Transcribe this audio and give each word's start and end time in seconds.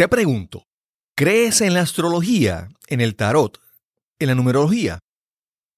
Te 0.00 0.08
pregunto, 0.08 0.66
¿crees 1.14 1.60
en 1.60 1.74
la 1.74 1.82
astrología, 1.82 2.70
en 2.86 3.02
el 3.02 3.16
tarot, 3.16 3.60
en 4.18 4.28
la 4.28 4.34
numerología? 4.34 4.98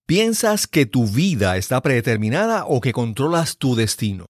¿Piensas 0.06 0.68
que 0.68 0.86
tu 0.86 1.08
vida 1.08 1.56
está 1.56 1.80
predeterminada 1.80 2.64
o 2.64 2.80
que 2.80 2.92
controlas 2.92 3.58
tu 3.58 3.74
destino? 3.74 4.26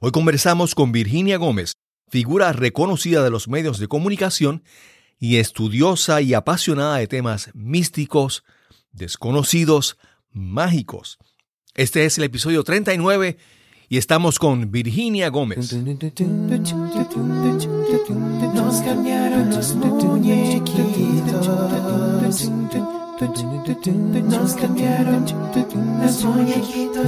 Hoy 0.00 0.10
conversamos 0.10 0.74
con 0.74 0.90
Virginia 0.90 1.36
Gómez, 1.36 1.74
figura 2.08 2.52
reconocida 2.52 3.22
de 3.22 3.30
los 3.30 3.46
medios 3.46 3.78
de 3.78 3.86
comunicación 3.86 4.64
y 5.20 5.36
estudiosa 5.36 6.20
y 6.22 6.34
apasionada 6.34 6.96
de 6.96 7.06
temas 7.06 7.50
místicos, 7.54 8.42
desconocidos, 8.90 9.96
mágicos. 10.32 11.18
Este 11.76 12.04
es 12.04 12.18
el 12.18 12.24
episodio 12.24 12.64
39 12.64 13.38
y 13.92 13.98
estamos 13.98 14.38
con 14.38 14.70
Virginia 14.70 15.28
Gómez. 15.30 15.76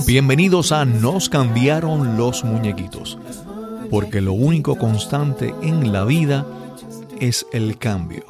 Bienvenidos 0.05 0.73
a 0.73 0.85
Nos 0.85 1.29
cambiaron 1.29 2.17
los 2.17 2.45
muñequitos, 2.45 3.17
porque 3.89 4.21
lo 4.21 4.33
único 4.33 4.77
constante 4.77 5.55
en 5.63 5.93
la 5.93 6.05
vida 6.05 6.45
es 7.21 7.47
el 7.53 7.79
cambio. 7.79 8.25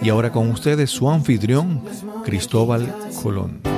Y 0.00 0.10
ahora 0.10 0.30
con 0.30 0.48
ustedes 0.48 0.90
su 0.90 1.10
anfitrión, 1.10 1.82
Cristóbal 2.24 2.94
Colón. 3.20 3.73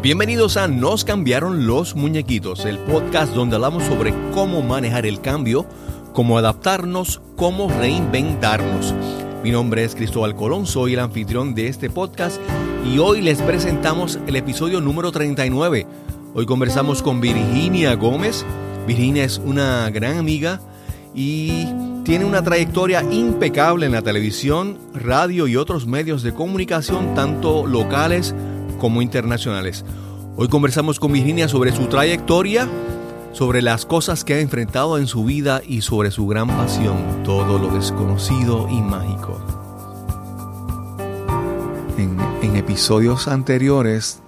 Bienvenidos 0.00 0.56
a 0.56 0.68
Nos 0.68 1.04
cambiaron 1.04 1.66
los 1.66 1.96
muñequitos, 1.96 2.64
el 2.66 2.78
podcast 2.78 3.34
donde 3.34 3.56
hablamos 3.56 3.82
sobre 3.82 4.14
cómo 4.32 4.62
manejar 4.62 5.06
el 5.06 5.20
cambio, 5.20 5.66
cómo 6.12 6.38
adaptarnos, 6.38 7.20
cómo 7.34 7.68
reinventarnos. 7.68 8.94
Mi 9.42 9.50
nombre 9.50 9.82
es 9.82 9.96
Cristóbal 9.96 10.36
Colón, 10.36 10.66
soy 10.66 10.92
el 10.92 11.00
anfitrión 11.00 11.52
de 11.56 11.66
este 11.66 11.90
podcast 11.90 12.40
y 12.86 13.00
hoy 13.00 13.22
les 13.22 13.42
presentamos 13.42 14.20
el 14.28 14.36
episodio 14.36 14.80
número 14.80 15.10
39. 15.10 15.84
Hoy 16.32 16.46
conversamos 16.46 17.02
con 17.02 17.20
Virginia 17.20 17.94
Gómez. 17.94 18.46
Virginia 18.86 19.24
es 19.24 19.38
una 19.38 19.90
gran 19.90 20.16
amiga 20.16 20.60
y 21.12 21.66
tiene 22.04 22.24
una 22.24 22.44
trayectoria 22.44 23.02
impecable 23.02 23.86
en 23.86 23.92
la 23.92 24.02
televisión, 24.02 24.78
radio 24.94 25.48
y 25.48 25.56
otros 25.56 25.88
medios 25.88 26.22
de 26.22 26.32
comunicación, 26.32 27.16
tanto 27.16 27.66
locales 27.66 28.32
como 28.32 28.57
internacionales. 28.86 29.84
Hoy 30.36 30.48
conversamos 30.48 31.00
con 31.00 31.12
Virginia 31.12 31.48
sobre 31.48 31.72
su 31.72 31.86
trayectoria, 31.86 32.68
sobre 33.32 33.60
las 33.60 33.84
cosas 33.84 34.24
que 34.24 34.34
ha 34.34 34.40
enfrentado 34.40 34.98
en 34.98 35.08
su 35.08 35.24
vida 35.24 35.60
y 35.66 35.82
sobre 35.82 36.10
su 36.12 36.26
gran 36.28 36.46
pasión, 36.46 37.22
todo 37.24 37.58
lo 37.58 37.74
desconocido 37.74 38.68
y 38.70 38.80
mágico. 38.80 39.40
En, 41.98 42.18
episodios 42.56 43.28
anteriores 43.28 44.20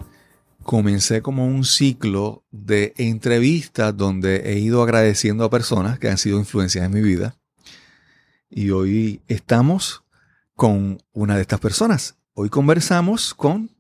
comencé 0.62 1.22
como 1.22 1.46
un 1.46 1.64
ciclo 1.64 2.44
de 2.50 2.92
entrevistas 2.96 3.96
donde 3.96 4.52
he 4.52 4.58
ido 4.58 4.82
agradeciendo 4.82 5.44
a 5.44 5.50
personas 5.50 5.98
que 5.98 6.08
han 6.08 6.18
sido 6.18 6.38
influencias 6.38 6.84
en 6.84 6.92
mi 6.92 7.00
vida. 7.00 7.36
Y 8.48 8.70
hoy 8.70 9.20
estamos 9.26 10.02
con 10.54 11.02
una 11.12 11.36
de 11.36 11.42
estas 11.42 11.60
personas. 11.60 12.16
Hoy 12.34 12.50
conversamos 12.50 13.34
con 13.34 13.70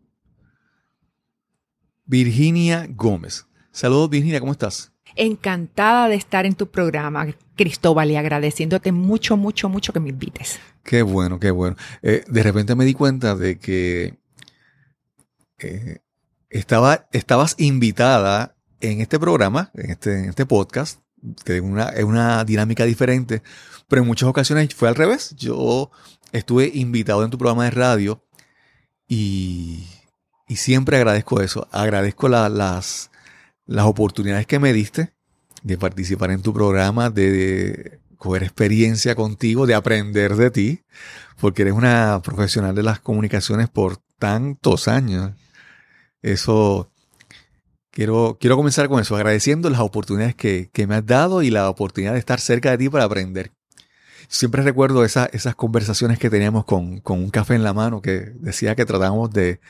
Virginia 2.10 2.88
Gómez. 2.90 3.46
Saludos 3.70 4.10
Virginia, 4.10 4.40
¿cómo 4.40 4.50
estás? 4.50 4.92
Encantada 5.14 6.08
de 6.08 6.16
estar 6.16 6.44
en 6.44 6.54
tu 6.54 6.68
programa, 6.68 7.28
Cristóbal, 7.54 8.10
y 8.10 8.16
agradeciéndote 8.16 8.90
mucho, 8.90 9.36
mucho, 9.36 9.68
mucho 9.68 9.92
que 9.92 10.00
me 10.00 10.08
invites. 10.08 10.58
Qué 10.82 11.02
bueno, 11.02 11.38
qué 11.38 11.52
bueno. 11.52 11.76
Eh, 12.02 12.24
de 12.26 12.42
repente 12.42 12.74
me 12.74 12.84
di 12.84 12.94
cuenta 12.94 13.36
de 13.36 13.60
que 13.60 14.18
eh, 15.58 15.98
estaba, 16.48 17.06
estabas 17.12 17.54
invitada 17.58 18.56
en 18.80 19.00
este 19.00 19.20
programa, 19.20 19.70
en 19.74 19.92
este, 19.92 20.26
este 20.26 20.46
podcast, 20.46 20.98
que 21.44 21.58
es 21.58 21.62
una, 21.62 21.90
es 21.90 22.02
una 22.02 22.44
dinámica 22.44 22.86
diferente, 22.86 23.40
pero 23.86 24.02
en 24.02 24.08
muchas 24.08 24.28
ocasiones 24.28 24.74
fue 24.74 24.88
al 24.88 24.96
revés. 24.96 25.36
Yo 25.36 25.92
estuve 26.32 26.72
invitado 26.74 27.22
en 27.22 27.30
tu 27.30 27.38
programa 27.38 27.64
de 27.66 27.70
radio 27.70 28.24
y, 29.06 29.86
y 30.50 30.56
siempre 30.56 30.96
agradezco 30.96 31.40
eso. 31.40 31.68
Agradezco 31.70 32.28
las, 32.28 33.12
las 33.66 33.84
oportunidades 33.84 34.48
que 34.48 34.58
me 34.58 34.72
diste 34.72 35.12
de 35.62 35.78
participar 35.78 36.32
en 36.32 36.42
tu 36.42 36.52
programa, 36.52 37.08
de, 37.08 38.00
coger 38.16 38.42
experiencia 38.42 39.14
contigo, 39.14 39.64
de 39.68 39.74
aprender 39.74 40.34
de 40.34 40.50
ti, 40.50 40.82
porque 41.40 41.62
eres 41.62 41.74
una 41.74 42.20
profesional 42.24 42.74
de 42.74 42.82
las 42.82 42.98
comunicaciones 42.98 43.68
por 43.68 43.98
tantos 44.18 44.88
años. 44.88 45.30
Eso, 46.20 46.90
quiero, 47.92 48.36
quiero 48.40 48.56
comenzar 48.56 48.88
con 48.88 49.00
eso, 49.00 49.14
agradeciendo 49.14 49.70
las 49.70 49.80
oportunidades 49.80 50.34
que, 50.34 50.68
me 50.88 50.96
has 50.96 51.06
dado 51.06 51.42
y 51.42 51.50
la 51.50 51.70
oportunidad 51.70 52.14
de 52.14 52.18
estar 52.18 52.40
cerca 52.40 52.72
de 52.72 52.78
ti 52.78 52.88
para 52.88 53.04
aprender. 53.04 53.52
Siempre 54.26 54.62
recuerdo 54.62 55.04
esas 55.04 55.54
conversaciones 55.54 56.18
que 56.18 56.28
teníamos 56.28 56.64
con, 56.64 56.98
con 56.98 57.20
un 57.20 57.30
café 57.30 57.54
en 57.54 57.62
la 57.62 57.72
mano 57.72 58.02
que 58.02 58.32
decía 58.34 58.74
que 58.74 58.84
tratábamos 58.84 59.30
de, 59.30 59.60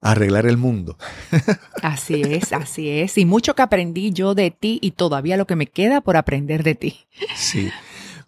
arreglar 0.00 0.46
el 0.46 0.56
mundo. 0.56 0.96
Así 1.82 2.22
es, 2.22 2.52
así 2.52 2.88
es. 2.88 3.18
Y 3.18 3.24
mucho 3.24 3.54
que 3.54 3.62
aprendí 3.62 4.12
yo 4.12 4.34
de 4.34 4.50
ti 4.50 4.78
y 4.82 4.92
todavía 4.92 5.36
lo 5.36 5.46
que 5.46 5.56
me 5.56 5.66
queda 5.66 6.00
por 6.00 6.16
aprender 6.16 6.62
de 6.62 6.74
ti. 6.74 7.00
Sí. 7.36 7.70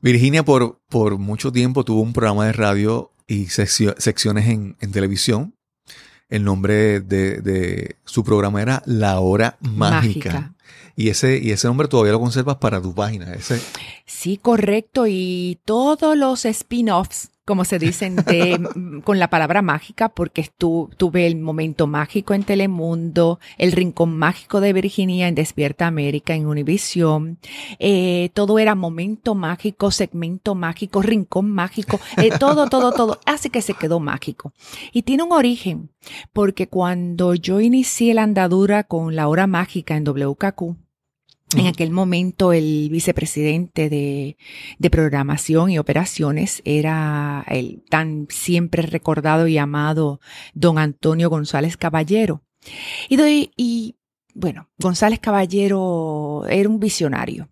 Virginia 0.01 0.45
por, 0.45 0.81
por 0.89 1.19
mucho 1.19 1.53
tiempo 1.53 1.85
tuvo 1.85 2.01
un 2.01 2.13
programa 2.13 2.47
de 2.47 2.53
radio 2.53 3.13
y 3.27 3.47
secciones 3.47 4.49
en, 4.49 4.77
televisión. 4.93 5.55
El 6.29 6.45
nombre 6.45 7.01
de, 7.01 7.97
su 8.05 8.25
programa 8.25 8.63
era 8.63 8.83
La 8.87 9.21
Hora 9.21 9.57
Mágica. 9.61 10.55
Y 10.97 11.09
ese, 11.09 11.39
y 11.39 11.53
ese 11.53 11.69
nombre 11.69 11.89
todavía 11.89 12.13
lo 12.13 12.21
conservas 12.21 12.57
para 12.57 12.81
tu 12.81 12.95
página. 12.95 13.33
Ese. 13.33 13.61
Sí, 14.07 14.37
correcto. 14.37 15.07
Y 15.07 15.59
todos 15.65 16.17
los 16.17 16.45
spin-offs 16.45 17.31
como 17.45 17.65
se 17.65 17.79
dicen, 17.79 18.17
con 19.05 19.19
la 19.19 19.29
palabra 19.29 19.63
mágica, 19.63 20.09
porque 20.09 20.49
tuve 20.57 21.27
el 21.27 21.37
momento 21.37 21.87
mágico 21.87 22.35
en 22.35 22.45
Telemundo, 22.45 23.41
el 23.59 23.73
rincón 23.73 24.17
mágico 24.17 24.61
de 24.61 24.73
Virginia 24.73 25.29
en 25.29 25.35
Despierta 25.35 25.87
América, 25.87 26.35
en 26.35 26.47
Univisión. 26.47 27.39
Eh, 27.79 28.31
todo 28.35 28.59
era 28.59 28.75
momento 28.75 29.35
mágico, 29.35 29.91
segmento 29.91 30.55
mágico, 30.55 31.03
rincón 31.03 31.51
mágico, 31.51 31.99
eh, 32.17 32.31
todo, 32.39 32.69
todo, 32.69 32.93
todo. 32.93 33.19
Así 33.27 33.51
que 33.51 33.63
se 33.63 33.75
quedó 33.75 33.99
mágico. 33.99 34.53
Y 34.93 35.03
tiene 35.03 35.25
un 35.25 35.33
origen, 35.33 35.91
porque 36.33 36.69
cuando 36.69 37.35
yo 37.35 37.61
inicié 37.61 38.15
la 38.15 38.23
andadura 38.23 38.85
con 38.85 39.17
la 39.17 39.29
hora 39.29 39.47
mágica 39.47 39.97
en 39.97 40.05
WKQ, 40.05 40.77
en 41.57 41.67
aquel 41.67 41.91
momento 41.91 42.53
el 42.53 42.89
vicepresidente 42.91 43.89
de, 43.89 44.37
programación 44.91 45.71
y 45.71 45.79
operaciones 45.79 46.63
era 46.65 47.45
el 47.49 47.83
tan 47.89 48.27
siempre 48.29 48.83
recordado 48.83 49.47
y 49.47 49.59
amado 49.59 50.21
don 50.55 50.79
Antonio 50.79 51.31
González 51.31 51.77
Caballero. 51.77 52.43
Y, 53.09 53.51
y 53.57 53.97
bueno, 54.35 54.69
González 54.79 55.19
Caballero 55.21 56.45
era 56.49 56.69
un 56.69 56.79
visionario. 56.79 57.49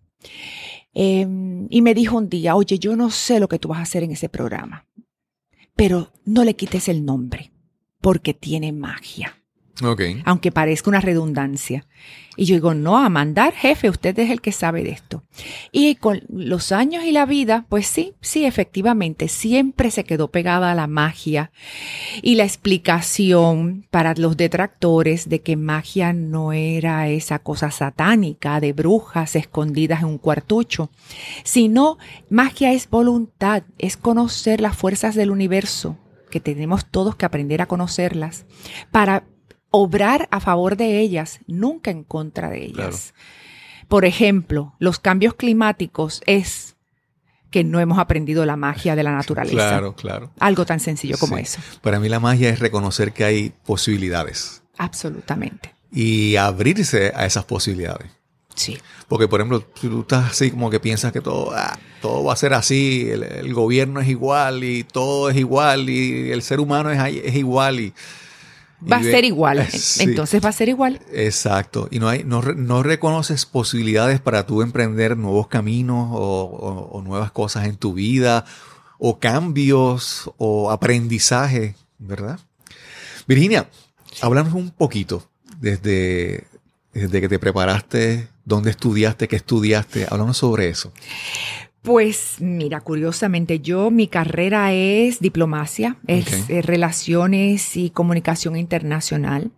Em, 0.93 1.67
y 1.69 1.81
me 1.81 1.93
dijo 1.93 2.17
un 2.17 2.29
día, 2.29 2.55
oye, 2.55 2.77
yo 2.77 2.95
no 2.95 3.09
sé 3.11 3.39
lo 3.39 3.47
que 3.47 3.59
tú 3.59 3.69
vas 3.69 3.79
a 3.79 3.83
hacer 3.83 4.03
en 4.03 4.11
ese 4.11 4.29
programa, 4.29 4.87
pero 5.75 6.11
no 6.25 6.43
le 6.43 6.55
quites 6.55 6.89
el 6.89 7.05
nombre, 7.05 7.51
porque 8.01 8.33
tiene 8.33 8.71
magia. 8.71 9.40
Aunque 10.25 10.51
parezca 10.51 10.89
una 10.89 11.01
redundancia. 11.01 11.85
Y 12.37 12.45
yo 12.45 12.55
digo, 12.55 12.73
no, 12.73 12.97
a 12.97 13.09
mandar, 13.09 13.53
jefe, 13.53 13.89
usted 13.89 14.17
es 14.17 14.29
el 14.29 14.41
que 14.41 14.51
sabe 14.51 14.83
de 14.83 14.91
esto. 14.91 15.23
Y 15.71 15.95
con 15.95 16.21
los 16.29 16.71
años 16.71 17.03
y 17.03 17.11
la 17.11 17.25
vida, 17.25 17.65
pues 17.67 17.87
sí, 17.87 18.13
sí, 18.21 18.45
efectivamente, 18.45 19.27
siempre 19.27 19.91
se 19.91 20.05
quedó 20.05 20.29
pegada 20.29 20.71
a 20.71 20.75
la 20.75 20.87
magia 20.87 21.51
y 22.21 22.35
la 22.35 22.43
explicación 22.43 23.85
para 23.91 24.13
los 24.15 24.37
detractores 24.37 25.27
de 25.27 25.41
que 25.41 25.57
magia 25.57 26.13
no 26.13 26.53
era 26.53 27.09
esa 27.09 27.39
cosa 27.39 27.69
satánica 27.69 28.59
de 28.59 28.73
brujas 28.73 29.35
escondidas 29.35 30.01
en 30.01 30.07
un 30.07 30.17
cuartucho, 30.17 30.89
sino 31.43 31.97
magia 32.29 32.71
es 32.71 32.89
voluntad, 32.89 33.63
es 33.77 33.97
conocer 33.97 34.61
las 34.61 34.77
fuerzas 34.77 35.15
del 35.15 35.31
universo, 35.31 35.97
que 36.29 36.39
tenemos 36.39 36.85
todos 36.85 37.15
que 37.17 37.25
aprender 37.25 37.61
a 37.61 37.67
conocerlas, 37.67 38.45
para 38.89 39.25
obrar 39.71 40.27
a 40.31 40.39
favor 40.39 40.77
de 40.77 40.99
ellas, 40.99 41.39
nunca 41.47 41.89
en 41.89 42.03
contra 42.03 42.49
de 42.49 42.65
ellas. 42.65 43.13
Por 43.87 44.05
ejemplo, 44.05 44.75
los 44.79 44.99
cambios 44.99 45.33
climáticos 45.33 46.21
es 46.25 46.75
que 47.49 47.63
no 47.63 47.79
hemos 47.79 47.99
aprendido 47.99 48.45
la 48.45 48.55
magia 48.55 48.95
de 48.95 49.03
la 49.03 49.11
naturaleza. 49.11 49.55
Claro, 49.55 49.95
claro. 49.95 50.31
Algo 50.39 50.65
tan 50.65 50.79
sencillo 50.79 51.17
como 51.17 51.37
eso. 51.37 51.59
Para 51.81 51.99
mí 51.99 52.07
la 52.07 52.19
magia 52.19 52.49
es 52.49 52.59
reconocer 52.59 53.11
que 53.11 53.25
hay 53.25 53.53
posibilidades. 53.65 54.61
Absolutamente. 54.77 55.73
Y 55.91 56.37
abrirse 56.37 57.11
a 57.15 57.25
esas 57.25 57.43
posibilidades. 57.43 58.09
Sí. 58.55 58.77
Porque, 59.07 59.27
por 59.27 59.41
ejemplo, 59.41 59.61
tú 59.61 60.01
estás 60.01 60.31
así 60.31 60.51
como 60.51 60.69
que 60.69 60.79
piensas 60.79 61.11
que 61.11 61.19
todo, 61.19 61.51
ah, 61.53 61.77
todo 62.01 62.23
va 62.23 62.33
a 62.33 62.37
ser 62.37 62.53
así, 62.53 63.09
el, 63.09 63.23
el 63.23 63.53
gobierno 63.53 63.99
es 63.99 64.07
igual 64.07 64.63
y 64.63 64.83
todo 64.83 65.29
es 65.29 65.35
igual 65.37 65.89
y 65.89 66.31
el 66.31 66.41
ser 66.41 66.59
humano 66.59 66.89
es, 66.91 66.99
es 67.23 67.35
igual 67.35 67.79
y... 67.79 67.93
Va 68.89 68.97
a 68.97 69.03
ser 69.03 69.25
igual. 69.25 69.67
Sí. 69.71 70.03
Entonces 70.03 70.43
va 70.43 70.49
a 70.49 70.53
ser 70.53 70.69
igual. 70.69 70.99
Exacto. 71.11 71.87
Y 71.91 71.99
no, 71.99 72.07
hay, 72.09 72.23
no, 72.23 72.41
no 72.41 72.83
reconoces 72.83 73.45
posibilidades 73.45 74.19
para 74.19 74.45
tú 74.45 74.61
emprender 74.61 75.17
nuevos 75.17 75.47
caminos 75.47 76.09
o, 76.11 76.43
o- 76.43 76.97
o 76.97 77.01
nuevas 77.01 77.31
cosas 77.31 77.65
en 77.67 77.75
tu 77.77 77.93
vida 77.93 78.45
o 78.97 79.19
cambios 79.19 80.31
o 80.37 80.71
aprendizaje, 80.71 81.75
¿verdad? 81.99 82.39
Virginia, 83.27 83.67
háblanos 84.21 84.53
un 84.53 84.69
poquito 84.71 85.27
desde, 85.59 86.45
desde 86.93 87.21
que 87.21 87.29
te 87.29 87.39
preparaste, 87.39 88.27
dónde 88.45 88.71
estudiaste, 88.71 89.27
qué 89.27 89.35
estudiaste. 89.35 90.07
Háblanos 90.09 90.37
sobre 90.37 90.69
eso. 90.69 90.91
Pues 91.81 92.35
mira, 92.39 92.81
curiosamente, 92.81 93.59
yo 93.59 93.89
mi 93.89 94.07
carrera 94.07 94.71
es 94.71 95.19
diplomacia, 95.19 95.97
es 96.05 96.47
eh, 96.49 96.61
relaciones 96.61 97.75
y 97.75 97.89
comunicación 97.89 98.55
internacional. 98.55 99.49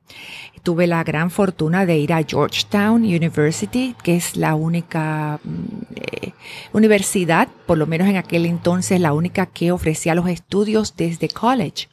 Tuve 0.63 0.87
la 0.87 1.03
gran 1.03 1.29
fortuna 1.29 1.85
de 1.85 1.97
ir 1.97 2.13
a 2.13 2.23
Georgetown 2.23 3.03
University, 3.03 3.95
que 4.01 4.15
es 4.15 4.37
la 4.37 4.55
única 4.55 5.39
mm, 5.43 5.49
eh, 5.95 6.33
universidad, 6.71 7.49
por 7.65 7.77
lo 7.77 7.85
menos 7.85 8.07
en 8.07 8.15
aquel 8.15 8.45
entonces, 8.45 8.99
la 9.01 9.11
única 9.13 9.45
que 9.45 9.71
ofrecía 9.73 10.15
los 10.15 10.27
estudios 10.29 10.95
desde 10.95 11.27
college. 11.27 11.89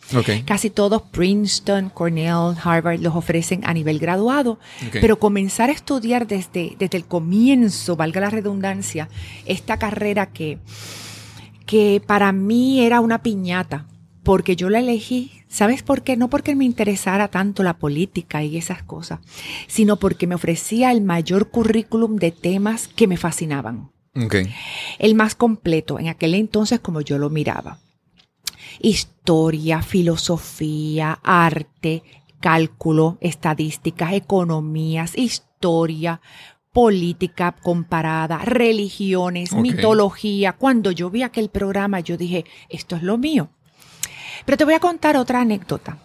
Casi 0.47 0.71
todos, 0.71 1.03
Princeton, 1.03 1.91
Cornell, 1.91 2.55
Harvard, 2.63 3.01
los 3.01 3.17
ofrecen 3.17 3.61
a 3.65 3.75
nivel 3.75 3.99
graduado. 3.99 4.59
Pero 4.93 5.19
comenzar 5.19 5.69
a 5.71 5.73
estudiar 5.73 6.27
desde, 6.27 6.77
desde 6.79 6.97
el 6.97 7.05
comienzo, 7.05 7.97
valga 7.97 8.21
la 8.21 8.31
redundancia, 8.31 9.09
esta 9.47 9.79
carrera 9.79 10.27
que, 10.27 10.59
que 11.67 12.03
para 12.07 12.33
mí 12.33 12.81
era 12.81 13.01
una 13.01 13.23
piñata, 13.23 13.87
porque 14.23 14.55
yo 14.57 14.71
la 14.71 14.79
elegí, 14.79 15.40
¿sabes 15.51 15.83
por 15.83 16.03
qué? 16.03 16.17
No 16.17 16.31
porque 16.31 16.55
me 16.55 16.65
interesara 16.65 17.29
tanto 17.29 17.63
la 17.63 17.77
política 17.77 18.43
y 18.43 18.57
esas 18.57 18.83
cosas, 18.83 19.19
sino 19.67 19.97
porque 19.97 20.27
me 20.27 20.37
ofrecía 20.37 20.93
el 20.93 21.03
mayor 21.03 21.51
currículum 21.51 22.17
de 22.17 22.31
temas 22.31 22.89
que 22.89 23.07
me 23.07 23.19
fascinaban 23.19 23.91
Ok. 24.17 24.37
el 24.99 25.15
más 25.15 25.35
completo 25.35 25.99
en 25.99 26.09
aquel 26.09 26.35
entonces 26.35 26.81
como 26.81 27.03
yo 27.03 27.19
lo 27.19 27.29
miraba. 27.29 27.79
Historia, 28.81 29.83
filosofía, 29.83 31.19
arte, 31.23 32.03
cálculo, 32.41 33.19
estadísticas, 33.21 34.15
economías, 34.15 35.19
historia, 35.19 36.21
política 36.73 37.57
comparada, 37.63 38.39
religiones, 38.39 39.53
mitología. 39.53 40.53
Cuando 40.53 40.93
yo 40.93 41.11
vi 41.11 41.23
aquel 41.23 41.51
programa, 41.51 42.01
yo 42.01 42.17
dije, 42.17 42.45
esto 42.69 42.97
es 42.97 43.03
lo 43.03 43.19
mío. 43.19 43.51
Pero 44.51 44.59
te 44.59 44.65
voy 44.65 44.75
a 44.75 44.81
contar 44.81 45.17
otra 45.17 45.43
anécdota 45.43 45.97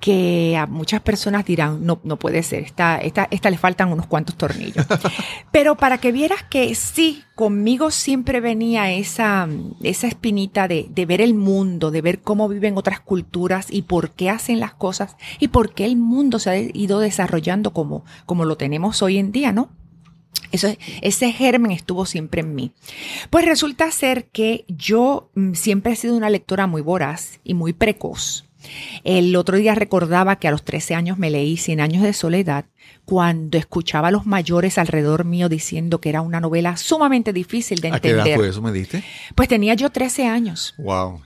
que 0.00 0.56
a 0.56 0.66
muchas 0.66 1.00
personas 1.02 1.44
dirán, 1.44 1.86
no, 1.86 2.00
no 2.02 2.18
puede 2.18 2.42
ser, 2.42 2.64
esta, 2.64 2.98
esta, 2.98 3.28
esta 3.30 3.48
le 3.48 3.58
faltan 3.58 3.92
unos 3.92 4.08
cuantos 4.08 4.34
tornillos. 4.34 4.84
Pero 5.52 5.76
para 5.76 5.98
que 5.98 6.10
vieras 6.10 6.42
que 6.42 6.74
sí, 6.74 7.22
conmigo 7.36 7.92
siempre 7.92 8.40
venía 8.40 8.90
esa, 8.90 9.48
esa 9.84 10.08
espinita 10.08 10.66
de, 10.66 10.88
de 10.90 11.06
ver 11.06 11.20
el 11.20 11.34
mundo, 11.34 11.92
de 11.92 12.02
ver 12.02 12.22
cómo 12.22 12.48
viven 12.48 12.76
otras 12.76 12.98
culturas 12.98 13.68
y 13.70 13.82
por 13.82 14.10
qué 14.10 14.30
hacen 14.30 14.58
las 14.58 14.74
cosas 14.74 15.14
y 15.38 15.46
por 15.46 15.74
qué 15.74 15.84
el 15.84 15.96
mundo 15.96 16.40
se 16.40 16.50
ha 16.50 16.56
ido 16.56 16.98
desarrollando 16.98 17.72
como, 17.72 18.04
como 18.26 18.46
lo 18.46 18.56
tenemos 18.56 19.00
hoy 19.00 19.18
en 19.18 19.30
día, 19.30 19.52
¿no? 19.52 19.68
Eso, 20.52 20.68
ese 21.02 21.32
germen 21.32 21.72
estuvo 21.72 22.06
siempre 22.06 22.40
en 22.40 22.54
mí. 22.54 22.72
Pues 23.30 23.44
resulta 23.44 23.90
ser 23.90 24.26
que 24.26 24.64
yo 24.68 25.30
mm, 25.34 25.54
siempre 25.54 25.92
he 25.92 25.96
sido 25.96 26.16
una 26.16 26.30
lectora 26.30 26.66
muy 26.66 26.80
voraz 26.80 27.40
y 27.42 27.54
muy 27.54 27.72
precoz. 27.72 28.44
El 29.02 29.36
otro 29.36 29.56
día 29.56 29.74
recordaba 29.74 30.36
que 30.36 30.48
a 30.48 30.50
los 30.50 30.64
13 30.64 30.94
años 30.94 31.18
me 31.18 31.30
leí 31.30 31.56
Cien 31.56 31.80
años 31.80 32.02
de 32.02 32.12
soledad 32.12 32.66
cuando 33.04 33.58
escuchaba 33.58 34.08
a 34.08 34.10
los 34.10 34.26
mayores 34.26 34.78
alrededor 34.78 35.24
mío 35.24 35.48
diciendo 35.48 36.00
que 36.00 36.08
era 36.08 36.22
una 36.22 36.40
novela 36.40 36.76
sumamente 36.76 37.32
difícil 37.32 37.80
de 37.80 37.88
¿A 37.88 38.00
qué 38.00 38.10
edad 38.10 38.18
entender. 38.20 38.38
fue 38.38 38.48
eso, 38.48 38.62
me 38.62 38.72
diste? 38.72 39.04
Pues 39.34 39.48
tenía 39.48 39.74
yo 39.74 39.90
13 39.90 40.26
años. 40.26 40.74
Wow. 40.78 41.20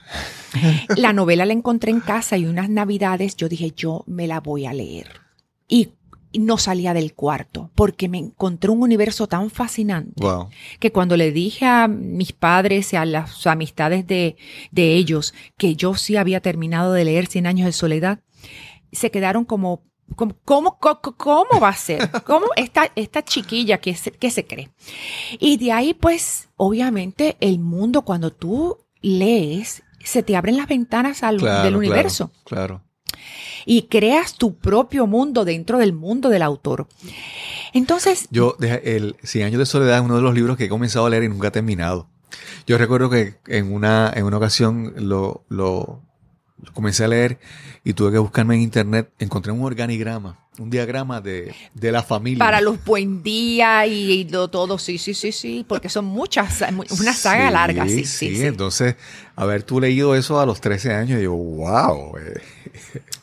La 0.97 1.13
novela 1.13 1.45
la 1.45 1.53
encontré 1.53 1.91
en 1.91 2.01
casa 2.01 2.37
y 2.37 2.45
unas 2.45 2.69
navidades 2.69 3.35
yo 3.35 3.47
dije, 3.47 3.71
yo 3.75 4.03
me 4.07 4.27
la 4.27 4.39
voy 4.39 4.65
a 4.65 4.73
leer. 4.73 5.21
Y 5.67 5.89
no 6.33 6.57
salía 6.57 6.93
del 6.93 7.13
cuarto 7.15 7.71
porque 7.75 8.07
me 8.07 8.19
encontré 8.19 8.69
un 8.69 8.81
universo 8.83 9.27
tan 9.27 9.49
fascinante 9.49 10.13
Wow. 10.21 10.49
que 10.79 10.91
cuando 10.91 11.17
le 11.17 11.31
dije 11.31 11.65
a 11.65 11.87
mis 11.87 12.33
padres 12.33 12.93
y 12.93 12.97
a 12.97 13.05
las 13.05 13.47
amistades 13.47 14.05
de, 14.05 14.37
de 14.71 14.93
ellos 14.95 15.33
que 15.57 15.75
yo 15.75 15.95
sí 15.95 16.17
había 16.17 16.39
terminado 16.41 16.93
de 16.93 17.05
leer 17.05 17.25
Cien 17.27 17.47
años 17.47 17.65
de 17.65 17.71
soledad, 17.71 18.19
se 18.91 19.09
quedaron 19.11 19.43
como, 19.45 19.83
como 20.15 20.35
¿cómo, 20.45 20.77
co- 20.79 21.01
cómo 21.01 21.59
va 21.61 21.69
a 21.69 21.73
ser? 21.75 22.09
¿Cómo 22.25 22.47
esta, 22.55 22.91
esta 22.95 23.23
chiquilla 23.23 23.79
que 23.79 23.95
se, 23.95 24.11
que 24.11 24.29
se 24.31 24.45
cree? 24.45 24.69
Y 25.39 25.57
de 25.57 25.71
ahí, 25.71 25.93
pues, 25.93 26.49
obviamente, 26.57 27.37
el 27.39 27.59
mundo, 27.59 28.03
cuando 28.03 28.31
tú 28.31 28.77
lees, 29.01 29.83
se 30.03 30.23
te 30.23 30.35
abren 30.35 30.57
las 30.57 30.67
ventanas 30.67 31.23
al, 31.23 31.37
Claro, 31.37 31.55
del 31.61 31.61
claro, 31.73 31.77
universo 31.79 32.31
Claro. 32.45 32.81
Y 33.65 33.83
creas 33.83 34.35
tu 34.35 34.55
propio 34.55 35.07
mundo 35.07 35.45
dentro 35.45 35.77
del 35.77 35.93
mundo 35.93 36.29
del 36.29 36.41
autor. 36.41 36.87
Entonces, 37.73 38.27
Yo, 38.31 38.55
el 38.59 39.15
Cien 39.23 39.45
años 39.45 39.59
de 39.59 39.65
soledad 39.65 39.97
es 39.97 40.03
uno 40.03 40.15
de 40.15 40.21
los 40.21 40.33
libros 40.33 40.57
que 40.57 40.65
he 40.65 40.69
comenzado 40.69 41.05
a 41.05 41.09
leer 41.09 41.23
y 41.23 41.29
nunca 41.29 41.49
he 41.49 41.51
terminado. 41.51 42.07
Yo 42.67 42.77
recuerdo 42.77 43.09
que 43.09 43.35
en 43.47 43.73
una, 43.73 44.11
en 44.15 44.25
una 44.25 44.37
ocasión 44.37 44.93
lo, 44.97 45.43
lo 45.49 46.01
comencé 46.73 47.03
a 47.03 47.07
leer 47.07 47.39
y 47.83 47.93
tuve 47.93 48.11
que 48.11 48.17
buscarme 48.17 48.55
en 48.55 48.61
internet. 48.61 49.11
Encontré 49.19 49.51
un 49.51 49.63
organigrama, 49.63 50.39
un 50.59 50.69
diagrama 50.69 51.21
de, 51.21 51.53
de 51.73 51.91
la 51.91 52.03
familia. 52.03 52.39
Para 52.39 52.61
los 52.61 52.83
buen 52.83 53.23
día 53.23 53.85
y, 53.87 54.11
y 54.11 54.29
lo 54.29 54.49
todo, 54.49 54.77
sí, 54.77 54.97
sí, 54.97 55.13
sí, 55.13 55.31
sí, 55.31 55.65
porque 55.67 55.89
son 55.89 56.05
muchas, 56.05 56.61
una 56.99 57.13
saga 57.13 57.47
Sí, 57.47 57.53
larga, 57.53 57.87
sí, 57.87 58.05
sí, 58.05 58.35
sí. 58.35 58.45
Entonces, 58.45 58.95
haber 59.35 59.63
tú 59.63 59.79
leído 59.79 60.15
eso 60.15 60.39
a 60.39 60.45
los 60.45 60.59
13 60.61 60.93
años, 60.93 61.21
yo, 61.21 61.33
wow. 61.33 62.17
eh, 62.17 62.41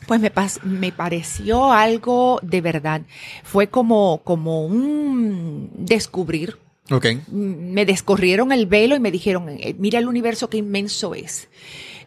Pues 0.07 0.19
me, 0.19 0.33
pas- 0.33 0.61
me 0.63 0.91
pareció 0.91 1.71
algo 1.71 2.39
de 2.41 2.61
verdad. 2.61 3.01
Fue 3.43 3.67
como, 3.67 4.21
como 4.23 4.65
un 4.65 5.69
descubrir. 5.77 6.57
Ok. 6.89 7.05
Mm, 7.27 7.71
Me 7.73 7.85
descorrieron 7.85 8.51
el 8.51 8.65
velo 8.65 8.95
y 8.95 8.99
me 8.99 9.11
dijeron, 9.11 9.49
eh, 9.49 9.75
mira 9.77 9.99
el 9.99 10.07
universo 10.07 10.49
qué 10.49 10.57
inmenso 10.57 11.13
es. 11.15 11.49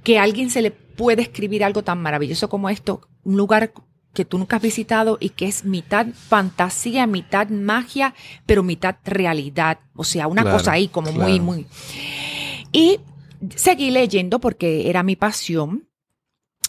Que 0.02 0.18
a 0.18 0.22
alguien 0.22 0.48
se 0.50 0.62
le 0.62 0.70
puede 0.70 1.22
escribir 1.22 1.62
algo 1.62 1.82
tan 1.84 2.00
maravilloso 2.00 2.48
como 2.48 2.70
esto, 2.70 3.02
un 3.22 3.36
lugar 3.36 3.72
que 4.12 4.24
tú 4.24 4.38
nunca 4.38 4.56
has 4.56 4.62
visitado 4.62 5.18
y 5.20 5.30
que 5.30 5.46
es 5.46 5.64
mitad 5.64 6.06
fantasía, 6.14 7.06
mitad 7.06 7.48
magia, 7.48 8.14
pero 8.46 8.62
mitad 8.62 8.96
realidad. 9.04 9.78
O 9.94 10.04
sea, 10.04 10.26
una 10.26 10.42
Claro, 10.42 10.58
cosa 10.58 10.72
ahí 10.72 10.88
como 10.88 11.12
muy, 11.12 11.24
claro. 11.38 11.42
muy... 11.42 11.66
Y 12.72 12.98
seguí 13.54 13.90
leyendo 13.90 14.40
porque 14.40 14.88
era 14.90 15.02
mi 15.02 15.16
pasión. 15.16 15.86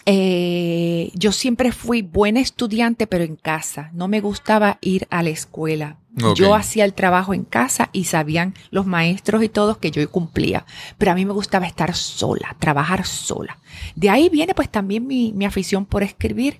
Eh, 0.08 1.12
yo 1.14 1.32
siempre 1.32 1.72
fui 1.72 2.02
buena 2.02 2.40
estudiante, 2.40 3.06
pero 3.08 3.24
en 3.24 3.36
casa. 3.36 3.92
No 3.94 4.08
me 4.08 4.20
gustaba 4.20 4.78
ir 4.82 5.08
a 5.12 5.22
la 5.24 5.30
escuela. 5.30 5.98
Yo 6.36 6.56
hacía 6.56 6.84
el 6.84 6.94
trabajo 6.94 7.34
en 7.34 7.46
casa 7.46 7.90
y 7.94 8.04
sabían 8.04 8.54
los 8.70 8.86
maestros 8.86 9.44
y 9.44 9.48
todos 9.50 9.78
que 9.78 9.92
yo 9.92 10.10
cumplía. 10.10 10.66
Pero 10.98 11.12
a 11.12 11.16
mí 11.16 11.24
me 11.26 11.32
gustaba 11.32 11.66
estar 11.68 11.96
sola, 11.96 12.58
trabajar 12.60 13.06
sola. 13.06 13.60
De 13.96 14.10
ahí 14.10 14.28
viene 14.28 14.54
pues 14.54 14.70
también 14.70 15.08
mi, 15.08 15.32
mi 15.32 15.46
afición 15.46 15.86
por 15.86 16.04
escribir. 16.04 16.60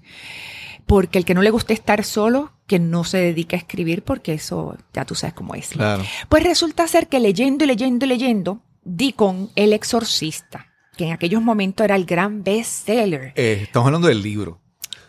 Porque 0.86 1.18
el 1.18 1.26
que 1.26 1.34
no 1.34 1.42
le 1.42 1.50
guste 1.52 1.74
estar 1.74 2.04
solo, 2.04 2.52
que 2.68 2.80
no 2.80 3.04
se 3.04 3.18
dedique 3.18 3.56
a 3.56 3.60
escribir, 3.60 4.04
porque 4.04 4.34
eso 4.34 4.78
ya 4.94 5.06
tú 5.06 5.16
sabes 5.16 5.34
cómo 5.34 5.56
es. 5.56 5.70
Claro. 5.70 6.04
Pues 6.30 6.44
resulta 6.44 6.88
ser 6.88 7.08
que 7.08 7.20
leyendo 7.20 7.64
y 7.64 7.68
leyendo 7.68 8.06
y 8.06 8.10
leyendo, 8.10 8.62
di 8.84 9.14
con 9.14 9.50
El 9.56 9.74
Exorcista, 9.74 10.68
que 10.98 11.06
en 11.06 11.14
aquellos 11.14 11.42
momentos 11.42 11.84
era 11.84 11.96
el 11.96 12.06
gran 12.06 12.44
bestseller. 12.44 13.34
Eh, 13.36 13.60
estamos 13.64 13.88
hablando 13.88 14.08
del 14.08 14.22
libro. 14.22 14.60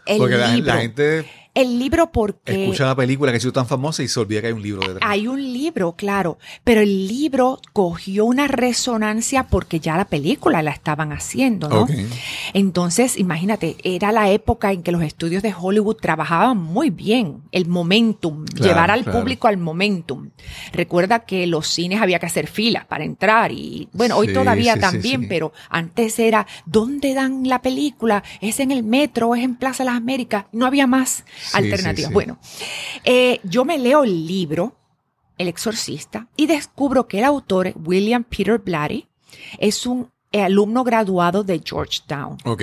El 0.06 0.18
porque 0.18 0.36
la, 0.36 0.54
libro. 0.54 0.74
la 0.74 0.80
gente 0.80 1.24
El 1.54 1.78
libro 1.78 2.10
porque 2.12 2.62
escucha 2.64 2.86
la 2.86 2.96
película 2.96 3.30
que 3.30 3.36
ha 3.36 3.40
sido 3.40 3.52
tan 3.52 3.66
famosa 3.66 4.02
y 4.02 4.08
se 4.08 4.18
olvida 4.18 4.40
que 4.40 4.46
hay 4.48 4.52
un 4.54 4.62
libro 4.62 4.80
detrás. 4.88 5.10
hay 5.10 5.26
un 5.28 5.42
libro, 5.52 5.92
claro, 5.92 6.38
pero 6.64 6.80
el 6.80 7.06
libro 7.08 7.60
cogió 7.74 8.24
una 8.24 8.48
resonancia 8.48 9.44
porque 9.48 9.78
ya 9.78 9.96
la 9.98 10.06
película 10.06 10.62
la 10.62 10.70
estaban 10.70 11.12
haciendo, 11.12 11.68
¿no? 11.68 11.86
Entonces, 12.54 13.18
imagínate, 13.18 13.76
era 13.84 14.12
la 14.12 14.30
época 14.30 14.72
en 14.72 14.82
que 14.82 14.92
los 14.92 15.02
estudios 15.02 15.42
de 15.42 15.54
Hollywood 15.58 15.96
trabajaban 15.96 16.56
muy 16.58 16.90
bien 16.90 17.42
el 17.52 17.66
momentum, 17.66 18.44
Claro, 18.46 18.64
llevar 18.72 18.90
al 18.90 19.02
claro. 19.04 19.18
público 19.20 19.48
al 19.48 19.58
momentum. 19.58 20.30
Recuerda 20.72 21.20
que 21.20 21.46
los 21.46 21.66
cines 21.66 22.00
había 22.00 22.18
que 22.18 22.26
hacer 22.26 22.46
filas 22.46 22.86
para 22.86 23.04
entrar 23.04 23.52
y 23.52 23.88
bueno, 23.92 24.16
hoy 24.16 24.28
Sí, 24.28 24.32
todavía 24.34 24.74
sí, 24.74 24.80
también, 24.80 25.22
sí. 25.22 25.26
pero 25.28 25.52
antes 25.68 26.18
era, 26.18 26.46
¿dónde 26.64 27.12
dan 27.14 27.46
la 27.48 27.60
película? 27.60 28.22
¿Es 28.40 28.60
en 28.60 28.70
el 28.70 28.82
metro? 28.82 29.34
¿Es 29.34 29.42
en 29.44 29.56
Plaza 29.56 29.84
Las 29.84 29.96
Américas? 29.96 30.46
No 30.52 30.66
había 30.66 30.86
más 30.86 31.24
Sí, 31.42 31.56
alternativas. 31.56 32.08
sí. 32.08 32.14
Bueno, 32.14 32.38
eh, 33.04 33.40
yo 33.44 33.64
me 33.64 33.78
leo 33.78 34.04
el 34.04 34.26
libro 34.26 34.76
El 35.38 35.48
Exorcista 35.48 36.28
y 36.36 36.46
descubro 36.46 37.08
que 37.08 37.18
el 37.18 37.24
autor, 37.24 37.72
William 37.84 38.24
Peter 38.24 38.58
Blatty, 38.58 39.08
es 39.58 39.86
un 39.86 40.10
alumno 40.32 40.84
graduado 40.84 41.44
de 41.44 41.60
Georgetown. 41.64 42.38
Ok. 42.44 42.62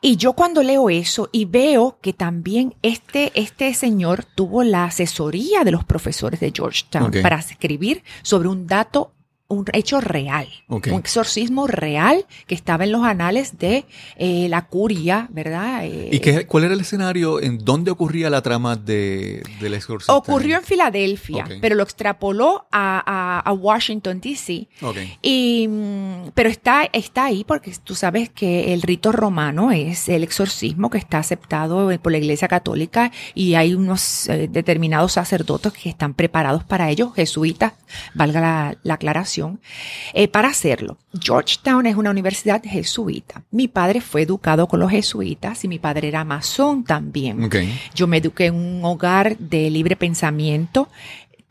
Y 0.00 0.16
yo 0.16 0.34
cuando 0.34 0.62
leo 0.62 0.90
eso 0.90 1.28
y 1.32 1.44
veo 1.44 1.98
que 2.00 2.12
también 2.12 2.76
este, 2.82 3.32
este 3.34 3.74
señor 3.74 4.24
tuvo 4.24 4.62
la 4.62 4.84
asesoría 4.84 5.64
de 5.64 5.72
los 5.72 5.84
profesores 5.84 6.38
de 6.38 6.52
Georgetown 6.54 7.10
para 7.22 7.38
escribir 7.38 8.04
sobre 8.22 8.48
un 8.48 8.66
dato, 8.66 9.12
un 9.50 9.64
hecho 9.72 10.00
real, 10.02 10.46
un 10.92 10.98
exorcismo 10.98 11.66
real 11.66 12.26
que 12.46 12.54
estaba 12.54 12.84
en 12.84 12.92
los 12.92 13.02
anales 13.04 13.56
de 13.58 13.86
eh, 14.16 14.46
la 14.50 14.66
curia, 14.66 15.26
¿verdad? 15.30 15.86
Eh, 15.86 16.10
¿Y 16.12 16.18
qué, 16.20 16.46
cuál 16.46 16.64
era 16.64 16.74
el 16.74 16.80
escenario? 16.80 17.40
¿En 17.40 17.56
dónde 17.64 17.90
ocurría 17.90 18.28
la 18.28 18.42
trama 18.42 18.76
de, 18.76 19.42
del 19.58 19.72
exorcista? 19.72 20.14
Ocurrió 20.14 20.56
en 20.58 20.64
Filadelfia, 20.64 21.44
pero 21.62 21.76
lo 21.76 21.82
extrapoló 21.82 22.66
a, 22.70 23.02
a- 23.06 23.40
a 23.40 23.52
Washington, 23.54 24.20
D.C. 24.20 24.68
Y, 25.22 25.66
mm, 25.66 26.32
pero 26.34 26.50
está, 26.50 26.84
está 26.92 27.24
ahí 27.24 27.42
porque 27.44 27.72
tú 27.82 27.94
sabes 27.94 28.28
que 28.28 28.74
el 28.74 28.82
rito 28.82 29.12
romano 29.12 29.70
es 29.72 30.10
el 30.10 30.24
exorcismo 30.24 30.90
que 30.90 30.98
está 30.98 31.18
aceptado 31.20 31.88
por 32.02 32.12
la 32.12 32.18
Iglesia 32.18 32.48
Católica 32.48 33.12
y 33.34 33.54
hay 33.54 33.72
unos 33.72 34.28
eh, 34.28 34.46
determinados 34.50 35.12
sacerdotes 35.12 35.72
que 35.72 35.88
están 35.88 36.12
preparados 36.12 36.64
para 36.64 36.90
ello, 36.90 37.12
jesuitas, 37.12 37.72
valga 38.14 38.42
la, 38.42 38.76
la 38.82 38.94
aclaración, 38.94 39.37
eh, 40.12 40.28
para 40.28 40.48
hacerlo. 40.48 40.98
Georgetown 41.18 41.86
es 41.86 41.96
una 41.96 42.10
universidad 42.10 42.62
jesuita. 42.62 43.42
Mi 43.50 43.68
padre 43.68 44.00
fue 44.00 44.22
educado 44.22 44.66
con 44.66 44.80
los 44.80 44.90
jesuitas 44.90 45.64
y 45.64 45.68
mi 45.68 45.78
padre 45.78 46.08
era 46.08 46.24
masón 46.24 46.84
también. 46.84 47.48
Yo 47.94 48.06
me 48.06 48.18
eduqué 48.18 48.46
en 48.46 48.54
un 48.54 48.84
hogar 48.84 49.36
de 49.38 49.70
libre 49.70 49.96
pensamiento, 49.96 50.88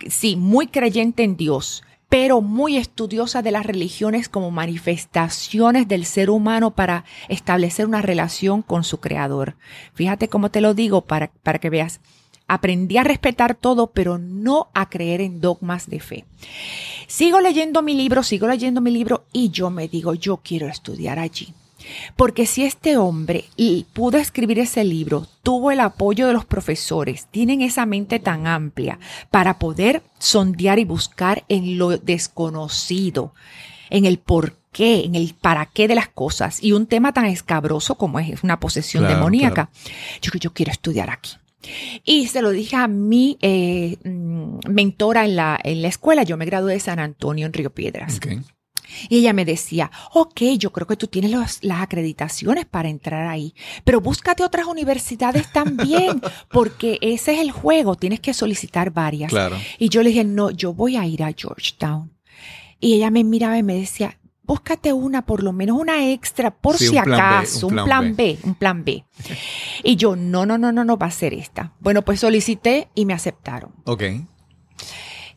sí, 0.08 0.36
muy 0.36 0.68
creyente 0.68 1.24
en 1.24 1.38
Dios, 1.38 1.84
pero 2.10 2.42
muy 2.42 2.78
estudiosa 2.78 3.42
de 3.42 3.52
las 3.52 3.66
religiones 3.66 4.30
como 4.30 4.52
manifestaciones 4.52 5.88
del 5.88 6.06
ser 6.06 6.30
humano 6.30 6.72
para 6.72 7.04
establecer 7.28 7.86
una 7.86 8.02
relación 8.02 8.62
con 8.62 8.84
su 8.84 9.00
creador. 9.00 9.56
Fíjate 9.94 10.30
cómo 10.30 10.50
te 10.50 10.62
lo 10.62 10.74
digo 10.74 11.02
para, 11.02 11.32
para 11.44 11.60
que 11.60 11.70
veas. 11.70 12.00
Aprendí 12.48 12.98
a 12.98 13.04
respetar 13.04 13.56
todo, 13.56 13.88
pero 13.88 14.18
no 14.18 14.70
a 14.74 14.90
creer 14.90 15.22
en 15.22 15.42
dogmas 15.42 15.90
de 15.90 16.00
fe. 16.00 16.26
Sigo 17.08 17.40
leyendo 17.42 17.82
mi 17.82 17.94
libro, 17.94 18.24
sigo 18.24 18.48
leyendo 18.48 18.82
mi 18.82 18.92
libro 18.92 19.26
y 19.34 19.50
yo 19.50 19.70
me 19.70 19.88
digo, 19.88 20.14
yo 20.14 20.38
quiero 20.38 20.68
estudiar 20.68 21.20
allí. 21.20 21.54
Porque 22.16 22.46
si 22.46 22.64
este 22.64 22.98
hombre 22.98 23.46
y 23.56 23.86
pudo 23.94 24.18
escribir 24.18 24.60
ese 24.60 24.84
libro, 24.84 25.28
tuvo 25.44 25.72
el 25.72 25.80
apoyo 25.80 26.28
de 26.28 26.34
los 26.34 26.46
profesores, 26.46 27.28
tienen 27.32 27.62
esa 27.62 27.86
mente 27.86 28.20
tan 28.20 28.48
amplia 28.48 29.00
para 29.32 29.60
poder 29.60 30.04
sondear 30.20 30.80
y 30.80 30.86
buscar 30.86 31.44
en 31.50 31.78
lo 31.78 31.98
desconocido, 31.98 33.34
en 33.90 34.06
el 34.06 34.20
por 34.20 34.58
qué, 34.72 35.06
en 35.06 35.16
el 35.16 35.34
para 35.34 35.66
qué 35.66 35.88
de 35.88 35.96
las 35.96 36.10
cosas. 36.10 36.62
Y 36.62 36.74
un 36.74 36.88
tema 36.88 37.14
tan 37.14 37.26
escabroso 37.26 37.96
como 37.96 38.20
es 38.20 38.44
una 38.44 38.60
posesión 38.60 39.04
Claro, 39.04 39.16
demoníaca. 39.16 39.70
Yo, 40.22 40.32
yo 40.40 40.54
quiero 40.54 40.72
estudiar 40.72 41.10
aquí. 41.10 41.32
Y 42.04 42.28
se 42.28 42.42
lo 42.42 42.52
dije 42.52 42.76
a 42.76 42.88
mi 42.88 43.38
eh, 43.42 43.98
mm, 44.04 44.60
mentora 44.70 45.26
en 45.26 45.36
la, 45.36 45.60
en 45.64 45.82
la 45.82 45.88
escuela. 45.88 46.24
Yo 46.24 46.38
me 46.38 46.46
gradué 46.46 46.74
de 46.74 46.80
San 46.80 47.00
Antonio 47.00 47.46
en 47.46 47.54
Río 47.54 47.72
Piedras. 47.74 48.20
Y 49.10 49.18
ella 49.18 49.34
me 49.34 49.44
decía, 49.44 49.92
ok, 50.14 50.42
yo 50.58 50.72
creo 50.72 50.88
que 50.88 50.96
tú 50.96 51.08
tienes 51.08 51.32
los- 51.32 51.62
las 51.62 51.82
acreditaciones 51.82 52.66
para 52.66 52.88
entrar 52.88 53.28
ahí, 53.28 53.54
pero 53.84 54.00
búscate 54.00 54.44
otras 54.44 54.66
universidades 54.66 55.52
también, 55.52 56.22
porque 56.50 56.98
ese 57.02 57.34
es 57.34 57.40
el 57.42 57.52
juego, 57.52 57.96
tienes 57.96 58.22
que 58.22 58.34
solicitar 58.34 58.92
varias. 58.92 59.30
Claro. 59.30 59.58
Y 59.78 59.90
yo 59.90 60.04
le 60.04 60.10
dije, 60.10 60.24
no, 60.24 60.52
yo 60.52 60.74
voy 60.74 60.96
a 60.96 61.06
ir 61.06 61.22
a 61.24 61.34
Georgetown. 61.36 62.14
Y 62.80 62.94
ella 62.94 63.12
me 63.12 63.24
miraba 63.26 63.58
y 63.58 63.64
me 63.64 63.76
decía, 63.76 64.18
búscate 64.48 64.94
una, 64.94 65.26
por 65.26 65.44
lo 65.44 65.52
menos 65.54 65.78
una 65.78 66.10
extra, 66.10 66.52
por 66.52 66.78
Sí, 66.78 66.88
si 66.88 66.98
un 66.98 67.04
plan 67.04 67.18
B, 67.18 67.24
acaso, 67.38 67.68
un 67.68 67.78
un 67.80 67.86
plan 67.86 68.16
B, 68.16 68.40
un 68.44 68.56
plan 68.56 68.84
B. 68.86 69.06
Y 69.84 69.96
yo, 69.98 70.16
no, 70.16 70.46
no, 70.46 70.58
no, 70.58 70.72
no, 70.72 70.84
no 70.86 70.98
va 70.98 71.08
a 71.08 71.12
ser 71.12 71.34
esta. 71.34 71.74
Bueno, 71.80 72.02
pues 72.04 72.20
solicité 72.22 72.88
y 72.96 73.06
me 73.06 73.14
aceptaron. 73.14 73.74
Ok. 73.86 74.04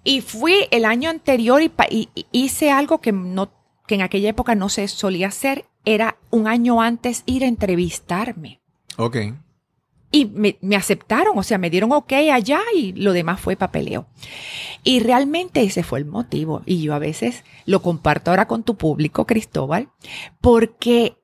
Y 0.04 0.20
fui 0.22 0.54
el 0.70 0.84
año 0.84 1.10
anterior 1.10 1.60
y, 1.62 1.68
pa- 1.68 1.86
y- 1.90 2.08
y 2.14 2.26
hice 2.32 2.70
algo 2.70 3.00
que, 3.00 3.12
no, 3.12 3.50
que 3.86 3.96
en 3.96 4.02
aquella 4.02 4.30
época 4.30 4.54
no 4.54 4.68
se 4.68 4.86
solía 4.88 5.28
hacer. 5.28 5.66
Era 5.84 6.16
un 6.30 6.46
año 6.46 6.80
antes 6.80 7.22
ir 7.26 7.44
a 7.44 7.48
entrevistarme. 7.48 8.60
Ok. 8.96 9.16
Y 10.12 10.26
me, 10.26 10.58
me 10.60 10.76
aceptaron, 10.76 11.38
o 11.38 11.42
sea, 11.42 11.58
me 11.58 11.70
dieron 11.70 11.92
ok 11.92 12.12
allá 12.32 12.60
y 12.74 12.92
lo 12.92 13.12
demás 13.12 13.40
fue 13.40 13.56
papeleo. 13.56 14.06
Y 14.82 15.00
realmente 15.00 15.62
ese 15.62 15.82
fue 15.82 16.00
el 16.00 16.04
motivo. 16.04 16.62
Y 16.66 16.82
yo 16.82 16.94
a 16.94 16.98
veces 16.98 17.44
lo 17.66 17.82
comparto 17.82 18.30
ahora 18.30 18.48
con 18.48 18.62
tu 18.62 18.76
público, 18.76 19.26
Cristóbal, 19.26 19.88
porque 20.40 21.16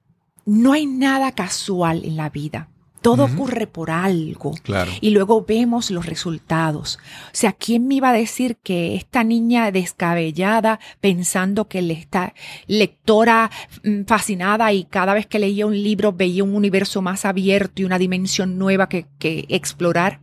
no 0.44 0.72
hay 0.72 0.86
nada 0.86 1.32
casual 1.32 2.04
en 2.04 2.16
la 2.16 2.30
vida. 2.30 2.68
Todo 3.06 3.24
ocurre 3.24 3.66
por 3.66 3.90
algo 3.90 4.52
Claro. 4.62 4.90
y 5.00 5.10
luego 5.10 5.44
vemos 5.44 5.90
los 5.90 6.06
resultados. 6.06 6.98
O 7.26 7.30
sea, 7.32 7.52
¿quién 7.52 7.86
me 7.86 7.94
iba 7.94 8.10
a 8.10 8.12
decir 8.12 8.56
que 8.56 8.96
esta 8.96 9.22
niña 9.22 9.70
descabellada, 9.70 10.80
pensando 11.00 11.68
que 11.68 11.82
le 11.82 11.94
está 11.94 12.34
lectora 12.66 13.50
mm, 13.84 14.02
fascinada 14.06 14.72
y 14.72 14.84
cada 14.84 15.14
vez 15.14 15.26
que 15.26 15.38
leía 15.38 15.66
un 15.66 15.80
libro 15.80 16.12
veía 16.12 16.42
un 16.42 16.54
universo 16.54 17.00
más 17.00 17.24
abierto 17.24 17.82
y 17.82 17.84
una 17.84 17.98
dimensión 17.98 18.58
nueva 18.58 18.88
que, 18.88 19.06
que 19.18 19.46
explorar, 19.48 20.20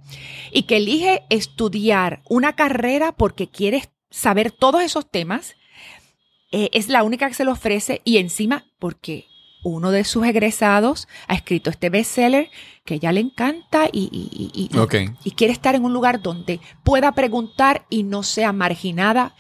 y 0.51 0.63
que 0.63 0.77
elige 0.77 1.23
estudiar 1.29 2.21
una 2.29 2.53
carrera 2.53 3.13
porque 3.13 3.47
quiere 3.47 3.83
saber 4.09 4.51
todos 4.51 4.83
esos 4.83 5.09
temas, 5.09 5.55
eh, 6.51 6.69
es 6.73 6.89
la 6.89 7.03
única 7.03 7.27
que 7.27 7.33
se 7.33 7.45
le 7.45 7.51
ofrece 7.51 8.01
y 8.03 8.17
encima 8.17 8.65
porque 8.77 9.25
uno 9.63 9.91
de 9.91 10.03
sus 10.03 10.25
egresados 10.25 11.07
ha 11.27 11.35
escrito 11.35 11.69
este 11.69 11.89
bestseller 11.89 12.49
que 12.85 12.95
ella 12.95 13.11
le 13.11 13.21
encanta 13.21 13.87
y, 13.91 14.09
y- 14.11 14.69
y- 15.23 15.31
quiere 15.31 15.53
estar 15.53 15.73
en 15.75 15.85
un 15.85 15.93
lugar 15.93 16.21
donde 16.21 16.59
pueda 16.83 17.13
preguntar 17.13 17.85
y 17.89 18.03
no 18.03 18.23
sea 18.23 18.51
marginada 18.53 19.35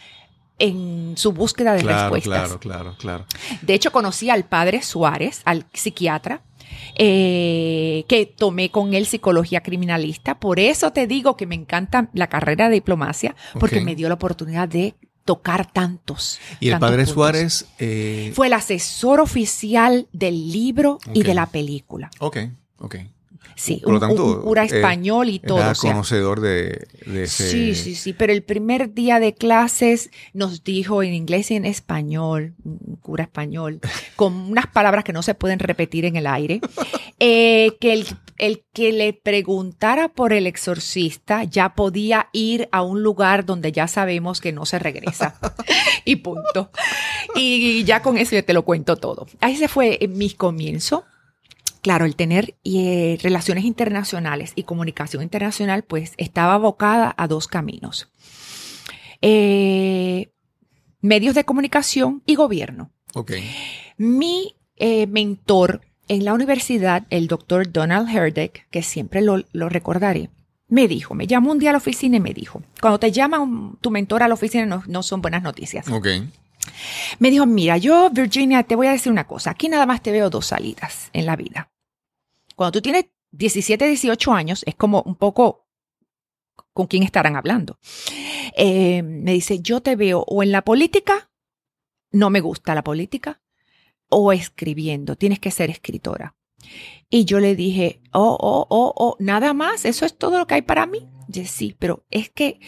en 0.59 1.13
su 1.17 1.33
búsqueda 1.33 1.73
de 1.73 1.81
Claro, 1.81 2.13
respuestas. 2.13 2.39
claro, 2.47 2.59
claro, 2.59 2.95
claro. 2.97 3.25
De 3.61 3.73
hecho, 3.73 3.91
conocí 3.91 4.29
al 4.29 4.45
padre 4.45 4.81
Suárez, 4.81 5.41
al 5.45 5.65
psiquiatra, 5.73 6.41
eh, 6.95 8.05
que 8.07 8.25
tomé 8.25 8.69
con 8.71 8.93
él 8.93 9.05
psicología 9.05 9.61
criminalista. 9.61 10.39
Por 10.39 10.59
eso 10.59 10.91
te 10.93 11.07
digo 11.07 11.35
que 11.35 11.45
me 11.47 11.55
encanta 11.55 12.09
la 12.13 12.27
carrera 12.27 12.69
de 12.69 12.75
diplomacia, 12.75 13.35
porque 13.59 13.81
me 13.81 13.95
dio 13.95 14.07
la 14.07 14.13
oportunidad 14.15 14.69
de 14.69 14.95
tocar 15.25 15.71
tantos. 15.71 16.39
Y 16.59 16.67
el 16.67 16.73
tantos 16.73 16.89
padre 16.89 17.03
puntos. 17.03 17.13
Suárez. 17.13 17.65
eh, 17.79 18.31
Fue 18.35 18.47
el 18.47 18.53
asesor 18.53 19.19
oficial 19.19 20.07
del 20.11 20.51
libro 20.51 20.99
y 21.13 21.23
de 21.23 21.33
la 21.33 21.45
película. 21.47 22.09
Ok, 22.19 22.37
ok. 22.79 22.95
Sí, 23.55 23.81
Por 23.83 23.91
lo 23.91 23.95
un, 23.97 24.01
tanto, 24.01 24.25
un 24.25 24.41
cura 24.41 24.63
eh, 24.63 24.67
español 24.67 25.29
y 25.29 25.39
todo. 25.39 25.59
Era 25.59 25.71
o 25.71 25.75
sea, 25.75 25.91
conocedor 25.91 26.41
de, 26.41 26.87
de 27.05 27.23
ese. 27.23 27.49
Sí, 27.49 27.75
sí, 27.75 27.95
sí, 27.95 28.13
pero 28.13 28.33
el 28.33 28.43
primer 28.43 28.93
día 28.93 29.19
de 29.19 29.33
clases 29.33 30.09
nos 30.33 30.63
dijo 30.63 31.03
en 31.03 31.13
inglés 31.13 31.51
y 31.51 31.55
en 31.55 31.65
español, 31.65 32.55
un 32.63 32.97
cura 33.01 33.23
español, 33.23 33.79
con 34.15 34.33
unas 34.33 34.67
palabras 34.67 35.03
que 35.03 35.13
no 35.13 35.21
se 35.21 35.35
pueden 35.35 35.59
repetir 35.59 36.05
en 36.05 36.15
el 36.15 36.27
aire, 36.27 36.61
eh, 37.19 37.77
que 37.79 37.93
el, 37.93 38.07
el 38.37 38.63
que 38.73 38.91
le 38.91 39.13
preguntara 39.13 40.09
por 40.09 40.33
el 40.33 40.47
exorcista 40.47 41.43
ya 41.43 41.75
podía 41.75 42.29
ir 42.33 42.67
a 42.71 42.81
un 42.81 43.03
lugar 43.03 43.45
donde 43.45 43.71
ya 43.71 43.87
sabemos 43.87 44.41
que 44.41 44.51
no 44.51 44.65
se 44.65 44.79
regresa. 44.79 45.35
y 46.05 46.17
punto. 46.17 46.71
Y 47.35 47.83
ya 47.83 48.01
con 48.01 48.17
eso 48.17 48.35
yo 48.35 48.43
te 48.43 48.53
lo 48.53 48.63
cuento 48.63 48.95
todo. 48.97 49.27
Ahí 49.39 49.55
se 49.55 49.67
fue 49.67 49.99
mi 50.09 50.31
comienzo. 50.31 51.05
Claro, 51.83 52.05
el 52.05 52.15
tener 52.15 52.55
eh, 52.63 53.19
relaciones 53.21 53.65
internacionales 53.65 54.53
y 54.55 54.63
comunicación 54.63 55.21
internacional, 55.21 55.83
pues 55.83 56.13
estaba 56.17 56.55
abocada 56.55 57.13
a 57.17 57.27
dos 57.27 57.47
caminos. 57.47 58.07
Eh, 59.21 60.31
medios 61.01 61.35
de 61.35 61.43
comunicación 61.43 62.23
y 62.25 62.35
gobierno. 62.35 62.89
Ok. 63.13 63.33
Mi 63.97 64.55
eh, 64.77 65.07
mentor 65.07 65.81
en 66.07 66.25
la 66.25 66.33
universidad, 66.33 67.05
el 67.09 67.27
doctor 67.27 67.71
Donald 67.71 68.09
Herdeck, 68.09 68.67
que 68.69 68.81
siempre 68.81 69.21
lo, 69.21 69.43
lo 69.51 69.69
recordaré, 69.69 70.29
me 70.67 70.87
dijo, 70.87 71.13
me 71.13 71.27
llamó 71.27 71.51
un 71.51 71.59
día 71.59 71.69
a 71.69 71.73
la 71.73 71.77
oficina 71.77 72.17
y 72.17 72.19
me 72.19 72.33
dijo, 72.33 72.61
cuando 72.81 72.99
te 72.99 73.11
llama 73.11 73.39
un- 73.39 73.77
tu 73.79 73.91
mentor 73.91 74.23
a 74.23 74.27
la 74.27 74.33
oficina 74.33 74.65
no, 74.65 74.83
no 74.87 75.03
son 75.03 75.21
buenas 75.21 75.43
noticias. 75.43 75.87
Ok. 75.89 76.07
Me 77.19 77.31
dijo, 77.31 77.45
mira, 77.45 77.77
yo, 77.77 78.09
Virginia, 78.09 78.63
te 78.63 78.75
voy 78.75 78.87
a 78.87 78.91
decir 78.91 79.11
una 79.11 79.27
cosa. 79.27 79.51
Aquí 79.51 79.69
nada 79.69 79.85
más 79.85 80.01
te 80.01 80.11
veo 80.11 80.29
dos 80.29 80.47
salidas 80.47 81.09
en 81.13 81.25
la 81.25 81.35
vida. 81.35 81.71
Cuando 82.55 82.73
tú 82.73 82.81
tienes 82.81 83.05
17, 83.31 83.87
18 83.87 84.33
años, 84.33 84.63
es 84.65 84.75
como 84.75 85.01
un 85.01 85.15
poco 85.15 85.67
con 86.73 86.87
quién 86.87 87.03
estarán 87.03 87.35
hablando. 87.35 87.77
Eh, 88.55 89.03
me 89.03 89.33
dice, 89.33 89.59
yo 89.59 89.81
te 89.81 89.95
veo 89.95 90.23
o 90.27 90.43
en 90.43 90.51
la 90.51 90.63
política, 90.63 91.29
no 92.11 92.29
me 92.29 92.41
gusta 92.41 92.75
la 92.75 92.83
política, 92.83 93.41
o 94.09 94.31
escribiendo, 94.31 95.15
tienes 95.15 95.39
que 95.39 95.51
ser 95.51 95.69
escritora. 95.69 96.35
Y 97.09 97.25
yo 97.25 97.39
le 97.39 97.55
dije, 97.55 98.01
oh, 98.11 98.37
oh, 98.39 98.65
oh, 98.69 98.93
oh, 98.95 99.15
nada 99.19 99.53
más, 99.53 99.85
eso 99.85 100.05
es 100.05 100.17
todo 100.17 100.37
lo 100.37 100.47
que 100.47 100.55
hay 100.55 100.61
para 100.61 100.85
mí. 100.85 101.07
Sí, 101.45 101.75
pero 101.77 102.05
es 102.11 102.29
que 102.29 102.59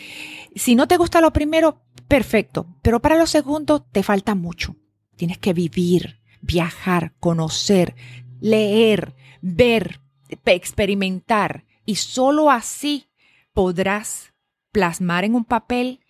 si 0.56 0.76
no 0.76 0.88
te 0.88 0.98
gusta 0.98 1.22
lo 1.22 1.32
primero, 1.32 1.82
perfecto, 2.08 2.68
pero 2.82 3.02
para 3.02 3.18
lo 3.18 3.28
segundo 3.28 3.82
te 3.82 4.04
falta 4.04 4.36
mucho. 4.36 4.76
Tienes 5.16 5.38
que 5.38 5.54
vivir, 5.54 6.20
viajar, 6.42 7.14
conocer, 7.20 7.96
leer, 8.40 9.16
ver, 9.42 10.02
experimentar 10.46 11.66
y 11.86 11.96
solo 11.96 12.52
así 12.52 13.08
podrás 13.54 14.34
plasmar 14.72 15.24
en 15.24 15.36
un 15.36 15.46
papel 15.46 16.02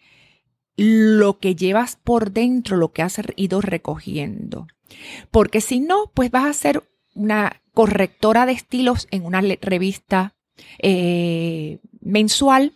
lo 0.77 1.39
que 1.39 1.55
llevas 1.55 1.95
por 1.95 2.31
dentro, 2.31 2.77
lo 2.77 2.91
que 2.91 3.01
has 3.01 3.21
ido 3.35 3.61
recogiendo. 3.61 4.67
Porque 5.31 5.61
si 5.61 5.79
no, 5.79 6.11
pues 6.13 6.31
vas 6.31 6.45
a 6.45 6.53
ser 6.53 6.83
una 7.13 7.61
correctora 7.73 8.45
de 8.45 8.53
estilos 8.53 9.07
en 9.11 9.25
una 9.25 9.41
revista 9.41 10.35
eh, 10.79 11.79
mensual 12.01 12.73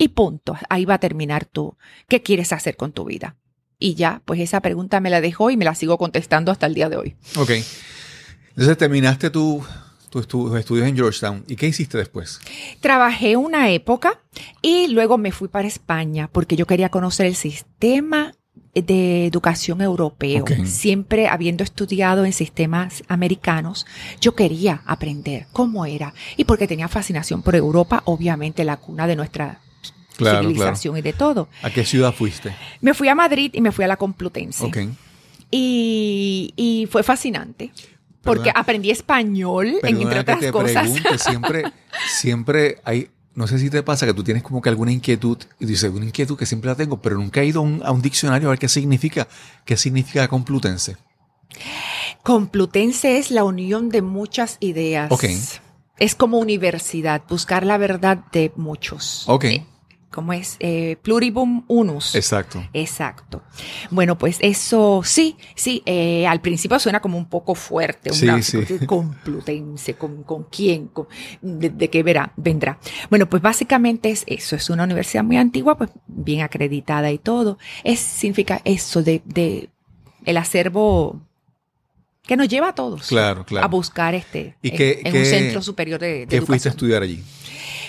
y 0.00 0.08
punto. 0.08 0.56
Ahí 0.70 0.86
va 0.86 0.94
a 0.94 0.98
terminar 0.98 1.44
tú. 1.44 1.76
¿Qué 2.08 2.22
quieres 2.22 2.54
hacer 2.54 2.76
con 2.76 2.92
tu 2.92 3.04
vida? 3.04 3.36
Y 3.78 3.94
ya, 3.94 4.22
pues 4.24 4.40
esa 4.40 4.60
pregunta 4.60 4.98
me 4.98 5.10
la 5.10 5.20
dejó 5.20 5.50
y 5.50 5.58
me 5.58 5.66
la 5.66 5.74
sigo 5.74 5.98
contestando 5.98 6.50
hasta 6.50 6.66
el 6.66 6.74
día 6.74 6.88
de 6.88 6.96
hoy. 6.96 7.16
Ok. 7.36 7.50
Entonces 8.48 8.78
terminaste 8.78 9.28
tu, 9.28 9.62
tus 10.08 10.56
estudios 10.56 10.88
en 10.88 10.96
Georgetown. 10.96 11.44
¿Y 11.48 11.56
qué 11.56 11.66
hiciste 11.68 11.98
después? 11.98 12.40
Trabajé 12.80 13.36
una 13.36 13.70
época 13.70 14.18
y 14.62 14.88
luego 14.88 15.18
me 15.18 15.32
fui 15.32 15.48
para 15.48 15.68
España 15.68 16.30
porque 16.32 16.56
yo 16.56 16.66
quería 16.66 16.88
conocer 16.88 17.26
el 17.26 17.36
sistema 17.36 18.32
de 18.74 19.26
educación 19.26 19.82
europeo. 19.82 20.46
Siempre 20.64 21.28
habiendo 21.28 21.62
estudiado 21.62 22.24
en 22.24 22.32
sistemas 22.32 23.02
americanos, 23.06 23.84
yo 24.18 24.34
quería 24.34 24.82
aprender 24.86 25.46
cómo 25.52 25.84
era. 25.84 26.14
Y 26.38 26.44
porque 26.44 26.66
tenía 26.66 26.88
fascinación 26.88 27.42
por 27.42 27.54
Europa, 27.54 28.02
obviamente 28.06 28.64
la 28.64 28.78
cuna 28.78 29.06
de 29.06 29.16
nuestra 29.16 29.60
civilización 30.24 30.96
y 30.96 31.02
de 31.02 31.12
todo. 31.12 31.48
¿A 31.62 31.70
qué 31.70 31.84
ciudad 31.84 32.12
fuiste? 32.12 32.54
Me 32.80 32.94
fui 32.94 33.08
a 33.08 33.14
Madrid 33.14 33.50
y 33.54 33.60
me 33.60 33.72
fui 33.72 33.84
a 33.84 33.88
la 33.88 33.96
Complutense. 33.96 34.70
Y, 35.50 36.52
y 36.56 36.86
fue 36.90 37.02
fascinante. 37.02 37.72
Porque 38.22 38.52
aprendí 38.54 38.90
español, 38.90 39.76
entre 39.82 40.20
otras 40.20 40.52
cosas. 40.52 40.90
siempre, 41.18 41.64
siempre 42.08 42.80
hay, 42.84 43.08
no 43.34 43.46
sé 43.46 43.58
si 43.58 43.70
te 43.70 43.82
pasa 43.82 44.06
que 44.06 44.14
tú 44.14 44.22
tienes 44.22 44.42
como 44.42 44.60
que 44.60 44.68
alguna 44.68 44.92
inquietud, 44.92 45.38
y 45.58 45.66
dices, 45.66 45.90
una 45.90 46.04
inquietud 46.04 46.36
que 46.36 46.46
siempre 46.46 46.68
la 46.68 46.76
tengo, 46.76 47.00
pero 47.00 47.16
nunca 47.16 47.40
he 47.40 47.46
ido 47.46 47.60
a 47.60 47.90
un, 47.92 48.02
diccionario 48.02 48.48
a 48.48 48.50
ver 48.50 48.58
qué 48.58 48.68
significa, 48.68 49.28
qué 49.64 49.76
significa 49.76 50.28
complutense. 50.28 50.96
Complutense 52.22 53.18
es 53.18 53.30
la 53.30 53.44
unión 53.44 53.88
de 53.88 54.02
muchas 54.02 54.58
ideas. 54.60 55.10
Ok. 55.10 55.24
Es 55.98 56.14
como 56.14 56.38
universidad, 56.38 57.22
buscar 57.28 57.64
la 57.64 57.78
verdad 57.78 58.18
de 58.32 58.52
muchos. 58.56 59.24
Ok. 59.26 59.46
¿Cómo 60.10 60.32
es? 60.32 60.56
Eh, 60.58 60.96
pluribum 61.02 61.64
unus. 61.68 62.16
Exacto. 62.16 62.66
Exacto. 62.72 63.42
Bueno, 63.90 64.18
pues 64.18 64.38
eso 64.40 65.02
sí, 65.04 65.36
sí, 65.54 65.82
eh, 65.86 66.26
al 66.26 66.40
principio 66.40 66.80
suena 66.80 66.98
como 67.00 67.16
un 67.16 67.28
poco 67.28 67.54
fuerte, 67.54 68.12
sí, 68.12 68.26
sí. 68.42 68.64
complutense, 68.86 69.94
¿con, 69.94 70.24
con 70.24 70.44
quién? 70.44 70.90
de, 71.42 71.90
qué 71.90 72.02
verá, 72.02 72.32
vendrá? 72.36 72.80
Bueno, 73.08 73.28
pues 73.28 73.40
básicamente 73.40 74.10
es 74.10 74.24
eso, 74.26 74.56
es 74.56 74.68
una 74.68 74.82
universidad 74.82 75.22
muy 75.22 75.36
antigua, 75.36 75.78
pues 75.78 75.90
bien 76.08 76.40
acreditada 76.40 77.12
y 77.12 77.18
todo. 77.18 77.58
Es, 77.84 78.00
significa 78.00 78.60
eso 78.64 79.04
de, 79.04 79.22
de 79.24 79.70
el 80.24 80.36
acervo 80.36 81.20
que 82.26 82.36
nos 82.36 82.48
lleva 82.48 82.68
a 82.68 82.74
todos 82.74 83.08
claro, 83.08 83.44
claro. 83.44 83.64
a 83.64 83.68
buscar 83.68 84.14
este 84.14 84.56
¿Y 84.62 84.70
en, 84.80 85.16
un 85.16 85.24
centro 85.24 85.62
superior 85.62 85.98
de, 85.98 86.20
de 86.20 86.26
¿Qué 86.26 86.42
fuiste 86.42 86.68
a 86.68 86.72
estudiar 86.72 87.02
allí? 87.02 87.22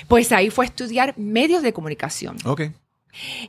Pues 0.08 0.32
ahí 0.32 0.50
fue 0.50 0.66
a 0.66 0.68
estudiar 0.68 1.14
medios 1.18 1.64
de 1.64 1.74
comunicación. 1.74 2.38
Ok. 2.46 2.62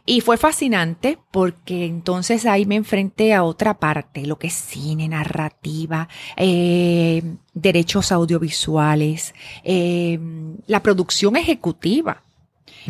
Y 0.05 0.21
fue 0.21 0.37
fascinante 0.37 1.19
porque 1.31 1.87
entonces 1.87 2.47
ahí 2.47 2.67
me 2.67 2.75
enfrenté 2.75 3.33
a 3.33 3.45
otra 3.45 3.79
parte, 3.79 4.27
lo 4.27 4.39
que 4.39 4.49
es 4.49 4.55
cine, 4.55 5.09
narrativa, 5.09 6.09
eh, 6.37 7.23
derechos 7.55 8.11
audiovisuales, 8.11 9.35
eh, 9.63 10.19
la 10.67 10.83
producción 10.83 11.37
ejecutiva, 11.37 12.23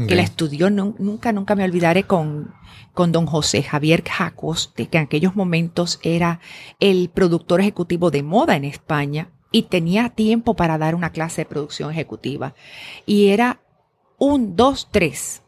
que 0.08 0.14
la 0.14 0.22
estudió, 0.22 0.70
nunca, 0.70 1.32
nunca 1.32 1.54
me 1.54 1.64
olvidaré 1.64 2.04
con, 2.04 2.54
con 2.94 3.12
don 3.12 3.26
José 3.26 3.62
Javier 3.62 4.02
Jacoste, 4.02 4.86
que 4.86 4.96
en 4.96 5.04
aquellos 5.04 5.36
momentos 5.36 6.00
era 6.02 6.40
el 6.80 7.10
productor 7.10 7.60
ejecutivo 7.60 8.10
de 8.10 8.22
moda 8.22 8.56
en 8.56 8.64
España 8.64 9.28
y 9.52 9.64
tenía 9.64 10.08
tiempo 10.08 10.54
para 10.54 10.78
dar 10.78 10.94
una 10.94 11.12
clase 11.12 11.42
de 11.42 11.46
producción 11.46 11.92
ejecutiva. 11.92 12.54
Y 13.06 13.28
era 13.28 13.60
un, 14.18 14.56
dos, 14.56 14.88
tres. 14.90 15.42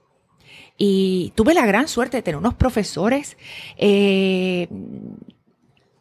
Y 0.76 1.32
tuve 1.34 1.54
la 1.54 1.66
gran 1.66 1.88
suerte 1.88 2.18
de 2.18 2.22
tener 2.22 2.38
unos 2.38 2.54
profesores 2.54 3.36
eh, 3.76 4.68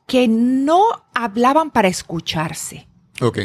que 0.05 0.27
no 0.27 0.83
hablaban 1.13 1.71
para 1.71 1.87
escucharse. 1.87 2.87
Ok. 3.21 3.39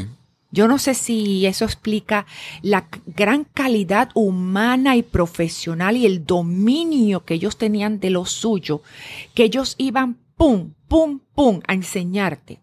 Yo 0.51 0.66
no 0.66 0.79
sé 0.79 0.94
si 0.94 1.44
eso 1.44 1.66
explica 1.66 2.25
la 2.62 2.88
gran 3.07 3.44
calidad 3.44 4.09
humana 4.14 4.97
y 4.97 5.03
profesional 5.03 5.97
y 5.99 6.07
el 6.07 6.25
dominio 6.25 7.25
que 7.25 7.35
ellos 7.35 7.59
tenían 7.59 8.01
de 8.01 8.09
lo 8.09 8.25
suyo, 8.25 8.83
que 9.35 9.44
ellos 9.44 9.75
iban 9.77 10.16
pum, 10.37 10.73
pum, 10.88 11.21
pum 11.35 11.61
a 11.66 11.75
enseñarte 11.75 12.62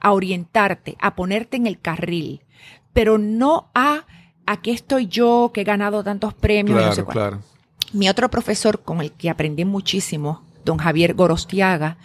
a 0.00 0.12
orientarte, 0.12 0.96
a 1.00 1.14
ponerte 1.14 1.56
en 1.56 1.66
el 1.66 1.78
carril, 1.78 2.42
pero 2.92 3.18
no 3.18 3.70
a 3.74 4.04
aquí 4.46 4.70
estoy 4.70 5.06
yo 5.06 5.50
que 5.54 5.62
he 5.62 5.64
ganado 5.64 6.02
tantos 6.02 6.34
premios. 6.34 6.78
Claro, 6.78 7.06
claro. 7.06 7.42
Mi 7.92 8.08
otro 8.08 8.28
profesor 8.30 8.82
con 8.82 9.00
el 9.00 9.12
que 9.12 9.30
aprendí 9.30 9.64
muchísimo, 9.64 10.42
don 10.64 10.78
Javier 10.78 11.14
Gorostiaga, 11.14 11.96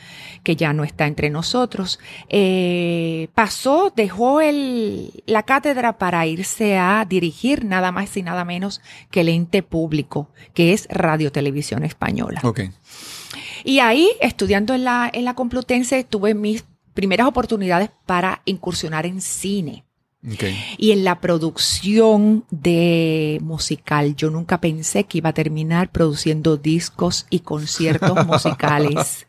que 0.43 0.55
ya 0.55 0.73
no 0.73 0.83
está 0.83 1.07
entre 1.07 1.29
nosotros, 1.29 1.99
eh, 2.29 3.29
pasó, 3.33 3.91
dejó 3.95 4.41
el, 4.41 5.23
la 5.25 5.43
cátedra 5.43 5.97
para 5.97 6.25
irse 6.25 6.77
a 6.77 7.05
dirigir 7.07 7.65
nada 7.65 7.91
más 7.91 8.15
y 8.15 8.23
nada 8.23 8.45
menos 8.45 8.81
que 9.11 9.21
el 9.21 9.29
ente 9.29 9.63
público, 9.63 10.29
que 10.53 10.73
es 10.73 10.87
Radio 10.89 11.31
Televisión 11.31 11.83
Española. 11.83 12.41
Okay. 12.43 12.71
Y 13.63 13.79
ahí, 13.79 14.09
estudiando 14.21 14.73
en 14.73 14.83
la, 14.83 15.09
en 15.11 15.25
la 15.25 15.33
Complutense, 15.33 16.03
tuve 16.03 16.35
mis 16.35 16.63
primeras 16.95 17.27
oportunidades 17.27 17.91
para 18.07 18.41
incursionar 18.45 19.05
en 19.05 19.21
cine. 19.21 19.85
Y 20.79 20.91
en 20.91 21.03
la 21.03 21.21
producción 21.21 22.45
de 22.49 23.37
musical, 23.43 24.15
yo 24.15 24.31
nunca 24.31 24.59
pensé 24.59 25.03
que 25.03 25.19
iba 25.19 25.29
a 25.29 25.33
terminar 25.33 25.91
produciendo 25.91 26.57
discos 26.57 27.27
y 27.29 27.41
conciertos 27.41 28.25
musicales. 28.25 29.27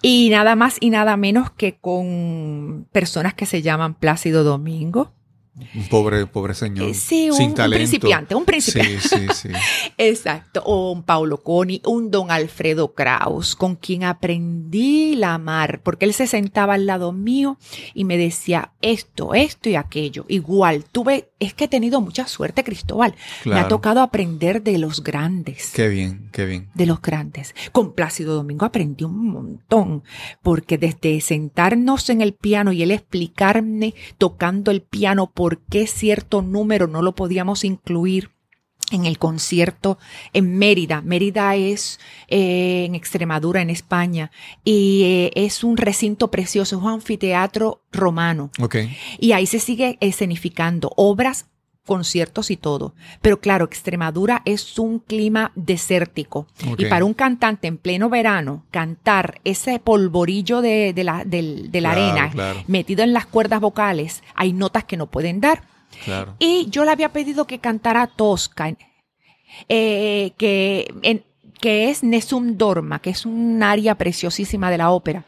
Y 0.00 0.30
nada 0.30 0.56
más 0.56 0.78
y 0.80 0.88
nada 0.88 1.18
menos 1.18 1.50
que 1.50 1.76
con 1.76 2.86
personas 2.90 3.34
que 3.34 3.44
se 3.44 3.60
llaman 3.60 3.94
Plácido 3.94 4.44
Domingo, 4.44 5.12
un 5.56 5.88
pobre, 5.88 6.26
pobre 6.26 6.54
señor. 6.54 6.88
Eh, 6.88 6.94
sí, 6.94 7.30
un, 7.30 7.54
principiante, 7.54 8.34
un 8.34 8.44
principiante. 8.44 9.00
Sí, 9.00 9.08
sí, 9.08 9.26
sí. 9.34 9.48
Exacto. 9.98 10.62
O 10.64 10.90
un 10.90 11.04
Paulo 11.04 11.42
Coni, 11.42 11.80
un 11.86 12.10
don 12.10 12.32
Alfredo 12.32 12.92
Kraus, 12.92 13.54
con 13.54 13.76
quien 13.76 14.02
aprendí 14.02 15.14
la 15.14 15.34
amar, 15.34 15.80
porque 15.82 16.06
él 16.06 16.14
se 16.14 16.26
sentaba 16.26 16.74
al 16.74 16.86
lado 16.86 17.12
mío 17.12 17.56
y 17.94 18.04
me 18.04 18.16
decía 18.16 18.72
esto, 18.82 19.34
esto 19.34 19.68
y 19.68 19.76
aquello. 19.76 20.24
Igual, 20.28 20.84
tuve, 20.90 21.30
es 21.38 21.54
que 21.54 21.64
he 21.64 21.68
tenido 21.68 22.00
mucha 22.00 22.26
suerte, 22.26 22.64
Cristóbal. 22.64 23.14
Me 23.44 23.60
ha 23.60 23.68
tocado 23.68 24.00
aprender 24.00 24.62
de 24.62 24.78
los 24.78 25.04
grandes. 25.04 25.70
Qué 25.72 25.88
bien, 25.88 26.30
qué 26.32 26.46
bien. 26.46 26.68
De 26.74 26.86
los 26.86 27.00
grandes. 27.00 27.54
Con 27.70 27.92
Plácido 27.92 28.34
Domingo 28.34 28.66
aprendí 28.66 29.04
un 29.04 29.28
montón, 29.28 30.02
porque 30.42 30.78
desde 30.78 31.20
sentarnos 31.20 32.10
en 32.10 32.22
el 32.22 32.34
piano 32.34 32.72
y 32.72 32.82
él 32.82 32.90
explicarme 32.90 33.94
tocando 34.18 34.72
el 34.72 34.82
piano 34.82 35.30
por 35.30 35.43
por 35.44 35.58
qué 35.58 35.86
cierto 35.86 36.40
número 36.40 36.86
no 36.86 37.02
lo 37.02 37.14
podíamos 37.14 37.64
incluir 37.64 38.30
en 38.90 39.04
el 39.04 39.18
concierto 39.18 39.98
en 40.32 40.56
Mérida. 40.56 41.02
Mérida 41.02 41.54
es 41.54 42.00
eh, 42.28 42.86
en 42.86 42.94
Extremadura, 42.94 43.60
en 43.60 43.68
España, 43.68 44.30
y 44.64 45.02
eh, 45.04 45.32
es 45.34 45.62
un 45.62 45.76
recinto 45.76 46.30
precioso, 46.30 46.76
es 46.76 46.82
un 46.82 46.88
anfiteatro 46.88 47.82
romano. 47.92 48.52
Okay. 48.58 48.96
Y 49.18 49.32
ahí 49.32 49.44
se 49.44 49.60
sigue 49.60 49.98
escenificando 50.00 50.90
obras 50.96 51.44
conciertos 51.84 52.50
y 52.50 52.56
todo. 52.56 52.94
Pero 53.20 53.40
claro, 53.40 53.64
Extremadura 53.64 54.42
es 54.44 54.78
un 54.78 54.98
clima 54.98 55.52
desértico. 55.54 56.46
Y 56.78 56.86
para 56.86 57.04
un 57.04 57.14
cantante 57.14 57.68
en 57.68 57.78
pleno 57.78 58.08
verano, 58.08 58.64
cantar 58.70 59.40
ese 59.44 59.78
polvorillo 59.78 60.60
de, 60.60 60.92
la, 60.96 61.24
de, 61.24 61.80
la 61.80 61.90
arena 61.90 62.30
metido 62.66 63.04
en 63.04 63.12
las 63.12 63.26
cuerdas 63.26 63.60
vocales, 63.60 64.22
hay 64.34 64.52
notas 64.52 64.84
que 64.84 64.96
no 64.96 65.06
pueden 65.06 65.40
dar. 65.40 65.62
Y 66.38 66.66
yo 66.70 66.84
le 66.84 66.90
había 66.90 67.12
pedido 67.12 67.46
que 67.46 67.58
cantara 67.58 68.06
Tosca, 68.06 68.74
eh, 69.68 70.32
que 70.36 70.92
en, 71.02 71.24
que 71.60 71.90
es 71.90 72.02
Nessun 72.02 72.58
Dorma, 72.58 72.98
que 72.98 73.10
es 73.10 73.26
un 73.26 73.62
área 73.62 73.96
preciosísima 73.96 74.70
de 74.70 74.78
la 74.78 74.90
ópera. 74.90 75.24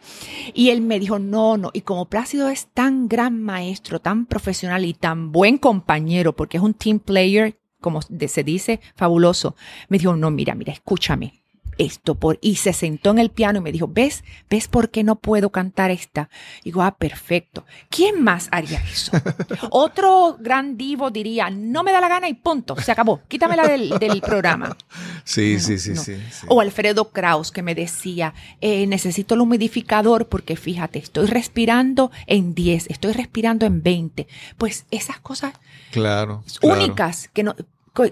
Y 0.55 0.71
él 0.71 0.81
me 0.81 0.99
dijo, 0.99 1.19
no, 1.19 1.57
no, 1.57 1.71
y 1.73 1.83
como 1.83 2.07
Plácido 2.07 2.49
es 2.49 2.67
tan 2.67 3.09
gran 3.09 3.41
maestro, 3.43 4.01
tan 4.01 4.27
profesional 4.27 4.85
y 4.85 4.95
tan 4.95 5.33
buen 5.33 5.59
compañero, 5.59 6.35
porque 6.35 6.57
es 6.59 6.63
un 6.63 6.75
team 6.75 6.99
player 6.99 7.59
como 7.81 8.01
se 8.03 8.43
dice, 8.43 8.81
fabuloso. 8.97 9.55
Me 9.89 9.99
dijo, 9.99 10.17
no, 10.17 10.31
mira, 10.31 10.55
mira, 10.55 10.73
escúchame 10.73 11.46
esto 11.79 12.15
por 12.15 12.39
y 12.41 12.57
se 12.57 12.73
sentó 12.73 13.11
en 13.11 13.19
el 13.19 13.31
piano 13.31 13.59
y 13.59 13.63
me 13.63 13.73
dijo, 13.73 13.89
¿ves? 13.89 14.25
¿Ves 14.49 14.69
por 14.69 14.91
qué 14.91 15.05
no 15.05 15.17
puedo 15.17 15.51
cantar 15.51 15.91
esta? 15.91 16.29
digo, 16.65 16.83
ah, 16.83 16.97
perfecto. 16.97 17.65
¿Quién 17.91 18.23
más 18.23 18.49
haría 18.51 18.83
eso? 18.91 19.13
Otro 19.71 20.37
gran 20.41 20.77
divo 20.77 21.11
diría, 21.11 21.51
no 21.51 21.83
me 21.83 21.93
da 21.93 22.01
la 22.01 22.09
gana 22.09 22.29
y 22.29 22.35
punto, 22.35 22.77
se 22.77 22.93
acabó, 22.93 23.23
quítamela 23.29 23.67
del, 23.67 23.91
del 23.99 24.21
programa. 24.21 24.77
Sí, 25.25 25.59
sí, 25.61 25.79
sí, 25.79 25.97
sí, 25.97 26.17
O 26.49 26.61
Alfredo 26.61 27.11
Kraus 27.11 27.51
que 27.51 27.63
me 27.63 27.75
decía, 27.75 28.35
eh, 28.61 28.87
necesito 28.87 29.35
el 29.35 29.41
humidificador 29.41 30.29
porque 30.29 30.57
fíjate, 30.57 30.99
estoy 30.99 31.27
respirando 31.27 32.11
en 32.27 32.55
10, 32.55 32.87
estoy 32.91 33.13
respirando 33.13 33.67
en 33.67 33.83
20. 33.83 34.27
Pues 34.57 34.87
esas 34.91 35.21
cosas 35.21 35.55
claro, 35.91 36.45
únicas 36.63 37.29
que 37.29 37.43
no, 37.43 37.55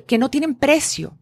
que 0.06 0.18
no 0.18 0.30
tienen 0.30 0.54
precio. 0.54 1.14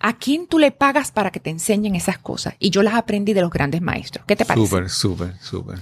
¿A 0.00 0.16
quién 0.16 0.46
tú 0.46 0.58
le 0.58 0.70
pagas 0.70 1.10
para 1.10 1.30
que 1.30 1.40
te 1.40 1.50
enseñen 1.50 1.94
esas 1.94 2.18
cosas? 2.18 2.54
Y 2.58 2.70
yo 2.70 2.82
las 2.82 2.94
aprendí 2.94 3.32
de 3.34 3.40
los 3.40 3.50
grandes 3.50 3.82
maestros. 3.82 4.24
¿Qué 4.26 4.36
te 4.36 4.44
parece? 4.44 4.66
Súper, 4.66 4.90
súper, 4.90 5.34
súper. 5.40 5.78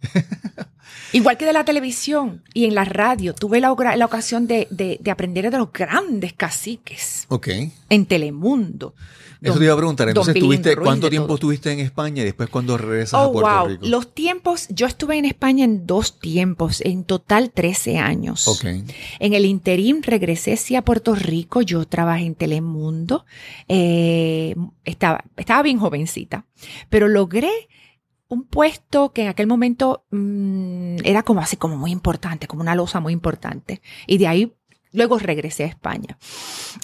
Igual 1.12 1.38
que 1.38 1.46
de 1.46 1.52
la 1.52 1.64
televisión 1.64 2.42
y 2.52 2.66
en 2.66 2.74
la 2.74 2.84
radio, 2.84 3.34
tuve 3.34 3.60
la, 3.60 3.72
ocasión 3.72 4.46
de, 4.46 5.00
aprender 5.10 5.50
de 5.50 5.58
los 5.58 5.72
grandes 5.72 6.34
caciques. 6.34 7.24
Ok. 7.28 7.48
En 7.88 8.06
Telemundo. 8.06 8.94
Eso 9.40 9.58
te 9.58 9.64
iba 9.64 9.74
a 9.74 9.76
preguntar. 9.76 10.08
Entonces, 10.08 10.34
tuviste, 10.34 10.76
¿cuánto 10.76 11.08
tiempo 11.08 11.34
estuviste 11.34 11.70
en 11.70 11.78
España 11.78 12.22
y 12.22 12.24
después 12.24 12.50
cuando 12.50 12.76
regresas 12.76 13.14
a 13.14 13.28
oh, 13.28 13.32
Puerto 13.32 13.58
wow. 13.58 13.68
Rico? 13.68 13.86
Los 13.86 14.12
tiempos, 14.12 14.66
yo 14.68 14.86
estuve 14.86 15.16
en 15.16 15.24
España 15.24 15.64
en 15.64 15.86
dos 15.86 16.18
tiempos, 16.18 16.80
en 16.80 17.04
total 17.04 17.52
13 17.52 17.98
años. 17.98 18.48
Ok. 18.48 18.64
En 18.64 19.34
el 19.34 19.44
interim 19.44 20.02
regresé 20.02 20.56
sí 20.56 20.74
a 20.74 20.82
Puerto 20.82 21.14
Rico, 21.14 21.62
yo 21.62 21.86
trabajé 21.86 22.24
en 22.24 22.34
Telemundo, 22.34 23.24
eh, 23.68 24.56
estaba, 24.84 25.24
estaba 25.36 25.62
bien 25.62 25.78
jovencita, 25.78 26.44
pero 26.90 27.06
logré 27.06 27.68
un 28.28 28.44
puesto 28.44 29.12
que 29.12 29.22
en 29.22 29.28
aquel 29.28 29.46
momento 29.46 30.04
mm, 30.10 30.98
era 31.04 31.22
como 31.22 31.40
así, 31.40 31.56
como 31.56 31.76
muy 31.76 31.90
importante, 31.90 32.46
como 32.46 32.62
una 32.62 32.74
losa 32.74 33.00
muy 33.00 33.12
importante. 33.12 33.80
Y 34.06 34.18
de 34.18 34.26
ahí 34.26 34.54
Luego 34.92 35.18
regresé 35.18 35.64
a 35.64 35.66
España. 35.66 36.18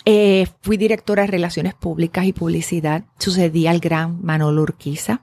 Eh, 0.04 0.46
fui 0.60 0.76
directora 0.76 1.22
de 1.22 1.28
Relaciones 1.28 1.74
Públicas 1.74 2.26
y 2.26 2.32
Publicidad. 2.32 3.04
Sucedía 3.18 3.70
al 3.70 3.80
gran 3.80 4.22
Manolo 4.22 4.62
Urquiza. 4.62 5.22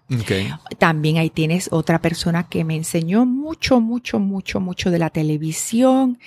También 0.79 1.17
ahí 1.17 1.29
tienes 1.29 1.69
otra 1.71 2.01
persona 2.01 2.47
que 2.49 2.63
me 2.63 2.75
enseñó 2.75 3.25
mucho, 3.25 3.79
mucho, 3.79 4.19
mucho, 4.19 4.59
mucho 4.59 4.89
de 4.89 4.99
la 4.99 5.11
televisión, 5.11 6.17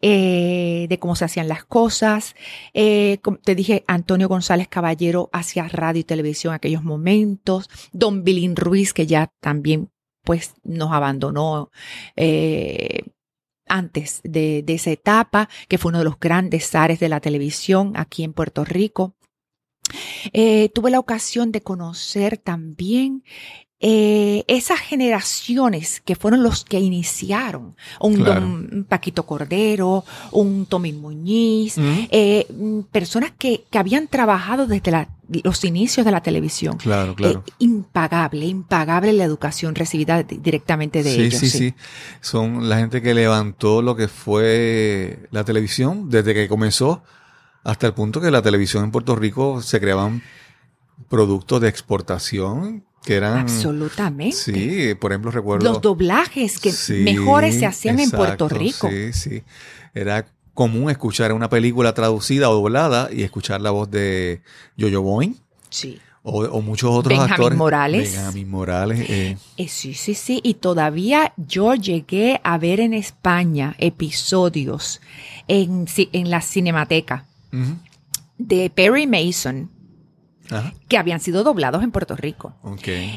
eh, 0.00 0.86
de 0.88 0.98
cómo 0.98 1.14
se 1.14 1.26
hacían 1.26 1.48
las 1.48 1.64
cosas. 1.64 2.34
Eh, 2.72 3.18
te 3.44 3.54
dije, 3.54 3.84
Antonio 3.86 4.28
González 4.28 4.68
Caballero 4.68 5.28
hacía 5.32 5.68
radio 5.68 6.00
y 6.00 6.04
televisión 6.04 6.52
en 6.52 6.56
aquellos 6.56 6.84
momentos. 6.84 7.68
Don 7.92 8.24
Bilín 8.24 8.56
Ruiz, 8.56 8.94
que 8.94 9.06
ya 9.06 9.30
también 9.40 9.90
pues 10.24 10.54
nos 10.62 10.92
abandonó 10.92 11.70
antes 13.68 14.20
de, 14.24 14.64
esa 14.66 14.90
etapa, 14.90 15.48
que 15.68 15.78
fue 15.78 15.90
uno 15.90 15.98
de 15.98 16.04
los 16.04 16.18
grandes 16.18 16.68
zares 16.68 17.00
de 17.00 17.08
la 17.08 17.20
televisión 17.20 17.92
aquí 17.96 18.24
en 18.24 18.32
Puerto 18.32 18.64
Rico. 18.64 19.14
Eh, 20.32 20.70
tuve 20.74 20.90
la 20.90 20.98
ocasión 20.98 21.52
de 21.52 21.62
conocer 21.62 22.36
también 22.38 23.24
eh, 23.80 24.44
esas 24.48 24.80
generaciones 24.80 26.00
que 26.00 26.16
fueron 26.16 26.42
los 26.42 26.64
que 26.64 26.80
iniciaron, 26.80 27.76
un 28.00 28.24
don 28.24 28.86
Paquito 28.88 29.24
Cordero, 29.24 30.04
un 30.32 30.66
Tommy 30.66 30.92
Muñiz, 30.92 31.76
eh, 31.78 32.46
personas 32.90 33.32
que, 33.38 33.66
que, 33.70 33.78
habían 33.78 34.08
trabajado 34.08 34.66
desde 34.66 35.06
los 35.44 35.64
inicios 35.64 36.04
de 36.04 36.10
la 36.10 36.22
televisión. 36.22 36.76
Claro, 36.76 37.14
claro. 37.14 37.44
Eh, 37.46 37.52
impagable, 37.60 38.46
impagable 38.46 39.12
la 39.12 39.22
educación 39.22 39.76
recibida 39.76 40.24
directamente 40.24 41.04
de 41.04 41.14
ellos. 41.14 41.38
Sí, 41.38 41.48
sí, 41.48 41.58
sí. 41.58 41.74
Son 42.20 42.68
la 42.68 42.78
gente 42.78 43.00
que 43.00 43.14
levantó 43.14 43.80
lo 43.80 43.94
que 43.94 44.08
fue 44.08 45.28
la 45.30 45.44
televisión 45.44 46.10
desde 46.10 46.34
que 46.34 46.48
comenzó 46.48 47.04
hasta 47.62 47.86
el 47.86 47.94
punto 47.94 48.20
que 48.20 48.32
la 48.32 48.42
televisión 48.42 48.82
en 48.82 48.90
Puerto 48.90 49.14
Rico 49.14 49.62
se 49.62 49.78
creaban 49.78 50.22
productos 51.08 51.60
de 51.60 51.68
exportación 51.68 52.84
que 53.04 53.14
eran 53.14 53.38
absolutamente 53.38 54.36
sí 54.36 54.94
por 54.94 55.12
ejemplo 55.12 55.30
recuerdo 55.30 55.72
los 55.72 55.80
doblajes 55.80 56.58
que 56.58 56.72
mejores 57.04 57.58
se 57.58 57.66
hacían 57.66 58.00
en 58.00 58.10
Puerto 58.10 58.48
Rico 58.48 58.88
sí 58.90 59.12
sí 59.12 59.42
era 59.94 60.26
común 60.54 60.90
escuchar 60.90 61.32
una 61.32 61.48
película 61.48 61.94
traducida 61.94 62.50
o 62.50 62.54
doblada 62.54 63.08
y 63.12 63.22
escuchar 63.22 63.60
la 63.60 63.70
voz 63.70 63.90
de 63.90 64.42
Jojo 64.78 65.02
Boing 65.02 65.36
sí 65.70 66.00
o, 66.30 66.60
muchos 66.60 66.90
otros 66.90 67.10
Benjamín 67.10 67.32
actores. 67.32 67.58
Morales. 67.58 68.12
Benjamín 68.12 68.50
Morales. 68.50 69.00
Eh. 69.08 69.38
Eh, 69.56 69.68
sí, 69.68 69.94
sí, 69.94 70.14
sí. 70.14 70.40
Y 70.42 70.54
todavía 70.54 71.32
yo 71.36 71.74
llegué 71.74 72.40
a 72.44 72.58
ver 72.58 72.80
en 72.80 72.92
España 72.92 73.74
episodios 73.78 75.00
en, 75.46 75.86
en 75.96 76.30
la 76.30 76.40
Cinemateca 76.40 77.24
de 78.36 78.70
Perry 78.70 79.06
Mason, 79.06 79.70
que 80.88 80.98
habían 80.98 81.20
sido 81.20 81.44
doblados 81.44 81.82
en 81.82 81.90
Puerto 81.90 82.16
Rico. 82.16 82.54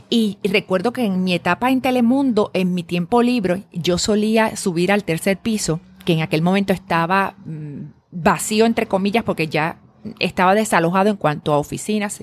Y 0.09 0.37
recuerdo 0.43 0.93
que 0.93 1.05
en 1.05 1.23
mi 1.23 1.33
etapa 1.33 1.71
en 1.71 1.81
Telemundo, 1.81 2.51
en 2.53 2.73
mi 2.73 2.83
tiempo 2.83 3.21
libre, 3.21 3.63
yo 3.71 3.97
solía 3.97 4.55
subir 4.55 4.91
al 4.91 5.03
tercer 5.03 5.37
piso, 5.37 5.79
que 6.05 6.13
en 6.13 6.21
aquel 6.21 6.41
momento 6.41 6.73
estaba 6.73 7.35
mm, 7.45 7.91
vacío, 8.11 8.65
entre 8.65 8.87
comillas, 8.87 9.23
porque 9.23 9.47
ya 9.47 9.79
estaba 10.19 10.55
desalojado 10.55 11.09
en 11.09 11.17
cuanto 11.17 11.53
a 11.53 11.57
oficinas, 11.57 12.21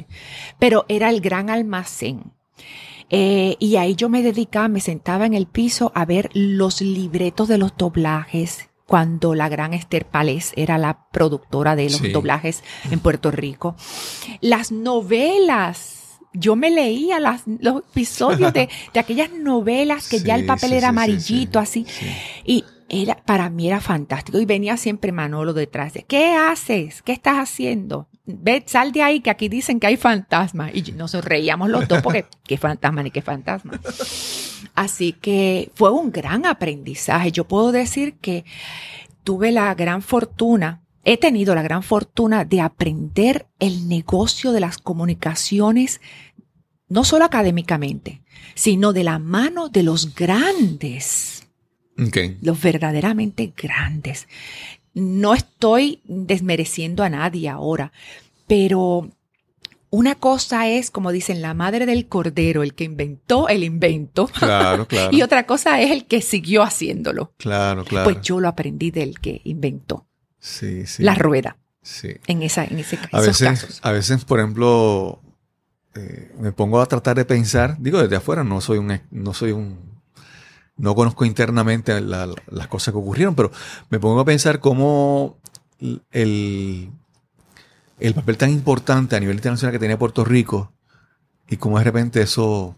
pero 0.58 0.84
era 0.88 1.10
el 1.10 1.20
gran 1.20 1.50
almacén. 1.50 2.32
Eh, 3.10 3.56
y 3.58 3.76
ahí 3.76 3.94
yo 3.94 4.08
me 4.08 4.22
dedicaba, 4.22 4.68
me 4.68 4.80
sentaba 4.80 5.24
en 5.24 5.34
el 5.34 5.46
piso 5.46 5.92
a 5.94 6.04
ver 6.04 6.28
los 6.34 6.82
libretos 6.82 7.48
de 7.48 7.56
los 7.56 7.74
doblajes, 7.76 8.68
cuando 8.88 9.34
la 9.34 9.50
gran 9.50 9.74
Esther 9.74 10.06
Palés 10.06 10.54
era 10.56 10.78
la 10.78 11.10
productora 11.12 11.76
de 11.76 11.90
los 11.90 12.10
doblajes 12.10 12.64
en 12.90 13.00
Puerto 13.00 13.30
Rico. 13.30 13.76
Las 14.40 14.72
novelas. 14.72 16.20
Yo 16.32 16.56
me 16.56 16.70
leía 16.70 17.20
las, 17.20 17.42
los 17.46 17.82
episodios 17.90 18.50
de, 18.54 18.70
de 18.94 19.00
aquellas 19.00 19.30
novelas 19.30 20.08
que 20.08 20.20
ya 20.20 20.36
el 20.36 20.46
papel 20.46 20.72
era 20.72 20.88
amarillito, 20.88 21.58
así. 21.58 21.86
Y 22.46 22.64
era, 22.88 23.16
para 23.26 23.50
mí 23.50 23.66
era 23.66 23.82
fantástico. 23.82 24.38
Y 24.38 24.46
venía 24.46 24.78
siempre 24.78 25.12
Manolo 25.12 25.52
detrás 25.52 25.92
de, 25.92 26.04
¿qué 26.04 26.34
haces? 26.34 27.02
¿Qué 27.02 27.12
estás 27.12 27.36
haciendo? 27.36 28.08
Ve, 28.24 28.64
sal 28.66 28.92
de 28.92 29.02
ahí 29.02 29.20
que 29.20 29.28
aquí 29.28 29.50
dicen 29.50 29.80
que 29.80 29.86
hay 29.86 29.98
fantasmas. 29.98 30.70
Y 30.74 30.92
nos 30.92 31.12
reíamos 31.12 31.68
los 31.68 31.86
dos 31.88 32.00
porque, 32.00 32.24
¿qué 32.44 32.56
fantasma 32.56 33.02
ni 33.02 33.10
qué 33.10 33.20
fantasma? 33.20 33.78
Así 34.74 35.12
que 35.12 35.70
fue 35.74 35.90
un 35.90 36.10
gran 36.10 36.46
aprendizaje. 36.46 37.32
Yo 37.32 37.44
puedo 37.44 37.72
decir 37.72 38.14
que 38.14 38.44
tuve 39.24 39.52
la 39.52 39.74
gran 39.74 40.02
fortuna, 40.02 40.82
he 41.04 41.16
tenido 41.16 41.54
la 41.54 41.62
gran 41.62 41.82
fortuna 41.82 42.44
de 42.44 42.60
aprender 42.60 43.46
el 43.58 43.88
negocio 43.88 44.52
de 44.52 44.60
las 44.60 44.78
comunicaciones, 44.78 46.00
no 46.88 47.04
solo 47.04 47.24
académicamente, 47.24 48.22
sino 48.54 48.92
de 48.92 49.04
la 49.04 49.18
mano 49.18 49.68
de 49.68 49.82
los 49.82 50.14
grandes. 50.14 51.46
Los 52.40 52.62
verdaderamente 52.62 53.52
grandes. 53.56 54.28
No 54.94 55.34
estoy 55.34 56.00
desmereciendo 56.04 57.02
a 57.02 57.10
nadie 57.10 57.48
ahora, 57.48 57.92
pero 58.46 59.10
una 59.90 60.14
cosa 60.14 60.68
es, 60.68 60.90
como 60.90 61.12
dicen, 61.12 61.40
la 61.40 61.54
madre 61.54 61.86
del 61.86 62.08
cordero, 62.08 62.62
el 62.62 62.74
que 62.74 62.84
inventó 62.84 63.48
el 63.48 63.64
invento. 63.64 64.26
Claro, 64.26 64.86
claro. 64.88 65.16
y 65.16 65.22
otra 65.22 65.46
cosa 65.46 65.80
es 65.80 65.90
el 65.90 66.06
que 66.06 66.20
siguió 66.22 66.62
haciéndolo. 66.62 67.32
Claro, 67.36 67.84
claro. 67.84 68.04
Pues 68.04 68.20
yo 68.22 68.40
lo 68.40 68.48
aprendí 68.48 68.90
del 68.90 69.18
que 69.18 69.40
inventó. 69.44 70.06
Sí, 70.38 70.86
sí. 70.86 71.02
La 71.02 71.14
rueda. 71.14 71.56
Sí. 71.82 72.16
En, 72.26 72.42
esa, 72.42 72.64
en 72.64 72.78
ese 72.78 72.98
a 73.12 73.20
veces, 73.20 73.80
A 73.82 73.92
veces, 73.92 74.24
por 74.24 74.40
ejemplo, 74.40 75.22
eh, 75.94 76.32
me 76.38 76.52
pongo 76.52 76.80
a 76.80 76.86
tratar 76.86 77.16
de 77.16 77.24
pensar, 77.24 77.76
digo 77.78 78.02
desde 78.02 78.16
afuera, 78.16 78.44
no 78.44 78.60
soy 78.60 78.78
un, 78.78 79.00
no 79.10 79.32
soy 79.32 79.52
un, 79.52 79.78
no 80.76 80.94
conozco 80.94 81.24
internamente 81.24 81.98
las 82.00 82.68
cosas 82.68 82.92
que 82.92 82.98
ocurrieron, 82.98 83.34
pero 83.34 83.50
me 83.90 83.98
pongo 83.98 84.20
a 84.20 84.24
pensar 84.24 84.60
cómo 84.60 85.38
el, 86.10 86.90
el 88.00 88.14
papel 88.14 88.36
tan 88.36 88.50
importante 88.50 89.16
a 89.16 89.20
nivel 89.20 89.36
internacional 89.36 89.72
que 89.72 89.78
tenía 89.78 89.98
Puerto 89.98 90.24
Rico 90.24 90.72
y 91.48 91.56
cómo 91.56 91.78
de 91.78 91.84
repente 91.84 92.20
eso 92.22 92.76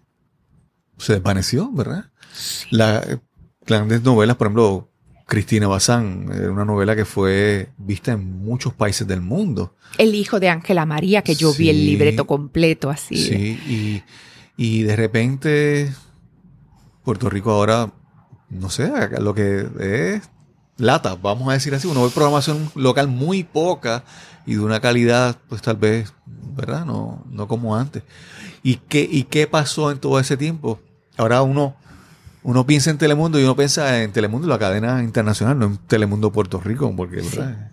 se 0.98 1.14
desvaneció, 1.14 1.70
¿verdad? 1.72 2.10
Las 2.70 3.06
grandes 3.66 4.02
novelas, 4.02 4.36
por 4.36 4.46
ejemplo, 4.46 4.90
Cristina 5.26 5.68
Bazán, 5.68 6.28
era 6.34 6.50
una 6.50 6.64
novela 6.64 6.96
que 6.96 7.04
fue 7.04 7.70
vista 7.78 8.12
en 8.12 8.42
muchos 8.42 8.74
países 8.74 9.06
del 9.06 9.20
mundo. 9.20 9.76
El 9.98 10.14
hijo 10.14 10.40
de 10.40 10.48
Ángela 10.48 10.86
María, 10.86 11.22
que 11.22 11.34
yo 11.34 11.54
vi 11.54 11.70
el 11.70 11.84
libreto 11.86 12.26
completo 12.26 12.90
así. 12.90 13.16
Sí, 13.16 14.02
y, 14.56 14.82
de 14.82 14.96
repente 14.96 15.92
Puerto 17.04 17.30
Rico 17.30 17.52
ahora, 17.52 17.92
no 18.50 18.68
sé, 18.70 18.90
lo 19.20 19.34
que 19.34 19.66
es 19.78 20.28
lata, 20.80 21.16
vamos 21.20 21.48
a 21.48 21.52
decir 21.52 21.74
así. 21.74 21.86
Uno 21.86 22.04
ve 22.04 22.10
programación 22.10 22.70
local 22.74 23.08
muy 23.08 23.44
poca 23.44 24.02
y 24.46 24.54
de 24.54 24.60
una 24.60 24.80
calidad, 24.80 25.36
pues 25.48 25.62
tal 25.62 25.76
vez, 25.76 26.12
¿verdad? 26.26 26.84
No, 26.84 27.24
no 27.30 27.46
como 27.46 27.76
antes. 27.76 28.02
¿Y 28.62 28.76
qué, 28.76 29.08
¿Y 29.10 29.24
qué 29.24 29.46
pasó 29.46 29.90
en 29.90 29.98
todo 29.98 30.18
ese 30.18 30.36
tiempo? 30.36 30.80
Ahora 31.16 31.42
uno, 31.42 31.76
uno 32.42 32.66
piensa 32.66 32.90
en 32.90 32.98
Telemundo 32.98 33.38
y 33.38 33.44
uno 33.44 33.56
piensa 33.56 34.02
en 34.02 34.12
Telemundo, 34.12 34.48
la 34.48 34.58
cadena 34.58 35.02
internacional, 35.02 35.58
no 35.58 35.66
en 35.66 35.76
Telemundo 35.78 36.32
Puerto 36.32 36.60
Rico, 36.60 36.92
porque 36.96 37.22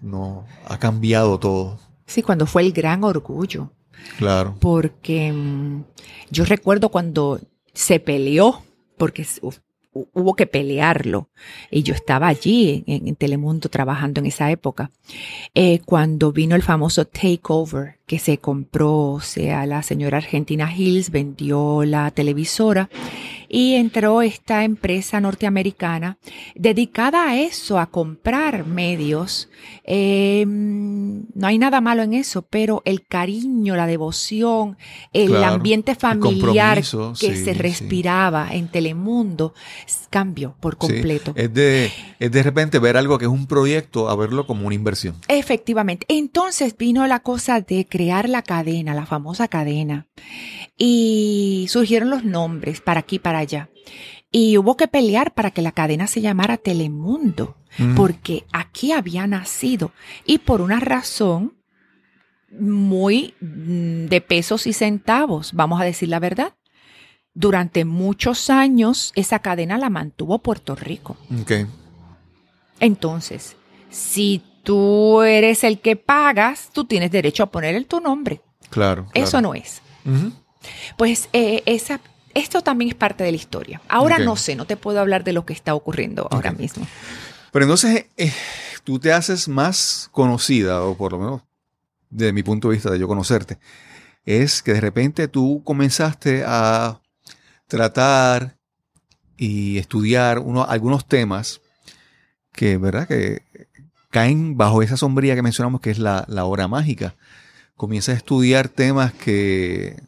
no 0.01 0.45
ha 0.67 0.77
cambiado 0.77 1.39
todo. 1.39 1.79
Sí, 2.05 2.21
cuando 2.21 2.45
fue 2.45 2.61
el 2.61 2.73
gran 2.73 3.03
orgullo. 3.03 3.71
Claro. 4.17 4.55
Porque 4.59 5.31
mm, 5.31 5.83
yo 6.29 6.45
recuerdo 6.45 6.89
cuando 6.89 7.39
se 7.73 7.99
peleó, 7.99 8.63
porque 8.97 9.25
hubo 10.13 10.35
que 10.35 10.45
pelearlo. 10.45 11.29
Y 11.71 11.83
yo 11.83 11.93
estaba 11.93 12.27
allí 12.27 12.83
en, 12.87 13.15
Telemundo 13.15 13.69
trabajando 13.69 14.19
en 14.19 14.27
esa 14.27 14.51
época. 14.51 14.91
Eh, 15.53 15.79
cuando 15.85 16.31
vino 16.31 16.55
el 16.55 16.63
famoso 16.63 17.05
takeover 17.05 17.97
que 18.05 18.19
se 18.19 18.37
compró, 18.37 19.13
o 19.13 19.21
sea, 19.21 19.65
la 19.65 19.83
señora 19.83 20.17
Argentina 20.17 20.73
Hills 20.73 21.11
vendió 21.11 21.83
la 21.83 22.11
televisora 22.11 22.89
y 23.49 23.75
entró 23.75 24.21
esta 24.21 24.63
empresa 24.63 25.19
norteamericana 25.19 26.17
dedicada 26.55 27.29
a 27.29 27.39
eso, 27.39 27.79
a 27.79 27.87
comprar 27.87 28.65
medios. 28.65 29.49
Em, 29.83 31.25
no 31.33 31.47
hay 31.47 31.57
nada 31.57 31.81
malo 31.81 32.03
en 32.03 32.13
eso, 32.13 32.41
pero 32.41 32.81
el 32.85 33.05
cariño, 33.05 33.75
la 33.75 33.87
devoción, 33.87 34.77
el 35.13 35.43
ambiente 35.43 35.95
familiar 35.95 36.81
que 37.19 37.35
se 37.35 37.53
respiraba 37.53 38.49
en 38.51 38.67
Telemundo 38.67 39.53
cambió 40.09 40.55
por 40.59 40.77
completo. 40.77 41.33
es, 41.35 41.53
de, 41.53 41.91
es 42.19 42.31
de 42.31 42.43
repente 42.43 42.79
ver 42.79 42.97
algo 42.97 43.17
que 43.17 43.25
es 43.25 43.31
un 43.31 43.47
proyecto 43.47 44.09
a 44.09 44.15
verlo 44.15 44.47
como 44.47 44.65
una 44.65 44.75
inversión. 44.75 45.15
Efectivamente. 45.27 46.05
Entonces 46.09 46.75
vino 46.77 47.05
la 47.07 47.19
cosa 47.19 47.61
de 47.61 47.85
crear 47.87 48.29
la 48.29 48.41
cadena, 48.41 48.93
la 48.93 49.05
famosa 49.05 49.47
cadena. 49.47 50.07
Y 50.77 51.65
surgieron 51.69 52.09
los 52.09 52.23
nombres 52.23 52.81
para 52.81 52.99
aquí, 52.99 53.19
para 53.19 53.39
allá. 53.39 53.69
Y 54.31 54.57
hubo 54.57 54.77
que 54.77 54.87
pelear 54.87 55.33
para 55.33 55.51
que 55.51 55.61
la 55.61 55.71
cadena 55.71 56.07
se 56.07 56.21
llamara 56.21 56.57
Telemundo, 56.57 57.55
porque 57.95 58.45
aquí 58.51 58.91
había 58.91 59.25
nacido. 59.25 59.91
Y 60.25 60.39
por 60.39 60.61
una 60.61 60.79
razón 60.79 61.53
muy 62.51 63.33
mm, 63.39 64.05
de 64.05 64.21
pesos 64.21 64.67
y 64.67 64.73
centavos, 64.73 65.53
vamos 65.53 65.81
a 65.81 65.85
decir 65.85 66.09
la 66.09 66.19
verdad. 66.19 66.53
Durante 67.33 67.85
muchos 67.85 68.49
años 68.49 69.11
esa 69.15 69.39
cadena 69.39 69.77
la 69.77 69.89
mantuvo 69.89 70.39
Puerto 70.39 70.75
Rico. 70.75 71.17
Entonces, 72.79 73.55
si 73.89 74.43
tú 74.63 75.21
eres 75.21 75.63
el 75.63 75.79
que 75.79 75.95
pagas, 75.95 76.69
tú 76.73 76.85
tienes 76.85 77.11
derecho 77.11 77.43
a 77.43 77.51
poner 77.51 77.83
tu 77.85 77.99
nombre. 77.99 78.41
Claro. 78.69 79.07
Eso 79.13 79.39
no 79.39 79.53
es. 79.53 79.81
Pues 80.97 81.29
eh, 81.33 81.63
esa, 81.65 81.99
esto 82.33 82.61
también 82.61 82.89
es 82.89 82.95
parte 82.95 83.23
de 83.23 83.31
la 83.31 83.37
historia. 83.37 83.81
Ahora 83.87 84.19
no 84.19 84.35
sé, 84.35 84.55
no 84.55 84.65
te 84.65 84.77
puedo 84.77 84.99
hablar 84.99 85.23
de 85.23 85.33
lo 85.33 85.45
que 85.45 85.53
está 85.53 85.73
ocurriendo 85.73 86.27
ahora 86.31 86.51
mismo. 86.51 86.87
Pero 87.51 87.65
entonces 87.65 88.05
eh, 88.17 88.33
tú 88.83 88.99
te 88.99 89.11
haces 89.11 89.47
más 89.47 90.09
conocida, 90.11 90.83
o 90.83 90.95
por 90.95 91.13
lo 91.13 91.19
menos 91.19 91.41
desde 92.09 92.33
mi 92.33 92.43
punto 92.43 92.69
de 92.69 92.75
vista 92.75 92.91
de 92.91 92.99
yo 92.99 93.07
conocerte, 93.07 93.57
es 94.25 94.61
que 94.61 94.73
de 94.73 94.81
repente 94.81 95.27
tú 95.27 95.61
comenzaste 95.63 96.43
a 96.45 97.01
tratar 97.67 98.57
y 99.37 99.77
estudiar 99.77 100.39
uno, 100.39 100.63
algunos 100.63 101.07
temas 101.07 101.61
que, 102.53 102.77
¿verdad? 102.77 103.07
Que 103.07 103.43
caen 104.09 104.57
bajo 104.57 104.81
esa 104.81 104.97
sombría 104.97 105.35
que 105.35 105.41
mencionamos 105.41 105.81
que 105.81 105.91
es 105.91 105.99
la, 105.99 106.25
la 106.27 106.45
hora 106.45 106.67
mágica. 106.67 107.15
Comienzas 107.75 108.15
a 108.15 108.17
estudiar 108.17 108.69
temas 108.69 109.13
que 109.13 110.01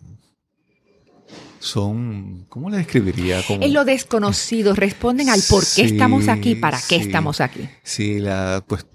son, 1.60 2.46
¿cómo 2.50 2.70
le 2.70 2.78
describiría? 2.78 3.42
Como, 3.46 3.64
en 3.64 3.74
lo 3.74 3.86
desconocido, 3.86 4.74
responden 4.74 5.30
al 5.30 5.42
por 5.50 5.64
qué 5.76 5.84
estamos 5.84 6.28
aquí, 6.28 6.56
para 6.56 6.80
qué 6.88 6.96
estamos 6.96 7.42
aquí. 7.42 7.70
Sí, 7.84 8.20
la, 8.20 8.64
pues, 8.66 8.86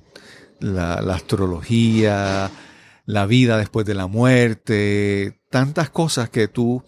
la, 0.61 0.95
astrología, 0.95 2.51
la 3.07 3.27
vida 3.27 3.59
después 3.59 3.87
de 3.87 3.95
la 3.95 4.07
muerte, 4.07 5.41
tantas 5.51 5.91
cosas 5.91 6.31
que 6.31 6.49
tú... 6.49 6.83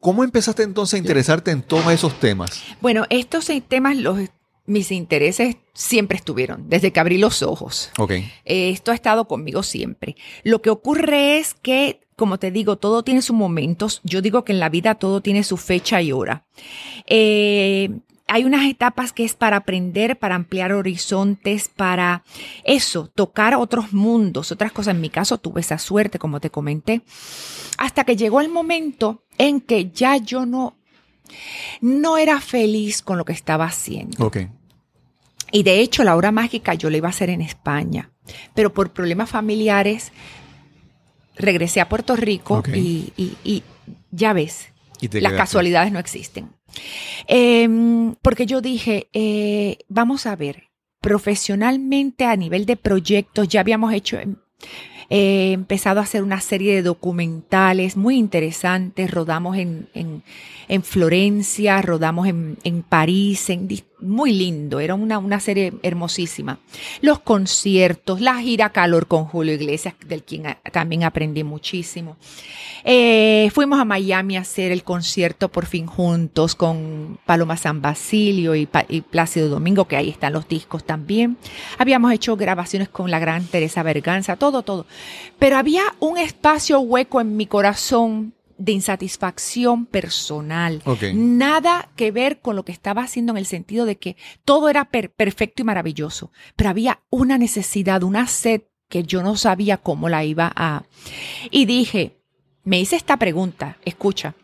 ¿Cómo 0.00 0.22
empezaste 0.22 0.62
entonces 0.62 0.94
a 0.94 0.98
interesarte 0.98 1.50
en 1.50 1.62
todos 1.62 1.92
esos 1.92 2.20
temas? 2.20 2.62
Bueno, 2.80 3.04
estos 3.10 3.50
temas, 3.68 3.96
los, 3.96 4.20
mis 4.64 4.92
intereses 4.92 5.56
siempre 5.74 6.16
estuvieron, 6.16 6.68
desde 6.68 6.92
que 6.92 7.00
abrí 7.00 7.18
los 7.18 7.42
ojos. 7.42 7.90
Okay. 7.98 8.30
esto 8.44 8.92
ha 8.92 8.94
estado 8.94 9.26
conmigo 9.26 9.62
siempre. 9.64 10.14
Lo 10.44 10.62
que 10.62 10.70
ocurre 10.70 11.38
es 11.38 11.54
que 11.54 12.07
como 12.18 12.38
te 12.38 12.50
digo, 12.50 12.76
todo 12.76 13.04
tiene 13.04 13.22
sus 13.22 13.36
momentos. 13.36 14.00
Yo 14.02 14.20
digo 14.20 14.44
que 14.44 14.52
en 14.52 14.58
la 14.58 14.68
vida 14.68 14.96
todo 14.96 15.22
tiene 15.22 15.44
su 15.44 15.56
fecha 15.56 16.02
y 16.02 16.12
hora. 16.12 16.44
Eh, 17.06 17.90
hay 18.26 18.44
unas 18.44 18.66
etapas 18.66 19.12
que 19.12 19.24
es 19.24 19.34
para 19.34 19.58
aprender, 19.58 20.18
para 20.18 20.34
ampliar 20.34 20.72
horizontes, 20.72 21.68
para 21.68 22.24
eso, 22.64 23.08
tocar 23.14 23.54
otros 23.54 23.92
mundos, 23.92 24.52
otras 24.52 24.72
cosas. 24.72 24.96
En 24.96 25.00
mi 25.00 25.10
caso 25.10 25.38
tuve 25.38 25.60
esa 25.60 25.78
suerte, 25.78 26.18
como 26.18 26.40
te 26.40 26.50
comenté, 26.50 27.02
hasta 27.78 28.02
que 28.04 28.16
llegó 28.16 28.40
el 28.40 28.50
momento 28.50 29.22
en 29.38 29.60
que 29.60 29.90
ya 29.90 30.16
yo 30.16 30.44
no, 30.44 30.76
no 31.80 32.18
era 32.18 32.40
feliz 32.40 33.00
con 33.00 33.16
lo 33.16 33.24
que 33.24 33.32
estaba 33.32 33.64
haciendo. 33.64 34.26
Okay. 34.26 34.48
Y 35.52 35.62
de 35.62 35.80
hecho, 35.80 36.02
la 36.02 36.16
hora 36.16 36.32
mágica 36.32 36.74
yo 36.74 36.90
la 36.90 36.96
iba 36.98 37.06
a 37.06 37.10
hacer 37.10 37.30
en 37.30 37.40
España, 37.40 38.10
pero 38.54 38.74
por 38.74 38.90
problemas 38.90 39.30
familiares 39.30 40.12
regresé 41.38 41.80
a 41.80 41.88
Puerto 41.88 42.16
Rico 42.16 42.62
y, 42.74 43.62
ya 44.10 44.32
ves, 44.32 44.68
las 45.00 45.32
casualidades 45.32 45.92
no 45.92 45.98
existen. 45.98 46.50
Em, 47.26 48.14
porque 48.22 48.46
yo 48.46 48.60
dije, 48.60 49.08
eh, 49.12 49.78
vamos 49.88 50.26
a 50.26 50.36
ver, 50.36 50.64
profesionalmente 51.00 52.24
a 52.24 52.36
nivel 52.36 52.66
de 52.66 52.76
proyectos 52.76 53.48
ya 53.48 53.60
habíamos 53.60 53.92
hecho... 53.92 54.18
Em, 54.18 54.36
He 55.10 55.52
empezado 55.52 56.00
a 56.00 56.02
hacer 56.02 56.22
una 56.22 56.40
serie 56.40 56.74
de 56.74 56.82
documentales 56.82 57.96
muy 57.96 58.16
interesantes. 58.18 59.10
Rodamos 59.10 59.56
en, 59.56 59.88
en, 59.94 60.82
Florencia, 60.82 61.80
rodamos 61.80 62.26
en, 62.26 62.58
en 62.62 62.82
París, 62.82 63.48
en, 63.48 63.68
muy 64.00 64.32
lindo. 64.32 64.80
Era 64.80 64.94
una, 64.94 65.18
una 65.18 65.40
serie 65.40 65.74
hermosísima. 65.82 66.58
Los 67.00 67.20
conciertos, 67.20 68.20
la 68.20 68.36
gira 68.36 68.70
Calor 68.70 69.06
con 69.06 69.24
Julio 69.24 69.54
Iglesias, 69.54 69.94
del 70.06 70.22
quien 70.22 70.44
también 70.72 71.04
aprendí 71.04 71.44
muchísimo. 71.44 72.16
Eh, 72.84 73.50
fuimos 73.52 73.80
a 73.80 73.84
Miami 73.84 74.36
a 74.36 74.40
hacer 74.40 74.72
el 74.72 74.84
concierto 74.84 75.48
por 75.48 75.66
fin 75.66 75.86
juntos 75.86 76.54
con 76.54 77.18
Paloma 77.26 77.56
San 77.56 77.82
Basilio 77.82 78.54
y, 78.54 78.68
y, 78.88 79.00
Plácido 79.00 79.48
Domingo, 79.48 79.86
que 79.86 79.96
ahí 79.96 80.08
están 80.08 80.32
los 80.32 80.48
discos 80.48 80.84
también. 80.84 81.36
Habíamos 81.78 82.12
hecho 82.12 82.36
grabaciones 82.36 82.88
con 82.88 83.10
la 83.10 83.18
gran 83.18 83.44
Teresa 83.44 83.82
Berganza, 83.82 84.36
todo, 84.36 84.62
todo. 84.62 84.86
Pero 85.38 85.56
había 85.56 85.82
un 85.98 86.18
espacio 86.18 86.80
hueco 86.80 87.20
en 87.20 87.36
mi 87.36 87.46
corazón 87.46 88.34
de 88.58 88.72
insatisfacción 88.72 89.86
personal. 89.86 90.82
Nada 91.14 91.90
que 91.96 92.10
ver 92.10 92.40
con 92.40 92.56
lo 92.56 92.64
que 92.64 92.72
estaba 92.72 93.02
haciendo 93.02 93.32
en 93.32 93.38
el 93.38 93.46
sentido 93.46 93.86
de 93.86 93.96
que 93.96 94.16
todo 94.44 94.68
era 94.68 94.84
perfecto 94.86 95.62
y 95.62 95.64
maravilloso. 95.64 96.32
Pero 96.56 96.70
había 96.70 97.00
una 97.08 97.38
necesidad, 97.38 98.02
una 98.02 98.26
sed 98.26 98.62
que 98.88 99.04
yo 99.04 99.22
no 99.22 99.36
sabía 99.36 99.76
cómo 99.78 100.08
la 100.08 100.24
iba 100.24 100.52
a... 100.54 100.84
Y 101.50 101.66
dije, 101.66 102.18
me 102.64 102.80
hice 102.80 102.96
esta 102.96 103.16
pregunta, 103.16 103.78
escucha. 103.84 104.34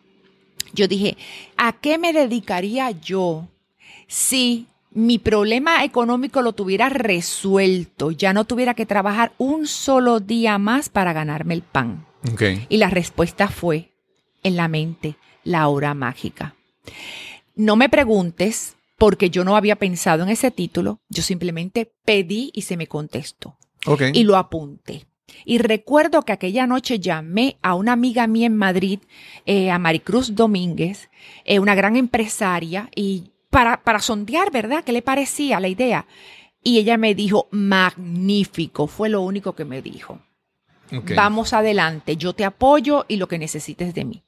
Yo 0.72 0.88
dije, 0.88 1.16
¿a 1.56 1.72
qué 1.72 1.98
me 1.98 2.12
dedicaría 2.12 2.90
yo 2.90 3.48
si 4.06 4.68
mi 4.92 5.18
problema 5.18 5.84
económico 5.84 6.40
lo 6.40 6.52
tuviera 6.52 6.88
resuelto, 6.88 8.12
ya 8.12 8.32
no 8.32 8.44
tuviera 8.44 8.74
que 8.74 8.86
trabajar 8.86 9.32
un 9.38 9.66
solo 9.66 10.20
día 10.20 10.56
más 10.58 10.88
para 10.88 11.12
ganarme 11.12 11.54
el 11.54 11.62
pan. 11.62 12.06
Y 12.68 12.78
la 12.78 12.88
respuesta 12.90 13.48
fue 13.48 13.93
en 14.44 14.56
la 14.56 14.68
mente, 14.68 15.16
la 15.42 15.66
hora 15.66 15.94
mágica. 15.94 16.54
No 17.56 17.74
me 17.74 17.88
preguntes 17.88 18.76
porque 18.96 19.30
yo 19.30 19.44
no 19.44 19.56
había 19.56 19.76
pensado 19.76 20.22
en 20.22 20.28
ese 20.28 20.52
título, 20.52 21.00
yo 21.08 21.22
simplemente 21.22 21.92
pedí 22.04 22.50
y 22.54 22.62
se 22.62 22.76
me 22.76 22.86
contestó. 22.86 23.56
Y 24.12 24.24
lo 24.24 24.36
apunté. 24.36 25.06
Y 25.44 25.58
recuerdo 25.58 26.22
que 26.22 26.32
aquella 26.32 26.66
noche 26.66 27.00
llamé 27.00 27.58
a 27.60 27.74
una 27.74 27.92
amiga 27.92 28.26
mía 28.26 28.46
en 28.46 28.56
Madrid, 28.56 29.00
eh, 29.46 29.70
a 29.70 29.78
Maricruz 29.78 30.34
Domínguez, 30.34 31.10
eh, 31.44 31.58
una 31.58 31.74
gran 31.74 31.96
empresaria, 31.96 32.88
y 32.94 33.32
para, 33.50 34.00
sondear, 34.00 34.50
¿verdad? 34.50 34.84
¿Qué 34.84 34.92
le 34.92 35.02
parecía 35.02 35.60
la 35.60 35.68
idea? 35.68 36.06
Y 36.62 36.78
ella 36.78 36.96
me 36.96 37.14
dijo, 37.14 37.48
magnífico, 37.50 38.86
fue 38.86 39.08
lo 39.08 39.20
único 39.20 39.54
que 39.54 39.64
me 39.64 39.82
dijo. 39.82 40.20
Vamos 41.16 41.52
adelante, 41.52 42.16
yo 42.16 42.32
te 42.34 42.44
apoyo 42.44 43.04
y 43.08 43.16
lo 43.16 43.26
que 43.26 43.38
necesites 43.38 43.94
de 43.94 44.04
mí. 44.04 44.22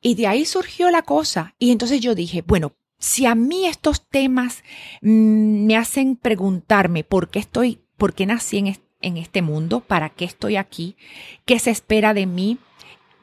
Y 0.00 0.14
de 0.16 0.26
ahí 0.26 0.44
surgió 0.44 0.90
la 0.90 1.02
cosa. 1.02 1.54
Y 1.58 1.72
entonces 1.72 2.00
yo 2.00 2.14
dije, 2.14 2.42
bueno, 2.46 2.72
si 2.98 3.26
a 3.26 3.34
mí 3.34 3.66
estos 3.66 4.06
temas 4.06 4.62
mm, 5.02 5.66
me 5.66 5.76
hacen 5.76 6.16
preguntarme 6.16 7.04
por 7.04 7.28
qué 7.28 7.38
estoy, 7.38 7.80
por 7.96 8.14
qué 8.14 8.26
nací 8.26 8.58
en, 8.58 8.78
en 9.00 9.16
este 9.16 9.42
mundo, 9.42 9.80
para 9.80 10.10
qué 10.10 10.24
estoy 10.24 10.56
aquí, 10.56 10.96
qué 11.44 11.58
se 11.58 11.70
espera 11.70 12.14
de 12.14 12.26
mí, 12.26 12.58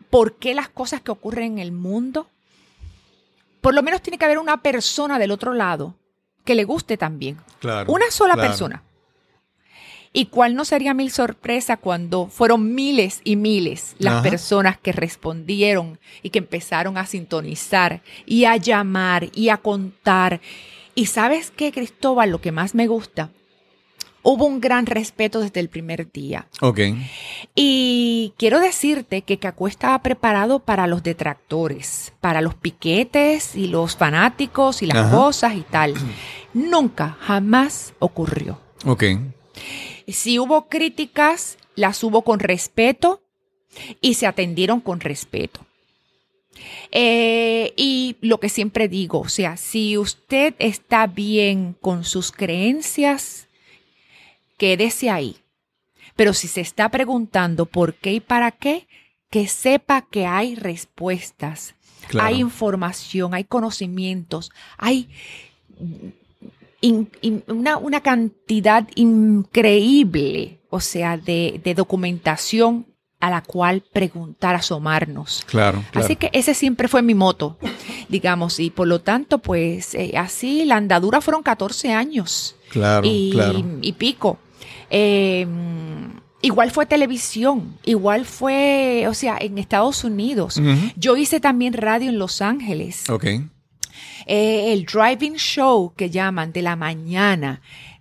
por 0.09 0.35
qué 0.35 0.53
las 0.53 0.69
cosas 0.69 1.01
que 1.01 1.11
ocurren 1.11 1.53
en 1.53 1.59
el 1.59 1.71
mundo, 1.71 2.27
por 3.61 3.73
lo 3.73 3.83
menos 3.83 4.01
tiene 4.01 4.17
que 4.17 4.25
haber 4.25 4.39
una 4.39 4.61
persona 4.61 5.19
del 5.19 5.31
otro 5.31 5.53
lado 5.53 5.95
que 6.45 6.55
le 6.55 6.63
guste 6.63 6.97
también. 6.97 7.37
Claro, 7.59 7.91
una 7.91 8.09
sola 8.11 8.33
claro. 8.33 8.49
persona. 8.49 8.83
¿Y 10.13 10.25
cuál 10.25 10.55
no 10.55 10.65
sería 10.65 10.93
mi 10.93 11.09
sorpresa 11.09 11.77
cuando 11.77 12.27
fueron 12.27 12.75
miles 12.75 13.21
y 13.23 13.37
miles 13.37 13.95
las 13.97 14.15
Ajá. 14.15 14.23
personas 14.23 14.77
que 14.77 14.91
respondieron 14.91 15.99
y 16.21 16.31
que 16.31 16.39
empezaron 16.39 16.97
a 16.97 17.05
sintonizar 17.05 18.01
y 18.25 18.43
a 18.45 18.57
llamar 18.57 19.29
y 19.33 19.49
a 19.49 19.57
contar? 19.57 20.41
Y 20.95 21.05
sabes 21.05 21.51
qué, 21.55 21.71
Cristóbal, 21.71 22.29
lo 22.29 22.41
que 22.41 22.51
más 22.51 22.75
me 22.75 22.87
gusta, 22.87 23.29
hubo 24.21 24.45
un 24.45 24.59
gran 24.59 24.85
respeto 24.85 25.39
desde 25.39 25.61
el 25.61 25.69
primer 25.69 26.11
día. 26.11 26.45
Ok. 26.59 26.79
Y 27.55 28.33
quiero 28.37 28.59
decirte 28.59 29.21
que 29.21 29.39
Cacú 29.39 29.67
estaba 29.67 30.01
preparado 30.01 30.59
para 30.59 30.87
los 30.87 31.03
detractores, 31.03 32.11
para 32.19 32.41
los 32.41 32.55
piquetes 32.55 33.55
y 33.55 33.67
los 33.67 33.95
fanáticos 33.95 34.81
y 34.81 34.87
las 34.87 34.97
Ajá. 34.97 35.15
cosas 35.15 35.55
y 35.55 35.61
tal. 35.61 35.93
Nunca, 36.53 37.17
jamás 37.21 37.93
ocurrió. 37.99 38.59
Ok. 38.85 39.03
Si 40.13 40.39
hubo 40.39 40.67
críticas, 40.67 41.57
las 41.75 42.03
hubo 42.03 42.23
con 42.23 42.39
respeto 42.39 43.21
y 44.01 44.15
se 44.15 44.27
atendieron 44.27 44.81
con 44.81 44.99
respeto. 44.99 45.65
Eh, 46.91 47.73
y 47.77 48.17
lo 48.21 48.39
que 48.39 48.49
siempre 48.49 48.87
digo, 48.87 49.19
o 49.19 49.29
sea, 49.29 49.57
si 49.57 49.97
usted 49.97 50.53
está 50.59 51.07
bien 51.07 51.75
con 51.79 52.03
sus 52.03 52.31
creencias, 52.31 53.47
quédese 54.57 55.09
ahí. 55.09 55.37
Pero 56.15 56.33
si 56.33 56.47
se 56.47 56.61
está 56.61 56.89
preguntando 56.89 57.65
por 57.65 57.95
qué 57.95 58.13
y 58.13 58.19
para 58.19 58.51
qué, 58.51 58.87
que 59.29 59.47
sepa 59.47 60.01
que 60.01 60.25
hay 60.25 60.55
respuestas, 60.55 61.75
Claro. 62.07 62.27
hay 62.27 62.41
información, 62.41 63.33
hay 63.33 63.43
conocimientos, 63.45 64.51
hay 64.77 65.07
in- 66.81 67.09
in- 67.21 67.43
una, 67.47 67.77
una 67.77 68.01
cantidad 68.01 68.87
increíble, 68.95 70.61
o 70.69 70.79
sea, 70.79 71.17
de, 71.17 71.59
de 71.63 71.73
documentación 71.75 72.87
a 73.19 73.29
la 73.29 73.41
cual 73.41 73.83
preguntar, 73.93 74.55
asomarnos. 74.55 75.43
Claro, 75.45 75.83
claro. 75.91 76.05
Así 76.05 76.15
que 76.15 76.31
ese 76.33 76.55
siempre 76.55 76.87
fue 76.87 77.03
mi 77.03 77.13
moto, 77.13 77.57
digamos, 78.09 78.59
y 78.59 78.71
por 78.71 78.87
lo 78.87 79.01
tanto, 79.01 79.37
pues 79.37 79.93
eh, 79.93 80.13
así 80.17 80.65
la 80.65 80.77
andadura 80.77 81.21
fueron 81.21 81.43
14 81.43 81.93
años 81.93 82.55
Claro, 82.71 83.05
y, 83.07 83.29
claro. 83.31 83.63
y 83.81 83.91
pico. 83.93 84.39
Eh, 84.89 85.45
igual 86.41 86.71
fue 86.71 86.87
televisión, 86.87 87.77
igual 87.85 88.25
fue, 88.25 89.05
o 89.07 89.13
sea, 89.13 89.37
en 89.39 89.59
Estados 89.59 90.03
Unidos. 90.03 90.59
Yo 90.95 91.15
hice 91.15 91.39
también 91.39 91.73
radio 91.73 92.09
en 92.09 92.17
Los 92.17 92.41
Ángeles. 92.41 93.07
Ok. 93.09 93.25
Eh, 94.33 94.71
el 94.71 94.85
driving 94.85 95.35
show 95.35 95.91
que 95.93 96.09
llaman 96.09 96.53
de 96.53 96.61
la 96.61 96.77
mañana, 96.77 97.59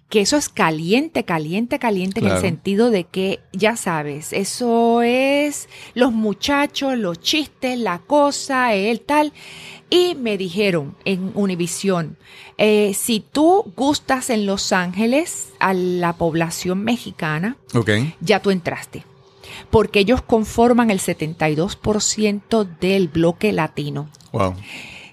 que 0.09 0.21
eso 0.21 0.37
es 0.37 0.49
caliente, 0.49 1.25
caliente, 1.25 1.81
caliente 1.81 2.21
en 2.21 2.29
el 2.29 2.41
sentido 2.41 2.93
de 2.93 3.03
que, 3.03 3.41
ya 3.53 3.75
sabes, 3.77 4.33
eso 4.33 5.03
es 5.03 5.69
los 5.95 6.13
muchachos, 6.13 6.97
los 6.97 7.19
chistes, 7.19 7.77
la 7.77 7.99
cosa, 7.99 8.75
el 8.75 9.01
tal. 9.01 9.33
Y 9.91 10.15
me 10.15 10.39
dijeron 10.39 10.95
en 11.05 11.33
Univisión, 11.35 12.17
eh, 12.59 12.95
si 12.95 13.19
tú 13.19 13.73
gustas 13.75 14.31
en 14.31 14.47
Los 14.47 14.71
Ángeles 14.71 15.49
a 15.59 15.75
la 15.75 16.13
población 16.13 16.85
mexicana, 16.85 17.57
ya 18.21 18.41
tú 18.41 18.53
entraste. 18.53 19.05
Porque 19.69 19.99
ellos 19.99 20.23
conforman 20.23 20.93
el 20.93 21.01
72% 21.01 22.79
del 22.79 23.09
bloque 23.09 23.53
latino. 23.53 24.09
Wow. 24.31 24.55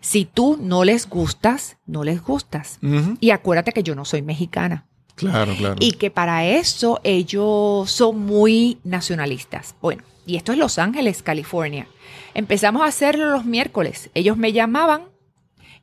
Si 0.07 0.23
tú 0.23 0.57
no 0.57 0.85
les 0.85 1.09
gustas, 1.09 1.75
no 1.85 2.05
les 2.05 2.23
gustas. 2.23 2.79
Y 3.19 3.31
acuérdate 3.31 3.73
que 3.73 3.83
yo 3.83 3.93
no 3.93 4.05
soy 4.05 4.21
mexicana. 4.21 4.85
Claro, 5.15 5.53
claro. 5.53 5.75
Y 5.81 5.91
que 5.91 6.09
para 6.09 6.45
eso 6.45 7.01
ellos 7.03 7.91
son 7.91 8.25
muy 8.25 8.79
nacionalistas. 8.85 9.75
Bueno, 9.81 10.03
y 10.25 10.37
esto 10.37 10.53
es 10.53 10.57
Los 10.59 10.79
Ángeles, 10.79 11.23
California. 11.23 11.89
Empezamos 12.33 12.83
a 12.83 12.85
hacerlo 12.85 13.29
los 13.31 13.43
miércoles. 13.43 14.09
Ellos 14.13 14.37
me 14.37 14.53
llamaban 14.53 15.01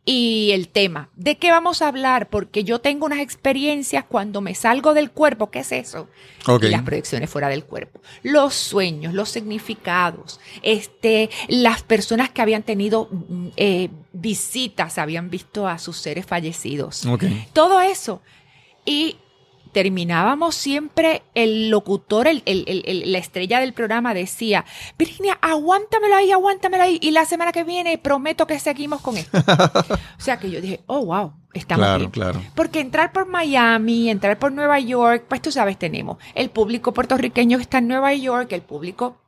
y 0.06 0.50
el 0.52 0.68
tema, 0.68 1.08
¿de 1.16 1.38
qué 1.38 1.50
vamos 1.50 1.80
a 1.80 1.88
hablar? 1.88 2.28
Porque 2.28 2.62
yo 2.62 2.80
tengo 2.80 3.06
unas 3.06 3.20
experiencias 3.20 4.04
cuando 4.04 4.42
me 4.42 4.54
salgo 4.54 4.92
del 4.92 5.10
cuerpo. 5.10 5.50
¿Qué 5.50 5.60
es 5.60 5.72
eso? 5.72 6.08
Y 6.60 6.68
las 6.68 6.82
proyecciones 6.82 7.30
fuera 7.30 7.48
del 7.48 7.64
cuerpo, 7.64 8.00
los 8.22 8.52
sueños, 8.52 9.14
los 9.14 9.30
significados, 9.30 10.40
este, 10.62 11.30
las 11.48 11.82
personas 11.82 12.30
que 12.30 12.42
habían 12.42 12.62
tenido 12.62 13.08
mm, 13.10 13.48
eh, 13.56 13.88
visitas, 14.12 14.98
habían 14.98 15.30
visto 15.30 15.66
a 15.66 15.78
sus 15.78 15.96
seres 15.96 16.26
fallecidos, 16.26 17.06
todo 17.54 17.80
eso. 17.80 18.20
Y 18.84 19.16
terminábamos 19.74 20.54
siempre, 20.54 21.22
el 21.34 21.68
locutor, 21.68 22.26
el- 22.28 22.42
el- 22.46 22.64
el- 22.66 22.82
el- 22.86 23.12
la 23.12 23.18
estrella 23.18 23.60
del 23.60 23.74
programa 23.74 24.14
decía, 24.14 24.64
Virginia, 24.98 25.36
aguántamelo 25.42 26.14
ahí, 26.16 26.30
aguántamelo 26.32 26.84
ahí, 26.84 26.98
y 27.02 27.10
la 27.10 27.26
semana 27.26 27.52
que 27.52 27.64
viene 27.64 27.98
prometo 27.98 28.46
que 28.46 28.58
seguimos 28.58 29.02
con 29.02 29.18
esto. 29.18 29.36
o 30.18 30.20
sea 30.20 30.38
que 30.38 30.50
yo 30.50 30.60
dije, 30.62 30.80
oh, 30.86 31.04
wow, 31.04 31.32
estamos 31.52 31.84
Claro, 31.84 31.98
bien. 31.98 32.10
claro. 32.10 32.40
Porque 32.54 32.80
entrar 32.80 33.12
por 33.12 33.26
Miami, 33.26 34.08
entrar 34.08 34.38
por 34.38 34.52
Nueva 34.52 34.78
York, 34.78 35.26
pues 35.28 35.42
tú 35.42 35.52
sabes, 35.52 35.78
tenemos 35.78 36.16
el 36.34 36.48
público 36.50 36.94
puertorriqueño 36.94 37.58
que 37.58 37.62
está 37.62 37.78
en 37.78 37.88
Nueva 37.88 38.14
York, 38.14 38.50
el 38.52 38.62
público 38.62 39.18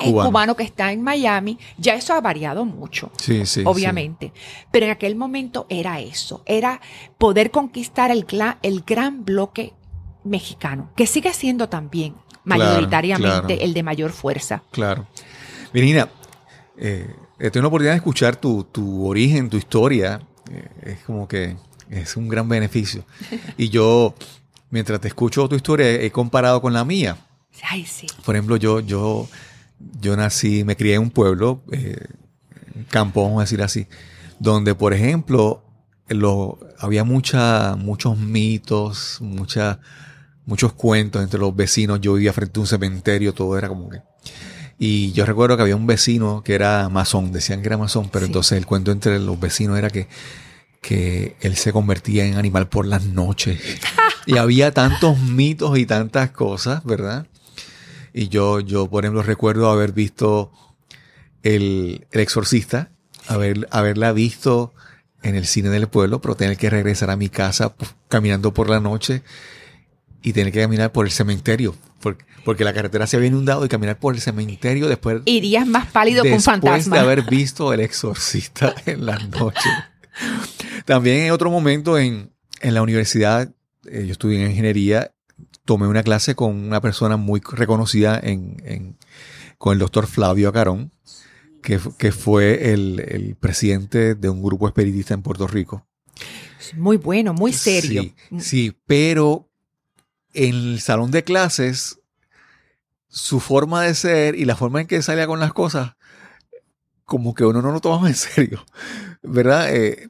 eh, 0.00 0.06
Cubano. 0.10 0.30
cubano. 0.30 0.56
que 0.56 0.62
está 0.62 0.90
en 0.90 1.02
Miami. 1.02 1.58
Ya 1.76 1.94
eso 1.94 2.14
ha 2.14 2.20
variado 2.22 2.64
mucho, 2.64 3.10
Sí, 3.18 3.44
sí. 3.44 3.62
obviamente. 3.66 4.32
Pero 4.70 4.86
en 4.86 4.92
aquel 4.92 5.16
momento 5.16 5.66
era 5.68 6.00
eso, 6.00 6.42
era 6.46 6.80
poder 7.18 7.50
conquistar 7.50 8.10
el, 8.10 8.24
el 8.62 8.80
gran 8.86 9.26
bloque 9.26 9.74
mexicano, 10.24 10.90
que 10.96 11.06
sigue 11.06 11.32
siendo 11.32 11.68
también 11.68 12.14
mayoritariamente 12.44 13.46
claro. 13.46 13.64
el 13.64 13.74
de 13.74 13.82
mayor 13.82 14.12
fuerza. 14.12 14.62
Claro. 14.70 15.06
Virginia, 15.72 16.10
eh, 16.76 17.14
he 17.38 17.50
tenido 17.50 17.62
la 17.62 17.68
oportunidad 17.68 17.92
de 17.92 17.98
escuchar 17.98 18.36
tu, 18.36 18.64
tu 18.64 19.06
origen, 19.06 19.48
tu 19.48 19.56
historia. 19.56 20.20
Eh, 20.50 20.68
es 20.82 20.98
como 21.04 21.28
que 21.28 21.56
es 21.90 22.16
un 22.16 22.28
gran 22.28 22.48
beneficio. 22.48 23.04
Y 23.56 23.68
yo, 23.68 24.14
mientras 24.70 25.00
te 25.00 25.08
escucho 25.08 25.48
tu 25.48 25.56
historia, 25.56 25.90
he 25.90 26.10
comparado 26.10 26.60
con 26.60 26.72
la 26.72 26.84
mía. 26.84 27.16
Ay, 27.68 27.84
sí. 27.84 28.06
Por 28.24 28.34
ejemplo, 28.34 28.56
yo, 28.56 28.80
yo, 28.80 29.28
yo 30.00 30.16
nací, 30.16 30.64
me 30.64 30.76
crié 30.76 30.94
en 30.94 31.02
un 31.02 31.10
pueblo, 31.10 31.62
eh, 31.70 32.06
campo, 32.88 33.22
vamos 33.22 33.38
a 33.38 33.42
decir 33.42 33.62
así, 33.62 33.86
donde, 34.38 34.74
por 34.74 34.94
ejemplo, 34.94 35.62
lo, 36.08 36.58
había 36.78 37.04
mucha, 37.04 37.76
muchos 37.76 38.18
mitos, 38.18 39.18
mucha, 39.20 39.80
muchos 40.46 40.72
cuentos 40.72 41.22
entre 41.22 41.38
los 41.40 41.54
vecinos. 41.54 42.00
Yo 42.00 42.14
vivía 42.14 42.32
frente 42.32 42.58
a 42.58 42.62
un 42.62 42.66
cementerio, 42.66 43.32
todo 43.32 43.56
era 43.58 43.68
como 43.68 43.88
que. 43.88 44.00
Y 44.78 45.12
yo 45.12 45.24
recuerdo 45.26 45.56
que 45.56 45.62
había 45.62 45.76
un 45.76 45.86
vecino 45.86 46.42
que 46.42 46.54
era 46.54 46.88
masón, 46.88 47.30
decían 47.32 47.60
que 47.62 47.68
era 47.68 47.78
masón, 47.78 48.08
pero 48.10 48.26
Sí. 48.26 48.30
entonces 48.30 48.58
el 48.58 48.66
cuento 48.66 48.90
entre 48.90 49.18
los 49.20 49.38
vecinos 49.38 49.78
era 49.78 49.90
que, 49.90 50.08
que 50.80 51.36
él 51.40 51.56
se 51.56 51.72
convertía 51.72 52.24
en 52.26 52.34
animal 52.34 52.68
por 52.68 52.86
las 52.86 53.04
noches. 53.04 53.60
y 54.26 54.38
había 54.38 54.72
tantos 54.72 55.18
mitos 55.20 55.78
y 55.78 55.86
tantas 55.86 56.30
cosas, 56.32 56.82
¿verdad? 56.84 57.26
Y 58.12 58.28
yo, 58.28 58.58
yo, 58.60 58.88
por 58.90 59.04
ejemplo, 59.04 59.22
recuerdo 59.22 59.70
haber 59.70 59.92
visto 59.92 60.50
el, 61.42 62.06
el 62.10 62.20
exorcista, 62.20 62.90
haber, 63.28 63.68
haberla 63.70 64.12
visto 64.12 64.72
en 65.22 65.36
el 65.36 65.46
cine 65.46 65.68
del 65.70 65.86
pueblo, 65.88 66.20
pero 66.20 66.34
tener 66.34 66.56
que 66.56 66.68
regresar 66.70 67.10
a 67.10 67.16
mi 67.16 67.28
casa 67.28 67.74
caminando 68.08 68.52
por 68.52 68.68
la 68.68 68.80
noche 68.80 69.22
y 70.22 70.32
tener 70.32 70.52
que 70.52 70.60
caminar 70.60 70.92
por 70.92 71.04
el 71.06 71.10
cementerio, 71.12 71.74
porque, 72.00 72.24
porque 72.44 72.64
la 72.64 72.72
carretera 72.72 73.06
se 73.06 73.16
había 73.16 73.28
inundado 73.28 73.64
y 73.64 73.68
caminar 73.68 73.98
por 73.98 74.14
el 74.14 74.20
cementerio 74.20 74.88
después, 74.88 75.22
Irías 75.24 75.66
más 75.66 75.86
pálido 75.90 76.22
que 76.22 76.28
un 76.30 76.36
después 76.36 76.44
fantasma. 76.62 76.96
de 76.96 77.02
haber 77.02 77.22
visto 77.24 77.72
el 77.72 77.80
exorcista 77.80 78.74
en 78.86 79.04
las 79.06 79.28
noches. 79.28 79.72
También 80.84 81.22
en 81.22 81.32
otro 81.32 81.50
momento 81.50 81.98
en, 81.98 82.32
en 82.60 82.74
la 82.74 82.82
universidad, 82.82 83.52
eh, 83.90 84.04
yo 84.06 84.12
estudié 84.12 84.42
en 84.44 84.50
ingeniería, 84.50 85.12
tomé 85.64 85.86
una 85.86 86.02
clase 86.02 86.34
con 86.34 86.54
una 86.56 86.80
persona 86.80 87.16
muy 87.16 87.40
reconocida 87.52 88.18
en, 88.22 88.56
en- 88.64 88.98
con 89.58 89.72
el 89.74 89.78
doctor 89.78 90.06
Flavio 90.08 90.48
Acarón, 90.48 90.92
que, 91.62 91.78
que 91.96 92.10
fue 92.10 92.72
el, 92.72 92.98
el 93.08 93.36
presidente 93.36 94.16
de 94.16 94.28
un 94.28 94.42
grupo 94.42 94.66
espiritista 94.66 95.14
en 95.14 95.22
Puerto 95.22 95.46
Rico. 95.46 95.86
Muy 96.76 96.96
bueno, 96.96 97.32
muy 97.32 97.52
serio. 97.52 98.02
Sí, 98.02 98.14
sí, 98.40 98.76
pero 98.86 99.48
en 100.32 100.54
el 100.54 100.80
salón 100.80 101.10
de 101.10 101.24
clases, 101.24 102.00
su 103.08 103.40
forma 103.40 103.82
de 103.82 103.94
ser 103.94 104.34
y 104.34 104.44
la 104.44 104.56
forma 104.56 104.80
en 104.80 104.86
que 104.86 105.02
salía 105.02 105.26
con 105.26 105.40
las 105.40 105.52
cosas, 105.52 105.96
como 107.04 107.34
que 107.34 107.44
uno 107.44 107.60
no 107.62 107.72
lo 107.72 107.80
tomaba 107.80 108.08
en 108.08 108.14
serio, 108.14 108.64
¿verdad? 109.22 109.74
Eh, 109.74 110.08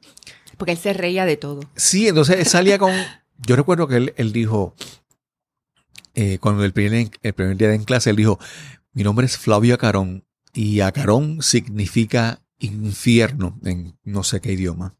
Porque 0.57 0.71
él 0.71 0.77
se 0.77 0.93
reía 0.93 1.25
de 1.25 1.37
todo. 1.37 1.61
Sí, 1.75 2.07
entonces 2.07 2.39
él 2.39 2.45
salía 2.45 2.77
con... 2.77 2.93
Yo 3.45 3.55
recuerdo 3.55 3.87
que 3.87 3.97
él, 3.97 4.13
él 4.15 4.31
dijo, 4.31 4.73
eh, 6.13 6.37
cuando 6.39 6.63
el 6.63 6.71
primer, 6.71 7.09
el 7.21 7.33
primer 7.33 7.57
día 7.57 7.73
en 7.73 7.83
clase, 7.83 8.11
él 8.11 8.15
dijo, 8.15 8.39
mi 8.93 9.03
nombre 9.03 9.25
es 9.25 9.37
Flavio 9.37 9.75
Acarón 9.75 10.23
y 10.53 10.79
Acarón 10.79 11.41
significa 11.41 12.41
infierno 12.59 13.59
en 13.65 13.97
no 14.03 14.23
sé 14.23 14.39
qué 14.39 14.53
idioma. 14.53 14.95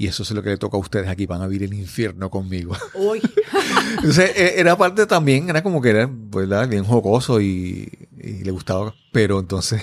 Y 0.00 0.06
eso 0.06 0.22
es 0.22 0.30
lo 0.30 0.44
que 0.44 0.50
le 0.50 0.56
toca 0.58 0.76
a 0.76 0.80
ustedes 0.80 1.08
aquí, 1.08 1.26
van 1.26 1.42
a 1.42 1.48
vivir 1.48 1.64
el 1.64 1.74
infierno 1.74 2.30
conmigo. 2.30 2.76
Uy. 2.94 3.20
Entonces, 3.96 4.30
e, 4.36 4.60
era 4.60 4.78
parte 4.78 5.06
también, 5.06 5.50
era 5.50 5.62
como 5.62 5.82
que 5.82 5.90
era 5.90 6.08
¿verdad? 6.08 6.68
bien 6.68 6.84
jocoso 6.84 7.40
y, 7.40 7.92
y 8.16 8.44
le 8.44 8.50
gustaba, 8.52 8.94
pero 9.12 9.40
entonces 9.40 9.82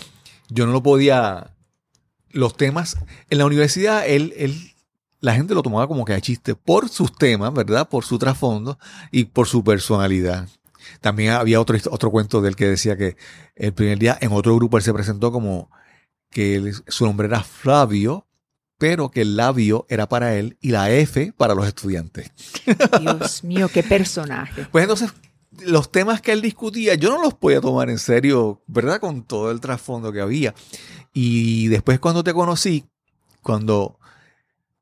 yo 0.48 0.66
no 0.66 0.72
lo 0.72 0.82
podía, 0.82 1.54
los 2.30 2.56
temas, 2.56 2.96
en 3.28 3.38
la 3.38 3.46
universidad 3.46 4.06
él, 4.06 4.34
él 4.36 4.54
la 5.20 5.34
gente 5.34 5.54
lo 5.54 5.62
tomaba 5.62 5.88
como 5.88 6.04
que 6.04 6.12
a 6.12 6.20
chiste 6.20 6.54
por 6.54 6.88
sus 6.88 7.12
temas, 7.16 7.52
¿verdad? 7.52 7.88
Por 7.88 8.04
su 8.04 8.18
trasfondo 8.18 8.78
y 9.10 9.24
por 9.24 9.48
su 9.48 9.64
personalidad. 9.64 10.48
También 11.00 11.32
había 11.32 11.60
otro, 11.60 11.76
otro 11.90 12.10
cuento 12.10 12.40
del 12.40 12.54
que 12.54 12.66
decía 12.66 12.96
que 12.96 13.16
el 13.56 13.72
primer 13.72 13.98
día 13.98 14.16
en 14.20 14.32
otro 14.32 14.54
grupo 14.54 14.76
él 14.76 14.84
se 14.84 14.92
presentó 14.92 15.32
como 15.32 15.70
que 16.30 16.72
su 16.86 17.06
nombre 17.06 17.26
era 17.26 17.42
Flavio, 17.42 18.25
pero 18.78 19.10
que 19.10 19.22
el 19.22 19.36
labio 19.36 19.86
era 19.88 20.08
para 20.08 20.34
él 20.34 20.58
y 20.60 20.70
la 20.70 20.90
F 20.90 21.32
para 21.36 21.54
los 21.54 21.66
estudiantes. 21.66 22.30
Dios 23.00 23.42
mío, 23.44 23.68
qué 23.68 23.82
personaje. 23.82 24.66
Pues 24.70 24.82
entonces, 24.82 25.12
los 25.64 25.90
temas 25.90 26.20
que 26.20 26.32
él 26.32 26.42
discutía, 26.42 26.94
yo 26.94 27.10
no 27.10 27.22
los 27.22 27.34
podía 27.34 27.60
tomar 27.60 27.88
en 27.88 27.98
serio, 27.98 28.62
¿verdad? 28.66 29.00
Con 29.00 29.24
todo 29.24 29.50
el 29.50 29.60
trasfondo 29.60 30.12
que 30.12 30.20
había. 30.20 30.54
Y 31.12 31.68
después 31.68 31.98
cuando 31.98 32.22
te 32.22 32.34
conocí, 32.34 32.84
cuando 33.42 33.98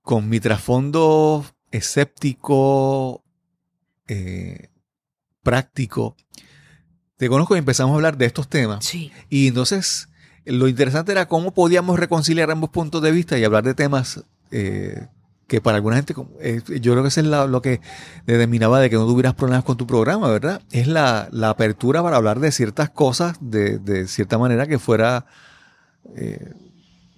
con 0.03 0.29
mi 0.29 0.41
trasfondo 0.41 1.45
escéptico, 1.71 3.25
eh, 4.09 4.71
práctico, 5.43 6.17
te 7.17 7.29
conozco 7.29 7.55
y 7.55 7.59
empezamos 7.59 7.93
a 7.93 7.97
hablar 7.97 8.19
de 8.19 8.27
estos 8.27 8.49
temas. 8.49 8.85
Sí. 8.85 9.13
Y 9.29 9.49
entonces 9.49 10.09
lo 10.45 10.69
interesante 10.69 11.13
era 11.13 11.27
cómo 11.27 11.53
podíamos 11.53 11.99
reconciliar 11.99 12.51
ambos 12.51 12.71
puntos 12.71 13.03
de 13.03 13.11
vista 13.11 13.39
y 13.39 13.45
hablar 13.45 13.65
de 13.65 13.75
temas 13.75 14.25
eh, 14.51 15.07
que 15.47 15.61
para 15.61 15.77
alguna 15.77 15.97
gente, 15.97 16.15
eh, 16.41 16.63
yo 16.81 16.93
creo 16.93 17.03
que 17.03 17.09
eso 17.09 17.21
es 17.21 17.27
lo 17.27 17.63
que 17.63 17.81
determinaba 18.27 18.81
de 18.81 18.89
que 18.89 18.97
no 18.97 19.07
tuvieras 19.07 19.35
problemas 19.35 19.65
con 19.65 19.77
tu 19.77 19.87
programa, 19.87 20.31
¿verdad? 20.31 20.63
Es 20.71 20.87
la, 20.87 21.29
la 21.33 21.51
apertura 21.51 22.03
para 22.03 22.17
hablar 22.17 22.41
de 22.41 22.51
ciertas 22.51 22.91
cosas 22.91 23.37
de, 23.41 23.79
de 23.79 24.07
cierta 24.09 24.39
manera 24.39 24.67
que 24.67 24.79
fuera 24.79 25.27
eh, 26.17 26.53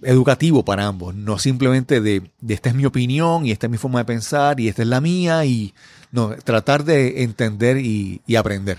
educativo 0.01 0.63
para 0.63 0.85
ambos, 0.85 1.15
no 1.15 1.39
simplemente 1.39 2.01
de, 2.01 2.29
de, 2.41 2.53
esta 2.53 2.69
es 2.69 2.75
mi 2.75 2.85
opinión 2.85 3.45
y 3.45 3.51
esta 3.51 3.67
es 3.67 3.71
mi 3.71 3.77
forma 3.77 3.99
de 3.99 4.05
pensar 4.05 4.59
y 4.59 4.67
esta 4.67 4.83
es 4.83 4.87
la 4.87 5.01
mía 5.01 5.45
y 5.45 5.73
no, 6.11 6.29
tratar 6.43 6.83
de 6.83 7.23
entender 7.23 7.77
y 7.77 8.21
aprender. 8.35 8.77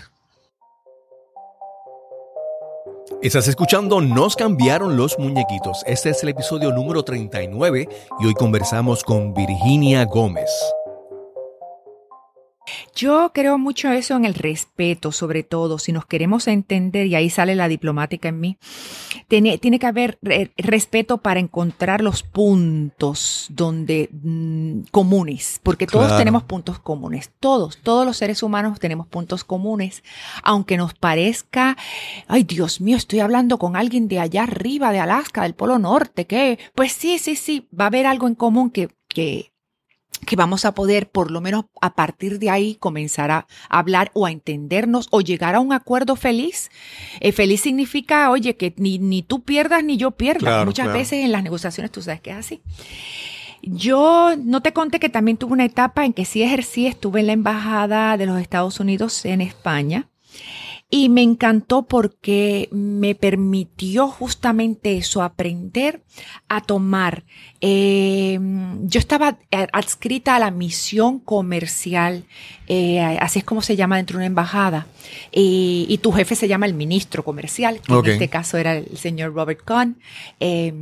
Estás 3.21 3.49
escuchando 3.49 3.99
Nos 3.99 4.37
cambiaron 4.37 4.95
los 4.95 5.19
muñequitos. 5.19 5.83
Este 5.85 6.11
es 6.11 6.23
el 6.23 6.29
episodio 6.29 6.71
número 6.71 7.03
39 7.03 7.89
y 8.21 8.25
hoy 8.25 8.33
conversamos 8.33 9.03
con 9.03 9.33
Virginia 9.33 10.05
Gómez. 10.05 10.49
Yo 12.95 13.31
creo 13.33 13.57
mucho 13.57 13.91
eso 13.91 14.15
en 14.15 14.25
el 14.25 14.33
respeto, 14.33 15.11
sobre 15.11 15.43
todo, 15.43 15.77
si 15.79 15.91
nos 15.91 16.05
queremos 16.05 16.47
entender, 16.47 17.07
y 17.07 17.15
ahí 17.15 17.29
sale 17.29 17.55
la 17.55 17.67
diplomática 17.67 18.29
en 18.29 18.39
mí, 18.39 18.57
tiene, 19.27 19.57
tiene 19.57 19.79
que 19.79 19.87
haber 19.87 20.19
respeto 20.57 21.19
para 21.19 21.39
encontrar 21.39 22.01
los 22.01 22.23
puntos 22.23 23.47
donde 23.49 24.09
mmm, 24.11 24.81
comunes, 24.91 25.59
porque 25.63 25.87
todos 25.87 26.07
claro. 26.07 26.19
tenemos 26.19 26.43
puntos 26.43 26.79
comunes, 26.79 27.31
todos, 27.39 27.77
todos 27.77 28.05
los 28.05 28.17
seres 28.17 28.43
humanos 28.43 28.79
tenemos 28.79 29.07
puntos 29.07 29.43
comunes, 29.43 30.03
aunque 30.43 30.77
nos 30.77 30.93
parezca, 30.93 31.77
ay 32.27 32.43
Dios 32.43 32.81
mío, 32.81 32.97
estoy 32.97 33.19
hablando 33.19 33.57
con 33.57 33.75
alguien 33.75 34.07
de 34.07 34.19
allá 34.19 34.43
arriba, 34.43 34.91
de 34.91 34.99
Alaska, 34.99 35.43
del 35.43 35.55
Polo 35.55 35.79
Norte, 35.79 36.25
que, 36.25 36.59
pues 36.75 36.91
sí, 36.93 37.19
sí, 37.19 37.35
sí, 37.35 37.67
va 37.77 37.85
a 37.85 37.87
haber 37.87 38.05
algo 38.05 38.27
en 38.27 38.35
común 38.35 38.69
que, 38.69 38.89
que 39.07 39.51
que 40.25 40.35
vamos 40.35 40.65
a 40.65 40.73
poder, 40.73 41.09
por 41.09 41.31
lo 41.31 41.41
menos 41.41 41.65
a 41.81 41.95
partir 41.95 42.39
de 42.39 42.49
ahí, 42.49 42.75
comenzar 42.75 43.31
a 43.31 43.47
hablar 43.69 44.11
o 44.13 44.25
a 44.25 44.31
entendernos 44.31 45.07
o 45.11 45.21
llegar 45.21 45.55
a 45.55 45.59
un 45.59 45.73
acuerdo 45.73 46.15
feliz. 46.15 46.69
Eh, 47.19 47.31
feliz 47.31 47.61
significa, 47.61 48.29
oye, 48.29 48.55
que 48.55 48.73
ni, 48.77 48.99
ni 48.99 49.23
tú 49.23 49.43
pierdas 49.43 49.83
ni 49.83 49.97
yo 49.97 50.11
pierda. 50.11 50.39
Claro, 50.39 50.65
Muchas 50.65 50.85
claro. 50.85 50.99
veces 50.99 51.25
en 51.25 51.31
las 51.31 51.43
negociaciones 51.43 51.91
tú 51.91 52.01
sabes 52.01 52.21
que 52.21 52.31
es 52.31 52.37
así. 52.37 52.61
Yo 53.61 54.35
no 54.37 54.61
te 54.61 54.71
conté 54.73 54.99
que 54.99 55.09
también 55.09 55.37
tuve 55.37 55.53
una 55.53 55.65
etapa 55.65 56.05
en 56.05 56.13
que 56.13 56.25
sí 56.25 56.43
ejercí, 56.43 56.87
estuve 56.87 57.21
en 57.21 57.27
la 57.27 57.33
Embajada 57.33 58.17
de 58.17 58.25
los 58.25 58.39
Estados 58.39 58.79
Unidos 58.79 59.25
en 59.25 59.41
España. 59.41 60.07
Y 60.91 61.09
me 61.09 61.21
encantó 61.21 61.83
porque 61.83 62.67
me 62.71 63.13
permitió 63.13 64.07
justamente 64.07 64.97
eso, 64.97 65.21
aprender 65.21 66.01
a 66.47 66.61
tomar. 66.61 67.25
Eh, 67.61 68.39
yo 68.81 68.99
estaba 68.99 69.37
adscrita 69.71 70.35
a 70.35 70.39
la 70.39 70.49
misión 70.49 71.19
comercial, 71.19 72.23
eh, 72.67 72.99
así 72.99 73.39
es 73.39 73.45
como 73.45 73.61
se 73.61 73.75
llama 73.75 73.97
dentro 73.97 74.15
de 74.15 74.21
una 74.21 74.27
embajada, 74.27 74.87
y, 75.31 75.85
y, 75.89 75.99
tu 75.99 76.11
jefe 76.11 76.35
se 76.35 76.47
llama 76.47 76.65
el 76.65 76.73
ministro 76.73 77.23
comercial, 77.23 77.81
que 77.81 77.93
okay. 77.93 78.13
en 78.13 78.21
este 78.21 78.29
caso 78.29 78.57
era 78.57 78.75
el 78.75 78.97
señor 78.97 79.33
Robert 79.33 79.63
Kahn, 79.63 79.97
eh, 80.39 80.73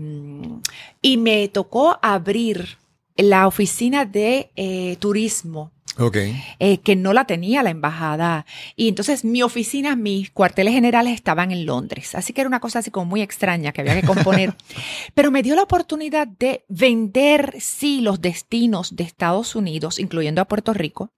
y 1.01 1.17
me 1.17 1.47
tocó 1.49 1.99
abrir 2.01 2.77
la 3.17 3.47
oficina 3.47 4.05
de 4.05 4.51
eh, 4.55 4.95
turismo 4.99 5.71
Okay. 5.99 6.43
Eh, 6.59 6.79
que 6.79 6.95
no 6.95 7.11
la 7.11 7.25
tenía 7.25 7.63
la 7.63 7.71
embajada. 7.71 8.45
Y 8.75 8.87
entonces 8.87 9.25
mi 9.25 9.41
oficina, 9.41 9.95
mis 9.95 10.29
cuarteles 10.29 10.73
generales 10.73 11.13
estaban 11.13 11.51
en 11.51 11.65
Londres. 11.65 12.13
Así 12.13 12.33
que 12.33 12.41
era 12.41 12.47
una 12.47 12.59
cosa 12.59 12.79
así 12.79 12.91
como 12.91 13.07
muy 13.07 13.21
extraña 13.21 13.71
que 13.71 13.81
había 13.81 13.99
que 13.99 14.05
componer. 14.05 14.55
Pero 15.15 15.31
me 15.31 15.41
dio 15.41 15.55
la 15.55 15.63
oportunidad 15.63 16.27
de 16.27 16.65
vender, 16.69 17.55
sí, 17.59 18.01
los 18.01 18.21
destinos 18.21 18.95
de 18.95 19.03
Estados 19.03 19.55
Unidos, 19.55 19.99
incluyendo 19.99 20.41
a 20.41 20.45
Puerto 20.47 20.73
Rico, 20.73 21.11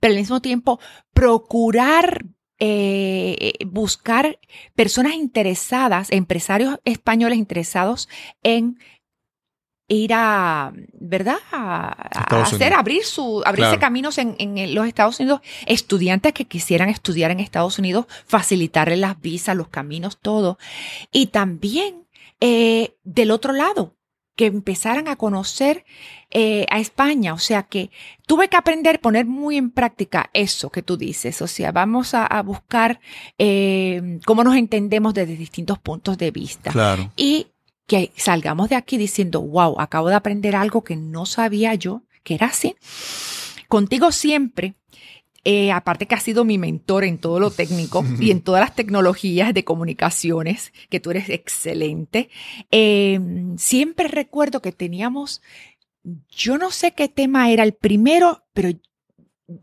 pero 0.00 0.12
al 0.12 0.18
mismo 0.18 0.40
tiempo 0.40 0.80
procurar 1.12 2.24
eh, 2.58 3.52
buscar 3.66 4.38
personas 4.74 5.14
interesadas, 5.14 6.10
empresarios 6.10 6.80
españoles 6.84 7.38
interesados 7.38 8.08
en 8.42 8.78
ir 9.88 10.12
a, 10.14 10.72
¿verdad? 10.92 11.38
A, 11.50 11.88
a 12.12 12.42
hacer, 12.42 12.74
abrir 12.74 13.04
su, 13.04 13.42
abrirse 13.44 13.70
claro. 13.70 13.80
caminos 13.80 14.18
en, 14.18 14.36
en, 14.38 14.74
los 14.74 14.86
Estados 14.86 15.18
Unidos, 15.18 15.40
estudiantes 15.66 16.34
que 16.34 16.44
quisieran 16.44 16.90
estudiar 16.90 17.30
en 17.30 17.40
Estados 17.40 17.78
Unidos, 17.78 18.06
facilitarles 18.26 18.98
las 18.98 19.20
visas, 19.20 19.56
los 19.56 19.68
caminos, 19.68 20.18
todo. 20.18 20.58
Y 21.10 21.28
también 21.28 22.06
eh, 22.40 22.96
del 23.02 23.30
otro 23.30 23.52
lado, 23.52 23.94
que 24.36 24.46
empezaran 24.46 25.08
a 25.08 25.16
conocer 25.16 25.84
eh, 26.30 26.64
a 26.70 26.78
España. 26.78 27.34
O 27.34 27.38
sea 27.38 27.64
que 27.64 27.90
tuve 28.24 28.48
que 28.48 28.56
aprender, 28.56 29.00
poner 29.00 29.26
muy 29.26 29.56
en 29.56 29.70
práctica 29.70 30.30
eso 30.32 30.70
que 30.70 30.82
tú 30.82 30.96
dices. 30.96 31.42
O 31.42 31.48
sea, 31.48 31.72
vamos 31.72 32.14
a, 32.14 32.24
a 32.24 32.40
buscar 32.42 33.00
eh, 33.36 34.20
cómo 34.24 34.44
nos 34.44 34.54
entendemos 34.54 35.12
desde 35.12 35.36
distintos 35.36 35.80
puntos 35.80 36.18
de 36.18 36.30
vista. 36.30 36.70
Claro. 36.70 37.10
Y 37.16 37.48
que 37.88 38.12
salgamos 38.16 38.68
de 38.68 38.76
aquí 38.76 38.98
diciendo, 38.98 39.40
wow, 39.40 39.80
acabo 39.80 40.08
de 40.08 40.14
aprender 40.14 40.54
algo 40.54 40.84
que 40.84 40.94
no 40.94 41.26
sabía 41.26 41.74
yo 41.74 42.02
que 42.22 42.34
era 42.34 42.48
así. 42.48 42.76
Contigo 43.66 44.12
siempre, 44.12 44.74
eh, 45.42 45.72
aparte 45.72 46.06
que 46.06 46.14
has 46.14 46.22
sido 46.22 46.44
mi 46.44 46.58
mentor 46.58 47.04
en 47.04 47.16
todo 47.16 47.40
lo 47.40 47.50
técnico 47.50 48.04
y 48.20 48.30
en 48.30 48.42
todas 48.42 48.60
las 48.60 48.74
tecnologías 48.74 49.54
de 49.54 49.64
comunicaciones, 49.64 50.74
que 50.90 51.00
tú 51.00 51.10
eres 51.10 51.30
excelente, 51.30 52.28
eh, 52.70 53.18
siempre 53.56 54.08
recuerdo 54.08 54.60
que 54.60 54.72
teníamos, 54.72 55.40
yo 56.28 56.58
no 56.58 56.70
sé 56.70 56.92
qué 56.92 57.08
tema 57.08 57.50
era 57.50 57.64
el 57.64 57.72
primero, 57.72 58.44
pero 58.52 58.68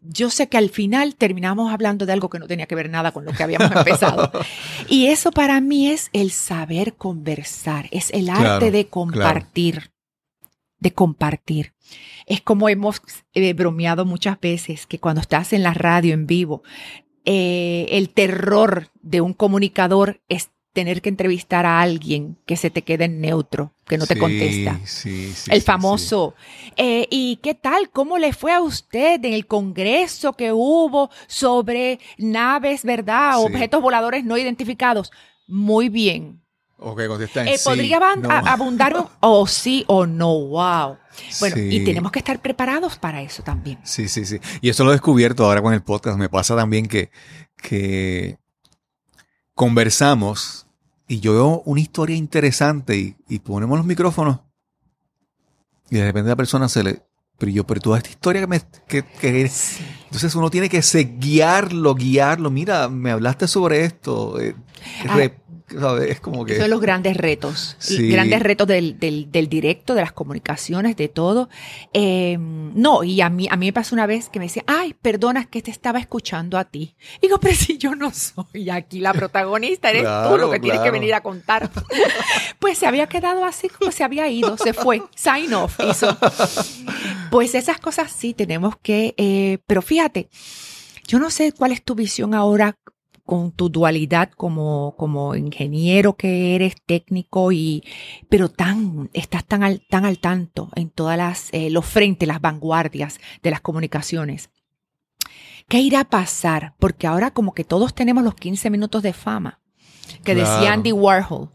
yo 0.02 0.32
sé 0.32 0.50
que 0.50 0.58
al 0.58 0.70
final 0.70 1.16
terminamos 1.16 1.72
hablando 1.72 2.06
de 2.06 2.14
algo 2.14 2.30
que 2.30 2.40
no 2.40 2.48
tenía 2.48 2.66
que 2.66 2.76
ver 2.76 2.90
nada 2.90 3.12
con 3.12 3.24
lo 3.24 3.32
que 3.32 3.44
habíamos 3.44 3.72
empezado. 3.72 4.32
y 4.90 5.08
eso 5.08 5.32
para 5.32 5.62
mí 5.62 5.90
es 5.90 6.10
el 6.12 6.32
saber 6.32 6.96
conversar, 6.96 7.88
es 7.92 8.10
el 8.12 8.30
arte 8.30 8.46
Claro, 8.46 8.72
de 8.72 8.88
compartir, 8.88 9.76
claro. 9.76 9.92
de 10.80 10.94
compartir. 10.94 11.74
Es 12.26 12.42
como 12.42 12.68
hemos 12.70 13.02
eh, 13.34 13.54
bromeado 13.54 14.06
muchas 14.06 14.40
veces 14.40 14.88
que 14.88 15.00
cuando 15.00 15.22
estás 15.22 15.54
en 15.54 15.62
la 15.62 15.74
radio 15.74 16.14
en 16.16 16.26
vivo, 16.26 16.64
eh, 17.26 17.88
el 17.92 18.10
terror 18.10 18.90
de 19.02 19.22
un 19.22 19.34
comunicador 19.34 20.22
es 20.28 20.50
tener 20.76 21.02
que 21.02 21.10
entrevistar 21.10 21.66
a 21.66 21.80
alguien 21.82 22.38
que 22.46 22.58
se 22.58 22.70
te 22.70 22.82
quede 22.84 23.06
en 23.06 23.22
neutro, 23.22 23.72
que 23.88 23.98
no 23.98 24.06
te 24.06 24.18
contesta. 24.18 24.78
sí, 24.84 25.32
sí, 25.34 25.50
el 25.52 25.62
famoso. 25.62 26.36
eh, 26.76 27.08
¿Y 27.10 27.38
qué 27.38 27.56
tal? 27.56 27.90
¿Cómo 27.90 28.18
le 28.18 28.34
fue 28.34 28.52
a 28.52 28.62
usted 28.62 29.24
en 29.24 29.34
el 29.34 29.48
congreso 29.48 30.34
que 30.34 30.52
hubo 30.52 31.10
sobre 31.28 32.00
naves, 32.18 32.84
verdad? 32.84 33.40
Objetos 33.42 33.82
voladores 33.82 34.26
no 34.26 34.38
identificados. 34.38 35.12
Muy 35.48 35.88
bien. 35.90 36.42
Ok, 36.78 37.08
contesta 37.08 37.42
en 37.42 37.48
Eh, 37.48 37.56
¿Podría 37.64 38.00
no. 38.18 38.30
abundar 38.30 38.98
un 38.98 39.08
o 39.22 39.48
sí 39.48 39.86
o 39.88 40.06
no? 40.06 40.34
Wow. 40.34 40.98
Bueno, 41.40 41.56
Sí. 41.56 41.70
y 41.72 41.86
tenemos 41.86 42.12
que 42.12 42.20
estar 42.20 42.42
preparados 42.42 42.98
para 42.98 43.22
eso 43.22 43.44
también. 43.44 43.80
Sí, 43.84 44.10
sí, 44.10 44.26
sí. 44.26 44.40
Y 44.60 44.68
eso 44.68 44.84
lo 44.84 44.90
he 44.92 44.96
descubierto 44.96 45.46
ahora 45.46 45.62
con 45.62 45.74
el 45.74 45.82
podcast. 45.82 46.18
Me 46.18 46.28
pasa 46.28 46.54
también 46.54 46.86
que, 46.88 47.12
que 47.62 48.38
conversamos 49.54 50.65
y 51.08 51.20
yo 51.20 51.34
veo 51.34 51.62
una 51.66 51.82
historia 51.82 52.16
interesante 52.16 52.98
y, 52.98 53.16
y 53.30 53.40
ponemos 53.40 53.78
los 53.78 53.86
micrófonos 53.86 54.40
y 55.90 55.98
de 55.98 56.04
repente 56.06 56.30
la 56.30 56.36
persona 56.36 56.68
se 56.70 56.84
le... 56.84 57.04
Pero 57.38 57.52
yo, 57.52 57.68
pero 57.68 57.82
toda 57.82 57.98
esta 57.98 58.10
historia 58.10 58.42
que 58.42 58.48
me... 58.48 58.62
Que, 58.88 59.04
que- 59.04 59.52
entonces 60.06 60.34
uno 60.36 60.50
tiene 60.50 60.70
que 60.70 60.82
guiarlo, 61.20 61.94
guiarlo. 61.94 62.50
Mira, 62.50 62.88
me 62.88 63.12
hablaste 63.12 63.46
sobre 63.48 63.84
esto. 63.84 64.40
eh, 64.40 64.56
Ah. 65.08 65.16
re- 65.16 65.38
¿sabes? 65.68 66.12
Es 66.12 66.20
como 66.20 66.46
que... 66.46 66.58
Son 66.58 66.70
los 66.70 66.80
grandes 66.82 67.18
retos, 67.18 67.76
Sí. 67.80 68.10
grandes 68.10 68.42
retos 68.42 68.68
del, 68.68 69.00
del- 69.00 69.32
del 69.32 69.48
directo, 69.50 69.94
de 69.96 70.02
las 70.02 70.12
comunicaciones, 70.12 70.96
de 70.96 71.08
todo. 71.08 71.50
Eh, 71.94 72.38
no, 72.40 73.04
y 73.04 73.22
a 73.22 73.30
mí, 73.30 73.48
a 73.50 73.56
mí 73.58 73.66
me 73.68 73.74
pasó 73.74 73.96
una 73.96 74.06
vez 74.06 74.30
que 74.30 74.40
me 74.40 74.46
decía, 74.46 74.64
ay, 74.68 74.94
perdona, 75.02 75.46
que 75.46 75.62
te 75.62 75.72
estaba 75.72 76.00
escuchando 76.00 76.58
a 76.58 76.66
ti. 76.66 76.96
Digo, 77.22 77.40
pero 77.40 77.56
si 77.56 77.78
yo 77.78 77.96
no 77.96 78.12
soy 78.14 78.70
aquí 78.70 79.00
la 79.00 79.14
protagonista, 79.14 79.90
eres 79.90 80.02
tú 80.04 80.08
Claro, 80.08 80.38
lo 80.38 80.52
que 80.52 80.60
tienes 80.60 80.80
que 80.80 80.84
claro. 80.84 81.00
venir 81.00 81.14
a 81.14 81.22
contar. 81.22 81.70
pues 82.60 82.78
se 82.78 82.86
había 82.88 83.08
quedado 83.08 83.44
así 83.46 83.70
como 83.70 83.92
se 83.92 84.04
había 84.04 84.28
ido, 84.30 84.58
se 84.58 84.74
fue, 84.74 85.02
sign 85.16 85.54
off 85.54 85.80
hizo. 85.90 86.18
Pues 87.32 87.56
esas 87.56 87.80
cosas 87.80 88.12
sí 88.12 88.34
tenemos 88.34 88.76
que, 88.82 89.14
eh, 89.18 89.60
pero 89.68 89.82
fíjate, 89.82 90.30
yo 91.08 91.20
no 91.20 91.30
sé 91.30 91.52
cuál 91.52 91.72
es 91.72 91.84
tu 91.84 91.96
visión 91.96 92.34
ahora 92.34 92.78
con 93.26 93.52
tu 93.52 93.70
dualidad 93.70 94.30
como, 94.32 94.96
como 94.98 95.36
ingeniero 95.36 96.16
que 96.16 96.56
eres, 96.56 96.76
técnico 96.86 97.52
y, 97.52 97.84
pero 98.30 98.50
tan, 98.50 99.10
estás 99.14 99.46
tan 99.46 99.64
al, 99.64 99.82
tan 99.90 100.06
al 100.06 100.20
tanto 100.20 100.70
en 100.76 100.90
todas 100.90 101.18
las, 101.18 101.50
eh, 101.52 101.70
los 101.70 101.86
frentes, 101.86 102.28
las 102.28 102.40
vanguardias 102.40 103.20
de 103.42 103.52
las 103.52 103.62
comunicaciones. 103.62 104.50
¿Qué 105.68 105.80
irá 105.80 106.02
a 106.02 106.10
pasar? 106.10 106.76
Porque 106.80 107.08
ahora 107.08 107.32
como 107.32 107.54
que 107.54 107.64
todos 107.64 107.96
tenemos 107.96 108.24
los 108.24 108.36
15 108.36 108.70
minutos 108.70 109.02
de 109.02 109.14
fama, 109.14 109.60
que 110.24 110.36
decía. 110.36 110.74
Andy 110.74 110.92
Warhol. 110.92 111.50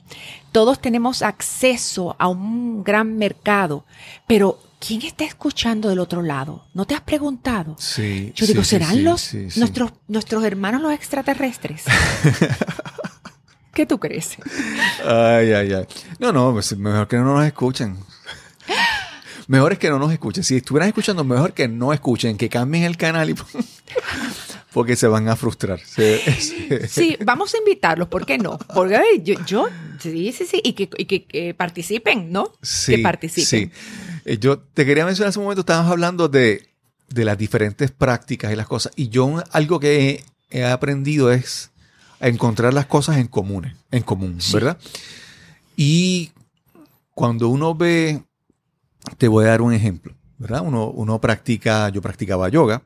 Todos 0.50 0.80
tenemos 0.80 1.22
acceso 1.22 2.16
a 2.18 2.26
un 2.26 2.82
gran 2.82 3.16
mercado, 3.16 3.84
pero 4.26 4.58
¿quién 4.80 5.02
está 5.02 5.24
escuchando 5.24 5.88
del 5.88 6.00
otro 6.00 6.22
lado? 6.22 6.66
¿No 6.74 6.84
te 6.86 6.94
has 6.94 7.02
preguntado? 7.02 7.76
Sí, 7.78 8.32
Yo 8.34 8.46
digo, 8.46 8.64
sí, 8.64 8.70
¿serán 8.70 8.94
sí, 8.94 9.02
los 9.02 9.34
nuestros 9.56 9.92
nuestros 10.08 10.42
hermanos 10.42 10.82
los 10.82 10.92
extraterrestres? 10.92 11.84
¿Qué 13.72 13.86
tú 13.86 14.00
crees? 14.00 14.36
Ay, 15.06 15.52
ay, 15.52 15.72
ay. 15.72 15.86
No, 16.18 16.32
no, 16.32 16.52
pues 16.52 16.76
mejor 16.76 17.06
que 17.06 17.16
no 17.16 17.24
nos 17.24 17.46
escuchen. 17.46 17.96
Mejor 19.46 19.72
es 19.72 19.78
que 19.78 19.90
no 19.90 19.98
nos 19.98 20.12
escuchen. 20.12 20.44
Si 20.44 20.56
estuvieran 20.56 20.88
escuchando, 20.88 21.24
mejor 21.24 21.52
que 21.52 21.68
no 21.68 21.92
escuchen, 21.92 22.36
que 22.36 22.48
cambien 22.48 22.84
el 22.84 22.96
canal 22.96 23.30
y 23.30 23.34
porque 24.72 24.96
se 24.96 25.06
van 25.08 25.28
a 25.28 25.36
frustrar. 25.36 25.80
Se- 25.80 26.18
se- 26.40 26.88
Sí, 26.88 27.16
vamos 27.24 27.54
a 27.54 27.58
invitarlos, 27.58 28.08
¿por 28.08 28.24
qué 28.26 28.38
no? 28.38 28.58
Porque 28.74 29.00
yo, 29.22 29.34
yo 29.46 29.68
sí, 29.98 30.32
sí, 30.32 30.46
sí, 30.46 30.60
y 30.64 30.72
que, 30.74 30.88
y 30.96 31.04
que, 31.06 31.24
que 31.24 31.54
participen, 31.54 32.30
¿no? 32.32 32.52
Sí, 32.62 32.96
que 32.96 33.02
participen. 33.02 33.70
sí. 33.70 33.72
Eh, 34.24 34.38
Yo 34.38 34.58
te 34.58 34.84
quería 34.86 35.04
mencionar 35.04 35.30
hace 35.30 35.38
un 35.38 35.44
momento, 35.46 35.60
estábamos 35.60 35.90
hablando 35.90 36.28
de, 36.28 36.68
de 37.08 37.24
las 37.24 37.36
diferentes 37.38 37.90
prácticas 37.90 38.52
y 38.52 38.56
las 38.56 38.66
cosas. 38.68 38.92
Y 38.96 39.08
yo 39.08 39.42
algo 39.52 39.80
que 39.80 40.24
he, 40.50 40.58
he 40.60 40.64
aprendido 40.64 41.32
es 41.32 41.70
a 42.20 42.28
encontrar 42.28 42.74
las 42.74 42.86
cosas 42.86 43.16
en 43.16 43.28
común, 43.28 43.74
en 43.90 44.02
común, 44.02 44.40
Sí. 44.40 44.52
¿verdad? 44.54 44.78
Y 45.76 46.32
cuando 47.14 47.48
uno 47.48 47.74
ve, 47.74 48.22
te 49.18 49.28
voy 49.28 49.44
a 49.46 49.48
dar 49.48 49.62
un 49.62 49.72
ejemplo, 49.72 50.14
¿verdad? 50.38 50.60
Uno, 50.64 50.88
uno 50.90 51.20
practica, 51.20 51.88
yo 51.88 52.02
practicaba 52.02 52.48
yoga. 52.48 52.82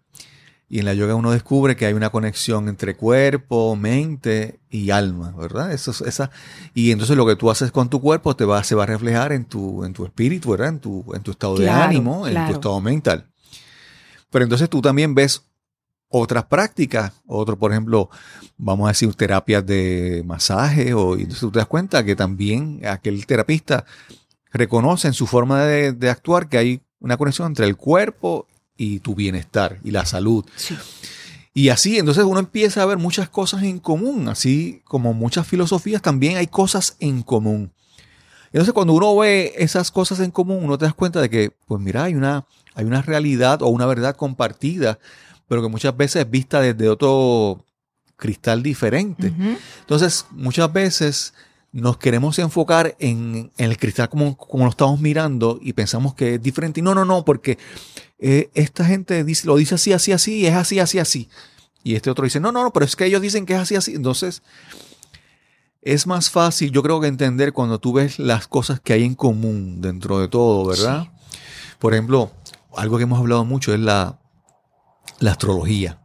Y 0.75 0.81
en 0.81 0.87
la 0.87 0.95
yoga 0.95 1.15
uno 1.15 1.31
descubre 1.31 1.77
que 1.77 1.87
hay 1.87 1.93
una 1.95 2.11
conexión 2.11 2.69
entre 2.69 2.97
cuerpo, 2.97 3.77
mente 3.77 4.59
y 4.69 4.91
alma, 4.91 5.31
¿verdad? 5.39 5.71
Eso, 5.71 5.93
es- 5.93 6.01
esa, 6.01 6.33
y 6.75 6.91
entonces 6.91 7.17
lo 7.17 7.25
que 7.25 7.37
tú 7.37 7.49
haces 7.49 7.71
con 7.71 7.89
tu 7.89 8.01
cuerpo 8.01 8.35
te 8.35 8.45
va, 8.45 8.65
se 8.65 8.75
va 8.75 8.83
a 8.83 8.87
reflejar 8.87 9.31
en 9.31 9.45
tu, 9.45 9.85
en 9.85 9.93
tu 9.93 10.05
espíritu, 10.05 10.51
¿verdad? 10.51 10.71
En 10.71 10.81
tu, 10.81 11.05
en 11.15 11.23
tu 11.23 11.31
estado 11.31 11.59
de 11.59 11.67
Claro, 11.67 11.85
ánimo, 11.85 12.27
en 12.27 12.45
tu 12.45 12.51
estado 12.55 12.81
mental. 12.81 13.31
Pero 14.31 14.43
entonces 14.47 14.69
tú 14.69 14.83
también 14.83 15.15
ves 15.15 15.45
otras 16.09 16.43
prácticas, 16.47 17.13
otro, 17.25 17.57
por 17.57 17.71
ejemplo, 17.71 18.11
vamos 18.57 18.87
a 18.87 18.91
decir 18.91 19.15
terapias 19.15 19.65
de 19.65 20.25
masaje, 20.27 20.93
o 20.93 21.15
y 21.17 21.21
entonces 21.21 21.39
tú 21.39 21.53
te 21.53 21.61
das 21.61 21.69
cuenta 21.69 22.05
que 22.05 22.17
también 22.17 22.81
aquel 22.85 23.25
terapista 23.27 23.85
reconoce 24.53 25.07
en 25.07 25.15
su 25.15 25.29
forma 25.29 25.63
de, 25.67 25.93
de 25.93 26.11
actuar 26.11 26.49
que 26.49 26.59
hay 26.59 26.81
una 26.99 27.17
conexión 27.17 27.47
entre 27.47 27.67
el 27.67 27.77
cuerpo 27.77 28.49
y 28.77 29.01
tu 29.01 29.15
bienestar 29.15 29.79
y 29.85 29.91
la 29.91 30.07
salud. 30.07 30.45
Sí. 30.57 30.77
Y 31.57 31.69
así, 31.69 31.99
entonces 31.99 32.25
uno 32.25 32.41
empieza 32.41 32.83
a 32.83 32.87
ver 32.87 32.99
muchas 32.99 33.29
cosas 33.29 33.63
en 33.63 33.79
común, 33.79 34.29
así 34.29 34.83
como 34.85 35.15
muchas 35.15 35.47
filosofías, 35.47 36.03
también 36.03 36.37
hay 36.37 36.49
cosas 36.49 36.97
en 36.99 37.23
común. 37.23 37.71
Entonces 38.47 38.75
cuando 38.75 38.93
uno 38.93 39.17
ve 39.17 39.53
esas 39.57 39.93
cosas 39.93 40.19
en 40.19 40.33
común, 40.33 40.65
uno 40.65 40.77
te 40.79 40.85
das 40.85 40.95
cuenta 40.95 41.21
de 41.21 41.31
que, 41.31 41.53
pues 41.67 41.81
mira, 41.81 42.05
hay 42.05 42.17
una, 42.17 42.45
hay 42.75 42.85
una 42.85 43.03
realidad 43.03 43.63
o 43.63 43.69
una 43.69 43.87
verdad 43.87 44.17
compartida, 44.17 44.99
pero 45.47 45.63
que 45.63 45.69
muchas 45.69 45.97
veces 45.97 46.23
es 46.23 46.31
vista 46.31 46.61
desde 46.61 46.89
otro 46.89 47.65
cristal 48.17 48.63
diferente. 48.63 49.33
Entonces, 49.81 50.27
muchas 50.31 50.73
veces 50.73 51.35
nos 51.73 51.99
queremos 51.99 52.39
enfocar 52.39 52.97
en, 53.01 53.51
en 53.59 53.71
el 53.71 53.77
cristal 53.77 54.09
como, 54.09 54.37
como 54.37 54.65
lo 54.65 54.71
estamos 54.71 55.01
mirando 55.01 55.59
y 55.61 55.73
pensamos 55.73 56.15
que 56.15 56.35
es 56.35 56.43
diferente. 56.43 56.81
Y 56.81 56.83
no, 56.83 56.95
no, 56.95 57.05
no, 57.05 57.25
porque 57.25 57.59
eh, 58.19 58.51
esta 58.55 58.85
gente 58.85 59.25
dice, 59.25 59.47
lo 59.47 59.57
dice 59.57 59.75
así, 59.75 59.93
así, 59.93 60.13
así, 60.13 60.41
y 60.41 60.47
es 60.47 60.55
así, 60.55 60.79
así, 60.79 60.99
así. 60.99 61.29
Y 61.83 61.95
este 61.95 62.11
otro 62.11 62.25
dice, 62.25 62.41
no, 62.41 62.53
no, 62.53 62.63
no, 62.63 62.73
pero 62.73 62.87
es 62.87 62.97
que 62.97 63.07
ellos 63.07 63.21
dicen 63.21 63.45
que 63.47 63.55
es 63.55 63.61
así, 63.61 63.77
así. 63.77 63.95
Entonces, 63.95 64.43
es 65.83 66.07
más 66.07 66.31
fácil, 66.31 66.71
yo 66.71 66.83
creo 66.83 67.01
que 67.01 67.09
entender 67.09 67.53
cuando 67.53 67.79
tú 67.79 67.93
ves 67.93 68.19
las 68.19 68.49
cosas 68.49 68.81
que 68.81 68.95
hay 68.95 69.05
en 69.05 69.15
común 69.15 69.83
dentro 69.83 70.19
de 70.19 70.29
todo, 70.29 70.65
¿verdad? 70.67 71.09
Por 71.79 71.93
ejemplo, 71.93 72.33
algo 72.75 72.97
que 72.97 73.03
hemos 73.03 73.19
hablado 73.19 73.45
mucho 73.45 73.75
es 73.75 73.81
la, 73.81 74.19
la 75.21 75.33
astrología. 75.33 76.01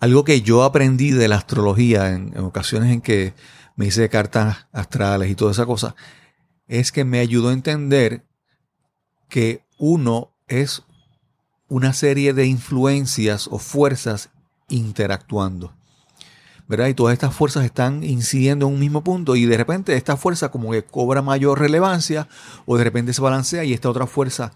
Algo 0.00 0.24
que 0.24 0.42
yo 0.42 0.62
aprendí 0.62 1.10
de 1.10 1.28
la 1.28 1.36
astrología 1.36 2.10
en, 2.10 2.34
en 2.36 2.44
ocasiones 2.44 2.92
en 2.92 3.00
que 3.00 3.32
me 3.76 3.86
hice 3.86 4.08
cartas 4.10 4.66
astrales 4.72 5.30
y 5.30 5.34
toda 5.34 5.52
esa 5.52 5.64
cosa, 5.64 5.94
es 6.66 6.92
que 6.92 7.04
me 7.04 7.20
ayudó 7.20 7.48
a 7.48 7.54
entender 7.54 8.26
que 9.28 9.64
uno 9.78 10.34
es 10.48 10.82
una 11.68 11.92
serie 11.92 12.32
de 12.32 12.46
influencias 12.46 13.48
o 13.50 13.58
fuerzas 13.58 14.30
interactuando. 14.68 15.72
¿Verdad? 16.66 16.88
Y 16.88 16.94
todas 16.94 17.14
estas 17.14 17.34
fuerzas 17.34 17.64
están 17.64 18.04
incidiendo 18.04 18.66
en 18.66 18.74
un 18.74 18.80
mismo 18.80 19.02
punto 19.02 19.36
y 19.36 19.46
de 19.46 19.56
repente 19.56 19.96
esta 19.96 20.18
fuerza 20.18 20.50
como 20.50 20.70
que 20.72 20.84
cobra 20.84 21.22
mayor 21.22 21.58
relevancia 21.58 22.28
o 22.66 22.76
de 22.76 22.84
repente 22.84 23.14
se 23.14 23.22
balancea 23.22 23.64
y 23.64 23.72
esta 23.72 23.88
otra 23.88 24.06
fuerza. 24.06 24.52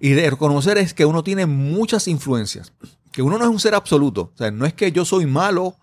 Y 0.00 0.10
de 0.10 0.30
reconocer 0.30 0.78
es 0.78 0.94
que 0.94 1.04
uno 1.04 1.22
tiene 1.22 1.44
muchas 1.44 2.08
influencias, 2.08 2.72
que 3.12 3.20
uno 3.20 3.36
no 3.36 3.44
es 3.44 3.50
un 3.50 3.60
ser 3.60 3.74
absoluto. 3.74 4.32
O 4.34 4.38
sea, 4.38 4.50
no 4.50 4.64
es 4.64 4.72
que 4.72 4.92
yo 4.92 5.04
soy 5.04 5.26
malo 5.26 5.76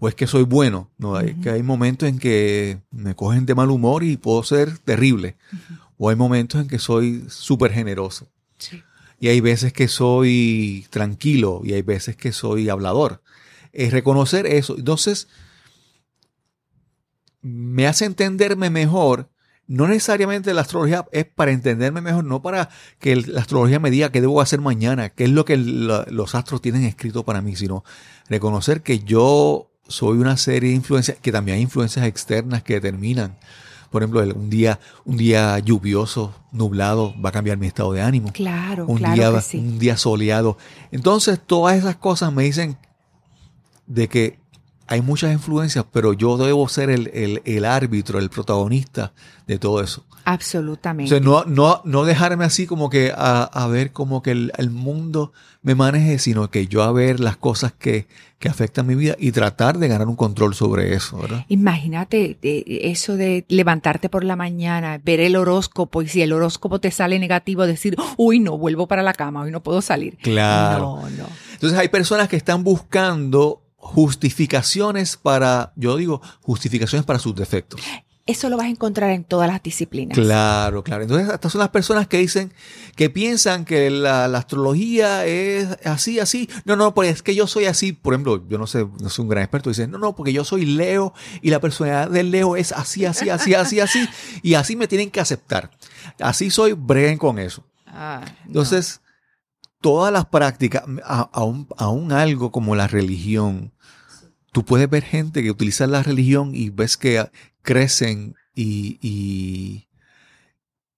o 0.00 0.08
es 0.08 0.16
que 0.16 0.26
soy 0.26 0.42
bueno. 0.42 0.90
No, 0.98 1.14
hay, 1.14 1.34
que 1.34 1.50
hay 1.50 1.62
momentos 1.62 2.08
en 2.08 2.18
que 2.18 2.80
me 2.90 3.14
cogen 3.14 3.46
de 3.46 3.54
mal 3.54 3.70
humor 3.70 4.02
y 4.02 4.16
puedo 4.16 4.42
ser 4.42 4.78
terrible. 4.78 5.36
O 5.98 6.10
hay 6.10 6.16
momentos 6.16 6.60
en 6.60 6.66
que 6.66 6.80
soy 6.80 7.24
súper 7.28 7.72
generoso. 7.72 8.26
Sí. 8.58 8.82
Y 9.22 9.28
hay 9.28 9.40
veces 9.40 9.72
que 9.72 9.86
soy 9.86 10.84
tranquilo 10.90 11.60
y 11.62 11.74
hay 11.74 11.82
veces 11.82 12.16
que 12.16 12.32
soy 12.32 12.68
hablador. 12.68 13.22
Es 13.72 13.92
reconocer 13.92 14.46
eso. 14.46 14.76
Entonces, 14.76 15.28
me 17.40 17.86
hace 17.86 18.04
entenderme 18.04 18.68
mejor. 18.68 19.30
No 19.68 19.86
necesariamente 19.86 20.52
la 20.52 20.62
astrología 20.62 21.06
es 21.12 21.24
para 21.24 21.52
entenderme 21.52 22.00
mejor, 22.00 22.24
no 22.24 22.42
para 22.42 22.68
que 22.98 23.14
la 23.14 23.42
astrología 23.42 23.78
me 23.78 23.92
diga 23.92 24.10
qué 24.10 24.20
debo 24.20 24.40
hacer 24.40 24.60
mañana, 24.60 25.10
qué 25.10 25.22
es 25.22 25.30
lo 25.30 25.44
que 25.44 25.56
los 25.56 26.34
astros 26.34 26.60
tienen 26.60 26.82
escrito 26.82 27.24
para 27.24 27.42
mí, 27.42 27.54
sino 27.54 27.84
reconocer 28.28 28.82
que 28.82 28.98
yo 29.04 29.70
soy 29.86 30.18
una 30.18 30.36
serie 30.36 30.70
de 30.70 30.74
influencias, 30.74 31.16
que 31.22 31.30
también 31.30 31.58
hay 31.58 31.62
influencias 31.62 32.06
externas 32.06 32.64
que 32.64 32.74
determinan. 32.74 33.38
Por 33.92 34.02
ejemplo, 34.02 34.22
un 34.22 34.50
día, 34.50 34.80
un 35.04 35.18
día 35.18 35.58
lluvioso, 35.58 36.34
nublado, 36.50 37.14
va 37.22 37.28
a 37.28 37.32
cambiar 37.32 37.58
mi 37.58 37.66
estado 37.66 37.92
de 37.92 38.00
ánimo 38.00 38.32
Claro, 38.32 38.86
un, 38.86 38.96
claro 38.98 39.14
día, 39.14 39.32
que 39.32 39.40
sí. 39.42 39.58
un 39.58 39.78
día 39.78 39.96
soleado. 39.96 40.56
Entonces, 40.90 41.38
todas 41.46 41.76
esas 41.76 41.96
cosas 41.96 42.32
me 42.32 42.42
dicen 42.42 42.78
de 43.86 44.08
que 44.08 44.38
hay 44.86 45.00
muchas 45.00 45.32
influencias, 45.32 45.84
pero 45.92 46.12
yo 46.12 46.36
debo 46.36 46.68
ser 46.68 46.90
el, 46.90 47.10
el, 47.14 47.42
el 47.44 47.64
árbitro, 47.64 48.18
el 48.18 48.30
protagonista 48.30 49.12
de 49.46 49.58
todo 49.58 49.82
eso. 49.82 50.04
Absolutamente. 50.24 51.14
O 51.14 51.16
sea, 51.16 51.24
no, 51.24 51.44
no, 51.44 51.82
no 51.84 52.04
dejarme 52.04 52.44
así 52.44 52.66
como 52.66 52.90
que 52.90 53.12
a, 53.14 53.42
a 53.42 53.66
ver 53.68 53.92
como 53.92 54.22
que 54.22 54.30
el, 54.32 54.52
el, 54.56 54.70
mundo 54.70 55.32
me 55.62 55.74
maneje, 55.74 56.18
sino 56.18 56.50
que 56.50 56.66
yo 56.66 56.82
a 56.82 56.92
ver 56.92 57.20
las 57.20 57.36
cosas 57.36 57.72
que, 57.72 58.06
que 58.42 58.48
afectan 58.48 58.88
mi 58.88 58.96
vida 58.96 59.14
y 59.20 59.30
tratar 59.30 59.78
de 59.78 59.86
ganar 59.86 60.08
un 60.08 60.16
control 60.16 60.52
sobre 60.56 60.94
eso, 60.94 61.16
¿verdad? 61.16 61.46
Imagínate 61.46 62.36
eso 62.42 63.16
de 63.16 63.44
levantarte 63.48 64.08
por 64.08 64.24
la 64.24 64.34
mañana, 64.34 65.00
ver 65.02 65.20
el 65.20 65.36
horóscopo 65.36 66.02
y 66.02 66.08
si 66.08 66.22
el 66.22 66.32
horóscopo 66.32 66.80
te 66.80 66.90
sale 66.90 67.20
negativo, 67.20 67.64
decir, 67.68 67.94
uy, 68.16 68.40
no, 68.40 68.58
vuelvo 68.58 68.88
para 68.88 69.04
la 69.04 69.12
cama, 69.12 69.42
hoy 69.42 69.52
no 69.52 69.62
puedo 69.62 69.80
salir. 69.80 70.18
Claro. 70.18 70.96
No, 71.02 71.10
no. 71.10 71.26
Entonces 71.52 71.78
hay 71.78 71.86
personas 71.86 72.28
que 72.28 72.34
están 72.34 72.64
buscando 72.64 73.62
justificaciones 73.76 75.16
para, 75.16 75.72
yo 75.76 75.96
digo, 75.96 76.20
justificaciones 76.40 77.06
para 77.06 77.20
sus 77.20 77.36
defectos. 77.36 77.80
Eso 78.32 78.48
lo 78.48 78.56
vas 78.56 78.64
a 78.64 78.70
encontrar 78.70 79.10
en 79.10 79.24
todas 79.24 79.46
las 79.46 79.62
disciplinas. 79.62 80.16
Claro, 80.16 80.82
claro. 80.82 81.02
Entonces, 81.02 81.28
estas 81.28 81.52
son 81.52 81.58
las 81.58 81.68
personas 81.68 82.08
que 82.08 82.16
dicen, 82.16 82.50
que 82.96 83.10
piensan 83.10 83.66
que 83.66 83.90
la, 83.90 84.26
la, 84.26 84.38
astrología 84.38 85.26
es 85.26 85.68
así, 85.84 86.18
así. 86.18 86.48
No, 86.64 86.74
no, 86.74 86.94
pues 86.94 87.10
es 87.10 87.22
que 87.22 87.34
yo 87.34 87.46
soy 87.46 87.66
así. 87.66 87.92
Por 87.92 88.14
ejemplo, 88.14 88.42
yo 88.48 88.56
no 88.56 88.66
sé, 88.66 88.86
no 89.00 89.10
soy 89.10 89.24
un 89.24 89.28
gran 89.28 89.44
experto. 89.44 89.68
Dicen, 89.68 89.90
no, 89.90 89.98
no, 89.98 90.16
porque 90.16 90.32
yo 90.32 90.44
soy 90.44 90.64
Leo 90.64 91.12
y 91.42 91.50
la 91.50 91.60
personalidad 91.60 92.10
del 92.10 92.30
Leo 92.30 92.56
es 92.56 92.72
así, 92.72 93.04
así, 93.04 93.28
así, 93.28 93.52
así, 93.52 93.80
así. 93.80 94.08
Y 94.42 94.54
así 94.54 94.76
me 94.76 94.88
tienen 94.88 95.10
que 95.10 95.20
aceptar. 95.20 95.70
Así 96.18 96.48
soy, 96.48 96.72
breguen 96.72 97.18
con 97.18 97.38
eso. 97.38 97.62
Ah, 97.86 98.24
no. 98.24 98.46
Entonces, 98.46 99.02
todas 99.82 100.10
las 100.10 100.24
prácticas, 100.24 100.84
aún 101.04 102.12
algo 102.12 102.50
como 102.50 102.74
la 102.76 102.86
religión, 102.86 103.72
tú 104.52 104.64
puedes 104.64 104.88
ver 104.88 105.02
gente 105.02 105.42
que 105.42 105.50
utiliza 105.50 105.86
la 105.86 106.02
religión 106.02 106.54
y 106.54 106.70
ves 106.70 106.96
que 106.96 107.24
crecen 107.62 108.34
y, 108.54 108.98
y, 109.00 109.88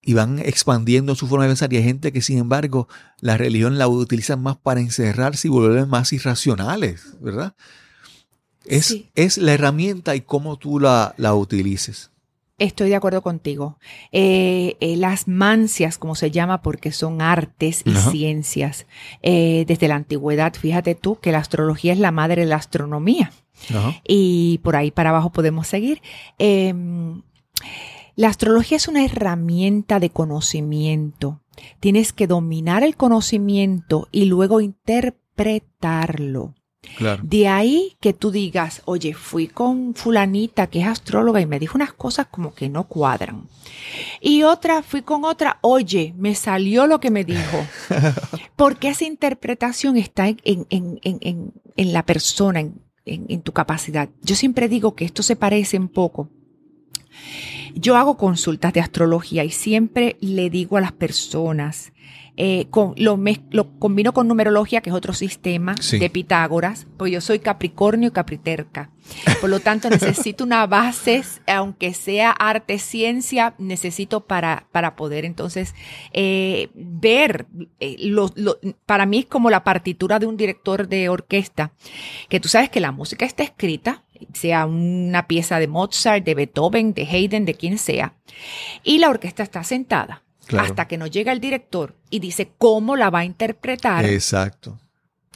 y, 0.03 0.15
van 0.15 0.41
expandiendo 0.41 1.15
su 1.15 1.27
forma 1.29 1.45
de 1.45 1.51
pensar. 1.51 1.73
Y 1.73 1.77
hay 1.77 1.85
gente 1.85 2.13
que, 2.13 2.21
sin 2.21 2.39
embargo, 2.39 2.89
la 3.21 3.37
religión 3.37 3.79
la 3.79 3.87
utilizan 3.89 4.43
más 4.43 4.57
para 4.57 4.81
encerrarse 4.81 5.49
y 5.49 5.51
volverse 5.51 5.87
más 5.87 6.13
irracionales, 6.13 7.15
¿verdad? 7.21 7.55
Es, 8.65 8.87
Sí. 8.87 9.11
es 9.15 9.39
la 9.39 9.53
herramienta 9.53 10.17
y 10.17 10.23
cómo 10.23 10.57
tú 10.59 10.81
la, 10.81 11.15
la 11.17 11.35
utilices. 11.35 12.11
Estoy 12.57 12.89
de 12.89 12.95
acuerdo 12.97 13.21
contigo. 13.21 13.79
Eh, 14.13 14.77
eh, 14.81 14.97
las 14.97 15.27
mancias, 15.27 15.99
como 15.99 16.15
se 16.15 16.31
llama, 16.31 16.63
porque 16.63 16.93
son 16.93 17.21
artes 17.21 17.83
y 17.85 17.91
Ajá. 17.91 18.11
ciencias, 18.13 18.87
eh, 19.23 19.65
desde 19.67 19.89
la 19.89 19.97
antigüedad, 19.97 20.55
fíjate 20.55 20.95
tú 20.95 21.17
que 21.21 21.33
la 21.33 21.39
astrología 21.39 21.93
es 21.93 21.99
la 21.99 22.13
madre 22.13 22.43
de 22.43 22.47
la 22.49 22.57
astronomía. 22.57 23.33
Ajá. 23.71 24.01
y 24.07 24.59
por 24.59 24.77
ahí 24.77 24.91
para 24.91 25.11
abajo 25.11 25.31
podemos 25.31 25.67
seguir. 25.67 26.03
Eh, 26.39 26.75
la 28.17 28.29
astrología 28.29 28.77
es 28.77 28.87
una 28.89 29.05
herramienta 29.05 29.99
de 29.99 30.11
conocimiento. 30.11 31.41
Tienes 31.81 32.13
que 32.13 32.27
dominar 32.27 32.83
el 32.85 32.97
conocimiento 32.97 34.09
y 34.13 34.27
luego 34.27 34.61
interpretarlo. 34.61 36.55
Claro. 36.97 37.23
De 37.25 37.49
ahí 37.49 37.97
que 37.99 38.13
tú 38.13 38.31
digas, 38.31 38.83
oye, 38.85 39.15
fui 39.15 39.49
con 39.49 39.95
fulanita 39.95 40.67
que 40.67 40.83
es 40.83 40.87
astróloga 40.87 41.41
y 41.41 41.47
me 41.47 41.59
dijo 41.59 41.79
unas 41.79 41.95
cosas 41.95 42.27
como 42.31 42.55
que 42.55 42.69
no 42.69 42.87
cuadran. 42.87 43.49
Y 44.21 44.43
otra, 44.43 44.83
fui 44.83 45.01
con 45.03 45.25
otra, 45.25 45.59
oye, 45.63 46.13
me 46.17 46.35
salió 46.35 46.87
lo 46.87 47.01
que 47.01 47.11
me 47.11 47.25
dijo. 47.25 47.67
Porque 48.57 48.91
esa 48.91 49.07
interpretación 49.07 49.97
está 49.97 50.29
en, 50.29 50.39
en, 50.45 50.67
en, 50.71 50.99
en, 51.03 51.55
en 51.77 51.93
la 51.93 52.05
persona, 52.05 52.61
en, 52.61 52.84
en, 53.07 53.43
tu 53.43 53.53
capacidad. 53.53 54.09
Yo 54.23 54.35
siempre 54.35 54.69
digo 54.69 54.95
que 54.95 55.05
esto 55.05 55.23
se 55.23 55.37
parece 55.37 55.79
un 55.79 55.89
poco. 55.89 56.29
Yo 57.75 57.97
hago 57.97 58.17
consultas 58.17 58.73
de 58.73 58.81
astrología 58.81 59.45
y 59.45 59.51
siempre 59.51 60.17
le 60.21 60.51
digo 60.51 60.77
a 60.77 60.81
las 60.81 60.93
personas, 60.93 61.93
eh, 62.37 62.67
con, 62.71 62.95
lo, 62.97 63.19
lo, 63.51 63.79
combino 63.79 64.13
con 64.13 64.27
numerología, 64.27 64.81
que 64.81 64.91
es 64.91 64.97
otro 64.97 65.13
sistema 65.13 65.75
Sí. 65.81 65.99
de 65.99 66.11
Pitágoras, 66.11 66.87
pues 66.97 67.13
yo 67.13 67.21
soy 67.21 67.39
Capricornio 67.39 68.09
y 68.09 68.13
Capriterca. 68.13 68.91
Por 69.41 69.51
lo 69.51 69.61
tanto, 69.61 69.89
necesito 69.91 70.45
una 70.45 70.67
base, 70.67 71.23
aunque 71.47 71.93
sea 71.95 72.31
arte, 72.31 72.79
ciencia, 72.79 73.55
necesito 73.59 74.27
para, 74.27 74.67
para 74.73 74.97
poder 74.97 75.25
entonces 75.25 75.75
eh, 76.13 76.71
ver. 76.75 77.47
eh, 77.81 77.97
lo- 78.01 78.33
lo- 78.35 78.59
para 78.87 79.07
mí 79.07 79.19
es 79.21 79.27
como 79.27 79.51
la 79.51 79.63
partitura 79.63 80.19
de 80.19 80.27
un 80.27 80.37
director 80.37 80.89
de 80.89 81.09
orquesta, 81.11 81.73
que 82.29 82.41
tú 82.41 82.49
sabes 82.49 82.71
que 82.71 82.81
la 82.81 82.93
música 82.93 83.25
está 83.27 83.43
escrita, 83.43 84.05
sea 84.33 84.65
una 84.67 85.27
pieza 85.29 85.59
de 85.59 85.69
Mozart, 85.69 86.25
de 86.25 86.35
Beethoven, 86.35 86.95
de 86.95 87.03
Haydn, 87.07 87.45
de 87.45 87.55
quien 87.55 87.77
sea, 87.79 88.15
y 88.83 88.99
la 88.99 89.11
orquesta 89.11 89.43
está 89.43 89.63
sentada. 89.65 90.23
Claro. 90.47 90.67
Hasta 90.67 90.87
que 90.87 90.99
no 90.99 91.07
llega 91.07 91.33
el 91.33 91.41
director 91.41 91.97
y 92.11 92.19
dice 92.21 92.53
cómo 92.59 92.97
la 92.97 93.11
va 93.11 93.21
a 93.21 93.25
interpretar. 93.25 94.05
Exacto. 94.05 94.79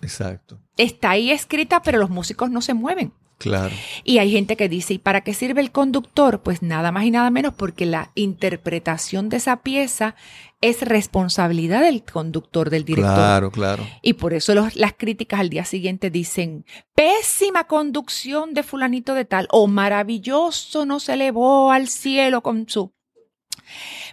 Exacto. 0.03 0.59
Está 0.77 1.11
ahí 1.11 1.31
escrita, 1.31 1.83
pero 1.83 1.99
los 1.99 2.11
músicos 2.11 2.51
no 2.51 2.61
se 2.63 2.75
mueven. 2.75 3.13
Claro. 3.39 3.73
Y 4.03 4.19
hay 4.19 4.33
gente 4.33 4.57
que 4.57 4.69
dice, 4.69 4.95
¿y 4.95 4.99
para 4.99 5.21
qué 5.21 5.33
sirve 5.33 5.61
el 5.61 5.71
conductor? 5.71 6.43
Pues 6.43 6.61
nada 6.61 6.91
más 6.91 7.05
y 7.05 7.13
nada 7.13 7.31
menos 7.31 7.55
porque 7.55 7.87
la 7.87 8.11
interpretación 8.17 9.29
de 9.29 9.37
esa 9.37 9.63
pieza 9.63 10.17
es 10.61 10.83
responsabilidad 10.83 11.83
del 11.83 12.03
conductor, 12.03 12.69
del 12.69 12.85
director. 12.85 13.15
Claro, 13.15 13.51
claro. 13.53 13.87
Y 14.03 14.15
por 14.15 14.35
eso 14.35 14.57
los- 14.57 14.75
las 14.75 14.93
críticas 14.95 15.39
al 15.39 15.51
día 15.51 15.65
siguiente 15.65 16.11
dicen, 16.11 16.65
pésima 16.97 17.65
conducción 17.69 18.55
de 18.55 18.65
fulanito 18.65 19.15
de 19.15 19.25
tal, 19.25 19.47
o 19.53 19.69
maravilloso, 19.69 20.85
no 20.85 20.99
se 20.99 21.13
elevó 21.15 21.71
al 21.71 21.87
cielo 21.89 22.43
con 22.43 22.69
su... 22.69 22.93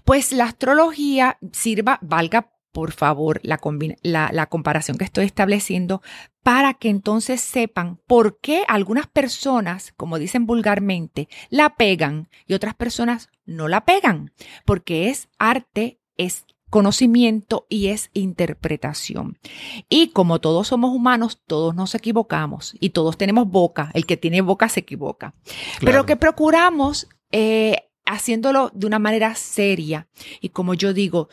Pues 0.05 0.31
la 0.31 0.45
astrología 0.45 1.37
sirva, 1.51 1.99
valga 2.01 2.51
por 2.71 2.91
favor 2.91 3.39
la, 3.41 3.59
la, 4.03 4.29
la 4.33 4.45
comparación 4.47 4.97
que 4.97 5.05
estoy 5.05 5.25
estableciendo, 5.25 6.01
para 6.43 6.73
que 6.73 6.89
entonces 6.89 7.39
sepan 7.39 7.99
por 8.05 8.39
qué 8.39 8.65
algunas 8.67 9.07
personas, 9.07 9.93
como 9.95 10.19
dicen 10.19 10.45
vulgarmente, 10.45 11.29
la 11.49 11.75
pegan 11.75 12.29
y 12.45 12.53
otras 12.53 12.75
personas 12.75 13.29
no 13.45 13.67
la 13.69 13.85
pegan, 13.85 14.33
porque 14.65 15.09
es 15.09 15.29
arte, 15.39 16.01
es 16.17 16.45
conocimiento 16.69 17.65
y 17.69 17.87
es 17.87 18.09
interpretación. 18.13 19.39
Y 19.87 20.09
como 20.09 20.41
todos 20.41 20.67
somos 20.67 20.93
humanos, 20.93 21.41
todos 21.47 21.73
nos 21.73 21.95
equivocamos 21.95 22.75
y 22.81 22.89
todos 22.89 23.17
tenemos 23.17 23.47
boca. 23.47 23.89
El 23.93 24.05
que 24.05 24.17
tiene 24.17 24.41
boca 24.41 24.67
se 24.67 24.81
equivoca. 24.81 25.33
Pero 25.79 25.91
claro. 25.91 26.05
que 26.05 26.17
procuramos 26.17 27.07
eh, 27.31 27.84
haciéndolo 28.05 28.71
de 28.73 28.87
una 28.87 28.99
manera 28.99 29.35
seria. 29.35 30.07
Y 30.41 30.49
como 30.49 30.73
yo 30.73 30.93
digo, 30.93 31.29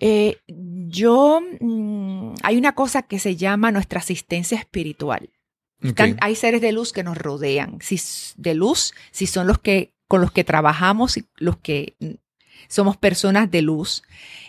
eh, 0.00 0.38
yo, 0.48 1.40
mm, 1.60 2.34
hay 2.42 2.56
una 2.56 2.74
cosa 2.74 3.02
que 3.02 3.18
se 3.18 3.36
llama 3.36 3.70
nuestra 3.70 4.00
asistencia 4.00 4.58
espiritual. 4.58 5.30
Están- 5.82 6.16
hay 6.20 6.34
seres 6.34 6.60
de 6.60 6.72
luz 6.72 6.92
que 6.92 7.02
nos 7.04 7.16
rodean, 7.18 7.78
si 7.80 8.00
de 8.36 8.54
luz, 8.54 8.94
si 9.10 9.26
son 9.26 9.46
los 9.46 9.58
que 9.58 9.92
con 10.08 10.20
los 10.20 10.32
que 10.32 10.44
trabajamos 10.44 11.16
y 11.16 11.24
los 11.36 11.56
que 11.58 11.94
mm, 12.00 12.10
somos 12.68 12.96
personas 12.96 13.50
de 13.50 13.62
luz. 13.62 14.02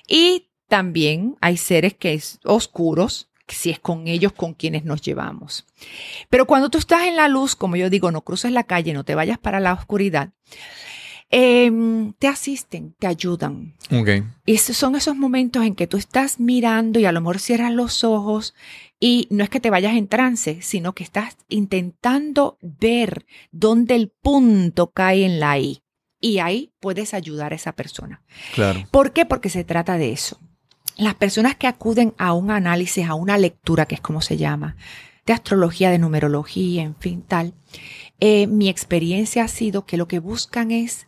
Y 0.07 0.49
también 0.67 1.37
hay 1.41 1.57
seres 1.57 1.93
que 1.93 2.13
es 2.13 2.39
oscuros, 2.43 3.29
si 3.47 3.69
es 3.69 3.79
con 3.79 4.07
ellos 4.07 4.31
con 4.33 4.53
quienes 4.53 4.85
nos 4.85 5.01
llevamos. 5.01 5.65
Pero 6.29 6.45
cuando 6.47 6.69
tú 6.69 6.77
estás 6.79 7.03
en 7.03 7.15
la 7.15 7.27
luz, 7.27 7.55
como 7.55 7.75
yo 7.75 7.89
digo, 7.89 8.11
no 8.11 8.21
cruces 8.21 8.51
la 8.51 8.63
calle, 8.63 8.93
no 8.93 9.03
te 9.03 9.13
vayas 9.15 9.37
para 9.37 9.59
la 9.59 9.73
oscuridad, 9.73 10.31
em, 11.29 12.13
te 12.13 12.27
asisten, 12.27 12.95
te 12.99 13.07
ayudan. 13.07 13.75
Ok. 13.91 14.09
Y 14.45 14.57
son 14.57 14.95
esos 14.95 15.15
momentos 15.15 15.65
en 15.65 15.75
que 15.75 15.87
tú 15.87 15.97
estás 15.97 16.39
mirando 16.39 16.99
y 16.99 17.05
a 17.05 17.11
lo 17.11 17.21
mejor 17.21 17.39
cierras 17.39 17.73
los 17.73 18.03
ojos 18.03 18.53
y 18.99 19.27
no 19.29 19.43
es 19.43 19.49
que 19.49 19.59
te 19.59 19.69
vayas 19.69 19.95
en 19.95 20.07
trance, 20.07 20.61
sino 20.61 20.93
que 20.93 21.03
estás 21.03 21.37
intentando 21.49 22.57
ver 22.61 23.25
dónde 23.51 23.95
el 23.95 24.09
punto 24.09 24.91
cae 24.91 25.25
en 25.25 25.39
la 25.39 25.59
I. 25.59 25.81
Y 26.21 26.39
ahí 26.39 26.71
puedes 26.79 27.13
ayudar 27.13 27.51
a 27.51 27.55
esa 27.55 27.73
persona. 27.73 28.23
Claro. 28.53 28.87
¿Por 28.89 29.11
qué? 29.11 29.25
Porque 29.25 29.49
se 29.49 29.63
trata 29.63 29.97
de 29.97 30.11
eso. 30.11 30.39
Las 30.97 31.15
personas 31.15 31.55
que 31.55 31.67
acuden 31.67 32.13
a 32.17 32.33
un 32.33 32.51
análisis, 32.51 33.05
a 33.05 33.15
una 33.15 33.37
lectura, 33.37 33.85
que 33.85 33.95
es 33.95 34.01
como 34.01 34.21
se 34.21 34.37
llama, 34.37 34.77
de 35.25 35.33
astrología, 35.33 35.89
de 35.89 35.99
numerología, 35.99 36.83
en 36.83 36.95
fin, 36.95 37.21
tal, 37.21 37.53
eh, 38.19 38.47
mi 38.47 38.69
experiencia 38.69 39.43
ha 39.43 39.47
sido 39.47 39.85
que 39.85 39.97
lo 39.97 40.07
que 40.07 40.19
buscan 40.19 40.71
es 40.71 41.07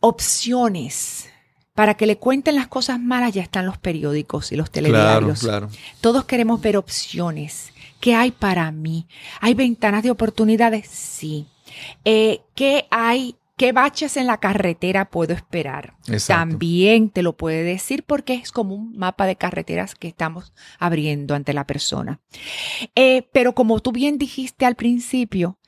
opciones. 0.00 1.28
Para 1.74 1.94
que 1.94 2.06
le 2.06 2.16
cuenten 2.18 2.56
las 2.56 2.66
cosas 2.66 2.98
malas 3.00 3.32
ya 3.32 3.42
están 3.42 3.64
los 3.64 3.78
periódicos 3.78 4.52
y 4.52 4.56
los 4.56 4.68
Claro, 4.70 4.88
telediarios. 4.88 5.40
claro. 5.40 5.70
Todos 6.00 6.24
queremos 6.24 6.60
ver 6.60 6.76
opciones. 6.76 7.72
¿Qué 8.00 8.14
hay 8.14 8.32
para 8.32 8.70
mí? 8.72 9.06
¿Hay 9.40 9.54
ventanas 9.54 10.02
de 10.02 10.10
oportunidades? 10.10 10.88
Sí. 10.88 11.46
Eh, 12.04 12.40
¿Qué 12.54 12.86
hay? 12.90 13.36
¿Qué 13.56 13.72
baches 13.72 14.16
en 14.16 14.26
la 14.26 14.40
carretera 14.40 15.10
puedo 15.10 15.32
esperar? 15.32 15.94
Exacto. 16.08 16.26
También 16.50 17.10
te 17.10 17.22
lo 17.22 17.36
puede 17.36 17.62
decir 17.62 18.04
porque 18.04 18.34
es 18.34 18.52
como 18.52 18.74
un 18.74 18.96
mapa 18.96 19.26
de 19.26 19.36
carreteras 19.36 19.94
que 19.94 20.08
estamos 20.08 20.52
abriendo 20.78 21.34
ante 21.34 21.52
la 21.52 21.66
persona. 21.66 22.20
Eh, 22.94 23.28
pero 23.32 23.54
como 23.54 23.80
tú 23.80 23.92
bien 23.92 24.16
dijiste 24.18 24.64
al 24.66 24.76
principio, 24.76 25.58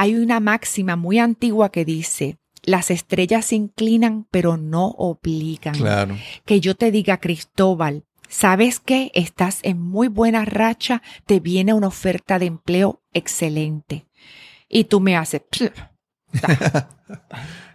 hay 0.00 0.14
una 0.14 0.38
máxima 0.38 0.94
muy 0.94 1.18
antigua 1.18 1.70
que 1.72 1.84
dice, 1.84 2.38
las 2.62 2.90
estrellas 2.92 3.46
se 3.46 3.56
inclinan 3.56 4.26
pero 4.30 4.56
no 4.56 4.86
obligan. 4.96 5.74
Claro. 5.74 6.16
Que 6.44 6.60
yo 6.60 6.76
te 6.76 6.90
diga, 6.92 7.18
Cristóbal, 7.18 8.04
¿sabes 8.28 8.78
qué? 8.78 9.10
Estás 9.12 9.58
en 9.64 9.82
muy 9.82 10.06
buena 10.06 10.44
racha, 10.44 11.02
te 11.26 11.40
viene 11.40 11.72
una 11.74 11.88
oferta 11.88 12.38
de 12.38 12.46
empleo 12.46 13.02
excelente. 13.12 14.06
Y 14.68 14.84
tú 14.84 15.00
me 15.00 15.16
haces, 15.16 15.42
"Pff, 15.50 15.70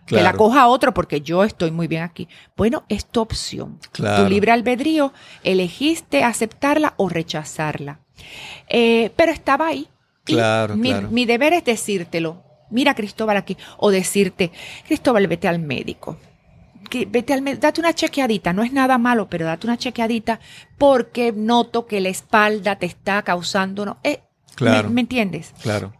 que 0.05 0.15
la 0.15 0.21
Claro. 0.21 0.37
coja 0.37 0.67
otro 0.67 0.93
porque 0.93 1.21
yo 1.21 1.43
estoy 1.43 1.71
muy 1.71 1.87
bien 1.87 2.03
aquí. 2.03 2.27
Bueno, 2.55 2.83
es 2.87 3.05
tu 3.05 3.19
opción. 3.21 3.79
Claro. 3.91 4.23
Tu 4.23 4.29
libre 4.29 4.51
albedrío, 4.51 5.11
elegiste 5.43 6.23
aceptarla 6.23 6.93
o 6.97 7.09
rechazarla. 7.09 7.99
Eh, 8.69 9.11
pero 9.15 9.31
estaba 9.31 9.67
ahí. 9.67 9.87
Y 10.27 10.33
Claro, 10.33 10.75
mi, 10.75 10.89
claro. 10.89 11.09
mi 11.11 11.25
deber 11.25 11.53
es 11.53 11.63
decírtelo. 11.65 12.43
Mira, 12.69 12.95
Cristóbal, 12.95 13.37
aquí. 13.37 13.57
O 13.77 13.91
decirte, 13.91 14.51
Cristóbal, 14.87 15.27
vete 15.27 15.47
al 15.47 15.59
médico. 15.59 16.17
Que 16.89 17.05
vete 17.05 17.33
al 17.33 17.41
médico, 17.41 17.61
date 17.61 17.79
una 17.81 17.93
chequeadita. 17.93 18.53
No 18.53 18.63
es 18.63 18.71
nada 18.73 18.97
malo, 18.97 19.27
pero 19.29 19.45
date 19.45 19.67
una 19.67 19.77
chequeadita 19.77 20.39
porque 20.77 21.31
noto 21.31 21.85
que 21.85 22.01
la 22.01 22.09
espalda 22.09 22.77
te 22.77 22.85
está 22.85 23.21
causando. 23.23 23.85
No, 23.85 23.97
eh, 24.03 24.21
Claro. 24.55 24.89
¿me, 24.89 24.95
me 24.95 25.01
entiendes? 25.01 25.53
Claro. 25.61 25.93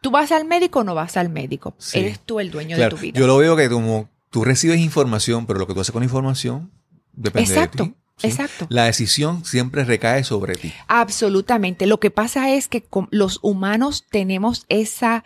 ¿Tú 0.00 0.10
vas 0.10 0.32
al 0.32 0.46
médico 0.46 0.80
o 0.80 0.84
no 0.84 0.94
vas 0.94 1.16
al 1.18 1.28
médico? 1.28 1.74
Sí. 1.78 1.98
Eres 2.00 2.20
tú 2.20 2.40
el 2.40 2.50
dueño 2.50 2.76
Claro, 2.76 2.96
de 2.96 2.96
tu 2.96 3.02
vida. 3.02 3.18
Yo 3.20 3.26
lo 3.26 3.36
veo 3.36 3.54
que 3.56 3.68
como 3.68 4.08
tú 4.30 4.44
recibes 4.44 4.80
información, 4.80 5.44
pero 5.46 5.58
lo 5.58 5.66
que 5.66 5.74
tú 5.74 5.80
haces 5.80 5.92
con 5.92 6.00
la 6.00 6.06
información 6.06 6.70
depende 7.12 7.50
Exacto, 7.52 7.84
de 7.84 7.90
ti. 7.90 7.96
¿Sí? 8.20 8.28
exacto. 8.28 8.66
La 8.68 8.84
decisión 8.84 9.44
siempre 9.44 9.84
recae 9.84 10.24
sobre 10.24 10.54
ti. 10.54 10.72
Absolutamente. 10.88 11.86
Lo 11.86 12.00
que 12.00 12.10
pasa 12.10 12.50
es 12.54 12.68
que 12.68 12.86
los 13.10 13.38
humanos 13.42 14.06
tenemos 14.10 14.66
esa, 14.68 15.24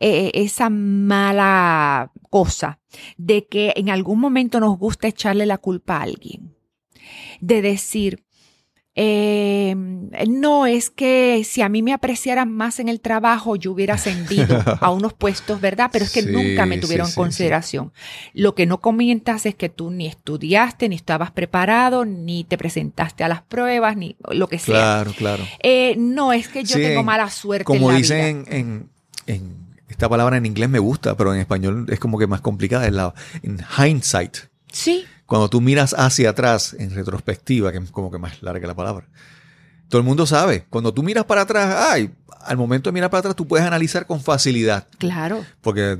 eh, 0.00 0.30
esa 0.34 0.70
mala 0.70 2.12
cosa 2.30 2.80
de 3.16 3.46
que 3.46 3.72
en 3.76 3.90
algún 3.90 4.20
momento 4.20 4.60
nos 4.60 4.78
gusta 4.78 5.08
echarle 5.08 5.46
la 5.46 5.58
culpa 5.58 5.96
a 5.96 6.02
alguien. 6.02 6.54
De 7.40 7.62
decir, 7.62 8.24
eh, 8.96 9.74
no, 10.28 10.66
es 10.66 10.90
que 10.90 11.42
si 11.44 11.62
a 11.62 11.68
mí 11.68 11.82
me 11.82 11.92
apreciaran 11.92 12.52
más 12.52 12.78
en 12.78 12.88
el 12.88 13.00
trabajo, 13.00 13.56
yo 13.56 13.72
hubiera 13.72 13.94
ascendido 13.94 14.62
a 14.80 14.90
unos 14.92 15.12
puestos, 15.14 15.60
¿verdad? 15.60 15.90
Pero 15.92 16.04
es 16.04 16.12
que 16.12 16.22
Sí, 16.22 16.28
nunca 16.30 16.64
me 16.66 16.78
tuvieron 16.78 17.06
sí, 17.08 17.12
en 17.12 17.16
consideración. 17.16 17.92
Lo 18.32 18.54
que 18.54 18.66
no 18.66 18.80
comentas 18.80 19.46
es 19.46 19.54
que 19.54 19.68
tú 19.68 19.90
ni 19.90 20.06
estudiaste, 20.06 20.88
ni 20.88 20.94
estabas 20.96 21.30
preparado, 21.32 22.04
ni 22.04 22.44
te 22.44 22.56
presentaste 22.56 23.24
a 23.24 23.28
las 23.28 23.42
pruebas, 23.42 23.96
ni 23.96 24.16
lo 24.30 24.48
que 24.48 24.58
sea. 24.58 24.74
Claro, 24.74 25.12
claro. 25.16 25.44
Eh, 25.62 25.94
no, 25.98 26.32
es 26.32 26.48
que 26.48 26.62
yo 26.64 26.76
tengo 26.76 27.00
en- 27.00 27.06
mala 27.06 27.28
suerte. 27.30 27.64
Como 27.64 27.88
en 27.90 27.94
la 27.94 27.98
dicen 27.98 28.44
vida. 28.44 28.56
en, 28.56 28.90
en, 29.26 29.34
en- 29.34 29.64
esta 29.88 30.08
palabra 30.08 30.36
en 30.36 30.46
inglés 30.46 30.68
me 30.68 30.78
gusta, 30.78 31.16
pero 31.16 31.34
en 31.34 31.40
español 31.40 31.86
es 31.88 32.00
como 32.00 32.18
que 32.18 32.26
más 32.26 32.40
complicada, 32.40 32.86
es 32.86 32.92
la 32.92 33.14
en 33.42 33.58
hindsight. 33.78 34.36
Sí, 34.72 35.04
Cuando 35.26 35.48
tú 35.48 35.60
miras 35.60 35.94
hacia 35.96 36.30
atrás 36.30 36.74
en 36.78 36.94
retrospectiva, 36.94 37.72
que 37.72 37.78
es 37.78 37.90
como 37.90 38.10
que 38.10 38.18
más 38.18 38.42
larga 38.42 38.66
la 38.66 38.74
palabra. 38.74 39.06
Todo 39.88 40.00
el 40.00 40.06
mundo 40.06 40.26
sabe, 40.26 40.64
cuando 40.70 40.92
tú 40.92 41.02
miras 41.02 41.24
para 41.24 41.42
atrás, 41.42 41.74
ay, 41.90 42.10
al 42.40 42.56
momento 42.56 42.88
de 42.90 42.94
mirar 42.94 43.10
para 43.10 43.20
atrás 43.20 43.36
tú 43.36 43.46
puedes 43.46 43.66
analizar 43.66 44.06
con 44.06 44.20
facilidad, 44.20 44.86
claro. 44.98 45.44
porque 45.62 45.96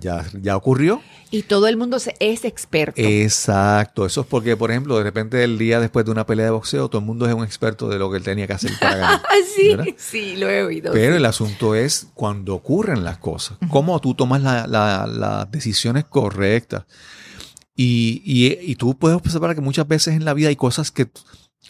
ya, 0.00 0.24
ya 0.40 0.56
ocurrió. 0.56 1.00
Y 1.30 1.42
todo 1.42 1.68
el 1.68 1.76
mundo 1.76 1.96
es 2.18 2.44
experto. 2.44 3.00
Exacto, 3.00 4.04
eso 4.04 4.22
es 4.22 4.26
porque, 4.26 4.56
por 4.56 4.70
ejemplo, 4.70 4.96
de 4.98 5.04
repente 5.04 5.44
el 5.44 5.58
día 5.58 5.78
después 5.80 6.04
de 6.04 6.10
una 6.10 6.26
pelea 6.26 6.46
de 6.46 6.50
boxeo, 6.50 6.88
todo 6.88 7.00
el 7.00 7.06
mundo 7.06 7.26
es 7.28 7.34
un 7.34 7.44
experto 7.44 7.88
de 7.88 7.98
lo 7.98 8.10
que 8.10 8.16
él 8.16 8.24
tenía 8.24 8.46
que 8.46 8.52
hacer 8.54 8.72
para 8.80 8.96
ganar. 8.96 9.22
Ah, 9.30 9.34
sí, 9.56 9.68
¿verdad? 9.76 9.84
sí, 9.96 10.36
lo 10.36 10.50
he 10.50 10.62
oído. 10.64 10.92
Pero 10.92 11.12
sí. 11.12 11.16
el 11.18 11.24
asunto 11.24 11.74
es 11.74 12.08
cuando 12.14 12.54
ocurren 12.54 13.04
las 13.04 13.18
cosas, 13.18 13.58
cómo 13.70 14.00
tú 14.00 14.14
tomas 14.14 14.42
la- 14.42 14.66
la- 14.66 15.06
las 15.06 15.50
decisiones 15.50 16.04
correctas. 16.04 16.84
Y, 17.82 18.20
y- 18.24 18.58
y 18.72 18.74
tú 18.76 18.98
puedes 18.98 19.16
observar 19.16 19.54
que 19.54 19.60
muchas 19.62 19.88
veces 19.88 20.14
en 20.14 20.24
la 20.26 20.34
vida 20.34 20.48
hay 20.48 20.56
cosas 20.56 20.90
que 20.90 21.08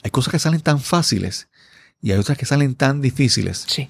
hay 0.03 0.11
cosas 0.11 0.33
que 0.33 0.39
salen 0.39 0.61
tan 0.61 0.81
fáciles 0.81 1.49
y 2.01 2.11
hay 2.13 2.19
otras 2.19 2.37
que 2.39 2.47
salen 2.47 2.75
tan 2.75 3.01
difíciles. 3.01 3.65
Sí. 3.69 3.89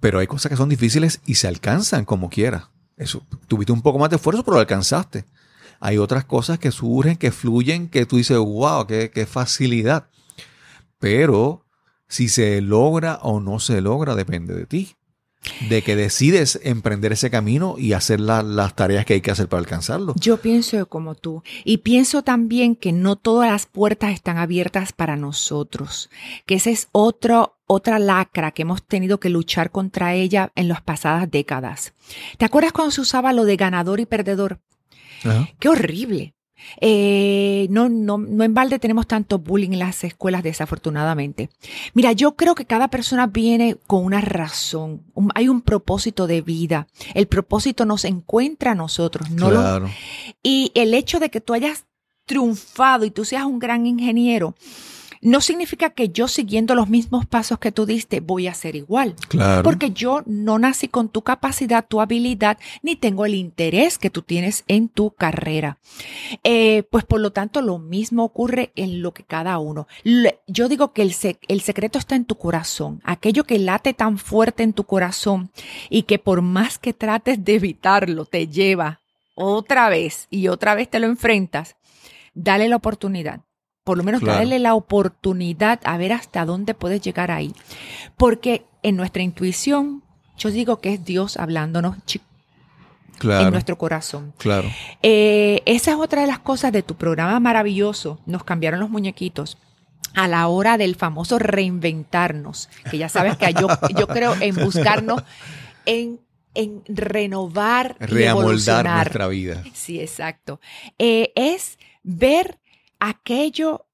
Pero 0.00 0.18
hay 0.18 0.26
cosas 0.26 0.50
que 0.50 0.56
son 0.56 0.68
difíciles 0.68 1.20
y 1.26 1.34
se 1.34 1.48
alcanzan 1.48 2.04
como 2.04 2.30
quiera. 2.30 2.70
Eso, 2.96 3.26
tuviste 3.48 3.72
un 3.72 3.82
poco 3.82 3.98
más 3.98 4.08
de 4.10 4.16
esfuerzo, 4.16 4.42
pero 4.44 4.54
lo 4.54 4.60
alcanzaste. 4.60 5.24
Hay 5.80 5.98
otras 5.98 6.24
cosas 6.24 6.58
que 6.58 6.70
surgen, 6.70 7.16
que 7.16 7.32
fluyen, 7.32 7.88
que 7.88 8.06
tú 8.06 8.16
dices, 8.16 8.38
wow, 8.38 8.86
qué, 8.86 9.10
qué 9.12 9.26
facilidad. 9.26 10.08
Pero 10.98 11.66
si 12.08 12.28
se 12.28 12.60
logra 12.62 13.16
o 13.22 13.40
no 13.40 13.58
se 13.60 13.80
logra, 13.80 14.14
depende 14.14 14.54
de 14.54 14.66
ti. 14.66 14.96
De 15.68 15.82
que 15.82 15.96
decides 15.96 16.60
emprender 16.64 17.12
ese 17.12 17.30
camino 17.30 17.76
y 17.78 17.92
hacer 17.92 18.20
la- 18.20 18.42
las 18.42 18.74
tareas 18.74 19.04
que 19.06 19.14
hay 19.14 19.20
que 19.20 19.30
hacer 19.30 19.48
para 19.48 19.60
alcanzarlo. 19.60 20.14
Yo 20.20 20.38
pienso 20.38 20.86
como 20.86 21.14
tú. 21.14 21.42
Y 21.64 21.78
pienso 21.78 22.22
también 22.22 22.76
que 22.76 22.92
no 22.92 23.16
todas 23.16 23.50
las 23.50 23.66
puertas 23.66 24.12
están 24.12 24.38
abiertas 24.38 24.92
para 24.92 25.16
nosotros. 25.16 26.10
Que 26.46 26.56
esa 26.56 26.70
es 26.70 26.88
otro, 26.92 27.56
otra 27.66 27.98
lacra 27.98 28.50
que 28.52 28.62
hemos 28.62 28.82
tenido 28.86 29.18
que 29.20 29.30
luchar 29.30 29.70
contra 29.70 30.14
ella 30.14 30.52
en 30.54 30.68
las 30.68 30.82
pasadas 30.82 31.30
décadas. 31.30 31.92
¿Te 32.38 32.44
acuerdas 32.44 32.72
cuando 32.72 32.90
se 32.90 33.00
usaba 33.00 33.32
lo 33.32 33.44
de 33.44 33.56
ganador 33.56 34.00
y 34.00 34.06
perdedor? 34.06 34.60
Ajá. 35.24 35.48
Qué 35.58 35.68
horrible. 35.68 36.34
Eh, 36.80 37.66
no, 37.70 37.88
no, 37.88 38.18
no 38.18 38.44
en 38.44 38.54
balde 38.54 38.78
tenemos 38.78 39.06
tanto 39.06 39.38
bullying 39.38 39.72
en 39.72 39.78
las 39.80 40.02
escuelas, 40.04 40.42
desafortunadamente. 40.42 41.50
Mira, 41.94 42.12
yo 42.12 42.36
creo 42.36 42.54
que 42.54 42.64
cada 42.64 42.88
persona 42.88 43.26
viene 43.26 43.76
con 43.86 44.04
una 44.04 44.20
razón. 44.20 45.02
Un- 45.14 45.30
hay 45.34 45.48
un 45.48 45.60
propósito 45.62 46.26
de 46.26 46.42
vida. 46.42 46.86
El 47.14 47.26
propósito 47.26 47.84
nos 47.84 48.04
encuentra 48.04 48.72
a 48.72 48.74
nosotros, 48.74 49.30
no 49.30 49.50
lo- 49.50 49.60
claro. 49.60 49.90
y 50.42 50.72
el 50.74 50.94
hecho 50.94 51.20
de 51.20 51.30
que 51.30 51.40
tú 51.40 51.54
hayas 51.54 51.84
triunfado 52.26 53.04
y 53.04 53.10
tú 53.10 53.24
seas 53.24 53.44
un 53.44 53.58
gran 53.58 53.86
ingeniero, 53.86 54.54
no 55.26 55.40
significa 55.40 55.90
que 55.90 56.10
yo 56.10 56.28
siguiendo 56.28 56.76
los 56.76 56.88
mismos 56.88 57.26
pasos 57.26 57.58
que 57.58 57.72
tú 57.72 57.84
diste 57.84 58.20
voy 58.20 58.46
a 58.46 58.54
ser 58.54 58.76
igual. 58.76 59.16
Claro. 59.28 59.64
Porque 59.64 59.90
yo 59.90 60.22
no 60.24 60.58
nací 60.60 60.86
con 60.86 61.08
tu 61.08 61.22
capacidad, 61.22 61.84
tu 61.86 62.00
habilidad, 62.00 62.58
ni 62.82 62.94
tengo 62.94 63.26
el 63.26 63.34
interés 63.34 63.98
que 63.98 64.08
tú 64.08 64.22
tienes 64.22 64.62
en 64.68 64.88
tu 64.88 65.10
carrera. 65.10 65.78
Eh, 66.44 66.84
pues 66.90 67.04
por 67.04 67.20
lo 67.20 67.32
tanto, 67.32 67.60
lo 67.60 67.78
mismo 67.78 68.22
ocurre 68.22 68.70
en 68.76 69.02
lo 69.02 69.12
que 69.12 69.24
cada 69.24 69.58
uno. 69.58 69.88
Yo 70.46 70.68
digo 70.68 70.92
que 70.92 71.02
el, 71.02 71.10
sec- 71.12 71.40
el 71.48 71.60
secreto 71.60 71.98
está 71.98 72.14
en 72.14 72.24
tu 72.24 72.36
corazón, 72.36 73.00
aquello 73.02 73.42
que 73.42 73.58
late 73.58 73.94
tan 73.94 74.18
fuerte 74.18 74.62
en 74.62 74.72
tu 74.74 74.84
corazón 74.84 75.50
y 75.90 76.04
que 76.04 76.20
por 76.20 76.40
más 76.40 76.78
que 76.78 76.92
trates 76.92 77.44
de 77.44 77.56
evitarlo, 77.56 78.26
te 78.26 78.46
lleva 78.46 79.00
otra 79.34 79.88
vez 79.88 80.28
y 80.30 80.46
otra 80.48 80.76
vez 80.76 80.88
te 80.88 81.00
lo 81.00 81.06
enfrentas, 81.08 81.74
dale 82.32 82.68
la 82.68 82.76
oportunidad. 82.76 83.40
Por 83.86 83.96
lo 83.96 84.02
menos 84.02 84.20
Claro. 84.20 84.40
dale 84.40 84.58
la 84.58 84.74
oportunidad 84.74 85.78
a 85.84 85.96
ver 85.96 86.12
hasta 86.12 86.44
dónde 86.44 86.74
puedes 86.74 87.00
llegar 87.00 87.30
ahí. 87.30 87.54
Porque 88.16 88.66
en 88.82 88.96
nuestra 88.96 89.22
intuición, 89.22 90.02
yo 90.36 90.50
digo 90.50 90.80
que 90.80 90.94
es 90.94 91.04
Dios 91.04 91.36
hablándonos 91.36 91.96
claro. 93.16 93.46
en 93.46 93.52
nuestro 93.52 93.78
corazón. 93.78 94.34
Claro. 94.38 94.68
Eh, 95.04 95.62
esa 95.66 95.92
es 95.92 95.96
otra 95.98 96.22
de 96.22 96.26
las 96.26 96.40
cosas 96.40 96.72
de 96.72 96.82
tu 96.82 96.96
programa 96.96 97.38
maravilloso. 97.38 98.18
Nos 98.26 98.42
cambiaron 98.42 98.80
los 98.80 98.90
muñequitos. 98.90 99.56
A 100.14 100.26
la 100.26 100.48
hora 100.48 100.78
del 100.78 100.96
famoso 100.96 101.38
reinventarnos, 101.38 102.68
que 102.90 102.98
ya 102.98 103.08
sabes 103.08 103.36
que 103.36 103.52
yo, 103.52 103.68
yo 103.96 104.08
creo 104.08 104.34
en 104.40 104.56
buscarnos, 104.56 105.22
en, 105.84 106.18
en 106.54 106.82
renovar, 106.88 107.94
Reamoldar 108.00 108.84
nuestra 108.84 109.28
vida. 109.28 109.62
Sí, 109.74 110.00
exacto. 110.00 110.58
Eh, 110.98 111.30
es 111.36 111.78
ver 112.02 112.58
aquello 112.98 113.86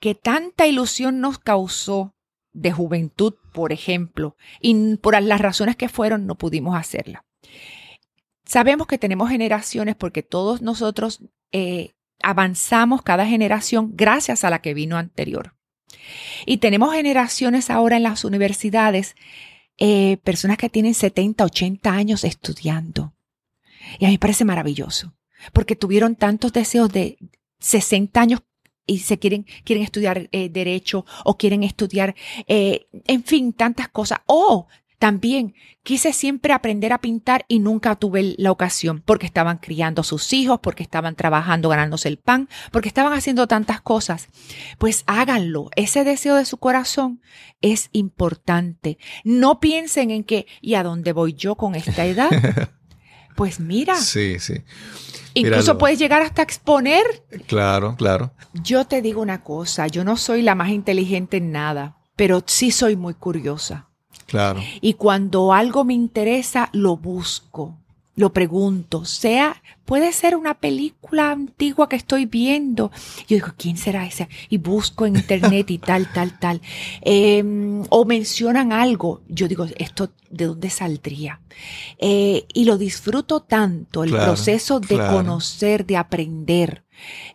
que 0.00 0.14
tanta 0.14 0.66
ilusión 0.66 1.20
nos 1.20 1.38
causó 1.38 2.14
de 2.52 2.72
juventud, 2.72 3.34
por 3.52 3.72
ejemplo, 3.72 4.36
y 4.60 4.96
por 4.96 5.20
las 5.20 5.40
razones 5.40 5.76
que 5.76 5.88
fueron 5.88 6.26
no 6.26 6.36
pudimos 6.36 6.76
hacerla. 6.76 7.24
Sabemos 8.44 8.86
que 8.86 8.98
tenemos 8.98 9.30
generaciones 9.30 9.96
porque 9.96 10.22
todos 10.22 10.62
nosotros 10.62 11.20
eh, 11.52 11.94
avanzamos 12.22 13.02
cada 13.02 13.26
generación 13.26 13.92
gracias 13.94 14.44
a 14.44 14.50
la 14.50 14.60
que 14.60 14.74
vino 14.74 14.96
anterior. 14.96 15.54
Y 16.46 16.58
tenemos 16.58 16.94
generaciones 16.94 17.70
ahora 17.70 17.96
en 17.96 18.02
las 18.02 18.24
universidades, 18.24 19.16
eh, 19.78 20.18
personas 20.18 20.58
que 20.58 20.68
tienen 20.68 20.94
70, 20.94 21.44
80 21.44 21.90
años 21.90 22.24
estudiando. 22.24 23.14
Y 23.98 24.04
a 24.04 24.08
mí 24.08 24.14
me 24.14 24.18
parece 24.18 24.44
maravilloso, 24.44 25.14
porque 25.52 25.76
tuvieron 25.76 26.16
tantos 26.16 26.52
deseos 26.52 26.90
de 26.92 27.18
60 27.64 28.20
años 28.20 28.42
y 28.86 28.98
se 28.98 29.18
quieren, 29.18 29.46
quieren 29.64 29.82
estudiar 29.82 30.28
eh, 30.32 30.50
derecho 30.50 31.06
o 31.24 31.38
quieren 31.38 31.62
estudiar, 31.62 32.14
eh, 32.46 32.86
en 33.06 33.24
fin, 33.24 33.52
tantas 33.52 33.88
cosas. 33.88 34.20
O 34.26 34.66
También 34.98 35.54
quise 35.82 36.12
siempre 36.12 36.52
aprender 36.52 36.92
a 36.92 37.00
pintar 37.00 37.44
y 37.48 37.58
nunca 37.58 37.96
tuve 37.96 38.34
la 38.38 38.50
ocasión 38.50 39.02
porque 39.04 39.26
estaban 39.26 39.58
criando 39.58 40.00
a 40.00 40.04
sus 40.04 40.32
hijos, 40.32 40.60
porque 40.62 40.82
estaban 40.82 41.14
trabajando 41.14 41.68
ganándose 41.68 42.08
el 42.08 42.18
pan, 42.18 42.48
porque 42.70 42.88
estaban 42.88 43.12
haciendo 43.12 43.46
tantas 43.46 43.80
cosas. 43.80 44.28
Pues 44.78 45.02
háganlo. 45.06 45.70
Ese 45.76 46.04
deseo 46.04 46.36
de 46.36 46.44
su 46.44 46.58
corazón 46.58 47.20
es 47.60 47.88
importante. 47.92 48.98
No 49.24 49.60
piensen 49.60 50.10
en 50.10 50.24
que, 50.24 50.46
¿y 50.60 50.74
a 50.74 50.82
dónde 50.82 51.12
voy 51.12 51.34
yo 51.34 51.54
con 51.56 51.74
esta 51.74 52.04
edad? 52.04 52.30
Pues 53.36 53.58
mira. 53.58 53.96
Sí, 53.96 54.38
sí. 54.38 54.62
Incluso 55.34 55.60
Míralo. 55.60 55.78
puedes 55.78 55.98
llegar 55.98 56.22
hasta 56.22 56.42
exponer. 56.42 57.04
Claro, 57.46 57.96
claro. 57.96 58.32
Yo 58.52 58.86
te 58.86 59.02
digo 59.02 59.20
una 59.20 59.42
cosa, 59.42 59.86
yo 59.88 60.04
no 60.04 60.16
soy 60.16 60.42
la 60.42 60.54
más 60.54 60.70
inteligente 60.70 61.38
en 61.38 61.52
nada, 61.52 61.98
pero 62.16 62.42
sí 62.46 62.70
soy 62.70 62.96
muy 62.96 63.14
curiosa. 63.14 63.90
Claro. 64.26 64.60
Y 64.80 64.94
cuando 64.94 65.52
algo 65.52 65.84
me 65.84 65.94
interesa, 65.94 66.70
lo 66.72 66.96
busco, 66.96 67.83
lo 68.16 68.32
pregunto. 68.32 69.04
Sea, 69.04 69.62
puede 69.84 70.12
ser 70.12 70.36
una 70.36 70.54
película 70.54 71.32
antigua 71.32 71.88
que 71.88 71.96
estoy 71.96 72.26
viendo. 72.26 72.90
Yo 73.28 73.36
digo, 73.36 73.48
¿quién 73.56 73.76
será 73.76 74.06
esa? 74.06 74.28
Y 74.48 74.58
busco 74.58 75.06
en 75.06 75.16
internet 75.16 75.70
y 75.70 75.78
tal, 75.78 76.12
tal, 76.12 76.38
tal. 76.38 76.60
Eh, 77.02 77.42
o 77.90 78.04
mencionan 78.04 78.72
algo. 78.72 79.22
Yo 79.28 79.48
digo, 79.48 79.66
¿esto 79.78 80.10
de 80.30 80.46
dónde 80.46 80.70
saldría? 80.70 81.40
Eh, 81.98 82.46
y 82.52 82.64
lo 82.64 82.78
disfruto 82.78 83.40
tanto, 83.40 84.04
el 84.04 84.10
Claro, 84.10 84.26
proceso 84.32 84.80
de 84.80 84.94
claro. 84.96 85.16
conocer, 85.16 85.84
de 85.86 85.96
aprender, 85.96 86.84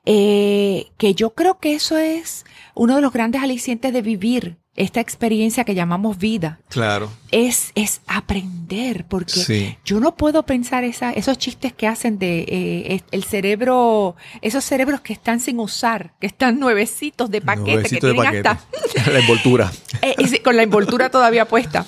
eh, 0.06 0.88
que 0.98 1.14
yo 1.14 1.34
creo 1.34 1.60
que 1.60 1.74
eso 1.76 1.98
es 1.98 2.46
uno 2.76 2.96
de 2.96 3.02
los 3.02 3.12
grandes 3.12 3.42
alicientes 3.42 3.92
de 3.94 4.02
vivir 4.02 4.58
esta 4.80 5.00
experiencia 5.02 5.64
que 5.66 5.76
llamamos 5.76 6.18
vida 6.18 6.60
Claro. 6.70 7.12
es, 7.32 7.72
es 7.76 8.02
aprender, 8.08 9.06
porque 9.08 9.34
Sí. 9.34 9.78
yo 9.86 10.00
no 10.00 10.16
puedo 10.16 10.44
pensar 10.44 10.84
esa, 10.84 11.12
esos 11.12 11.38
chistes 11.38 11.74
que 11.74 11.86
hacen 11.86 12.18
de 12.18 12.40
eh, 12.48 13.02
el 13.12 13.24
cerebro, 13.26 14.16
esos 14.42 14.64
cerebros 14.64 15.02
que 15.02 15.14
están 15.14 15.40
sin 15.40 15.60
usar, 15.60 16.14
que 16.20 16.28
están 16.28 16.60
nuevecitos 16.60 17.30
de 17.30 17.42
paquete, 17.42 17.72
Nuevecito 17.74 18.02
que 18.02 18.08
de 18.08 18.14
tienen 18.14 18.44
paquete. 18.44 18.50
hasta 18.98 19.12
La 19.12 19.20
envoltura. 19.20 19.72
eh, 20.02 20.16
y 20.18 20.40
con 20.40 20.56
la 20.56 20.64
envoltura 20.64 21.12
todavía 21.12 21.46
puesta. 21.48 21.86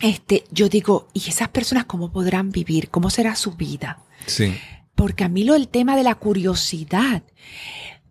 Este, 0.00 0.44
yo 0.50 0.68
digo, 0.70 1.08
¿y 1.12 1.28
esas 1.28 1.48
personas 1.48 1.84
cómo 1.84 2.10
podrán 2.10 2.52
vivir? 2.52 2.88
¿Cómo 2.90 3.10
será 3.10 3.34
su 3.36 3.52
vida? 3.52 3.98
Sí. 4.24 4.56
Porque 4.94 5.24
a 5.24 5.28
mí 5.28 5.44
lo 5.44 5.52
del 5.54 5.68
tema 5.68 5.94
de 5.96 6.04
la 6.04 6.14
curiosidad. 6.14 7.22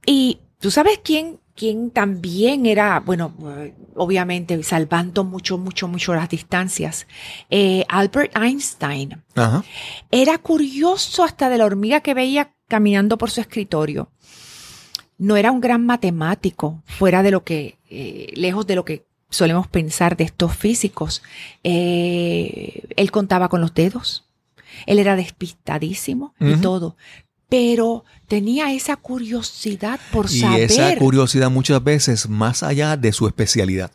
Y 0.05 0.39
tú 0.59 0.72
sabes 0.72 0.99
quién, 1.03 1.39
quién 1.60 1.91
también 1.91 2.66
era, 2.66 3.01
bueno, 3.01 3.34
obviamente 3.95 4.64
salvando 4.64 5.26
mucho, 5.26 5.57
mucho, 5.57 5.89
mucho 5.89 6.16
las 6.16 6.30
distancias. 6.30 7.05
Eh, 7.49 7.84
Albert 7.89 8.34
Einstein. 8.38 9.22
Ajá. 9.36 9.66
Era 10.10 10.38
curioso 10.38 11.26
hasta 11.26 11.49
de 11.49 11.57
la 11.57 11.66
hormiga 11.66 11.99
que 11.99 12.14
veía 12.14 12.53
caminando 12.70 13.18
por 13.18 13.30
su 13.30 13.41
escritorio. 13.41 14.10
No 15.18 15.36
era 15.36 15.51
un 15.51 15.60
gran 15.60 15.86
matemático, 15.86 16.82
fuera 16.86 17.24
de 17.24 17.32
lo 17.32 17.43
que, 17.43 17.78
eh, 17.89 18.32
lejos 18.36 18.66
de 18.66 18.76
lo 18.76 18.86
que 18.86 19.05
solemos 19.30 19.68
pensar 19.68 20.16
de 20.16 20.24
estos 20.24 20.55
físicos. 20.55 21.22
Eh, 21.66 22.88
él 22.95 23.12
contaba 23.12 23.49
con 23.49 23.60
los 23.60 23.74
dedos. 23.74 24.30
Él 24.86 24.97
era 24.97 25.18
despistadísimo 25.18 26.34
y 26.39 26.55
todo. 26.55 26.95
Pero 27.49 28.05
tenía 28.27 28.71
esa 28.71 28.95
curiosidad 28.95 29.99
por 30.11 30.27
Y 30.31 30.39
saber. 30.41 30.71
esa 30.71 30.95
curiosidad 30.97 31.49
muchas 31.49 31.83
veces 31.83 32.29
más 32.29 32.63
allá 32.63 32.95
de 32.95 33.11
su 33.11 33.27
especialidad. 33.27 33.91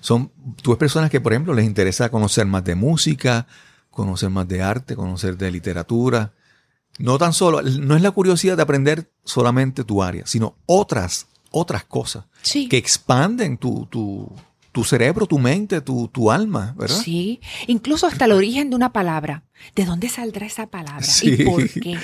Son 0.00 0.30
tú 0.62 0.70
ves 0.70 0.78
personas 0.78 1.10
que, 1.10 1.20
por 1.20 1.32
ejemplo, 1.32 1.54
les 1.54 1.64
interesa 1.66 2.10
conocer 2.10 2.46
más 2.46 2.62
de 2.64 2.74
música, 2.74 3.46
conocer 3.90 4.30
más 4.30 4.46
de 4.46 4.62
arte, 4.62 4.94
conocer 4.94 5.36
de 5.36 5.50
literatura. 5.50 6.32
No 6.98 7.18
tan 7.18 7.32
solo, 7.32 7.60
no 7.62 7.96
es 7.96 8.02
la 8.02 8.10
curiosidad 8.12 8.56
de 8.56 8.62
aprender 8.62 9.10
solamente 9.24 9.82
tu 9.82 10.02
área, 10.02 10.24
sino 10.26 10.56
otras, 10.66 11.26
otras 11.50 11.84
cosas 11.84 12.26
sí. 12.42 12.68
que 12.68 12.76
expanden 12.76 13.56
tu, 13.58 13.86
tu, 13.86 14.30
tu 14.70 14.84
cerebro, 14.84 15.26
tu 15.26 15.38
mente, 15.38 15.80
tu, 15.80 16.08
tu 16.08 16.30
alma, 16.30 16.74
¿verdad? 16.76 16.96
Sí, 16.96 17.40
incluso 17.66 18.06
hasta 18.06 18.26
el 18.26 18.32
origen 18.32 18.70
de 18.70 18.76
una 18.76 18.92
palabra. 18.92 19.42
¿De 19.74 19.84
dónde 19.84 20.08
saldrá 20.08 20.46
esa 20.46 20.66
palabra? 20.66 21.02
Sí. 21.02 21.34
¿Y 21.38 21.44
por 21.44 21.68
qué? 21.68 21.96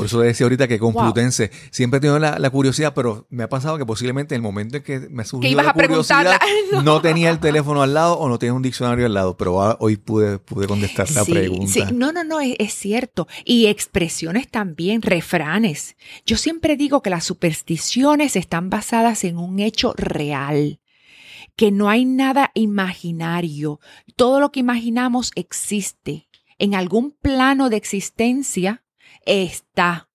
Por 0.00 0.06
eso 0.06 0.20
decía 0.20 0.44
ahorita 0.46 0.66
que 0.68 0.78
Wow. 0.78 0.92
Complutense 0.92 1.50
siempre 1.70 1.98
he 1.98 2.00
tenido 2.00 2.18
la, 2.18 2.38
la 2.38 2.50
curiosidad, 2.50 2.92
pero 2.94 3.26
me 3.30 3.42
ha 3.44 3.48
pasado 3.48 3.78
que 3.78 3.86
posiblemente 3.86 4.34
en 4.34 4.40
el 4.40 4.42
momento 4.42 4.78
en 4.78 4.82
que 4.82 4.98
me 5.10 5.24
surgió 5.24 5.50
ibas 5.50 5.64
la 5.66 5.70
a 5.70 5.74
preguntarla. 5.74 6.38
curiosidad, 6.38 6.82
no. 6.84 7.00
tenía 7.00 7.30
el 7.30 7.38
teléfono 7.38 7.82
al 7.82 7.94
lado 7.94 8.18
o 8.18 8.28
no 8.28 8.38
tenía 8.38 8.54
un 8.54 8.62
diccionario 8.62 9.06
al 9.06 9.14
lado, 9.14 9.36
pero 9.36 9.56
hoy 9.78 9.96
pude, 9.96 10.38
pude 10.38 10.66
contestar 10.66 11.10
la 11.10 11.24
Sí, 11.24 11.32
pregunta. 11.32 11.72
sí. 11.72 11.82
No, 11.92 12.12
no, 12.12 12.24
no, 12.24 12.40
es, 12.40 12.56
es 12.58 12.74
cierto. 12.74 13.28
Y 13.44 13.66
expresiones 13.66 14.48
también, 14.50 15.02
refranes. 15.02 15.96
Yo 16.26 16.36
siempre 16.36 16.76
digo 16.76 17.02
que 17.02 17.10
las 17.10 17.24
supersticiones 17.24 18.36
están 18.36 18.70
basadas 18.70 19.24
en 19.24 19.38
un 19.38 19.58
hecho 19.60 19.92
real, 19.96 20.80
que 21.56 21.70
no 21.70 21.88
hay 21.90 22.04
nada 22.04 22.50
imaginario. 22.54 23.80
Todo 24.16 24.40
lo 24.40 24.50
que 24.52 24.60
imaginamos 24.60 25.30
existe. 25.34 26.28
En 26.58 26.74
algún 26.74 27.12
plano 27.12 27.70
de 27.70 27.76
existencia 27.76 28.82
está 29.26 30.08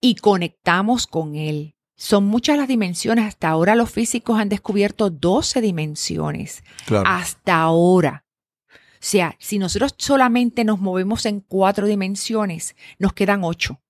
y 0.00 0.16
conectamos 0.16 1.06
con 1.06 1.34
él. 1.34 1.74
Son 1.96 2.24
muchas 2.26 2.56
las 2.58 2.68
dimensiones. 2.68 3.24
Hasta 3.24 3.48
ahora 3.48 3.74
los 3.74 3.90
físicos 3.90 4.38
han 4.38 4.48
descubierto 4.48 5.10
12 5.10 5.60
dimensiones 5.60 6.64
Claro. 6.86 7.08
hasta 7.08 7.60
ahora. 7.60 8.24
O 8.68 9.06
sea, 9.06 9.36
si 9.38 9.58
nosotros 9.58 9.94
solamente 9.98 10.64
nos 10.64 10.80
movemos 10.80 11.26
en 11.26 11.40
cuatro 11.40 11.86
dimensiones, 11.86 12.74
nos 12.98 13.12
quedan 13.12 13.44
ocho. 13.44 13.80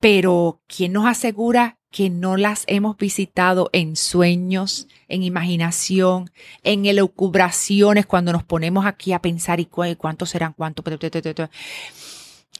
Pero, 0.00 0.60
¿quién 0.66 0.92
nos 0.92 1.06
asegura 1.06 1.78
que 1.90 2.10
no 2.10 2.36
las 2.36 2.64
hemos 2.66 2.96
visitado 2.96 3.70
en 3.72 3.94
sueños, 3.96 4.88
en 5.08 5.22
imaginación, 5.22 6.30
en 6.64 6.84
elucubraciones, 6.86 8.04
cuando 8.04 8.32
nos 8.32 8.42
ponemos 8.42 8.84
aquí 8.84 9.12
a 9.12 9.22
pensar 9.22 9.60
y 9.60 9.66
cu- 9.66 9.96
cuántos 9.96 10.30
serán 10.30 10.52
cuántos? 10.52 10.84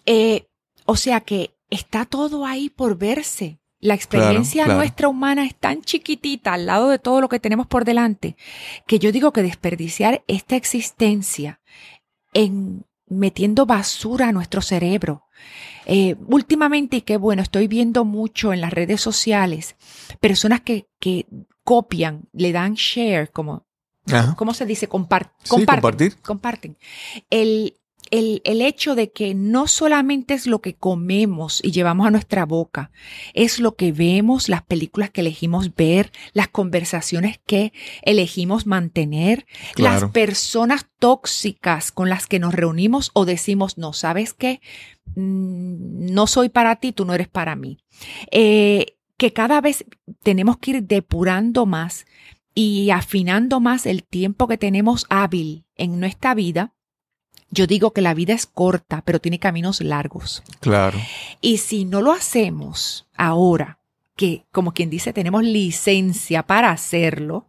Eh, 0.06 0.46
o 0.86 0.96
sea 0.96 1.20
que 1.20 1.54
está 1.70 2.04
todo 2.04 2.46
ahí 2.46 2.70
por 2.70 2.96
verse. 2.98 3.58
La 3.80 3.94
experiencia 3.94 4.64
claro. 4.64 4.78
nuestra 4.78 5.08
humana 5.08 5.44
es 5.44 5.54
tan 5.54 5.82
chiquitita 5.82 6.54
al 6.54 6.64
lado 6.64 6.88
de 6.88 6.98
todo 6.98 7.20
lo 7.20 7.28
que 7.28 7.38
tenemos 7.38 7.66
por 7.66 7.84
delante 7.84 8.34
que 8.86 8.98
yo 8.98 9.12
digo 9.12 9.30
que 9.32 9.42
desperdiciar 9.42 10.24
esta 10.26 10.56
existencia 10.56 11.60
en 12.32 12.86
metiendo 13.06 13.66
basura 13.66 14.28
a 14.28 14.32
nuestro 14.32 14.62
cerebro. 14.62 15.24
Eh, 15.84 16.16
últimamente, 16.28 16.96
y 16.96 17.00
qué 17.02 17.18
bueno, 17.18 17.42
estoy 17.42 17.68
viendo 17.68 18.06
mucho 18.06 18.54
en 18.54 18.62
las 18.62 18.72
redes 18.72 19.02
sociales 19.02 19.76
personas 20.18 20.62
que, 20.62 20.88
que 20.98 21.26
copian, 21.62 22.22
le 22.32 22.52
dan 22.52 22.74
share, 22.74 23.30
como, 23.30 23.66
Ajá. 24.10 24.34
¿cómo 24.36 24.54
se 24.54 24.64
dice? 24.64 24.88
Compar- 24.88 25.32
Sí, 25.42 25.48
comparten, 25.50 25.80
compartir. 25.82 26.16
comparten. 26.22 26.78
El, 27.28 27.76
el, 28.10 28.42
el 28.44 28.62
hecho 28.62 28.94
de 28.94 29.12
que 29.12 29.34
no 29.34 29.66
solamente 29.66 30.34
es 30.34 30.46
lo 30.46 30.60
que 30.60 30.74
comemos 30.74 31.60
y 31.62 31.72
llevamos 31.72 32.06
a 32.06 32.10
nuestra 32.10 32.44
boca, 32.44 32.90
es 33.32 33.58
lo 33.58 33.76
que 33.76 33.92
vemos, 33.92 34.48
las 34.48 34.62
películas 34.62 35.10
que 35.10 35.20
elegimos 35.22 35.74
ver, 35.74 36.12
las 36.32 36.48
conversaciones 36.48 37.40
que 37.46 37.72
elegimos 38.02 38.66
mantener, 38.66 39.46
las 39.76 40.04
personas 40.10 40.86
tóxicas 40.98 41.92
con 41.92 42.08
las 42.08 42.26
que 42.26 42.38
nos 42.38 42.54
reunimos 42.54 43.10
o 43.14 43.24
decimos, 43.24 43.78
no, 43.78 43.92
¿sabes 43.92 44.32
qué? 44.34 44.60
Mm, 45.16 46.12
No 46.12 46.26
soy 46.26 46.48
para 46.48 46.76
ti, 46.76 46.92
tú 46.92 47.04
no 47.04 47.14
eres 47.14 47.28
para 47.28 47.56
mí. 47.56 47.78
Eh, 48.30 48.96
que 49.16 49.32
cada 49.32 49.60
vez 49.60 49.84
tenemos 50.22 50.58
que 50.58 50.72
ir 50.72 50.82
depurando 50.84 51.66
más 51.66 52.06
y 52.54 52.90
afinando 52.90 53.60
más 53.60 53.86
el 53.86 54.04
tiempo 54.04 54.46
que 54.48 54.58
tenemos 54.58 55.06
hábil 55.08 55.64
en 55.76 56.00
nuestra 56.00 56.34
vida. 56.34 56.74
Yo 57.54 57.68
digo 57.68 57.92
que 57.92 58.02
la 58.02 58.14
vida 58.14 58.34
es 58.34 58.46
corta, 58.46 59.02
pero 59.04 59.20
tiene 59.20 59.38
caminos 59.38 59.80
largos. 59.80 60.42
Claro. 60.60 60.98
Y 61.40 61.58
si 61.58 61.84
no 61.84 62.02
lo 62.02 62.10
hacemos 62.10 63.06
ahora, 63.16 63.78
que 64.16 64.44
como 64.50 64.74
quien 64.74 64.90
dice, 64.90 65.12
tenemos 65.12 65.44
licencia 65.44 66.42
para 66.42 66.70
hacerlo, 66.72 67.46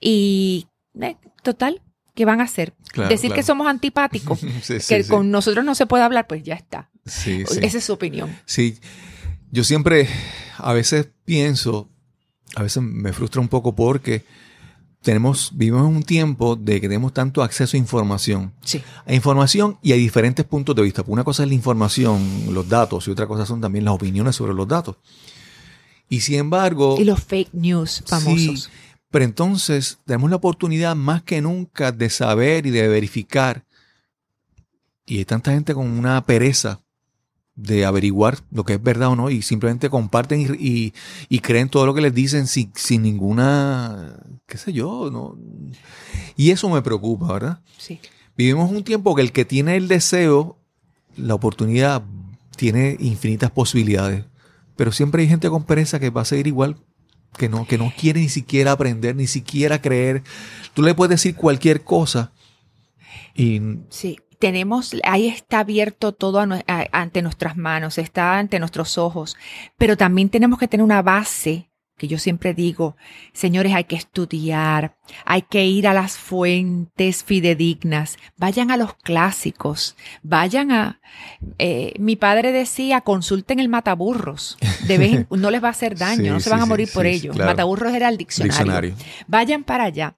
y 0.00 0.68
eh, 1.00 1.16
total, 1.42 1.82
¿qué 2.14 2.24
van 2.24 2.40
a 2.40 2.44
hacer? 2.44 2.74
Claro, 2.92 3.08
Decir 3.08 3.32
que 3.32 3.42
somos 3.42 3.66
antipáticos, 3.66 4.38
Sí, 4.62 4.80
sí, 4.80 4.94
que 4.94 5.02
sí. 5.02 5.10
con 5.10 5.30
nosotros 5.32 5.64
no 5.64 5.74
se 5.74 5.86
puede 5.86 6.04
hablar, 6.04 6.28
pues 6.28 6.44
ya 6.44 6.54
está. 6.54 6.90
Sí, 7.04 7.44
sí. 7.48 7.58
Esa 7.62 7.78
es 7.78 7.84
su 7.84 7.94
opinión. 7.94 8.36
Sí, 8.44 8.78
yo 9.50 9.64
siempre, 9.64 10.08
a 10.56 10.72
veces 10.72 11.08
pienso, 11.24 11.90
a 12.54 12.62
veces 12.62 12.82
me 12.82 13.12
frustra 13.12 13.40
un 13.40 13.48
poco 13.48 13.74
porque 13.74 14.24
tenemos, 15.02 15.50
vivimos 15.54 15.88
en 15.88 15.96
un 15.96 16.02
tiempo 16.02 16.56
de 16.56 16.80
que 16.80 16.88
tenemos 16.88 17.12
tanto 17.12 17.42
acceso 17.42 17.76
a 17.76 17.78
información, 17.80 18.52
Sí. 18.64 18.82
a 19.06 19.12
información 19.14 19.78
y 19.82 19.92
a 19.92 19.96
diferentes 19.96 20.44
puntos 20.44 20.74
de 20.76 20.82
vista. 20.82 21.02
Una 21.06 21.24
cosa 21.24 21.42
es 21.42 21.48
la 21.48 21.54
información, 21.54 22.20
los 22.50 22.68
datos, 22.68 23.08
y 23.08 23.10
otra 23.10 23.26
cosa 23.26 23.44
son 23.44 23.60
también 23.60 23.84
las 23.84 23.94
opiniones 23.94 24.36
sobre 24.36 24.54
los 24.54 24.66
datos. 24.68 24.96
Y 26.08 26.20
sin 26.20 26.36
embargo, 26.36 26.96
Y 27.00 27.04
los 27.04 27.22
fake 27.22 27.52
news 27.52 28.02
famosos. 28.06 28.64
Sí, 28.64 28.70
Pero 29.10 29.24
entonces 29.24 29.98
tenemos 30.06 30.30
la 30.30 30.36
oportunidad 30.36 30.94
más 30.96 31.22
que 31.22 31.40
nunca 31.42 31.92
de 31.92 32.08
saber 32.10 32.66
y 32.66 32.70
de 32.70 32.86
verificar. 32.88 33.64
Y 35.04 35.18
hay 35.18 35.24
tanta 35.24 35.52
gente 35.52 35.74
con 35.74 35.86
una 35.90 36.24
pereza 36.24 36.80
de 37.62 37.84
averiguar 37.84 38.38
lo 38.50 38.64
que 38.64 38.74
es 38.74 38.82
verdad 38.82 39.08
o 39.08 39.16
no 39.16 39.30
y 39.30 39.42
simplemente 39.42 39.88
comparten 39.88 40.56
y, 40.58 40.92
y, 41.28 41.38
creen 41.38 41.68
todo 41.68 41.86
lo 41.86 41.94
que 41.94 42.00
les 42.00 42.12
dicen 42.12 42.46
sin, 42.46 42.72
sin, 42.74 43.02
ninguna, 43.02 44.16
qué 44.46 44.58
sé 44.58 44.72
yo, 44.72 45.10
no. 45.12 45.38
Y 46.36 46.50
eso 46.50 46.68
me 46.68 46.82
preocupa, 46.82 47.32
¿verdad? 47.32 47.60
Sí. 47.78 48.00
Vivimos 48.36 48.70
un 48.70 48.82
tiempo 48.82 49.14
que 49.14 49.22
el 49.22 49.32
que 49.32 49.44
tiene 49.44 49.76
el 49.76 49.86
deseo, 49.86 50.58
la 51.16 51.34
oportunidad, 51.34 52.02
tiene 52.56 52.96
infinitas 52.98 53.50
posibilidades. 53.50 54.24
Pero 54.76 54.90
siempre 54.90 55.22
hay 55.22 55.28
gente 55.28 55.48
con 55.48 55.64
pereza 55.64 56.00
que 56.00 56.10
va 56.10 56.22
a 56.22 56.26
seguir 56.26 56.48
igual 56.48 56.76
que 57.36 57.48
no, 57.48 57.66
que 57.66 57.78
no 57.78 57.92
quiere 57.96 58.20
ni 58.20 58.28
siquiera 58.28 58.72
aprender, 58.72 59.16
ni 59.16 59.26
siquiera 59.26 59.80
creer. 59.80 60.22
Tú 60.74 60.82
le 60.82 60.94
puedes 60.94 61.10
decir 61.10 61.36
cualquier 61.36 61.82
cosa 61.82 62.32
y... 63.34 63.60
Sí, 63.88 64.18
tenemos, 64.42 64.96
ahí 65.04 65.28
está 65.28 65.60
abierto 65.60 66.10
todo 66.10 66.44
ante 66.66 67.22
nuestras 67.22 67.56
manos, 67.56 67.96
está 67.96 68.40
ante 68.40 68.58
nuestros 68.58 68.98
ojos, 68.98 69.36
pero 69.78 69.96
también 69.96 70.30
tenemos 70.30 70.58
que 70.58 70.66
tener 70.66 70.82
una 70.82 71.00
base 71.00 71.70
que 71.96 72.08
yo 72.08 72.18
siempre 72.18 72.52
digo, 72.52 72.96
señores, 73.32 73.72
hay 73.72 73.84
que 73.84 73.94
estudiar, 73.94 74.96
hay 75.24 75.42
que 75.42 75.64
ir 75.66 75.86
a 75.86 75.94
las 75.94 76.16
fuentes 76.16 77.22
fidedignas, 77.22 78.18
vayan 78.36 78.72
a 78.72 78.76
los 78.76 78.94
clásicos, 78.94 79.94
vayan 80.24 80.72
a... 80.72 81.00
Eh, 81.60 81.94
mi 82.00 82.16
padre 82.16 82.50
decía, 82.50 83.02
consulten 83.02 83.60
el 83.60 83.68
mataburros, 83.68 84.58
de 84.88 85.24
no 85.30 85.52
les 85.52 85.62
va 85.62 85.68
a 85.68 85.70
hacer 85.70 85.96
daño, 85.96 86.32
no 86.32 86.40
se 86.40 86.50
van 86.50 86.62
a 86.62 86.66
morir 86.66 86.88
por 86.92 87.06
ello. 87.06 87.32
Mataburros 87.34 87.94
era 87.94 88.08
el 88.08 88.16
diccionario. 88.16 88.96
Vayan 89.28 89.62
para 89.62 89.84
allá, 89.84 90.16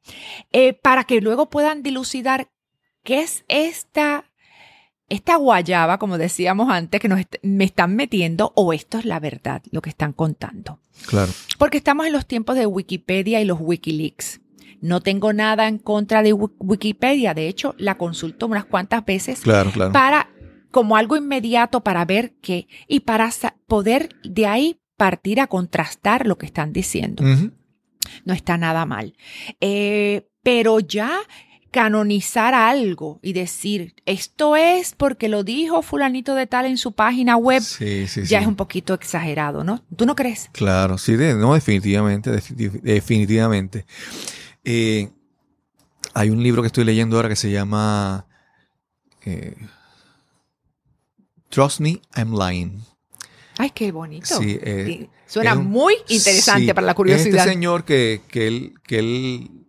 eh, 0.50 0.72
para 0.72 1.04
que 1.04 1.20
luego 1.20 1.50
puedan 1.50 1.82
dilucidar 1.82 2.48
qué 3.04 3.20
es 3.20 3.44
esta 3.48 4.24
esta 5.08 5.36
guayaba, 5.36 5.98
como 5.98 6.18
decíamos 6.18 6.70
antes, 6.70 7.00
que 7.00 7.08
nos 7.08 7.20
me 7.42 7.64
están 7.64 7.94
metiendo, 7.94 8.52
o 8.56 8.72
esto 8.72 8.98
es 8.98 9.04
la 9.04 9.20
verdad, 9.20 9.62
lo 9.70 9.82
que 9.82 9.90
están 9.90 10.12
contando. 10.12 10.80
Claro. 11.06 11.30
Porque 11.58 11.78
estamos 11.78 12.06
en 12.06 12.12
los 12.12 12.26
tiempos 12.26 12.56
de 12.56 12.66
Wikipedia 12.66 13.40
y 13.40 13.44
los 13.44 13.58
Wikileaks. 13.60 14.40
No 14.80 15.00
tengo 15.00 15.32
nada 15.32 15.68
en 15.68 15.78
contra 15.78 16.22
de 16.22 16.32
Wikipedia. 16.32 17.32
De 17.34 17.48
hecho, 17.48 17.74
la 17.78 17.96
consulto 17.96 18.46
unas 18.46 18.64
cuantas 18.64 19.04
veces 19.04 19.40
claro, 19.40 19.70
claro. 19.70 19.92
para, 19.92 20.28
como 20.70 20.96
algo 20.96 21.16
inmediato 21.16 21.82
para 21.82 22.04
ver 22.04 22.34
qué 22.40 22.66
y 22.86 23.00
para 23.00 23.30
poder 23.66 24.10
de 24.24 24.46
ahí 24.46 24.80
partir 24.96 25.40
a 25.40 25.46
contrastar 25.46 26.26
lo 26.26 26.36
que 26.36 26.46
están 26.46 26.72
diciendo. 26.72 27.24
No 28.24 28.34
está 28.34 28.58
nada 28.58 28.84
mal. 28.84 29.16
Eh, 29.60 30.28
pero 30.42 30.80
ya 30.80 31.18
canonizar 31.74 32.54
algo 32.54 33.18
y 33.20 33.32
decir, 33.32 33.96
esto 34.06 34.54
es 34.54 34.94
porque 34.96 35.28
lo 35.28 35.42
dijo 35.42 35.82
fulanito 35.82 36.36
de 36.36 36.46
tal 36.46 36.66
en 36.66 36.78
su 36.78 36.92
página 36.92 37.36
web, 37.36 37.64
ya 38.28 38.38
es 38.38 38.46
un 38.46 38.54
poquito 38.54 38.94
exagerado, 38.94 39.64
¿no? 39.64 39.82
¿Tú 39.96 40.06
no 40.06 40.14
crees? 40.14 40.50
Claro, 40.52 40.98
sí, 40.98 41.16
no, 41.16 41.52
definitivamente, 41.52 42.30
definitivamente. 42.30 43.86
Eh, 44.62 45.10
hay 46.14 46.30
un 46.30 46.44
libro 46.44 46.62
que 46.62 46.68
estoy 46.68 46.84
leyendo 46.84 47.16
ahora 47.16 47.28
que 47.28 47.34
se 47.34 47.50
llama 47.50 48.24
eh, 49.24 49.56
Trust 51.48 51.80
Me, 51.80 52.00
I'm 52.14 52.38
Lying. 52.38 52.84
Ay, 53.58 53.70
qué 53.70 53.90
bonito. 53.90 54.38
Eh, 54.40 55.08
Suena 55.26 55.56
muy 55.56 55.94
interesante 56.06 56.72
para 56.72 56.86
la 56.86 56.94
curiosidad. 56.94 57.40
este 57.40 57.50
señor 57.50 57.84
que, 57.84 58.20
que 58.28 58.46
él, 58.46 58.74
que 58.86 59.00
él 59.00 59.63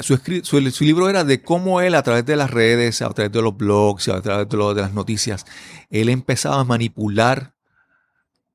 su, 0.00 0.84
libro 0.84 1.08
era 1.08 1.24
de 1.24 1.42
cómo 1.42 1.80
él 1.80 1.94
a 1.94 2.02
través 2.02 2.26
de 2.26 2.36
las 2.36 2.50
redes, 2.50 3.02
a 3.02 3.10
través 3.10 3.32
de 3.32 3.42
los 3.42 3.56
blogs, 3.56 4.08
a 4.08 4.20
través 4.20 4.48
de, 4.48 4.56
de 4.56 4.80
las 4.80 4.92
noticias, 4.92 5.46
él 5.90 6.08
empezaba 6.08 6.60
a 6.60 6.64
manipular 6.64 7.54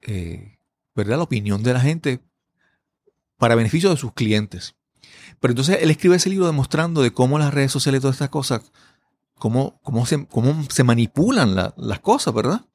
eh, 0.01 0.57
¿verdad? 0.95 1.17
la 1.17 1.23
opinión 1.23 1.63
de 1.63 1.73
la 1.73 1.79
gente 1.79 2.19
para 3.37 3.55
beneficio 3.55 3.89
de 3.89 3.97
sus 3.97 4.13
clientes. 4.13 4.75
Pero 5.39 5.53
entonces 5.53 5.79
él 5.81 5.89
escribe 5.89 6.15
ese 6.15 6.29
libro 6.29 6.45
demostrando 6.45 7.01
de 7.01 7.11
cómo 7.11 7.39
las 7.39 7.53
redes 7.53 7.71
sociales 7.71 7.99
y 7.99 8.01
todas 8.01 8.15
estas 8.15 8.29
cosas, 8.29 8.61
cómo, 9.39 9.79
cómo, 9.81 10.05
se, 10.05 10.25
cómo 10.27 10.65
se 10.69 10.83
manipulan 10.83 11.55
las 11.55 11.99
cosas, 11.99 12.33
¿verdad? 12.33 12.65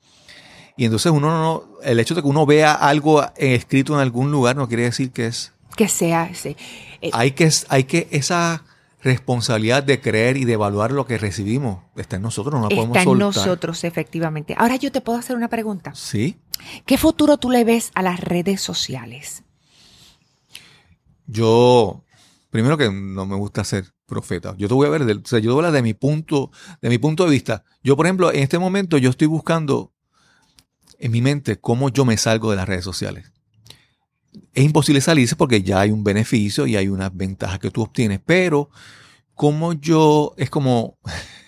Y 0.77 0.85
entonces 0.85 1.13
uno 1.13 1.31
no, 1.31 1.79
el 1.83 2.01
hecho 2.01 2.15
de 2.15 2.23
que 2.23 2.29
uno 2.29 2.45
vea 2.45 2.75
algo 2.75 3.25
escrito 3.37 3.95
en 3.95 4.01
algún 4.01 4.31
lugar 4.31 4.57
no 4.57 4.69
quiere 4.69 4.83
decir 4.83 5.11
que 5.11 5.27
es 5.27 5.53
que 5.77 5.89
sea 5.89 6.25
ese. 6.27 6.57
Eh, 7.01 7.11
hay, 7.13 7.33
que, 7.33 7.49
hay 7.69 7.85
que 7.85 8.09
esa 8.11 8.65
responsabilidad 9.03 9.85
de 9.85 10.01
creer 10.01 10.37
y 10.37 10.45
de 10.45 10.55
evaluar 10.55 10.91
lo 10.91 11.07
que 11.07 11.19
recibimos 11.19 11.79
está 11.95 12.17
en 12.17 12.23
nosotros, 12.23 12.55
no 12.55 12.63
la 12.63 12.75
podemos 12.75 12.97
Está 12.97 13.09
en 13.09 13.19
nosotros, 13.19 13.85
efectivamente. 13.85 14.57
Ahora 14.59 14.75
yo 14.77 14.91
te 14.91 15.01
puedo 15.01 15.19
hacer 15.19 15.37
una 15.37 15.49
pregunta. 15.49 15.95
Sí. 15.95 16.41
¿Qué 16.87 16.99
futuro 16.99 17.37
tú 17.37 17.51
le 17.51 17.65
ves 17.65 17.93
a 17.95 18.03
las 18.03 18.19
redes 18.19 18.61
sociales? 18.61 19.45
Yo, 21.27 22.03
primero 22.51 22.77
que 22.77 22.91
no 22.91 23.27
me 23.27 23.37
gusta 23.37 23.63
ser 23.63 23.93
profeta. 24.07 24.55
Yo 24.59 24.67
te 24.67 24.75
voy 24.75 24.87
a 24.87 24.91
ver, 24.91 25.03
o 25.03 25.27
sea, 25.27 25.39
yo 25.39 25.51
te 25.51 25.55
voy 25.55 25.65
a 25.65 25.69
hablar 25.69 25.73
de 25.73 25.83
mi 25.83 25.95
punto, 25.95 26.51
de 26.81 26.89
mi 26.89 26.99
punto 26.99 27.25
de 27.25 27.31
vista. 27.31 27.65
Yo, 27.85 27.97
por 27.97 28.07
ejemplo, 28.07 28.33
en 28.33 28.43
este 28.43 28.59
momento 28.59 28.99
yo 28.99 29.11
estoy 29.11 29.29
buscando 29.29 29.93
en 30.99 31.13
mi 31.13 31.21
mente 31.23 31.61
cómo 31.61 31.91
yo 31.91 32.05
me 32.05 32.17
salgo 32.17 32.51
de 32.51 32.57
las 32.57 32.67
redes 32.67 32.85
sociales 32.85 33.33
es 34.53 34.65
imposible 34.65 35.01
salirse 35.01 35.37
porque 35.37 35.63
ya 35.63 35.81
hay 35.81 35.91
un 35.91 36.05
beneficio 36.05 36.67
y 36.67 36.77
hay 36.77 36.89
unas 36.89 37.15
ventajas 37.15 37.59
que 37.59 37.71
tú 37.71 37.83
obtienes, 37.83 38.21
pero 38.25 38.71
como 39.35 39.75
yo, 39.75 40.35
es 40.37 40.51
como, 40.51 40.99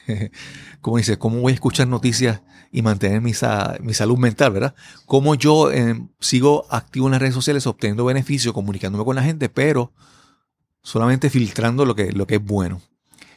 como 0.80 0.98
dice, 0.98 1.18
cómo 1.18 1.40
voy 1.40 1.52
a 1.52 1.54
escuchar 1.54 1.88
noticias 1.88 2.42
y 2.70 2.82
mantener 2.82 3.20
mi, 3.20 3.32
mi 3.80 3.94
salud 3.94 4.18
mental, 4.18 4.52
¿verdad? 4.52 4.74
Como 5.06 5.34
yo 5.34 5.72
em, 5.72 6.08
sigo 6.20 6.66
activo 6.70 7.06
en 7.06 7.12
las 7.12 7.20
redes 7.20 7.34
sociales 7.34 7.66
obteniendo 7.66 8.04
beneficios, 8.04 8.52
comunicándome 8.52 9.04
con 9.04 9.16
la 9.16 9.22
gente, 9.22 9.48
pero 9.48 9.92
solamente 10.82 11.30
filtrando 11.30 11.86
lo 11.86 11.94
que, 11.94 12.12
lo 12.12 12.26
que 12.26 12.36
es 12.36 12.44
bueno. 12.44 12.82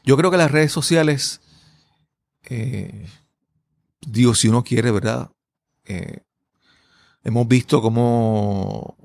Yo 0.03 0.17
creo 0.17 0.31
que 0.31 0.37
las 0.37 0.51
redes 0.51 0.71
sociales, 0.71 1.41
eh, 2.43 3.07
digo, 4.05 4.35
si 4.35 4.49
uno 4.49 4.63
quiere, 4.63 4.91
¿verdad? 4.91 5.31
Eh, 5.85 6.23
hemos 7.23 7.47
visto 7.47 7.81
cómo 7.81 8.97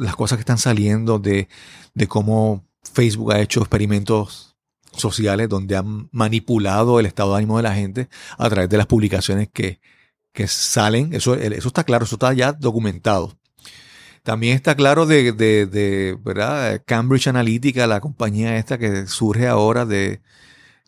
las 0.00 0.16
cosas 0.16 0.36
que 0.36 0.40
están 0.40 0.58
saliendo 0.58 1.18
de, 1.18 1.48
cómo 2.08 2.64
Facebook 2.92 3.32
ha 3.32 3.40
hecho 3.40 3.60
experimentos 3.60 4.56
sociales 4.92 5.48
donde 5.48 5.76
han 5.76 6.08
manipulado 6.10 6.98
el 6.98 7.06
estado 7.06 7.32
de 7.32 7.38
ánimo 7.38 7.58
de 7.58 7.62
la 7.62 7.74
gente 7.74 8.08
a 8.36 8.48
través 8.48 8.68
de 8.68 8.76
las 8.78 8.86
publicaciones 8.86 9.48
que, 9.52 9.78
salen. 10.46 11.12
Eso, 11.12 11.34
eso 11.34 11.68
está 11.68 11.84
claro, 11.84 12.06
eso 12.06 12.14
está 12.14 12.32
ya 12.32 12.52
documentado. 12.52 13.36
También 14.22 14.54
está 14.54 14.74
claro 14.74 15.04
de, 15.04 15.32
de. 15.32 16.82
Cambridge 16.86 17.26
Analytica, 17.26 17.86
la 17.86 18.00
compañía 18.00 18.56
esta 18.56 18.78
que 18.78 19.06
surge 19.06 19.48
ahora 19.48 19.84
de, 19.84 20.22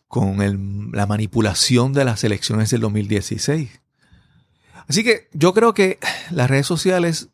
con 0.07 0.91
la 0.91 1.05
manipulación 1.05 1.93
de 1.93 2.05
las 2.05 2.23
elecciones 2.23 2.69
del 2.71 2.81
2016. 2.81 3.81
Así 4.87 5.03
que 5.03 5.29
yo 5.33 5.53
creo 5.53 5.73
que 5.73 5.99
las 6.29 6.49
redes 6.49 6.67
sociales 6.67 7.29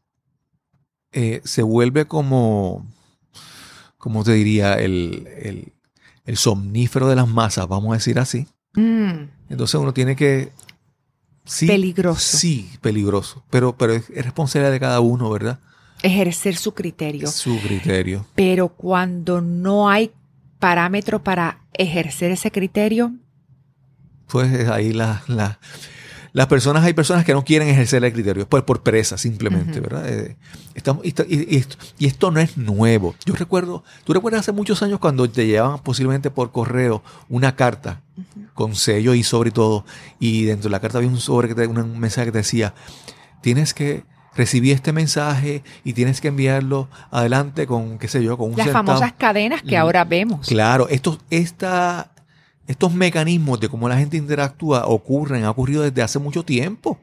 eh, 1.12 1.42
se 1.44 1.64
vuelve 1.64 2.06
como, 2.06 2.86
como 3.98 4.24
te 4.24 4.34
diría, 4.34 4.76
el, 4.76 5.74
somnífero 6.36 7.08
de 7.08 7.16
las 7.16 7.28
masas, 7.28 7.68
vamos 7.68 7.92
a 7.92 7.96
decir 7.96 8.20
así. 8.20 8.48
Mm. 8.76 9.30
Entonces 9.50 9.76
uno 9.76 9.94
tiene 9.94 10.16
que... 10.16 10.52
Sí, 11.46 11.66
peligroso. 11.66 12.38
Sí, 12.38 12.70
peligroso. 12.82 13.44
Pero, 13.50 13.76
pero 13.76 13.94
es, 13.94 14.08
responsabilidad 14.10 14.72
de 14.72 14.80
cada 14.80 15.00
uno, 15.00 15.32
¿verdad? 15.32 15.60
Ejercer 16.04 16.56
su 16.56 16.74
criterio. 16.74 17.28
Su 17.28 17.60
criterio. 17.60 18.26
Pero 18.36 18.70
cuando 18.70 19.42
no 19.42 19.90
hay 19.90 20.12
parámetro 20.60 21.24
para 21.24 21.66
ejercer 21.74 22.32
ese 22.32 22.52
criterio. 22.52 23.14
Pues 24.28 24.70
ahí 24.70 24.94
la, 24.94 25.24
la 25.28 25.60
las 26.32 26.48
personas, 26.48 26.84
hay 26.84 26.94
personas 26.94 27.26
que 27.26 27.34
no 27.34 27.44
quieren 27.44 27.68
ejercer 27.68 28.04
el 28.04 28.14
criterio, 28.14 28.48
pues 28.48 28.64
por 28.64 28.82
pereza 28.84 29.18
simplemente, 29.18 29.80
¿verdad? 29.80 30.08
Eh, 30.08 30.38
estamos, 30.76 31.04
y, 31.06 31.14
esto, 32.06 32.32
no 32.32 32.40
es 32.40 32.58
nuevo. 32.58 33.16
Yo 33.26 33.36
recuerdo, 33.36 33.84
tú 34.04 34.14
recuerdas 34.14 34.42
hace 34.42 34.52
muchos 34.52 34.84
años 34.84 35.00
cuando 35.00 35.30
te 35.30 35.48
llevaban 35.48 35.80
posiblemente 35.80 36.30
por 36.30 36.52
correo 36.52 37.04
una 37.30 37.56
carta 37.56 38.02
con 38.54 38.76
sello 38.76 39.14
y 39.14 39.24
sobre 39.24 39.52
todo, 39.52 39.86
y 40.20 40.44
dentro 40.44 40.70
de 40.70 40.72
la 40.72 40.80
carta 40.80 40.98
había 40.98 41.10
un 41.10 41.20
sobre, 41.20 41.48
que 41.48 41.56
te, 41.56 41.68
un 41.68 42.00
mensaje 42.00 42.28
que 42.28 42.32
te 42.34 42.38
decía, 42.40 42.74
tienes 43.42 43.74
que 43.74 44.04
recibir 44.36 44.74
este 44.74 44.94
mensaje 44.94 45.64
y 45.84 45.94
tienes 45.94 46.22
que 46.22 46.30
enviarlo 46.30 46.88
adelante 47.12 47.68
con, 47.68 47.98
qué 47.98 48.08
sé 48.08 48.24
yo, 48.24 48.38
con 48.38 48.52
un 48.52 48.58
Las 48.58 48.70
famosas 48.70 49.14
cadenas 49.14 49.62
que 49.64 49.78
ahora 49.78 50.06
vemos. 50.06 50.48
Claro, 50.48 50.88
esto, 50.90 51.20
esta, 51.30 52.12
estos 52.70 52.94
mecanismos 52.94 53.60
de 53.60 53.68
cómo 53.68 53.90
la 53.90 53.98
gente 53.98 54.16
interactúa 54.16 54.86
ocurren, 54.86 55.44
ha 55.44 55.50
ocurrido 55.50 55.82
desde 55.82 56.02
hace 56.04 56.20
mucho 56.20 56.44
tiempo. 56.46 57.00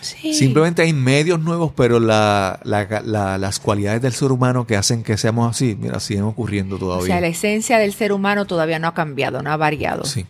Sí. 0.00 0.32
Simplemente 0.34 0.82
hay 0.82 0.92
medios 0.92 1.40
nuevos, 1.40 1.72
pero 1.74 1.98
la- 1.98 2.60
la- 2.62 3.02
la- 3.04 3.36
las 3.38 3.58
cualidades 3.58 4.00
del 4.02 4.12
ser 4.12 4.30
humano 4.30 4.64
que 4.66 4.76
hacen 4.76 5.02
que 5.02 5.16
seamos 5.16 5.50
así, 5.50 5.76
mira, 5.80 5.98
siguen 5.98 6.22
ocurriendo 6.24 6.76
O 6.76 6.78
todavía. 6.78 7.06
sea, 7.06 7.20
la 7.20 7.26
esencia 7.26 7.78
del 7.78 7.92
ser 7.92 8.12
humano 8.12 8.44
todavía 8.46 8.78
no 8.78 8.86
ha 8.86 8.94
cambiado, 8.94 9.42
no 9.42 9.50
ha 9.50 9.56
variado. 9.56 10.04
Sí. 10.04 10.26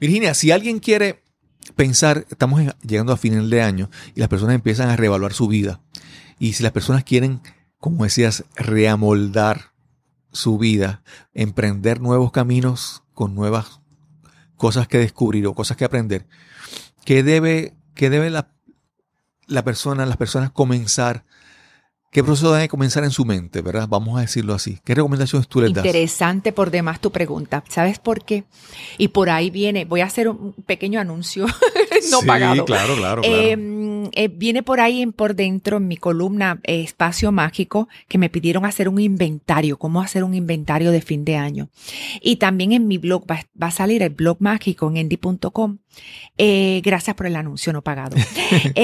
Virginia, 0.00 0.34
si 0.34 0.50
alguien 0.50 0.78
quiere 0.78 1.22
pensar, 1.76 2.26
estamos 2.28 2.60
llegando 2.86 3.12
a 3.12 3.16
final 3.16 3.48
de 3.48 3.62
año 3.62 3.88
y 4.14 4.20
las 4.20 4.28
personas 4.28 4.56
empiezan 4.56 4.90
a 4.90 4.96
reevaluar 4.96 5.32
su 5.32 5.46
vida. 5.48 5.80
Y 6.38 6.52
si 6.54 6.62
las 6.62 6.72
personas 6.72 7.04
quieren, 7.04 7.40
como 7.78 8.04
decías, 8.04 8.44
reamoldar 8.56 9.72
su 10.32 10.58
vida, 10.58 11.02
emprender 11.34 12.00
nuevos 12.00 12.30
caminos 12.32 13.02
con 13.14 13.34
nuevas 13.34 13.80
cosas 14.58 14.86
que 14.88 14.98
descubrir 14.98 15.46
o 15.46 15.54
cosas 15.54 15.78
que 15.78 15.86
aprender, 15.86 16.26
¿qué 17.06 17.22
debe, 17.22 17.74
qué 17.94 18.10
debe 18.10 18.28
la, 18.28 18.50
la 19.46 19.64
persona, 19.64 20.04
las 20.04 20.18
personas 20.18 20.50
comenzar? 20.50 21.24
¿Qué 22.10 22.24
proceso 22.24 22.52
debe 22.54 22.68
comenzar 22.68 23.04
en 23.04 23.10
su 23.10 23.26
mente, 23.26 23.60
verdad? 23.60 23.86
Vamos 23.86 24.16
a 24.16 24.22
decirlo 24.22 24.54
así. 24.54 24.78
¿Qué 24.82 24.94
recomendaciones 24.94 25.46
tú 25.46 25.60
les 25.60 25.74
das? 25.74 25.84
Interesante 25.84 26.52
por 26.52 26.70
demás 26.70 27.00
tu 27.00 27.12
pregunta. 27.12 27.62
¿Sabes 27.68 27.98
por 27.98 28.24
qué? 28.24 28.44
Y 28.96 29.08
por 29.08 29.28
ahí 29.28 29.50
viene, 29.50 29.84
voy 29.84 30.00
a 30.00 30.06
hacer 30.06 30.28
un 30.28 30.54
pequeño 30.54 31.00
anuncio 31.00 31.44
no 32.10 32.20
sí, 32.20 32.26
pagado. 32.26 32.64
claro, 32.64 32.96
claro, 32.96 33.22
claro. 33.22 33.22
Eh, 33.24 33.56
eh, 34.12 34.28
viene 34.28 34.62
por 34.62 34.80
ahí 34.80 35.02
en- 35.02 35.12
por 35.12 35.34
dentro 35.34 35.76
en 35.78 35.88
mi 35.88 35.96
columna 35.96 36.60
eh, 36.64 36.82
Espacio 36.82 37.32
Mágico 37.32 37.88
que 38.08 38.18
me 38.18 38.28
pidieron 38.30 38.64
hacer 38.64 38.88
un 38.88 39.00
inventario, 39.00 39.78
cómo 39.78 40.00
hacer 40.00 40.24
un 40.24 40.34
inventario 40.34 40.90
de 40.90 41.00
fin 41.00 41.24
de 41.24 41.36
año. 41.36 41.68
Y 42.20 42.36
también 42.36 42.72
en 42.72 42.86
mi 42.88 42.98
blog 42.98 43.24
va, 43.30 43.40
va 43.60 43.68
a 43.68 43.70
salir 43.72 44.02
el 44.02 44.10
blog 44.10 44.36
mágico 44.40 44.88
en 44.90 44.96
endy.com. 44.98 45.78
Eh, 46.36 46.80
gracias 46.84 47.16
por 47.16 47.26
el 47.26 47.36
anuncio 47.36 47.72
no 47.72 47.82
pagado. 47.82 48.16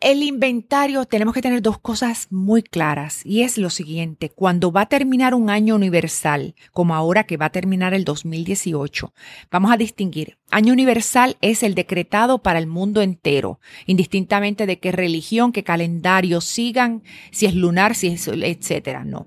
El 0.00 0.22
inventario, 0.22 1.06
tenemos 1.06 1.34
que 1.34 1.42
tener 1.42 1.60
dos 1.60 1.80
cosas 1.80 2.28
muy 2.30 2.62
claras 2.62 3.26
y 3.26 3.42
es 3.42 3.58
lo 3.58 3.68
siguiente, 3.68 4.30
cuando 4.30 4.70
va 4.70 4.82
a 4.82 4.88
terminar 4.88 5.34
un 5.34 5.50
año 5.50 5.74
universal, 5.74 6.54
como 6.70 6.94
ahora 6.94 7.24
que 7.24 7.36
va 7.36 7.46
a 7.46 7.50
terminar 7.50 7.94
el 7.94 8.04
2018, 8.04 9.12
vamos 9.50 9.72
a 9.72 9.76
distinguir. 9.76 10.38
Año 10.52 10.72
universal 10.72 11.36
es 11.40 11.64
el 11.64 11.74
decretado 11.74 12.44
para 12.44 12.60
el 12.60 12.68
mundo 12.68 13.02
entero, 13.02 13.58
indistintamente 13.86 14.66
de 14.66 14.78
qué 14.78 14.92
religión, 14.92 15.50
qué 15.50 15.64
calendario 15.64 16.40
sigan, 16.40 17.02
si 17.32 17.46
es 17.46 17.56
lunar, 17.56 17.96
si 17.96 18.06
es 18.06 18.28
etcétera, 18.28 19.02
no. 19.04 19.26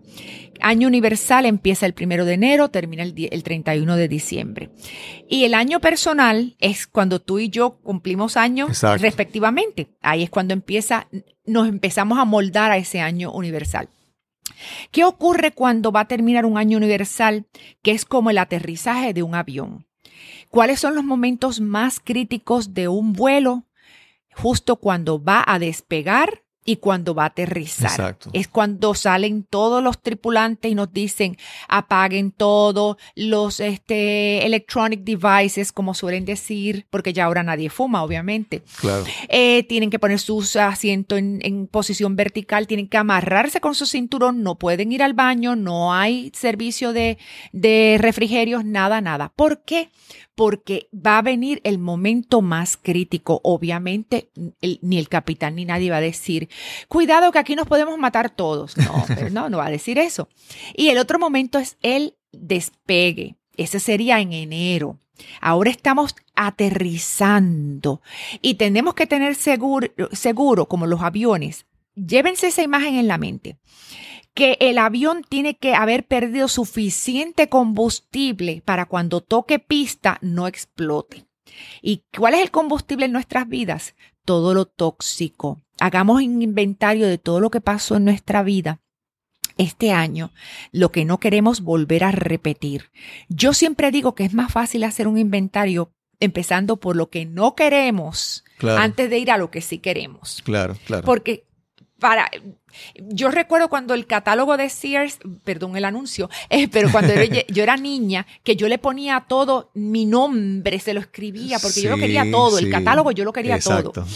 Año 0.61 0.87
universal 0.87 1.45
empieza 1.45 1.85
el 1.85 1.93
primero 1.93 2.25
de 2.25 2.33
enero, 2.33 2.69
termina 2.69 3.03
el, 3.03 3.13
die- 3.15 3.29
el 3.31 3.43
31 3.43 3.95
de 3.95 4.07
diciembre. 4.07 4.69
Y 5.29 5.43
el 5.45 5.53
año 5.53 5.79
personal 5.79 6.55
es 6.59 6.87
cuando 6.87 7.19
tú 7.19 7.39
y 7.39 7.49
yo 7.49 7.79
cumplimos 7.81 8.37
años 8.37 8.69
Exacto. 8.69 9.01
respectivamente. 9.03 9.89
Ahí 10.01 10.23
es 10.23 10.29
cuando 10.29 10.53
empieza, 10.53 11.07
nos 11.45 11.67
empezamos 11.67 12.19
a 12.19 12.25
moldar 12.25 12.71
a 12.71 12.77
ese 12.77 13.01
año 13.01 13.31
universal. 13.31 13.89
¿Qué 14.91 15.03
ocurre 15.03 15.51
cuando 15.51 15.91
va 15.91 16.01
a 16.01 16.07
terminar 16.07 16.45
un 16.45 16.57
año 16.57 16.77
universal 16.77 17.47
que 17.81 17.91
es 17.91 18.05
como 18.05 18.29
el 18.29 18.37
aterrizaje 18.37 19.13
de 19.13 19.23
un 19.23 19.33
avión? 19.35 19.87
¿Cuáles 20.49 20.79
son 20.79 20.95
los 20.95 21.03
momentos 21.03 21.61
más 21.61 21.99
críticos 21.99 22.73
de 22.73 22.87
un 22.87 23.13
vuelo? 23.13 23.65
Justo 24.35 24.75
cuando 24.77 25.21
va 25.23 25.43
a 25.47 25.59
despegar 25.59 26.43
y 26.63 26.75
cuando 26.77 27.15
va 27.15 27.23
a 27.23 27.27
aterrizar. 27.27 27.89
Exacto. 27.89 28.29
Es 28.33 28.47
cuando 28.47 28.93
salen 28.93 29.43
todos 29.43 29.83
los 29.83 30.01
tripulantes 30.01 30.71
y 30.71 30.75
nos 30.75 30.93
dicen 30.93 31.37
apaguen 31.67 32.31
todo, 32.31 32.97
los 33.15 33.59
este, 33.59 34.45
electronic 34.45 35.01
devices, 35.01 35.71
como 35.71 35.93
suelen 35.93 36.25
decir, 36.25 36.85
porque 36.89 37.13
ya 37.13 37.25
ahora 37.25 37.43
nadie 37.43 37.69
fuma, 37.69 38.03
obviamente. 38.03 38.61
Claro. 38.79 39.05
Eh, 39.29 39.63
tienen 39.63 39.89
que 39.89 39.99
poner 39.99 40.19
sus 40.19 40.55
asientos 40.55 41.17
en, 41.17 41.39
en 41.41 41.67
posición 41.67 42.15
vertical, 42.15 42.67
tienen 42.67 42.87
que 42.87 42.97
amarrarse 42.97 43.59
con 43.59 43.73
su 43.73 43.85
cinturón, 43.85 44.43
no 44.43 44.55
pueden 44.55 44.91
ir 44.91 45.01
al 45.01 45.13
baño, 45.13 45.55
no 45.55 45.93
hay 45.93 46.31
servicio 46.35 46.93
de, 46.93 47.17
de 47.51 47.97
refrigerios, 47.99 48.65
nada, 48.65 49.01
nada. 49.01 49.31
¿Por 49.35 49.63
qué? 49.63 49.89
Porque 50.41 50.89
va 50.91 51.19
a 51.19 51.21
venir 51.21 51.61
el 51.63 51.77
momento 51.77 52.41
más 52.41 52.75
crítico. 52.75 53.41
Obviamente, 53.43 54.31
el- 54.61 54.79
ni 54.81 54.97
el 54.97 55.07
capitán 55.07 55.53
ni 55.55 55.65
nadie 55.65 55.91
va 55.91 55.97
a 55.97 56.01
decir, 56.01 56.49
cuidado 56.87 57.31
que 57.31 57.37
aquí 57.37 57.55
nos 57.55 57.67
podemos 57.67 57.95
matar 57.99 58.31
todos. 58.31 58.75
No, 58.75 59.05
pero 59.07 59.29
no, 59.29 59.49
no 59.51 59.57
va 59.59 59.67
a 59.67 59.69
decir 59.69 59.99
eso. 59.99 60.29
Y 60.75 60.87
el 60.87 60.97
otro 60.97 61.19
momento 61.19 61.59
es 61.59 61.77
el 61.83 62.15
despegue. 62.31 63.35
Ese 63.55 63.79
sería 63.79 64.19
en 64.19 64.33
enero. 64.33 64.97
Ahora 65.41 65.69
estamos 65.69 66.15
aterrizando 66.35 68.01
y 68.41 68.55
tenemos 68.55 68.95
que 68.95 69.05
tener 69.05 69.35
seguro, 69.35 69.87
seguro, 70.11 70.67
como 70.67 70.87
los 70.87 71.01
aviones. 71.01 71.65
Llévense 71.95 72.47
esa 72.47 72.63
imagen 72.63 72.95
en 72.95 73.07
la 73.07 73.17
mente. 73.19 73.57
Que 74.33 74.57
el 74.61 74.77
avión 74.77 75.25
tiene 75.27 75.57
que 75.57 75.75
haber 75.75 76.05
perdido 76.05 76.47
suficiente 76.47 77.49
combustible 77.49 78.61
para 78.63 78.85
cuando 78.85 79.21
toque 79.21 79.59
pista 79.59 80.17
no 80.21 80.47
explote. 80.47 81.25
¿Y 81.81 82.03
cuál 82.17 82.35
es 82.35 82.41
el 82.41 82.51
combustible 82.51 83.05
en 83.05 83.11
nuestras 83.11 83.47
vidas? 83.47 83.95
Todo 84.23 84.53
lo 84.53 84.65
tóxico. 84.65 85.61
Hagamos 85.79 86.21
un 86.23 86.41
inventario 86.41 87.07
de 87.07 87.17
todo 87.17 87.39
lo 87.39 87.49
que 87.49 87.59
pasó 87.61 87.95
en 87.97 88.05
nuestra 88.05 88.43
vida 88.43 88.79
este 89.57 89.91
año, 89.91 90.31
lo 90.71 90.91
que 90.91 91.05
no 91.05 91.19
queremos 91.19 91.61
volver 91.61 92.03
a 92.03 92.11
repetir. 92.11 92.89
Yo 93.27 93.53
siempre 93.53 93.91
digo 93.91 94.15
que 94.15 94.23
es 94.23 94.33
más 94.33 94.51
fácil 94.51 94.83
hacer 94.83 95.07
un 95.07 95.17
inventario 95.17 95.91
empezando 96.19 96.77
por 96.77 96.95
lo 96.95 97.09
que 97.09 97.25
no 97.25 97.55
queremos 97.55 98.43
Claro. 98.57 98.79
antes 98.81 99.09
de 99.09 99.17
ir 99.17 99.31
a 99.31 99.37
lo 99.37 99.51
que 99.51 99.61
sí 99.61 99.79
queremos. 99.79 100.41
Claro, 100.43 100.77
claro. 100.85 101.03
Porque 101.03 101.45
para 102.01 102.31
yo 102.95 103.29
recuerdo 103.29 103.69
cuando 103.69 103.93
el 103.93 104.07
catálogo 104.07 104.57
de 104.57 104.69
Sears, 104.69 105.19
perdón 105.43 105.77
el 105.77 105.85
anuncio, 105.85 106.29
eh, 106.49 106.67
pero 106.67 106.91
cuando 106.91 107.13
yo, 107.13 107.41
yo 107.47 107.63
era 107.63 107.77
niña, 107.77 108.25
que 108.43 108.55
yo 108.55 108.67
le 108.67 108.79
ponía 108.79 109.17
a 109.17 109.27
todo 109.27 109.69
mi 109.75 110.05
nombre, 110.05 110.79
se 110.79 110.93
lo 110.93 110.99
escribía, 110.99 111.59
porque 111.59 111.81
yo 111.81 111.91
lo 111.91 111.97
quería 111.97 112.29
todo, 112.29 112.57
el 112.57 112.71
catálogo 112.71 113.11
yo 113.11 113.23
lo 113.23 113.31
quería 113.31 113.55
Exacto. 113.55 113.91
todo. 113.91 114.07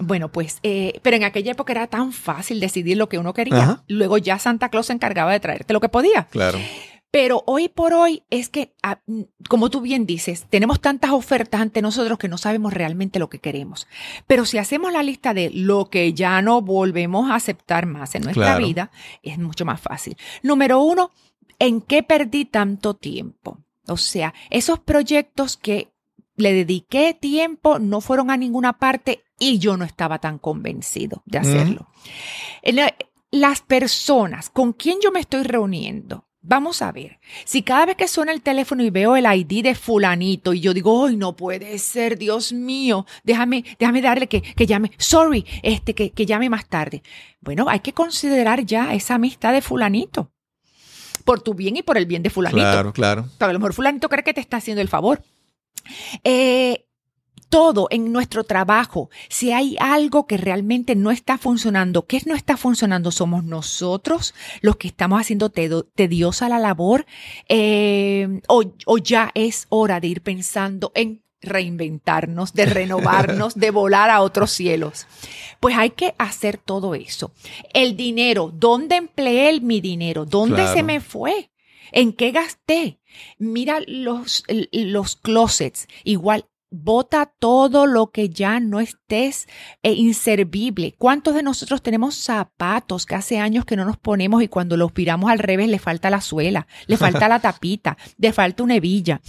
Bueno, 0.00 0.30
pues, 0.30 0.58
eh, 0.62 0.98
pero 1.02 1.16
en 1.16 1.24
aquella 1.24 1.52
época 1.52 1.72
era 1.72 1.86
tan 1.86 2.12
fácil 2.12 2.58
decidir 2.58 2.96
lo 2.96 3.08
que 3.08 3.18
uno 3.18 3.32
quería. 3.32 3.62
Ajá. 3.62 3.84
Luego 3.86 4.18
ya 4.18 4.38
Santa 4.38 4.68
Claus 4.68 4.86
se 4.86 4.92
encargaba 4.92 5.32
de 5.32 5.38
traerte 5.38 5.72
lo 5.72 5.80
que 5.80 5.88
podía. 5.88 6.24
Claro. 6.30 6.58
Pero 7.12 7.42
hoy 7.46 7.68
por 7.68 7.92
hoy 7.92 8.22
es 8.30 8.48
que, 8.48 8.72
ah, 8.82 9.00
mm, 9.06 9.22
como 9.48 9.68
tú 9.68 9.80
bien 9.80 10.06
dices, 10.06 10.46
tenemos 10.48 10.80
tantas 10.80 11.10
ofertas 11.10 11.60
ante 11.60 11.82
nosotros 11.82 12.18
que 12.18 12.28
no 12.28 12.38
sabemos 12.38 12.72
realmente 12.72 13.18
lo 13.18 13.28
que 13.28 13.40
queremos. 13.40 13.88
Pero 14.28 14.44
si 14.44 14.58
hacemos 14.58 14.92
la 14.92 15.02
lista 15.02 15.34
de 15.34 15.50
lo 15.50 15.90
que 15.90 16.12
ya 16.14 16.40
no 16.42 16.62
volvemos 16.62 17.30
a 17.30 17.34
aceptar 17.34 17.86
más 17.86 18.14
en 18.14 18.22
nuestra 18.22 18.44
Claro. 18.44 18.64
vida, 18.66 18.90
es 19.22 19.38
mucho 19.38 19.64
más 19.64 19.80
fácil. 19.80 20.16
Número 20.42 20.80
uno, 20.82 21.10
¿en 21.58 21.80
qué 21.80 22.02
perdí 22.04 22.44
tanto 22.44 22.94
tiempo? 22.94 23.58
O 23.88 23.96
sea, 23.96 24.32
esos 24.50 24.78
proyectos 24.78 25.56
que 25.56 25.88
le 26.36 26.52
dediqué 26.52 27.12
tiempo 27.12 27.78
no 27.80 28.00
fueron 28.00 28.30
a 28.30 28.36
ninguna 28.36 28.74
parte 28.78 29.24
y 29.38 29.58
yo 29.58 29.76
no 29.76 29.84
estaba 29.84 30.20
tan 30.20 30.38
convencido 30.38 31.22
de 31.26 31.38
hacerlo. 31.38 31.88
Las 33.32 33.60
personas 33.62 34.50
con 34.50 34.72
quien 34.72 34.98
yo 35.02 35.12
me 35.12 35.20
estoy 35.20 35.42
reuniendo, 35.44 36.24
vamos 36.42 36.82
a 36.82 36.92
ver, 36.92 37.18
si 37.44 37.62
cada 37.62 37.86
vez 37.86 37.96
que 37.96 38.08
suena 38.08 38.32
el 38.32 38.42
teléfono 38.42 38.82
y 38.82 38.90
veo 38.90 39.16
el 39.16 39.26
ID 39.26 39.62
de 39.62 39.74
fulanito 39.74 40.52
y 40.52 40.60
yo 40.60 40.74
digo, 40.74 41.06
ay, 41.06 41.16
no 41.16 41.36
puede 41.36 41.78
ser, 41.78 42.18
Dios 42.18 42.52
mío, 42.52 43.06
déjame, 43.24 43.64
déjame 43.78 44.02
darle 44.02 44.28
que, 44.28 44.42
que 44.42 44.66
llame, 44.66 44.90
sorry, 44.98 45.44
este, 45.62 45.94
que, 45.94 46.10
que 46.10 46.26
llame 46.26 46.48
más 46.48 46.68
tarde. 46.68 47.02
Bueno, 47.40 47.68
hay 47.68 47.80
que 47.80 47.92
considerar 47.92 48.64
ya 48.64 48.94
esa 48.94 49.14
amistad 49.14 49.52
de 49.52 49.62
fulanito. 49.62 50.30
Por 51.24 51.42
tu 51.42 51.54
bien 51.54 51.76
y 51.76 51.82
por 51.82 51.98
el 51.98 52.06
bien 52.06 52.22
de 52.22 52.30
fulanito. 52.30 52.60
Claro, 52.60 52.92
claro. 52.92 53.28
Pero 53.38 53.50
a 53.50 53.52
lo 53.52 53.58
mejor 53.58 53.74
fulanito 53.74 54.08
cree 54.08 54.24
que 54.24 54.34
te 54.34 54.40
está 54.40 54.56
haciendo 54.56 54.80
el 54.80 54.88
favor. 54.88 55.22
Eh, 56.24 56.86
todo 57.50 57.88
en 57.90 58.12
nuestro 58.12 58.44
trabajo, 58.44 59.10
si 59.28 59.52
hay 59.52 59.76
algo 59.80 60.26
que 60.26 60.38
realmente 60.38 60.94
no 60.96 61.10
está 61.10 61.36
funcionando, 61.36 62.06
¿qué 62.06 62.22
no 62.24 62.34
está 62.34 62.56
funcionando? 62.56 63.10
Somos 63.10 63.44
nosotros 63.44 64.34
los 64.62 64.76
que 64.76 64.88
estamos 64.88 65.20
haciendo 65.20 65.50
tediosa 65.50 66.48
la 66.48 66.58
labor 66.58 67.04
eh, 67.48 68.40
o, 68.48 68.62
o 68.86 68.98
ya 68.98 69.30
es 69.34 69.66
hora 69.68 70.00
de 70.00 70.06
ir 70.06 70.22
pensando 70.22 70.92
en 70.94 71.22
reinventarnos, 71.42 72.52
de 72.52 72.66
renovarnos, 72.66 73.54
de 73.54 73.70
volar 73.70 74.10
a 74.10 74.20
otros 74.20 74.50
cielos. 74.50 75.06
Pues 75.58 75.76
hay 75.76 75.90
que 75.90 76.14
hacer 76.18 76.58
todo 76.58 76.94
eso. 76.94 77.32
El 77.74 77.96
dinero, 77.96 78.52
¿dónde 78.54 78.96
empleé 78.96 79.48
el- 79.50 79.62
mi 79.62 79.80
dinero? 79.80 80.24
¿Dónde 80.26 80.56
Claro. 80.56 80.72
se 80.74 80.82
me 80.82 81.00
fue? 81.00 81.50
¿En 81.92 82.12
qué 82.12 82.30
gasté? 82.30 83.00
Mira 83.38 83.80
los, 83.86 84.44
los 84.70 85.16
closets. 85.16 85.88
Igual, 86.04 86.44
bota 86.70 87.26
todo 87.26 87.86
lo 87.86 88.10
que 88.10 88.28
ya 88.28 88.60
no 88.60 88.80
estés 88.80 89.48
eh, 89.82 89.92
inservible. 89.92 90.94
¿Cuántos 90.98 91.34
de 91.34 91.42
nosotros 91.42 91.82
tenemos 91.82 92.14
zapatos 92.14 93.06
que 93.06 93.16
hace 93.16 93.38
años 93.38 93.64
que 93.64 93.76
no 93.76 93.84
nos 93.84 93.96
ponemos 93.96 94.42
y 94.42 94.48
cuando 94.48 94.76
los 94.76 94.94
viramos 94.94 95.30
al 95.30 95.38
revés 95.38 95.68
le 95.68 95.78
falta 95.78 96.10
la 96.10 96.20
suela, 96.20 96.66
le 96.86 96.96
falta 96.96 97.28
la 97.28 97.40
tapita, 97.40 97.96
le 98.18 98.32
falta 98.32 98.62
una 98.62 98.76
hebilla? 98.76 99.20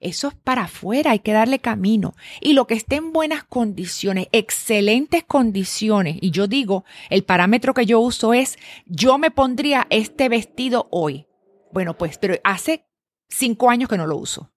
Eso 0.00 0.28
es 0.28 0.34
para 0.34 0.62
afuera, 0.62 1.10
hay 1.10 1.18
que 1.18 1.32
darle 1.32 1.58
camino. 1.58 2.14
Y 2.40 2.52
lo 2.52 2.68
que 2.68 2.74
esté 2.74 2.96
en 2.96 3.12
buenas 3.12 3.42
condiciones, 3.42 4.28
excelentes 4.30 5.24
condiciones, 5.24 6.18
y 6.20 6.30
yo 6.30 6.46
digo, 6.46 6.84
el 7.10 7.24
parámetro 7.24 7.74
que 7.74 7.84
yo 7.84 7.98
uso 7.98 8.32
es, 8.32 8.58
yo 8.86 9.18
me 9.18 9.32
pondría 9.32 9.88
este 9.90 10.28
vestido 10.28 10.86
hoy. 10.92 11.26
Bueno, 11.72 11.98
pues, 11.98 12.16
pero 12.18 12.36
hace 12.44 12.86
cinco 13.28 13.70
años 13.70 13.88
que 13.88 13.96
no 13.96 14.06
lo 14.06 14.16
uso. 14.16 14.52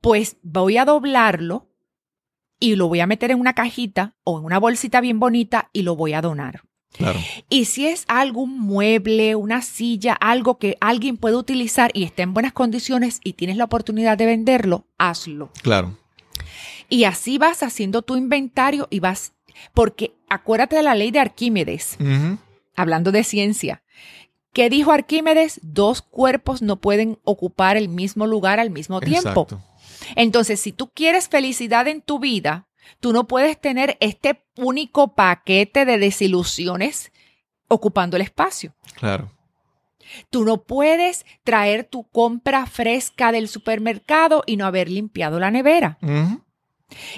Pues 0.00 0.36
voy 0.42 0.76
a 0.76 0.84
doblarlo 0.84 1.68
y 2.60 2.76
lo 2.76 2.88
voy 2.88 3.00
a 3.00 3.06
meter 3.06 3.30
en 3.30 3.40
una 3.40 3.54
cajita 3.54 4.14
o 4.24 4.38
en 4.38 4.44
una 4.44 4.58
bolsita 4.58 5.00
bien 5.00 5.20
bonita 5.20 5.70
y 5.72 5.82
lo 5.82 5.96
voy 5.96 6.12
a 6.14 6.20
donar. 6.20 6.62
Claro. 6.92 7.20
Y 7.48 7.66
si 7.66 7.86
es 7.86 8.04
algún 8.08 8.58
mueble, 8.58 9.36
una 9.36 9.62
silla, 9.62 10.14
algo 10.14 10.58
que 10.58 10.76
alguien 10.80 11.16
puede 11.16 11.36
utilizar 11.36 11.90
y 11.94 12.04
está 12.04 12.22
en 12.22 12.34
buenas 12.34 12.52
condiciones 12.52 13.20
y 13.22 13.34
tienes 13.34 13.56
la 13.56 13.64
oportunidad 13.64 14.16
de 14.16 14.26
venderlo, 14.26 14.86
hazlo. 14.96 15.50
Claro. 15.62 15.96
Y 16.88 17.04
así 17.04 17.38
vas 17.38 17.62
haciendo 17.62 18.02
tu 18.02 18.16
inventario 18.16 18.88
y 18.90 19.00
vas, 19.00 19.34
porque 19.74 20.14
acuérdate 20.28 20.76
de 20.76 20.82
la 20.82 20.94
ley 20.94 21.10
de 21.10 21.20
Arquímedes, 21.20 21.98
hablando 22.74 23.12
de 23.12 23.22
ciencia. 23.24 23.82
¿Qué 24.52 24.70
dijo 24.70 24.92
Arquímedes? 24.92 25.60
Dos 25.62 26.02
cuerpos 26.02 26.62
no 26.62 26.76
pueden 26.76 27.18
ocupar 27.24 27.76
el 27.76 27.88
mismo 27.88 28.26
lugar 28.26 28.58
al 28.58 28.70
mismo 28.70 29.00
tiempo. 29.00 29.42
Exacto. 29.42 29.62
Entonces, 30.16 30.60
si 30.60 30.72
tú 30.72 30.90
quieres 30.92 31.28
felicidad 31.28 31.86
en 31.88 32.00
tu 32.00 32.18
vida, 32.18 32.68
tú 33.00 33.12
no 33.12 33.26
puedes 33.26 33.60
tener 33.60 33.96
este 34.00 34.44
único 34.56 35.14
paquete 35.14 35.84
de 35.84 35.98
desilusiones 35.98 37.12
ocupando 37.68 38.16
el 38.16 38.22
espacio. 38.22 38.74
Claro. 38.94 39.30
Tú 40.30 40.44
no 40.44 40.62
puedes 40.62 41.26
traer 41.44 41.84
tu 41.84 42.04
compra 42.04 42.66
fresca 42.66 43.30
del 43.30 43.48
supermercado 43.48 44.42
y 44.46 44.56
no 44.56 44.66
haber 44.66 44.88
limpiado 44.88 45.38
la 45.38 45.50
nevera. 45.50 45.98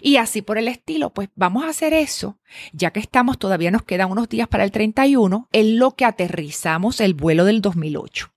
Y 0.02 0.16
así 0.16 0.42
por 0.42 0.58
el 0.58 0.68
estilo, 0.68 1.10
pues 1.10 1.28
vamos 1.34 1.64
a 1.64 1.68
hacer 1.68 1.92
eso, 1.92 2.38
ya 2.72 2.90
que 2.90 3.00
estamos, 3.00 3.38
todavía 3.38 3.70
nos 3.70 3.82
quedan 3.82 4.10
unos 4.10 4.28
días 4.28 4.48
para 4.48 4.64
el 4.64 4.70
31, 4.70 5.48
en 5.52 5.78
lo 5.78 5.92
que 5.92 6.04
aterrizamos 6.04 7.00
el 7.00 7.14
vuelo 7.14 7.44
del 7.44 7.60
2008. 7.60 8.32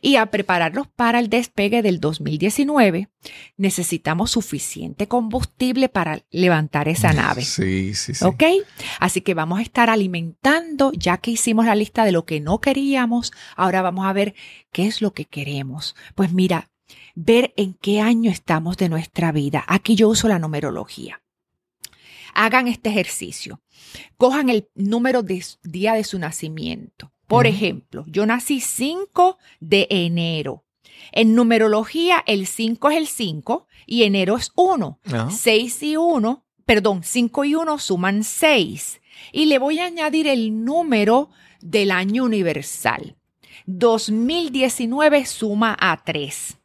Y 0.00 0.16
a 0.16 0.26
prepararnos 0.26 0.88
para 0.88 1.18
el 1.18 1.28
despegue 1.28 1.82
del 1.82 2.00
2019, 2.00 3.08
necesitamos 3.56 4.30
suficiente 4.30 5.06
combustible 5.06 5.88
para 5.88 6.22
levantar 6.30 6.88
esa 6.88 7.12
nave. 7.12 7.42
Sí, 7.42 7.94
sí, 7.94 8.14
sí. 8.14 8.24
¿Ok? 8.24 8.42
Así 8.98 9.20
que 9.20 9.34
vamos 9.34 9.58
a 9.58 9.62
estar 9.62 9.90
alimentando, 9.90 10.92
ya 10.92 11.18
que 11.18 11.32
hicimos 11.32 11.66
la 11.66 11.74
lista 11.74 12.04
de 12.04 12.12
lo 12.12 12.24
que 12.24 12.40
no 12.40 12.60
queríamos, 12.60 13.32
ahora 13.56 13.82
vamos 13.82 14.06
a 14.06 14.12
ver 14.12 14.34
qué 14.72 14.86
es 14.86 15.02
lo 15.02 15.12
que 15.12 15.26
queremos. 15.26 15.94
Pues 16.14 16.32
mira, 16.32 16.70
ver 17.14 17.52
en 17.56 17.74
qué 17.74 18.00
año 18.00 18.30
estamos 18.30 18.76
de 18.76 18.88
nuestra 18.88 19.32
vida. 19.32 19.64
Aquí 19.66 19.94
yo 19.94 20.08
uso 20.08 20.28
la 20.28 20.38
numerología. 20.38 21.22
Hagan 22.34 22.68
este 22.68 22.90
ejercicio. 22.90 23.60
Cojan 24.16 24.48
el 24.48 24.68
número 24.74 25.22
de 25.22 25.44
día 25.62 25.94
de 25.94 26.04
su 26.04 26.18
nacimiento. 26.18 27.12
Por 27.26 27.46
ejemplo, 27.46 28.04
yo 28.08 28.26
nací 28.26 28.60
5 28.60 29.38
de 29.60 29.86
enero. 29.90 30.64
En 31.12 31.34
numerología, 31.34 32.22
el 32.26 32.46
5 32.46 32.90
es 32.90 32.96
el 32.96 33.06
5 33.06 33.66
y 33.86 34.02
enero 34.02 34.36
es 34.36 34.52
1. 34.56 35.00
Ajá. 35.06 35.30
6 35.30 35.82
y 35.84 35.96
1, 35.96 36.44
perdón, 36.66 37.02
5 37.04 37.44
y 37.44 37.54
1 37.54 37.78
suman 37.78 38.24
6. 38.24 39.00
Y 39.32 39.46
le 39.46 39.58
voy 39.58 39.78
a 39.78 39.86
añadir 39.86 40.26
el 40.26 40.64
número 40.64 41.30
del 41.60 41.90
año 41.90 42.24
universal. 42.24 43.16
2019 43.66 45.26
suma 45.26 45.76
a 45.78 46.02
3. 46.04 46.59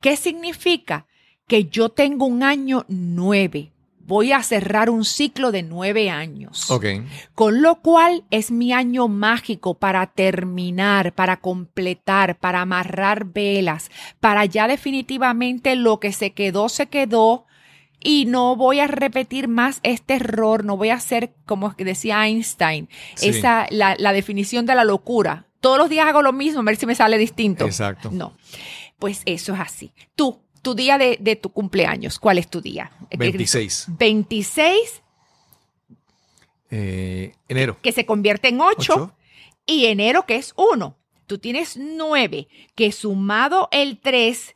¿Qué 0.00 0.16
significa? 0.16 1.06
Que 1.46 1.64
yo 1.64 1.88
tengo 1.88 2.26
un 2.26 2.42
año 2.42 2.84
9. 2.88 3.72
Voy 4.00 4.32
a 4.32 4.42
cerrar 4.42 4.88
un 4.88 5.04
ciclo 5.04 5.52
de 5.52 5.62
9 5.62 6.08
años. 6.08 6.70
Ok. 6.70 6.86
Con 7.34 7.60
lo 7.60 7.80
cual 7.82 8.24
es 8.30 8.50
mi 8.50 8.72
año 8.72 9.06
mágico 9.08 9.74
para 9.74 10.06
terminar, 10.06 11.12
para 11.14 11.38
completar, 11.40 12.38
para 12.38 12.62
amarrar 12.62 13.26
velas, 13.26 13.90
para 14.18 14.46
ya 14.46 14.66
definitivamente 14.66 15.76
lo 15.76 16.00
que 16.00 16.12
se 16.12 16.30
quedó, 16.32 16.68
se 16.70 16.86
quedó. 16.86 17.44
Y 18.00 18.26
no 18.26 18.54
voy 18.56 18.78
a 18.80 18.86
repetir 18.86 19.48
más 19.48 19.80
este 19.82 20.14
error, 20.14 20.64
no 20.64 20.76
voy 20.76 20.90
a 20.90 20.94
hacer, 20.94 21.34
como 21.44 21.74
decía 21.76 22.26
Einstein, 22.26 22.88
Sí. 23.16 23.30
esa, 23.30 23.66
la, 23.70 23.96
la 23.98 24.12
definición 24.12 24.64
de 24.66 24.74
la 24.76 24.84
locura. 24.84 25.46
Todos 25.60 25.76
los 25.78 25.88
días 25.90 26.06
hago 26.06 26.22
lo 26.22 26.32
mismo, 26.32 26.60
a 26.60 26.64
ver 26.64 26.76
si 26.76 26.86
me 26.86 26.94
sale 26.94 27.18
distinto. 27.18 27.66
Exacto. 27.66 28.10
No, 28.12 28.34
pues 28.98 29.22
eso 29.26 29.54
es 29.54 29.60
así. 29.60 29.92
Tú, 30.14 30.40
tu 30.62 30.74
día 30.74 30.98
de, 30.98 31.16
de 31.20 31.36
tu 31.36 31.50
cumpleaños, 31.50 32.18
¿cuál 32.18 32.38
es 32.38 32.48
tu 32.48 32.60
día? 32.60 32.90
26. 33.16 33.86
26, 33.98 35.02
Eh, 36.70 37.32
enero. 37.48 37.78
que 37.82 37.92
se 37.92 38.04
convierte 38.04 38.48
en 38.48 38.60
8 38.60 38.72
Ocho. 38.78 39.12
y 39.66 39.86
enero 39.86 40.26
que 40.26 40.36
es 40.36 40.52
1. 40.56 40.96
Tú 41.26 41.38
tienes 41.38 41.76
9, 41.76 42.48
que 42.74 42.92
sumado 42.92 43.68
el 43.70 43.98
3, 43.98 44.54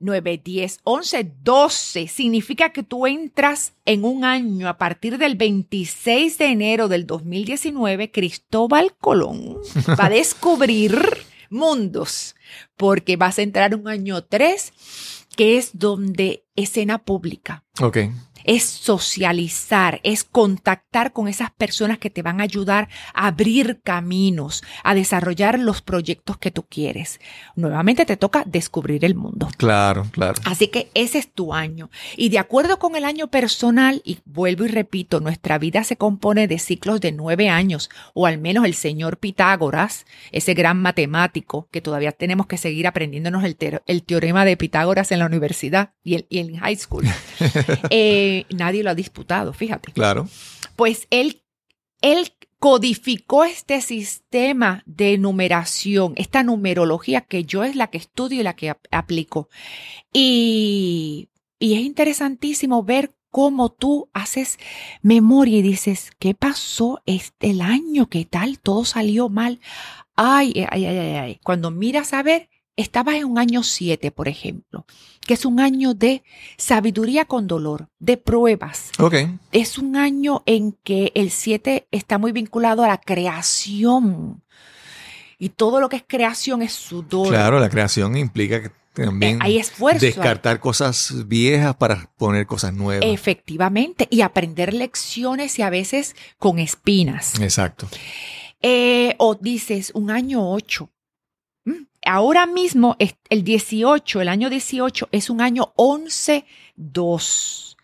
9, 0.00 0.40
10, 0.42 0.80
11, 0.84 1.32
12, 1.42 2.08
significa 2.08 2.72
que 2.72 2.82
tú 2.82 3.06
entras 3.06 3.74
en 3.84 4.04
un 4.04 4.24
año 4.24 4.68
a 4.68 4.78
partir 4.78 5.18
del 5.18 5.34
26 5.36 6.38
de 6.38 6.46
enero 6.46 6.88
del 6.88 7.06
2019, 7.06 8.10
Cristóbal 8.10 8.94
Colón 8.98 9.58
va 10.00 10.06
a 10.06 10.10
descubrir 10.10 10.98
mundos, 11.50 12.36
porque 12.76 13.16
vas 13.16 13.38
a 13.38 13.42
entrar 13.42 13.74
un 13.74 13.88
año 13.88 14.22
3, 14.22 14.72
que 15.36 15.58
es 15.58 15.70
donde 15.74 16.44
escena 16.56 16.98
pública 16.98 17.64
Ok. 17.80 17.98
Es 18.44 18.64
socializar, 18.64 20.00
es 20.04 20.24
contactar 20.24 21.12
con 21.12 21.28
esas 21.28 21.50
personas 21.50 21.98
que 21.98 22.10
te 22.10 22.22
van 22.22 22.40
a 22.40 22.44
ayudar 22.44 22.88
a 23.14 23.26
abrir 23.26 23.80
caminos, 23.82 24.62
a 24.84 24.94
desarrollar 24.94 25.58
los 25.58 25.82
proyectos 25.82 26.38
que 26.38 26.50
tú 26.50 26.64
quieres. 26.68 27.20
Nuevamente 27.56 28.06
te 28.06 28.16
toca 28.16 28.44
descubrir 28.46 29.04
el 29.04 29.14
mundo. 29.14 29.48
Claro, 29.56 30.06
claro. 30.10 30.40
Así 30.44 30.68
que 30.68 30.90
ese 30.94 31.18
es 31.18 31.32
tu 31.32 31.52
año. 31.54 31.90
Y 32.16 32.28
de 32.30 32.38
acuerdo 32.38 32.78
con 32.78 32.96
el 32.96 33.04
año 33.04 33.28
personal, 33.28 34.00
y 34.04 34.18
vuelvo 34.24 34.64
y 34.64 34.68
repito, 34.68 35.20
nuestra 35.20 35.58
vida 35.58 35.84
se 35.84 35.96
compone 35.96 36.48
de 36.48 36.58
ciclos 36.58 37.00
de 37.00 37.12
nueve 37.12 37.48
años, 37.48 37.90
o 38.14 38.26
al 38.26 38.38
menos 38.38 38.64
el 38.64 38.74
señor 38.74 39.18
Pitágoras, 39.18 40.06
ese 40.32 40.54
gran 40.54 40.80
matemático 40.80 41.68
que 41.70 41.80
todavía 41.80 42.12
tenemos 42.12 42.46
que 42.46 42.56
seguir 42.58 42.86
aprendiéndonos 42.86 43.44
el, 43.44 43.56
te- 43.56 43.80
el 43.86 44.02
teorema 44.02 44.44
de 44.44 44.56
Pitágoras 44.56 45.12
en 45.12 45.18
la 45.18 45.26
universidad 45.26 45.90
y, 46.04 46.14
el- 46.14 46.26
y 46.28 46.38
en 46.38 46.56
high 46.56 46.76
school. 46.76 47.04
Eh, 47.90 48.39
nadie 48.50 48.82
lo 48.82 48.90
ha 48.90 48.94
disputado, 48.94 49.52
fíjate. 49.52 49.92
Claro. 49.92 50.28
Pues 50.76 51.06
él, 51.10 51.42
él 52.00 52.32
codificó 52.58 53.44
este 53.44 53.80
sistema 53.80 54.82
de 54.86 55.16
numeración, 55.18 56.12
esta 56.16 56.42
numerología 56.42 57.22
que 57.22 57.44
yo 57.44 57.64
es 57.64 57.74
la 57.76 57.88
que 57.88 57.98
estudio 57.98 58.40
y 58.40 58.42
la 58.42 58.54
que 58.54 58.70
ap- 58.70 58.86
aplico. 58.90 59.48
Y, 60.12 61.28
y 61.58 61.74
es 61.74 61.80
interesantísimo 61.80 62.82
ver 62.82 63.14
cómo 63.30 63.70
tú 63.70 64.10
haces 64.12 64.58
memoria 65.02 65.58
y 65.58 65.62
dices, 65.62 66.10
¿qué 66.18 66.34
pasó 66.34 67.00
este 67.06 67.50
el 67.50 67.60
año? 67.60 68.08
¿Qué 68.08 68.24
tal? 68.24 68.58
Todo 68.58 68.84
salió 68.84 69.28
mal. 69.28 69.60
Ay, 70.16 70.52
ay, 70.70 70.84
ay, 70.84 70.96
ay, 70.98 71.14
ay. 71.16 71.40
Cuando 71.42 71.70
miras 71.70 72.12
a 72.12 72.22
ver, 72.22 72.50
estabas 72.80 73.16
en 73.16 73.24
un 73.24 73.38
año 73.38 73.62
7, 73.62 74.10
por 74.10 74.28
ejemplo, 74.28 74.86
que 75.26 75.34
es 75.34 75.44
un 75.44 75.60
año 75.60 75.94
de 75.94 76.22
sabiduría 76.56 77.24
con 77.24 77.46
dolor, 77.46 77.88
de 77.98 78.16
pruebas 78.16 78.90
Ok. 78.98 79.14
es 79.52 79.78
un 79.78 79.96
año 79.96 80.42
en 80.46 80.72
que 80.84 81.12
el 81.14 81.30
7 81.30 81.86
está 81.90 82.18
muy 82.18 82.32
vinculado 82.32 82.82
a 82.84 82.88
la 82.88 82.98
creación. 82.98 84.42
Y 85.38 85.50
todo 85.50 85.80
lo 85.80 85.88
que 85.88 85.96
es 85.96 86.04
creación 86.06 86.60
es 86.62 86.72
sudor. 86.72 87.28
Claro, 87.28 87.58
la 87.60 87.70
creación 87.70 88.16
implica 88.16 88.60
que 88.60 88.70
también 88.92 89.36
Eh, 89.36 89.38
hay 89.42 89.58
esfuerzo. 89.58 90.04
descartar 90.04 90.60
cosas 90.60 91.14
viejas 91.28 91.76
para 91.76 92.10
poner 92.18 92.46
cosas 92.46 92.74
nuevas. 92.74 93.08
Efectivamente. 93.08 94.06
Y 94.10 94.20
aprender 94.20 94.74
lecciones 94.74 95.58
y 95.58 95.62
a 95.62 95.70
veces 95.70 96.14
con 96.38 96.58
espinas. 96.58 97.40
Exacto. 97.40 97.88
Eh, 98.60 99.14
o 99.16 99.34
dices 99.34 99.92
un 99.94 100.10
año 100.10 100.50
8. 100.52 100.90
Ahora 102.04 102.46
mismo 102.46 102.96
el 103.28 103.44
18, 103.44 104.20
el 104.20 104.28
año 104.28 104.50
18 104.50 105.08
es 105.12 105.30
un 105.30 105.40
año 105.40 105.72
11-2. 105.76 107.76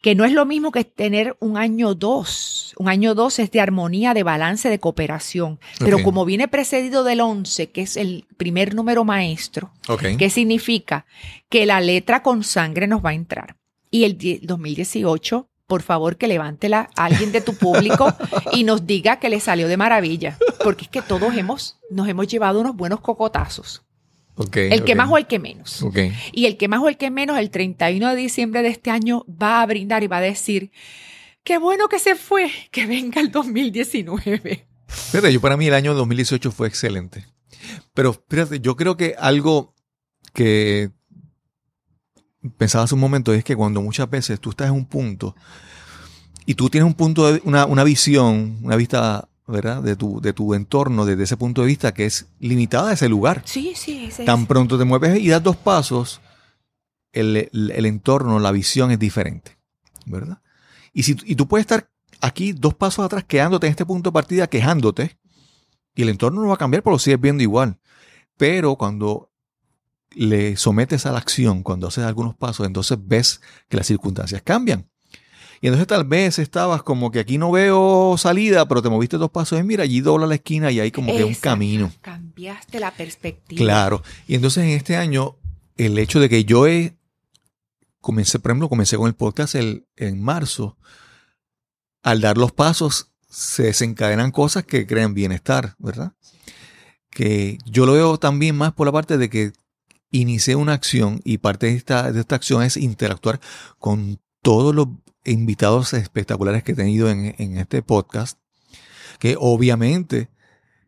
Que 0.00 0.14
no 0.16 0.24
es 0.24 0.32
lo 0.32 0.44
mismo 0.46 0.72
que 0.72 0.82
tener 0.84 1.36
un 1.38 1.56
año 1.56 1.94
2. 1.94 2.74
Un 2.78 2.88
año 2.88 3.14
2 3.14 3.38
es 3.38 3.50
de 3.52 3.60
armonía, 3.60 4.14
de 4.14 4.24
balance, 4.24 4.68
de 4.68 4.80
cooperación. 4.80 5.60
Pero 5.78 5.98
Ok. 5.98 6.02
como 6.02 6.24
viene 6.24 6.48
precedido 6.48 7.04
del 7.04 7.20
11, 7.20 7.70
que 7.70 7.82
es 7.82 7.96
el 7.96 8.26
primer 8.36 8.74
número 8.74 9.04
maestro, 9.04 9.72
Ok. 9.88 10.04
¿Qué 10.18 10.28
significa? 10.28 11.06
Que 11.48 11.66
la 11.66 11.80
letra 11.80 12.22
con 12.24 12.42
sangre 12.42 12.88
nos 12.88 13.04
va 13.04 13.10
a 13.10 13.14
entrar. 13.14 13.56
Y 13.92 14.02
el 14.04 14.18
die- 14.18 14.40
2018, 14.42 15.46
por 15.72 15.80
favor, 15.80 16.18
que 16.18 16.28
levántela 16.28 16.90
a 16.96 17.06
alguien 17.06 17.32
de 17.32 17.40
tu 17.40 17.54
público 17.54 18.14
y 18.52 18.64
nos 18.64 18.86
diga 18.86 19.18
que 19.18 19.30
le 19.30 19.40
salió 19.40 19.68
de 19.68 19.78
maravilla. 19.78 20.36
Porque 20.62 20.84
es 20.84 20.90
que 20.90 21.00
todos 21.00 21.34
hemos, 21.34 21.78
nos 21.88 22.06
hemos 22.08 22.28
llevado 22.28 22.60
unos 22.60 22.76
buenos 22.76 23.00
cocotazos. 23.00 23.82
Okay, 24.34 24.64
el 24.64 24.80
que 24.80 24.82
okay. 24.82 24.94
más 24.96 25.10
o 25.10 25.16
el 25.16 25.26
que 25.26 25.38
menos. 25.38 25.82
Okay. 25.82 26.12
Y 26.30 26.44
el 26.44 26.58
que 26.58 26.68
más 26.68 26.82
o 26.82 26.90
el 26.90 26.98
que 26.98 27.10
menos, 27.10 27.38
el 27.38 27.48
31 27.48 28.10
de 28.10 28.16
diciembre 28.16 28.60
de 28.60 28.68
este 28.68 28.90
año, 28.90 29.24
va 29.26 29.62
a 29.62 29.66
brindar 29.66 30.04
y 30.04 30.08
va 30.08 30.18
a 30.18 30.20
decir, 30.20 30.72
qué 31.42 31.56
bueno 31.56 31.88
que 31.88 31.98
se 31.98 32.16
fue, 32.16 32.50
que 32.70 32.84
venga 32.84 33.22
el 33.22 33.30
2019. 33.30 34.66
Fíjate, 34.88 35.32
yo 35.32 35.40
para 35.40 35.56
mí 35.56 35.68
el 35.68 35.74
año 35.74 35.94
2018 35.94 36.52
fue 36.52 36.68
excelente. 36.68 37.24
Pero 37.94 38.12
fíjate, 38.28 38.60
yo 38.60 38.76
creo 38.76 38.98
que 38.98 39.14
algo 39.18 39.74
que 40.34 40.90
pensaba 42.56 42.84
hace 42.84 42.94
un 42.94 43.00
momento 43.00 43.32
es 43.32 43.44
que 43.44 43.56
cuando 43.56 43.80
muchas 43.82 44.08
veces 44.10 44.40
tú 44.40 44.50
estás 44.50 44.68
en 44.68 44.74
un 44.74 44.84
punto 44.86 45.34
y 46.46 46.54
tú 46.54 46.68
tienes 46.68 46.86
un 46.86 46.94
punto 46.94 47.32
de, 47.32 47.40
una, 47.44 47.66
una 47.66 47.84
visión, 47.84 48.58
una 48.62 48.76
vista, 48.76 49.28
¿verdad? 49.46 49.82
De 49.82 49.94
tu, 49.96 50.20
de 50.20 50.32
tu 50.32 50.54
entorno 50.54 51.04
desde 51.04 51.22
ese 51.24 51.36
punto 51.36 51.60
de 51.62 51.68
vista 51.68 51.94
que 51.94 52.04
es 52.06 52.26
limitada 52.40 52.90
a 52.90 52.92
ese 52.94 53.08
lugar. 53.08 53.42
Sí, 53.44 53.72
sí, 53.76 54.06
ese 54.06 54.24
Tan 54.24 54.46
pronto 54.46 54.76
te 54.78 54.84
mueves 54.84 55.18
y 55.20 55.28
das 55.28 55.42
dos 55.42 55.56
pasos, 55.56 56.20
el, 57.12 57.48
el- 57.52 57.70
el 57.74 57.86
entorno, 57.86 58.38
la 58.40 58.50
visión 58.52 58.90
es 58.90 58.98
diferente, 58.98 59.56
¿verdad? 60.06 60.40
Y, 60.92 61.04
si, 61.04 61.16
y 61.24 61.36
tú 61.36 61.46
puedes 61.46 61.62
estar 61.64 61.88
aquí 62.20 62.52
dos 62.52 62.74
pasos 62.74 63.04
atrás 63.04 63.24
quedándote 63.24 63.66
en 63.66 63.70
este 63.72 63.86
punto 63.86 64.10
de 64.10 64.14
partida, 64.14 64.46
quejándote, 64.46 65.18
y 65.94 66.02
el 66.02 66.08
entorno 66.08 66.40
no 66.40 66.48
va 66.48 66.54
a 66.54 66.58
cambiar, 66.58 66.82
pero 66.82 66.94
lo 66.94 66.98
sigues 66.98 67.20
viendo 67.20 67.42
igual. 67.42 67.78
Pero 68.36 68.76
cuando 68.76 69.30
le 70.14 70.56
sometes 70.56 71.06
a 71.06 71.12
la 71.12 71.18
acción, 71.18 71.62
cuando 71.62 71.88
haces 71.88 72.04
algunos 72.04 72.34
pasos, 72.36 72.66
entonces 72.66 72.98
ves 73.00 73.40
que 73.68 73.76
las 73.76 73.86
circunstancias 73.86 74.42
cambian. 74.42 74.88
Y 75.60 75.68
entonces 75.68 75.86
tal 75.86 76.04
vez 76.04 76.40
estabas 76.40 76.82
como 76.82 77.12
que 77.12 77.20
aquí 77.20 77.38
no 77.38 77.52
veo 77.52 78.16
salida, 78.18 78.66
pero 78.66 78.82
te 78.82 78.88
moviste 78.88 79.16
dos 79.16 79.30
pasos 79.30 79.60
y 79.60 79.62
mira, 79.62 79.84
allí 79.84 80.00
dobla 80.00 80.26
la 80.26 80.34
esquina 80.34 80.72
y 80.72 80.80
hay 80.80 80.90
como 80.90 81.12
que 81.12 81.22
un 81.22 81.30
Exacto. 81.30 81.50
camino. 81.50 81.92
Cambiaste 82.00 82.80
la 82.80 82.90
perspectiva. 82.90 83.58
Claro. 83.60 84.02
Y 84.26 84.34
entonces 84.34 84.64
en 84.64 84.70
este 84.70 84.96
año, 84.96 85.36
el 85.76 85.96
hecho 85.98 86.18
de 86.18 86.28
que 86.28 86.44
yo 86.44 86.66
he, 86.66 86.96
comencé, 88.00 88.40
por 88.40 88.50
ejemplo, 88.50 88.68
comencé 88.68 88.96
con 88.96 89.06
el 89.06 89.14
podcast 89.14 89.54
el- 89.54 89.86
en 89.96 90.20
marzo, 90.20 90.76
al 92.02 92.20
dar 92.20 92.36
los 92.38 92.50
pasos 92.50 93.12
se 93.30 93.62
desencadenan 93.62 94.32
cosas 94.32 94.64
que 94.64 94.84
crean 94.88 95.14
bienestar, 95.14 95.76
¿verdad? 95.78 96.12
Que 97.08 97.58
yo 97.66 97.86
lo 97.86 97.92
veo 97.92 98.18
también 98.18 98.56
más 98.56 98.72
por 98.72 98.86
la 98.88 98.92
parte 98.92 99.16
de 99.16 99.30
que 99.30 99.52
inicié 100.12 100.54
una 100.54 100.74
acción 100.74 101.20
y 101.24 101.38
parte 101.38 101.66
de 101.66 101.74
esta, 101.74 102.12
de 102.12 102.20
esta 102.20 102.36
acción 102.36 102.62
es 102.62 102.76
interactuar 102.76 103.40
con 103.78 104.20
todos 104.42 104.74
los 104.74 104.86
invitados 105.24 105.92
espectaculares 105.94 106.62
que 106.62 106.72
he 106.72 106.76
tenido 106.76 107.10
en, 107.10 107.34
en 107.38 107.56
este 107.58 107.82
podcast, 107.82 108.38
que 109.18 109.36
obviamente 109.38 110.28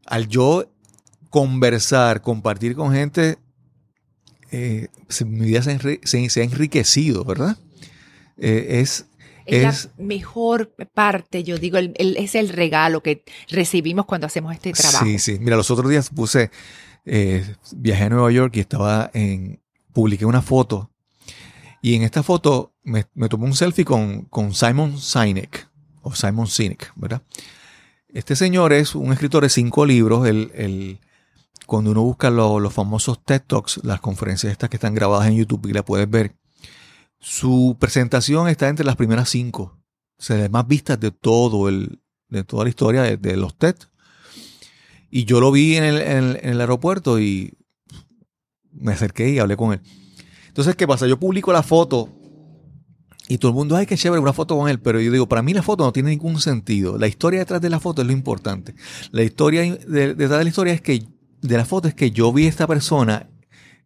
al 0.06 0.28
yo 0.28 0.70
conversar, 1.30 2.20
compartir 2.22 2.76
con 2.76 2.92
gente, 2.92 3.38
eh, 4.52 4.88
mi 5.26 5.46
vida 5.46 5.62
se, 5.62 5.78
enri- 5.78 6.00
se- 6.04 6.30
se 6.30 6.40
ha 6.40 6.44
enriquecido, 6.44 7.24
¿verdad? 7.24 7.56
Eh, 8.38 8.80
es, 8.80 9.06
Es, 9.46 9.64
es- 9.86 9.90
la 9.98 10.04
mejor 10.04 10.74
parte, 10.94 11.42
yo 11.44 11.58
digo, 11.58 11.76
el- 11.78 11.92
el- 11.96 12.16
es 12.16 12.34
el 12.34 12.48
regalo 12.48 13.02
que 13.02 13.24
recibimos 13.48 14.06
cuando 14.06 14.26
hacemos 14.26 14.52
este 14.54 14.72
trabajo. 14.72 15.04
Sí, 15.04 15.18
sí. 15.18 15.38
Mira, 15.40 15.56
los 15.56 15.70
otros 15.70 15.90
días 15.90 16.08
puse, 16.10 16.50
eh, 17.04 17.54
viajé 17.72 18.04
a 18.04 18.08
Nueva 18.10 18.30
York 18.30 18.56
y 18.56 18.60
estaba 18.60 19.10
en, 19.14 19.60
publiqué 19.92 20.24
una 20.24 20.42
foto 20.42 20.90
y 21.82 21.94
en 21.94 22.02
esta 22.02 22.22
foto 22.22 22.72
me, 22.82 23.04
me 23.14 23.28
tomé 23.28 23.44
un 23.44 23.54
selfie 23.54 23.84
con, 23.84 24.22
con 24.22 24.54
Simon 24.54 24.98
Sinek, 24.98 25.68
o 26.02 26.14
Simon 26.14 26.46
Sinek, 26.46 26.92
¿verdad? 26.96 27.22
Este 28.08 28.36
señor 28.36 28.72
es 28.72 28.94
un 28.94 29.12
escritor 29.12 29.42
de 29.42 29.48
cinco 29.50 29.84
libros, 29.84 30.26
el, 30.26 30.50
el- 30.54 31.00
cuando 31.66 31.90
uno 31.90 32.02
busca 32.02 32.30
lo- 32.30 32.60
los 32.60 32.72
famosos 32.72 33.22
TED 33.24 33.42
Talks, 33.46 33.80
las 33.84 34.00
conferencias 34.00 34.50
estas 34.52 34.68
que 34.70 34.76
están 34.76 34.94
grabadas 34.94 35.28
en 35.28 35.36
YouTube 35.36 35.66
y 35.66 35.72
la 35.72 35.84
puedes 35.84 36.08
ver, 36.08 36.34
su 37.18 37.76
presentación 37.78 38.48
está 38.48 38.68
entre 38.68 38.84
las 38.84 38.96
primeras 38.96 39.28
cinco, 39.30 39.78
o 40.18 40.22
sea, 40.22 40.36
las 40.36 40.50
más 40.50 40.66
vistas 40.66 41.00
de 41.00 41.10
todo 41.10 41.68
el, 41.68 42.00
de 42.28 42.44
toda 42.44 42.64
la 42.64 42.70
historia 42.70 43.02
de 43.02 43.36
los 43.36 43.56
TED. 43.56 43.76
Y 45.16 45.26
yo 45.26 45.38
lo 45.40 45.52
vi 45.52 45.76
en 45.76 45.84
el, 45.84 46.00
en 46.00 46.36
el- 46.42 46.60
aeropuerto 46.60 47.20
y 47.20 47.56
me 48.72 48.90
acerqué 48.94 49.30
y 49.30 49.38
hablé 49.38 49.56
con 49.56 49.72
él. 49.72 49.80
Entonces, 50.48 50.74
¿qué 50.74 50.88
pasa? 50.88 51.06
Yo 51.06 51.20
publico 51.20 51.52
la 51.52 51.62
foto 51.62 52.08
y 53.28 53.38
todo 53.38 53.50
el 53.52 53.54
mundo, 53.54 53.76
ay, 53.76 53.86
qué 53.86 53.96
chévere, 53.96 54.20
una 54.20 54.32
foto 54.32 54.56
con 54.58 54.68
él. 54.68 54.80
Pero 54.80 55.00
yo 55.00 55.12
digo, 55.12 55.28
para 55.28 55.40
mí 55.40 55.54
la 55.54 55.62
foto 55.62 55.84
no 55.84 55.92
tiene 55.92 56.10
ningún 56.10 56.40
sentido. 56.40 56.98
La 56.98 57.06
historia 57.06 57.38
detrás 57.38 57.60
de 57.60 57.70
la 57.70 57.78
foto 57.78 58.02
es 58.02 58.08
lo 58.08 58.12
importante. 58.12 58.74
La 59.12 59.22
historia 59.22 59.62
de- 59.62 60.14
detrás 60.16 60.38
de 60.38 60.42
la 60.44 60.48
historia 60.50 60.72
es 60.72 60.80
que, 60.80 61.06
de 61.42 61.56
la 61.56 61.64
foto 61.64 61.86
es 61.86 61.94
que 61.94 62.10
yo 62.10 62.32
vi 62.32 62.46
a 62.46 62.48
esta 62.48 62.66
persona 62.66 63.30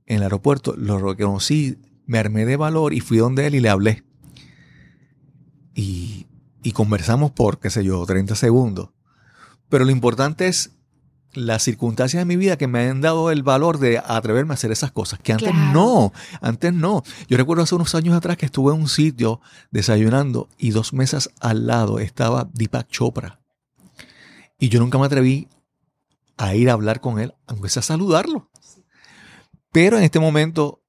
en 0.07 0.17
el 0.17 0.23
aeropuerto, 0.23 0.77
lo 0.79 0.99
reconocí, 0.99 1.77
me 2.07 2.17
armé 2.19 2.47
de 2.47 2.57
valor 2.57 2.95
y 2.95 3.01
fui 3.01 3.19
donde 3.19 3.47
él 3.47 3.55
y 3.55 3.61
le 3.61 3.69
hablé. 3.69 4.03
Y, 5.75 6.27
y 6.63 6.73
conversamos 6.73 7.33
por, 7.33 7.61
qué 7.61 7.69
sé 7.69 7.85
yo, 7.85 8.07
30 8.07 8.35
segundos. 8.35 8.89
Pero 9.69 9.85
lo 9.85 9.91
importante 9.91 10.49
es 10.49 10.73
las 11.35 11.63
circunstancias 11.63 12.21
de 12.21 12.25
mi 12.25 12.37
vida 12.37 12.57
que 12.57 12.67
me 12.67 12.89
han 12.89 13.01
dado 13.01 13.31
el 13.31 13.43
valor 13.43 13.79
de 13.79 13.99
atreverme 13.99 14.53
a 14.53 14.55
hacer 14.55 14.73
esas 14.73 14.93
cosas, 14.93 15.21
que 15.21 15.33
antes 15.33 15.51
Claro. 15.51 15.73
no, 15.73 16.13
antes 16.41 16.73
no. 16.73 17.03
Yo 17.29 17.37
recuerdo 17.37 17.63
hace 17.63 17.75
unos 17.75 17.95
años 17.95 18.17
atrás 18.17 18.37
que 18.37 18.47
estuve 18.47 18.75
en 18.75 18.81
un 18.81 18.89
sitio 18.89 19.41
desayunando 19.71 20.49
y 20.59 20.71
dos 20.71 20.93
mesas 20.93 21.31
al 21.41 21.67
lado 21.67 21.99
estaba 21.99 22.49
Deepak 22.53 22.89
Chopra. 22.89 23.41
Y 24.59 24.69
yo 24.71 24.81
nunca 24.81 24.99
me 24.99 25.07
atreví 25.07 25.49
a 26.37 26.55
ir 26.55 26.71
a 26.71 26.73
hablar 26.73 27.01
con 27.01 27.19
él, 27.21 27.35
aunque 27.47 27.69
sea 27.69 27.81
a 27.81 27.85
saludarlo. 27.85 28.51
Pero 29.71 29.99
en 29.99 30.05
este 30.05 30.19
momento, 30.19 30.83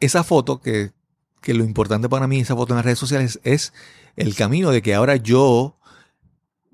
esa 0.00 0.22
foto, 0.22 0.60
que, 0.60 0.92
que 1.40 1.54
lo 1.54 1.64
importante 1.64 2.08
para 2.08 2.26
mí, 2.26 2.40
esa 2.40 2.54
foto 2.54 2.72
en 2.72 2.76
las 2.76 2.84
redes 2.84 2.98
sociales, 2.98 3.40
es 3.42 3.72
el 4.16 4.34
camino 4.34 4.70
de 4.70 4.82
que 4.82 4.94
ahora 4.94 5.16
yo 5.16 5.78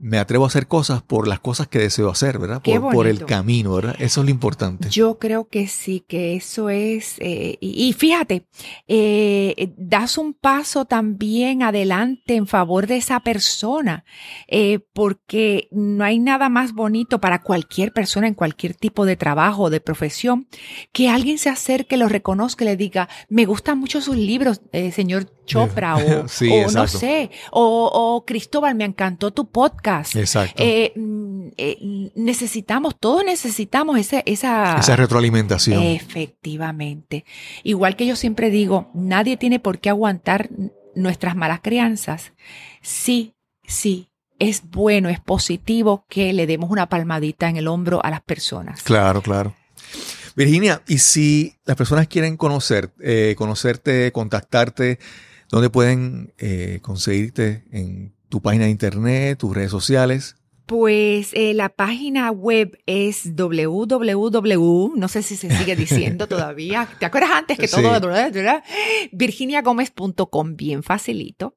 me 0.01 0.18
atrevo 0.18 0.44
a 0.44 0.47
hacer 0.47 0.66
cosas 0.66 1.02
por 1.02 1.28
las 1.28 1.40
cosas 1.40 1.68
que 1.68 1.78
deseo 1.78 2.09
hacer, 2.09 2.39
¿verdad? 2.39 2.62
Por, 2.62 2.93
por 2.93 3.06
el 3.06 3.27
camino, 3.27 3.74
¿verdad? 3.74 3.97
Eso 3.98 4.20
es 4.20 4.24
lo 4.24 4.31
importante. 4.31 4.89
Yo 4.89 5.18
creo 5.18 5.48
que 5.48 5.68
sí, 5.68 6.02
que 6.09 6.35
eso 6.35 6.70
es, 6.70 7.16
eh, 7.18 7.59
y, 7.60 7.86
y 7.86 7.93
fíjate, 7.93 8.47
eh, 8.89 9.74
das 9.77 10.16
un 10.16 10.32
paso 10.32 10.86
también 10.86 11.62
adelante 11.62 12.35
en 12.35 12.47
favor 12.47 12.86
de 12.86 12.97
esa 12.97 13.20
persona, 13.20 14.05
eh, 14.48 14.81
porque 14.94 15.68
no 15.70 16.02
hay 16.02 16.18
nada 16.18 16.48
más 16.48 16.72
bonito 16.72 17.20
para 17.20 17.43
cualquier 17.43 17.93
persona 17.93 18.27
en 18.27 18.35
cualquier 18.35 18.74
tipo 18.74 19.05
de 19.05 19.16
trabajo 19.16 19.64
o 19.64 19.70
de 19.70 19.81
profesión 19.81 20.48
que 20.93 21.10
alguien 21.10 21.36
se 21.36 21.51
acerque, 21.51 21.98
lo 21.98 22.09
reconozca 22.09 22.64
y 22.64 22.68
le 22.68 22.77
diga, 22.78 23.10
me 23.28 23.44
gustan 23.44 23.78
mucho 23.78 24.01
sus 24.01 24.16
libros, 24.16 24.62
señor 24.93 25.27
Chopra, 25.51 25.97
o, 25.97 26.28
Sí, 26.28 26.48
o 26.51 26.70
no 26.70 26.86
sé, 26.86 27.31
o, 27.51 27.90
o 27.93 28.24
Cristóbal, 28.24 28.74
me 28.74 28.85
encantó 28.85 29.32
tu 29.32 29.51
podcast. 29.51 30.14
Exacto. 30.16 30.62
Eh, 30.64 30.93
mm, 30.94 31.48
eh, 31.56 32.10
necesitamos, 32.14 32.97
todos 32.98 33.24
necesitamos 33.24 33.98
ese, 33.98 34.22
esa, 34.27 34.78
Esa 34.78 34.97
retroalimentación. 34.97 35.82
Efectivamente. 35.82 37.24
Igual 37.64 37.97
que 37.97 38.06
yo 38.06 38.16
siempre 38.16 38.51
digo, 38.51 38.90
nadie 38.94 39.36
tiene 39.36 39.59
por 39.59 39.78
qué 39.78 39.89
aguantar 39.89 40.51
nuestras 40.94 41.36
malas 41.36 41.60
crianzas. 41.62 42.32
Sí, 42.82 43.35
sí, 43.66 44.10
es 44.39 44.62
bueno, 44.70 45.09
es 45.09 45.20
positivo 45.20 46.05
que 46.09 46.32
le 46.32 46.47
demos 46.47 46.70
una 46.70 46.89
palmadita 46.89 47.48
en 47.48 47.56
el 47.56 47.68
hombro 47.68 48.05
a 48.05 48.10
las 48.10 48.22
personas. 48.22 48.82
Claro, 48.82 49.22
claro. 49.22 49.55
Virginia, 50.35 50.82
y 50.86 50.98
si 50.98 51.56
las 51.64 51.77
personas 51.77 52.09
quieren 52.09 52.36
conocer, 52.36 52.93
eh, 53.01 53.35
conocerte, 53.36 54.10
contactarte, 54.12 54.98
¿dónde 55.51 55.68
pueden 55.70 56.32
eh, 56.39 56.78
conseguirte 56.82 57.64
en 57.70 58.14
tu 58.28 58.40
página 58.40 58.64
de 58.64 58.70
internet, 58.70 59.39
tus 59.39 59.55
redes 59.55 59.70
sociales? 59.70 60.36
Pues 60.66 61.31
eh, 61.32 61.52
la 61.52 61.68
página 61.68 62.31
web 62.31 62.78
es 62.86 63.35
www, 63.35 64.93
no 64.97 65.09
sé 65.09 65.22
si 65.24 65.36
se 65.36 65.51
sigue 65.56 65.74
diciendo 65.74 66.28
todavía. 66.28 66.89
¿Te 67.01 67.06
acuerdas 67.06 67.31
antes 67.32 67.59
que 67.59 67.66
Sí. 67.66 67.77
todo? 67.82 67.90
¿verdad? 68.01 68.62
virginiagomez.com, 69.10 70.55
bien 70.56 70.82
facilito. 70.85 71.56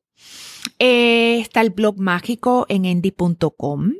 Eh, 0.80 1.40
está 1.40 1.62
el 1.62 1.70
blog 1.70 1.98
mágico 1.98 2.66
en 2.68 2.86
endy.com, 2.86 3.94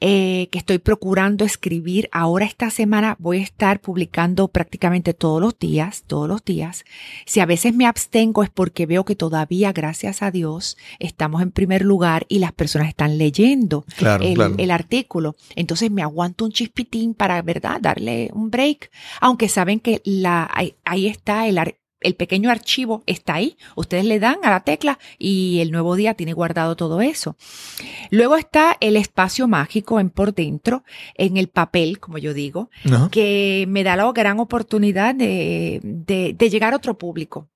eh, 0.00 0.48
que 0.50 0.58
estoy 0.58 0.78
procurando 0.78 1.44
escribir. 1.44 2.08
Ahora 2.12 2.44
esta 2.44 2.70
semana 2.70 3.16
voy 3.18 3.38
a 3.38 3.42
estar 3.42 3.80
publicando 3.80 4.48
prácticamente 4.48 5.12
todos 5.14 5.40
los 5.40 5.58
días, 5.58 6.04
todos 6.06 6.28
los 6.28 6.44
días. 6.44 6.84
Si 7.26 7.40
a 7.40 7.46
veces 7.46 7.74
me 7.74 7.86
abstengo 7.86 8.42
es 8.42 8.50
porque 8.50 8.86
veo 8.86 9.04
que 9.04 9.16
todavía, 9.16 9.72
gracias 9.72 10.22
a 10.22 10.30
Dios, 10.30 10.76
estamos 10.98 11.42
en 11.42 11.50
primer 11.50 11.82
lugar 11.82 12.26
y 12.28 12.38
las 12.38 12.52
personas 12.52 12.88
están 12.88 13.18
leyendo 13.18 13.84
Claro, 13.96 14.24
el, 14.24 14.34
claro. 14.34 14.54
el 14.58 14.70
artículo. 14.70 15.36
Entonces 15.56 15.90
me 15.90 16.02
aguanto 16.02 16.44
un 16.44 16.52
chispitín 16.52 17.14
para, 17.14 17.40
¿verdad?, 17.42 17.80
darle 17.80 18.30
un 18.32 18.50
break. 18.50 18.90
Aunque 19.20 19.48
saben 19.48 19.80
que 19.80 20.00
la, 20.04 20.48
ahí, 20.52 20.74
ahí 20.84 21.06
está 21.06 21.46
el, 21.48 21.58
el 22.00 22.14
pequeño 22.14 22.50
archivo 22.50 23.02
está 23.06 23.34
ahí. 23.34 23.56
Ustedes 23.76 24.04
le 24.04 24.18
dan 24.20 24.36
a 24.42 24.50
la 24.50 24.60
tecla 24.60 24.98
y 25.18 25.60
el 25.60 25.70
nuevo 25.70 25.96
día 25.96 26.14
tiene 26.14 26.32
guardado 26.32 26.76
todo 26.76 27.00
eso. 27.00 27.36
Luego 28.10 28.36
está 28.36 28.76
el 28.80 28.96
espacio 28.96 29.48
mágico 29.48 30.00
en 30.00 30.10
por 30.10 30.34
dentro, 30.34 30.82
en 31.14 31.36
el 31.36 31.48
papel, 31.48 31.98
como 32.00 32.18
yo 32.18 32.32
digo, 32.34 32.70
que 33.10 33.66
me 33.68 33.84
da 33.84 33.96
la 33.96 34.10
gran 34.12 34.40
oportunidad 34.40 35.14
de, 35.14 35.80
de- 35.82 36.34
de 36.36 36.50
llegar 36.50 36.72
a 36.72 36.76
otro 36.76 36.96
público. 36.96 37.48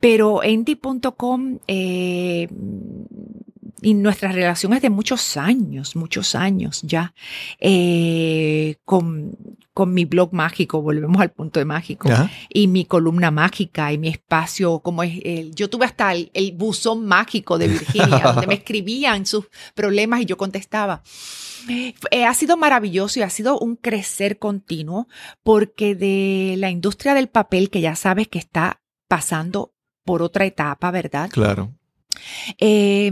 Pero 0.00 0.42
Endy.com 0.42 1.58
eh, 1.66 2.48
y 3.82 3.94
nuestra 3.94 4.30
relación 4.32 4.72
es 4.74 4.82
de 4.82 4.90
muchos 4.90 5.36
años, 5.36 5.96
muchos 5.96 6.34
años 6.34 6.80
ya, 6.82 7.14
eh, 7.60 8.76
con, 8.84 9.36
con 9.74 9.94
mi 9.94 10.04
blog 10.04 10.32
mágico, 10.34 10.82
volvemos 10.82 11.20
al 11.20 11.32
punto 11.32 11.58
de 11.58 11.64
mágico, 11.64 12.10
Ajá. 12.10 12.30
y 12.50 12.66
mi 12.68 12.84
columna 12.84 13.30
mágica 13.30 13.92
y 13.92 13.98
mi 13.98 14.08
espacio, 14.08 14.80
como 14.80 15.02
es, 15.02 15.18
el, 15.24 15.54
yo 15.54 15.70
tuve 15.70 15.86
hasta 15.86 16.12
el, 16.12 16.30
el 16.34 16.52
buzón 16.52 17.06
mágico 17.06 17.56
de 17.56 17.68
Virginia, 17.68 18.18
donde 18.24 18.46
me 18.46 18.54
escribían 18.54 19.24
sus 19.24 19.46
problemas 19.74 20.20
y 20.20 20.26
yo 20.26 20.36
contestaba. 20.36 21.02
Eh, 21.68 22.24
ha 22.24 22.34
sido 22.34 22.56
maravilloso 22.56 23.20
y 23.20 23.22
ha 23.22 23.30
sido 23.30 23.58
un 23.58 23.76
crecer 23.76 24.38
continuo 24.38 25.08
porque 25.42 25.94
de 25.94 26.56
la 26.58 26.70
industria 26.70 27.14
del 27.14 27.28
papel, 27.28 27.70
que 27.70 27.80
ya 27.80 27.94
sabes 27.96 28.28
que 28.28 28.38
está 28.38 28.82
pasando 29.08 29.72
por 30.04 30.22
otra 30.22 30.44
etapa, 30.44 30.90
¿verdad? 30.90 31.30
Claro. 31.30 31.72
eh, 32.58 33.10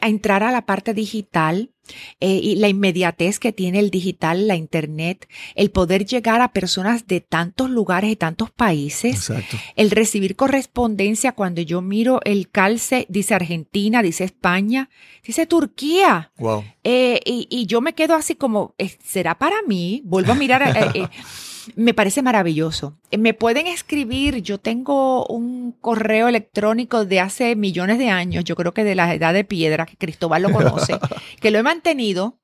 a 0.00 0.08
entrar 0.08 0.42
a 0.42 0.52
la 0.52 0.66
parte 0.66 0.92
digital 0.92 1.71
eh, 2.20 2.40
y 2.42 2.54
la 2.56 2.68
inmediatez 2.68 3.38
que 3.38 3.52
tiene 3.52 3.78
el 3.78 3.90
digital, 3.90 4.46
la 4.46 4.56
internet, 4.56 5.28
el 5.54 5.70
poder 5.70 6.06
llegar 6.06 6.40
a 6.40 6.52
personas 6.52 7.06
de 7.06 7.20
tantos 7.20 7.70
lugares 7.70 8.10
y 8.10 8.16
tantos 8.16 8.50
países, 8.50 9.16
Exacto. 9.16 9.56
el 9.76 9.90
recibir 9.90 10.36
correspondencia 10.36 11.32
cuando 11.32 11.60
yo 11.60 11.82
miro 11.82 12.20
el 12.24 12.48
calce, 12.50 13.06
dice 13.08 13.34
Argentina, 13.34 14.02
dice 14.02 14.24
España, 14.24 14.88
dice 15.24 15.46
Turquía. 15.46 16.32
Wow. 16.38 16.64
Eh, 16.84 17.20
y, 17.24 17.46
y 17.50 17.66
yo 17.66 17.80
me 17.80 17.94
quedo 17.94 18.14
así 18.14 18.34
como, 18.34 18.74
eh, 18.78 18.96
¿será 19.04 19.38
para 19.38 19.56
mí? 19.66 20.02
Vuelvo 20.04 20.32
a 20.32 20.36
mirar. 20.36 20.62
eh, 20.94 21.08
me 21.76 21.94
parece 21.94 22.22
maravilloso. 22.22 22.98
Eh, 23.10 23.18
Me 23.18 23.34
pueden 23.34 23.66
escribir, 23.66 24.42
yo 24.42 24.58
tengo 24.58 25.26
un 25.26 25.72
correo 25.72 26.28
electrónico 26.28 27.04
de 27.04 27.20
hace 27.20 27.56
millones 27.56 27.98
de 27.98 28.08
años, 28.10 28.44
yo 28.44 28.56
creo 28.56 28.72
que 28.74 28.84
de 28.84 28.94
la 28.94 29.12
edad 29.14 29.32
de 29.34 29.44
piedra, 29.44 29.86
que 29.86 29.96
Cristóbal 29.96 30.42
lo 30.42 30.50
conoce, 30.52 30.98
que 31.40 31.50
lo 31.50 31.58
he 31.58 31.62
mantenido 31.62 32.38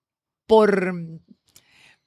por, 0.46 0.94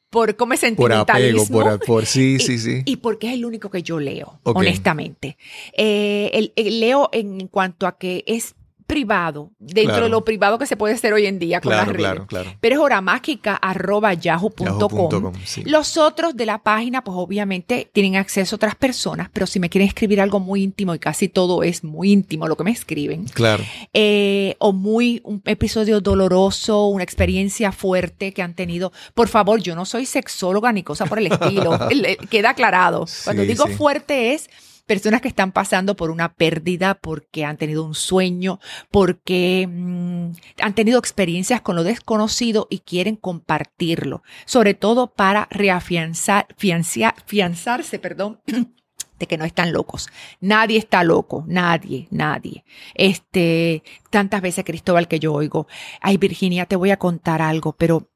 por 0.09 0.35
como 0.35 0.53
es 0.53 0.61
Por 0.75 0.91
apego, 0.93 1.45
por, 1.47 1.85
por 1.85 2.05
sí, 2.05 2.37
sí, 2.39 2.57
sí. 2.57 2.81
Y 2.85 2.97
porque 2.97 3.27
es 3.27 3.33
el 3.35 3.45
único 3.45 3.69
que 3.69 3.81
yo 3.83 3.99
leo, 3.99 4.39
honestamente. 4.43 5.37
Eh, 5.77 6.29
el- 6.33 6.53
el 6.55 6.79
leo 6.79 7.09
en 7.13 7.47
cuanto 7.47 7.87
a 7.87 7.97
que 7.97 8.23
es 8.27 8.55
privado, 8.91 9.51
dentro 9.57 9.93
Claro. 9.93 10.03
de 10.03 10.09
lo 10.09 10.25
privado 10.25 10.59
que 10.59 10.65
se 10.65 10.75
puede 10.75 10.95
hacer 10.95 11.13
hoy 11.13 11.25
en 11.25 11.39
día 11.39 11.61
con 11.61 11.69
las 11.71 11.85
Claro, 11.85 11.93
redes. 11.93 12.05
claro, 12.11 12.27
claro. 12.27 12.57
Pero 12.59 12.75
es 12.75 12.81
horamágica 12.81 13.55
arroba 13.55 14.13
yahoo.com. 14.13 14.67
Yahoo.com, 14.67 15.33
sí. 15.45 15.63
Los 15.63 15.95
otros 15.95 16.35
de 16.35 16.45
la 16.45 16.57
página, 16.57 17.01
pues 17.05 17.15
obviamente 17.17 17.89
tienen 17.93 18.17
acceso 18.17 18.55
a 18.55 18.57
otras 18.57 18.75
personas, 18.75 19.29
pero 19.31 19.47
si 19.47 19.61
me 19.61 19.69
quieren 19.69 19.87
escribir 19.87 20.19
algo 20.19 20.41
muy 20.41 20.61
íntimo, 20.63 20.93
y 20.93 20.99
casi 20.99 21.29
todo 21.29 21.63
es 21.63 21.85
muy 21.85 22.11
íntimo 22.11 22.49
lo 22.49 22.57
que 22.57 22.65
me 22.65 22.71
escriben, 22.71 23.23
Claro. 23.29 23.63
eh, 23.93 24.55
o 24.59 24.73
muy 24.73 25.21
un 25.23 25.41
episodio 25.45 26.01
doloroso, 26.01 26.87
una 26.87 27.03
experiencia 27.03 27.71
fuerte 27.71 28.33
que 28.33 28.41
han 28.41 28.55
tenido, 28.55 28.91
por 29.13 29.29
favor, 29.29 29.61
yo 29.61 29.73
no 29.73 29.85
soy 29.85 30.05
sexóloga 30.05 30.71
ni 30.73 30.83
cosa 30.83 31.05
por 31.05 31.17
el 31.19 31.27
estilo, 31.27 31.79
queda 32.29 32.49
aclarado. 32.49 33.05
Cuando 33.23 33.43
Sí, 33.43 33.47
digo 33.47 33.67
sí. 33.67 33.73
fuerte 33.73 34.33
es 34.33 34.49
personas 34.91 35.21
que 35.21 35.29
están 35.29 35.53
pasando 35.53 35.95
por 35.95 36.11
una 36.11 36.33
pérdida 36.33 36.95
porque 36.95 37.45
han 37.45 37.55
tenido 37.55 37.85
un 37.85 37.95
sueño, 37.95 38.59
porque 38.91 39.65
mm, 39.71 40.31
han 40.61 40.75
tenido 40.75 40.99
experiencias 40.99 41.61
con 41.61 41.77
lo 41.77 41.85
desconocido 41.85 42.67
y 42.69 42.79
quieren 42.79 43.15
compartirlo, 43.15 44.21
sobre 44.43 44.73
todo 44.73 45.13
para 45.13 45.47
reafianzar, 45.49 46.45
fiancia- 46.57 47.15
fianzarse, 47.25 47.99
perdón, 47.99 48.41
de 49.17 49.27
que 49.27 49.37
no 49.37 49.45
están 49.45 49.71
locos. 49.71 50.09
Nadie 50.41 50.77
está 50.77 51.05
loco, 51.05 51.45
nadie, 51.47 52.09
nadie. 52.11 52.65
Este, 52.93 53.83
tantas 54.09 54.41
veces 54.41 54.65
Cristóbal 54.65 55.07
que 55.07 55.19
yo 55.19 55.31
oigo, 55.33 55.67
ay 56.01 56.17
Virginia, 56.17 56.65
te 56.65 56.75
voy 56.75 56.91
a 56.91 56.97
contar 56.97 57.41
algo, 57.41 57.77
pero 57.77 58.09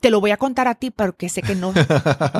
te 0.00 0.10
lo 0.10 0.20
voy 0.20 0.30
a 0.30 0.36
contar 0.38 0.66
a 0.66 0.74
ti 0.74 0.90
porque 0.90 1.28
sé 1.28 1.42
que 1.42 1.54
no, 1.54 1.72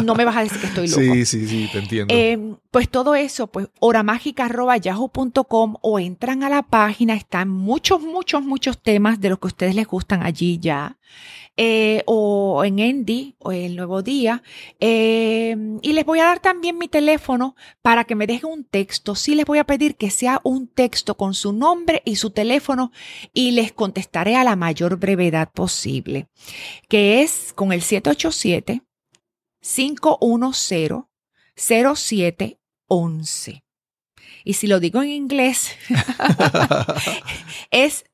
no 0.03 0.15
me 0.15 0.25
vas 0.25 0.37
a 0.37 0.43
decir 0.43 0.59
que 0.61 0.67
estoy 0.67 0.89
loco. 0.91 1.01
Sí, 1.01 1.25
sí, 1.27 1.47
sí, 1.47 1.69
te 1.71 1.79
entiendo. 1.79 2.13
Eh, 2.15 2.57
pues 2.71 2.89
todo 2.89 3.15
eso, 3.15 3.47
pues 3.49 3.69
horamágica.yahoo.com 3.79 5.77
o 5.83 5.99
entran 5.99 6.43
a 6.43 6.49
la 6.49 6.63
página, 6.63 7.15
están 7.15 7.51
muchos, 7.51 8.01
muchos, 8.01 8.43
muchos 8.43 8.83
temas 8.83 9.21
de 9.21 9.29
los 9.29 9.39
que 9.39 9.47
a 9.47 9.49
ustedes 9.49 9.75
les 9.75 9.87
gustan 9.87 10.23
allí 10.23 10.59
ya. 10.59 10.97
Eh, 11.57 12.03
o 12.07 12.65
en 12.65 12.79
Endy 12.79 13.35
o 13.39 13.53
el 13.53 13.77
Nuevo 13.77 14.03
Día. 14.03 14.43
Eh, 14.79 15.55
y 15.83 15.93
les 15.93 16.07
voy 16.07 16.21
a 16.21 16.25
dar 16.25 16.41
también 16.41 16.79
mi 16.79 16.89
teléfono 16.89 17.55
para 17.83 18.05
que 18.05 18.15
me 18.15 18.27
dejen 18.27 18.51
un 18.51 18.65
texto. 18.65 19.15
Sí 19.15 19.35
les 19.35 19.45
voy 19.45 19.59
a 19.59 19.65
pedir 19.65 19.97
que 19.97 20.11
sea 20.11 20.41
un 20.43 20.69
texto 20.69 21.17
con 21.17 21.35
su 21.35 21.53
nombre 21.53 22.01
y 22.07 22.17
su 22.17 22.31
teléfono 22.31 22.93
y 23.35 23.51
les 23.51 23.73
contestaré 23.73 24.37
a 24.37 24.45
la 24.45 24.57
mayor 24.57 24.97
brevedad 24.97 25.51
posible, 25.53 26.29
que 26.89 27.23
es 27.23 27.53
con 27.55 27.73
el 27.73 27.83
787 27.83 28.83
510 29.61 31.05
0711. 31.55 33.65
Y 34.45 34.55
si 34.55 34.67
lo 34.67 34.81
digo 34.81 35.03
en 35.03 35.11
inglés, 35.11 35.77
es 37.71 38.05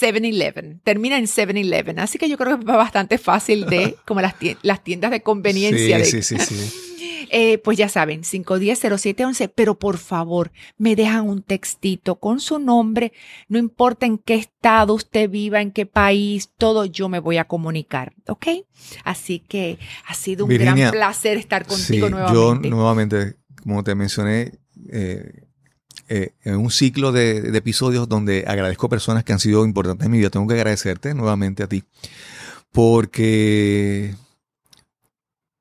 7-Eleven. 0.00 0.80
Termina 0.82 1.18
en 1.18 1.26
7-Eleven. 1.26 1.98
Así 1.98 2.18
que 2.18 2.28
yo 2.28 2.38
creo 2.38 2.56
que 2.56 2.60
es 2.60 2.64
bastante 2.64 3.18
fácil 3.18 3.66
de, 3.66 3.96
como 4.06 4.20
las, 4.20 4.38
tien- 4.38 4.56
las 4.62 4.82
tiendas 4.82 5.10
de 5.10 5.22
conveniencia. 5.22 5.98
de- 5.98 6.04
sí, 6.04 6.22
sí, 6.22 6.38
sí, 6.38 6.44
sí. 6.56 6.78
Eh, 7.34 7.56
pues 7.58 7.78
ya 7.78 7.88
saben, 7.88 8.24
510-0711, 8.24 9.50
pero 9.54 9.78
por 9.78 9.96
favor, 9.96 10.52
me 10.76 10.94
dejan 10.96 11.26
un 11.28 11.42
textito 11.42 12.16
con 12.20 12.40
su 12.40 12.58
nombre, 12.58 13.12
no 13.48 13.58
importa 13.58 14.04
en 14.04 14.18
qué 14.18 14.34
estado 14.34 14.92
usted 14.92 15.30
viva, 15.30 15.62
en 15.62 15.70
qué 15.70 15.86
país, 15.86 16.50
todo 16.58 16.84
yo 16.84 17.08
me 17.08 17.20
voy 17.20 17.38
a 17.38 17.44
comunicar, 17.44 18.12
¿ok? 18.28 18.48
Así 19.04 19.38
que 19.38 19.78
ha 20.06 20.12
sido 20.14 20.44
un 20.44 20.50
Virginia, 20.50 20.74
gran 20.74 20.90
placer 20.92 21.38
estar 21.38 21.66
contigo 21.66 22.08
Sí, 22.08 22.12
nuevamente. 22.12 22.68
Yo 22.68 22.74
nuevamente, 22.76 23.34
como 23.62 23.82
te 23.82 23.94
mencioné, 23.94 24.52
eh, 24.92 25.44
eh, 26.14 26.34
en 26.44 26.56
un 26.56 26.70
ciclo 26.70 27.10
de, 27.10 27.56
episodios 27.56 28.06
donde 28.06 28.44
agradezco 28.46 28.84
a 28.84 28.90
personas 28.90 29.24
que 29.24 29.32
han 29.32 29.38
sido 29.38 29.64
importantes 29.64 30.04
en 30.04 30.12
mi 30.12 30.18
vida, 30.18 30.28
tengo 30.28 30.46
que 30.46 30.52
agradecerte 30.52 31.14
nuevamente 31.14 31.62
a 31.62 31.68
ti, 31.68 31.84
porque 32.70 34.14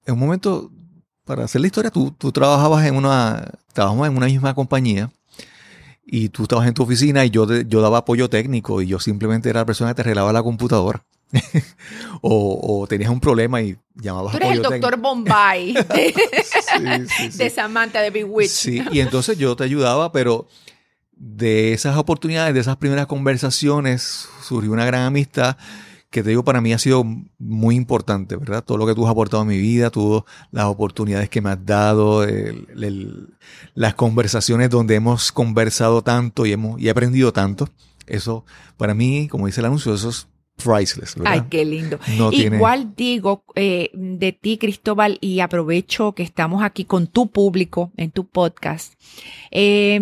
en 0.06 0.14
un 0.14 0.19
momento, 0.19 0.69
para 1.23 1.45
hacer 1.45 1.61
la 1.61 1.68
historia, 1.68 1.90
tú, 1.90 2.11
tú 2.11 2.34
trabajabas 2.34 2.86
en 2.86 2.95
una, 2.95 3.49
trabajamos 3.72 4.10
en 4.10 4.18
una 4.18 4.26
misma 4.26 4.53
compañía 4.53 5.10
y 6.06 6.28
tú 6.28 6.44
estabas 6.44 6.68
en 6.68 6.73
tu 6.73 6.84
oficina 6.84 7.23
y 7.23 7.30
yo, 7.30 7.48
yo 7.61 7.80
daba 7.80 7.99
apoyo 7.99 8.30
técnico 8.30 8.82
y 8.82 8.88
yo 8.88 8.99
simplemente 8.99 9.49
era 9.49 9.61
la 9.61 9.65
persona 9.65 9.91
que 9.91 9.95
te 9.95 10.02
arreglaba 10.02 10.34
la 10.34 10.44
computadora. 10.44 11.06
o, 12.22 12.80
o 12.82 12.88
tenías 12.88 13.10
un 13.10 13.20
problema 13.20 13.62
y 13.62 13.78
llamabas 13.95 14.32
Tú 14.32 14.38
eres 14.38 14.52
el 14.52 14.60
apoyo 14.60 14.70
técnico. 14.70 14.88
doctor 14.90 15.02
Bombay 15.02 15.74
de, 15.74 16.14
Sí, 16.44 17.08
sí, 17.18 17.30
sí. 17.32 17.38
de 17.38 17.49
Samantha 17.49 18.02
de 18.02 18.10
Bewitch. 18.10 18.49
Sí, 18.49 18.82
y 18.91 18.99
entonces 18.99 19.38
yo 19.38 19.56
te 19.56 19.64
ayudaba, 19.64 20.12
pero 20.12 20.48
de 21.16 21.74
esas 21.74 21.98
oportunidades, 21.98 22.53
de 22.53 22.60
esas 22.60 22.78
primeras 22.78 23.06
conversaciones, 23.08 24.28
surgió 24.44 24.72
una 24.72 24.86
gran 24.86 25.03
amistad 25.03 25.58
que 26.10 26.24
te 26.24 26.30
digo, 26.30 26.44
para 26.44 26.60
mí 26.60 26.74
ha 26.74 26.78
sido 26.78 27.06
muy 27.40 27.76
importante, 27.76 28.36
¿verdad? 28.36 28.64
Todo 28.66 28.78
lo 28.78 28.86
que 28.86 28.94
tú 28.94 29.06
has 29.06 29.12
aportado 29.12 29.44
a 29.44 29.45
mi 29.45 29.58
vida, 29.58 29.91
todas 29.91 30.24
las 30.52 30.66
oportunidades 30.66 31.30
que 31.30 31.40
me 31.41 31.52
has 31.52 31.66
dado, 31.66 32.24
el- 32.26 32.68
el- 32.76 33.30
las 33.76 33.94
conversaciones 33.94 34.70
donde 34.70 34.95
hemos 34.95 35.32
conversado 35.32 36.02
tanto 36.02 36.45
y, 36.45 36.52
hemos, 36.52 36.82
y 36.82 36.88
he 36.88 36.90
aprendido 36.90 37.32
tanto. 37.32 37.70
Eso, 38.08 38.44
para 38.76 38.94
mí, 38.94 39.30
como 39.30 39.45
dice 39.45 39.62
el 39.62 39.68
anuncio, 39.68 39.94
eso 39.94 40.10
es 40.10 40.28
priceless, 40.61 41.15
¿verdad? 41.15 41.33
Ay, 41.33 41.41
qué 41.49 41.65
lindo. 41.65 41.99
no 42.17 42.29
tiene... 42.29 42.57
Igual 42.57 42.95
digo 42.95 43.43
eh, 43.55 43.89
de 43.93 44.31
ti, 44.31 44.57
Cristóbal, 44.57 45.17
y 45.21 45.39
aprovecho 45.39 46.13
que 46.13 46.23
estamos 46.23 46.63
aquí 46.63 46.85
con 46.85 47.07
tu 47.07 47.31
público 47.31 47.91
en 47.97 48.11
tu 48.11 48.27
podcast, 48.27 48.93
eh, 49.51 49.99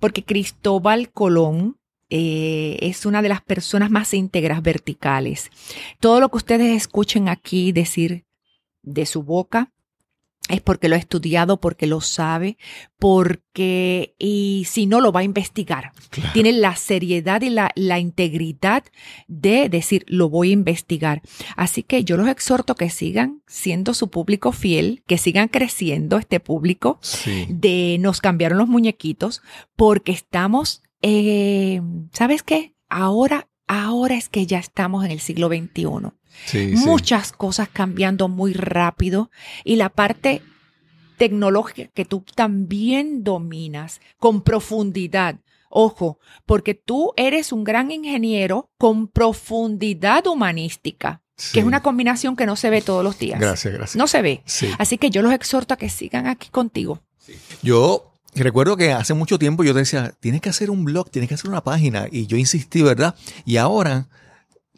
porque 0.00 0.24
Cristóbal 0.24 1.10
Colón 1.10 1.78
eh, 2.10 2.78
es 2.80 3.04
una 3.04 3.20
de 3.20 3.28
las 3.28 3.42
personas 3.42 3.90
más 3.90 4.14
íntegras 4.14 4.62
verticales. 4.62 5.50
Todo 6.00 6.20
lo 6.20 6.30
que 6.30 6.38
ustedes 6.38 6.76
escuchen 6.76 7.28
aquí 7.28 7.72
decir 7.72 8.24
de 8.82 9.04
su 9.04 9.22
boca 9.22 9.72
es 10.48 10.60
porque 10.60 10.88
lo 10.88 10.96
ha 10.96 10.98
estudiado, 10.98 11.60
porque 11.60 11.86
lo 11.86 12.00
sabe, 12.00 12.56
porque 12.98 14.14
y 14.18 14.64
si 14.68 14.86
no 14.86 15.00
lo 15.00 15.12
va 15.12 15.20
a 15.20 15.24
investigar. 15.24 15.92
Claro. 16.10 16.30
Tiene 16.32 16.52
la 16.52 16.76
seriedad 16.76 17.40
y 17.42 17.50
la, 17.50 17.70
la 17.74 17.98
integridad 17.98 18.84
de 19.26 19.68
decir, 19.68 20.04
lo 20.08 20.28
voy 20.28 20.50
a 20.50 20.54
investigar. 20.54 21.22
Así 21.56 21.82
que 21.82 22.04
yo 22.04 22.16
los 22.16 22.28
exhorto 22.28 22.74
que 22.74 22.90
sigan 22.90 23.42
siendo 23.46 23.94
su 23.94 24.10
público 24.10 24.52
fiel, 24.52 25.02
que 25.06 25.18
sigan 25.18 25.48
creciendo 25.48 26.16
este 26.18 26.40
público 26.40 26.98
Sí. 27.00 27.46
de 27.48 27.96
nos 28.00 28.20
cambiaron 28.20 28.58
los 28.58 28.68
muñequitos 28.68 29.42
porque 29.76 30.12
estamos, 30.12 30.82
eh, 31.02 31.80
¿sabes 32.12 32.42
qué? 32.42 32.74
Ahora, 32.88 33.48
ahora 33.68 34.14
es 34.16 34.28
que 34.28 34.46
ya 34.46 34.58
estamos 34.58 35.04
en 35.04 35.10
el 35.12 35.20
siglo 35.20 35.48
XXI 35.48 35.84
Sí, 36.46 36.76
sí. 36.76 36.84
muchas 36.84 37.32
cosas 37.32 37.68
cambiando 37.68 38.28
muy 38.28 38.52
rápido 38.52 39.30
y 39.64 39.76
la 39.76 39.88
parte 39.88 40.42
tecnológica 41.16 41.90
que 41.94 42.04
tú 42.04 42.24
también 42.34 43.24
dominas 43.24 44.00
con 44.18 44.42
profundidad. 44.42 45.36
Ojo, 45.70 46.18
porque 46.46 46.74
tú 46.74 47.12
eres 47.16 47.52
un 47.52 47.64
gran 47.64 47.90
ingeniero 47.90 48.70
con 48.78 49.08
profundidad 49.08 50.26
humanística, 50.26 51.22
Sí. 51.36 51.52
que 51.54 51.60
es 51.60 51.66
una 51.66 51.82
combinación 51.82 52.36
que 52.36 52.46
no 52.46 52.56
se 52.56 52.70
ve 52.70 52.80
todos 52.82 53.04
los 53.04 53.18
días. 53.18 53.38
Gracias, 53.38 53.74
gracias. 53.74 53.96
No 53.96 54.06
se 54.06 54.22
ve. 54.22 54.42
Sí. 54.46 54.68
Así 54.78 54.96
que 54.98 55.10
yo 55.10 55.22
los 55.22 55.32
exhorto 55.32 55.74
a 55.74 55.76
que 55.76 55.88
sigan 55.88 56.26
aquí 56.26 56.48
contigo. 56.48 57.00
Yo 57.62 58.07
recuerdo 58.34 58.76
que 58.76 58.92
hace 58.92 59.14
mucho 59.14 59.38
tiempo 59.38 59.64
yo 59.64 59.72
te 59.72 59.80
decía, 59.80 60.14
tienes 60.20 60.40
que 60.40 60.48
hacer 60.48 60.70
un 60.70 60.84
blog, 60.84 61.10
tienes 61.10 61.28
que 61.28 61.34
hacer 61.34 61.50
una 61.50 61.62
página. 61.62 62.06
Y 62.10 62.26
yo 62.26 62.36
insistí, 62.36 62.82
¿verdad? 62.82 63.14
Y 63.44 63.56
ahora 63.56 64.08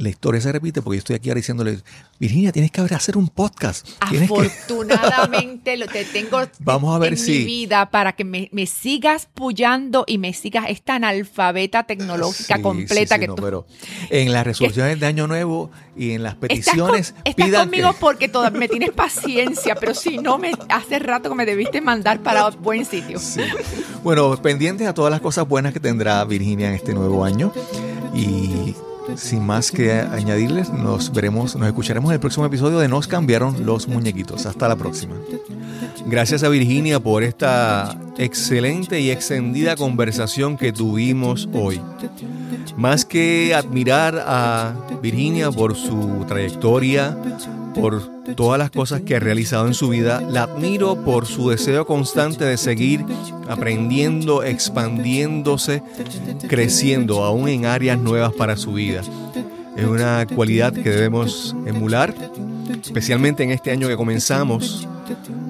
la 0.00 0.08
historia 0.08 0.40
se 0.40 0.50
repite 0.50 0.80
porque 0.80 0.96
yo 0.96 1.00
estoy 1.00 1.16
aquí 1.16 1.28
ahora 1.28 1.38
diciéndole, 1.40 1.78
Virginia, 2.18 2.52
tienes 2.52 2.70
que 2.70 2.80
hacer 2.80 3.16
un 3.18 3.28
podcast. 3.28 3.86
Que... 4.10 4.24
Afortunadamente 4.24 5.76
te 5.92 6.04
tengo 6.06 6.40
Vamos 6.60 6.94
a 6.96 6.98
ver 6.98 7.12
en 7.12 7.18
si- 7.18 7.32
mi 7.40 7.44
vida 7.44 7.90
para 7.90 8.12
que 8.14 8.24
me, 8.24 8.48
me 8.52 8.66
sigas 8.66 9.28
puyando 9.32 10.04
y 10.06 10.16
me 10.18 10.32
sigas 10.32 10.64
esta 10.68 10.94
analfabeta 10.94 11.82
tecnológica 11.84 12.56
Sí, 12.56 12.62
completa 12.62 13.14
sí, 13.16 13.18
sí, 13.18 13.20
que 13.20 13.26
no, 13.28 13.34
tú 13.34 13.42
pero 13.42 13.66
en 14.08 14.32
las 14.32 14.46
resoluciones 14.46 14.98
de 14.98 15.06
Año 15.06 15.26
Nuevo 15.26 15.70
y 15.96 16.12
en 16.12 16.22
las 16.22 16.32
Estás, 16.34 16.40
con- 16.40 16.48
peticiones, 16.48 17.14
estás 17.24 17.46
pidan 17.46 17.68
conmigo 17.68 17.92
que- 17.92 17.98
porque 18.00 18.28
todavía 18.28 18.58
me 18.58 18.68
tienes 18.68 18.90
paciencia, 18.92 19.74
pero 19.74 19.94
si 19.94 20.16
no, 20.18 20.38
me 20.38 20.52
hace 20.70 20.98
rato 20.98 21.28
que 21.28 21.34
me 21.34 21.44
debiste 21.44 21.80
mandar 21.82 22.22
para 22.22 22.48
buen 22.50 22.86
sitio. 22.86 23.18
Bueno, 24.02 24.34
pendientes 24.40 24.86
a 24.88 24.94
todas 24.94 25.10
las 25.10 25.20
cosas 25.20 25.46
buenas 25.46 25.72
que 25.74 25.80
tendrá 25.80 26.24
Virginia 26.24 26.68
en 26.68 26.74
este 26.74 26.94
nuevo 26.94 27.22
año. 27.24 27.52
Y 28.14 28.74
sin 29.16 29.44
más 29.44 29.70
que 29.70 29.92
añadirles, 29.92 30.70
nos 30.70 31.12
veremos, 31.12 31.56
nos 31.56 31.68
escucharemos 31.68 32.10
en 32.10 32.14
el 32.14 32.20
próximo 32.20 32.46
episodio 32.46 32.78
de 32.78 32.88
Nos 32.88 33.06
cambiaron 33.06 33.64
los 33.64 33.88
muñequitos. 33.88 34.46
Hasta 34.46 34.68
la 34.68 34.76
próxima. 34.76 35.14
Gracias 36.06 36.42
a 36.42 36.48
Virginia 36.48 37.00
por 37.00 37.22
esta 37.22 37.96
excelente 38.18 39.00
y 39.00 39.10
extendida 39.10 39.76
conversación 39.76 40.56
que 40.56 40.72
tuvimos 40.72 41.48
hoy. 41.52 41.80
Más 42.76 43.04
que 43.04 43.54
admirar 43.54 44.22
a 44.26 44.74
Virginia 45.02 45.50
por 45.50 45.76
su 45.76 46.24
trayectoria, 46.26 47.16
por 47.74 48.02
todas 48.34 48.58
las 48.58 48.70
cosas 48.70 49.02
que 49.02 49.16
ha 49.16 49.20
realizado 49.20 49.66
en 49.66 49.74
su 49.74 49.88
vida, 49.88 50.20
la 50.20 50.44
admiro 50.44 51.04
por 51.04 51.26
su 51.26 51.50
deseo 51.50 51.86
constante 51.86 52.44
de 52.44 52.56
seguir 52.56 53.04
aprendiendo, 53.48 54.42
expandiéndose, 54.42 55.82
creciendo 56.48 57.24
aún 57.24 57.48
en 57.48 57.66
áreas 57.66 57.98
nuevas 57.98 58.32
para 58.32 58.56
su 58.56 58.72
vida. 58.72 59.02
Es 59.76 59.84
una 59.86 60.26
cualidad 60.26 60.72
que 60.72 60.90
debemos 60.90 61.54
emular, 61.66 62.14
especialmente 62.82 63.42
en 63.42 63.50
este 63.50 63.70
año 63.70 63.88
que 63.88 63.96
comenzamos 63.96 64.86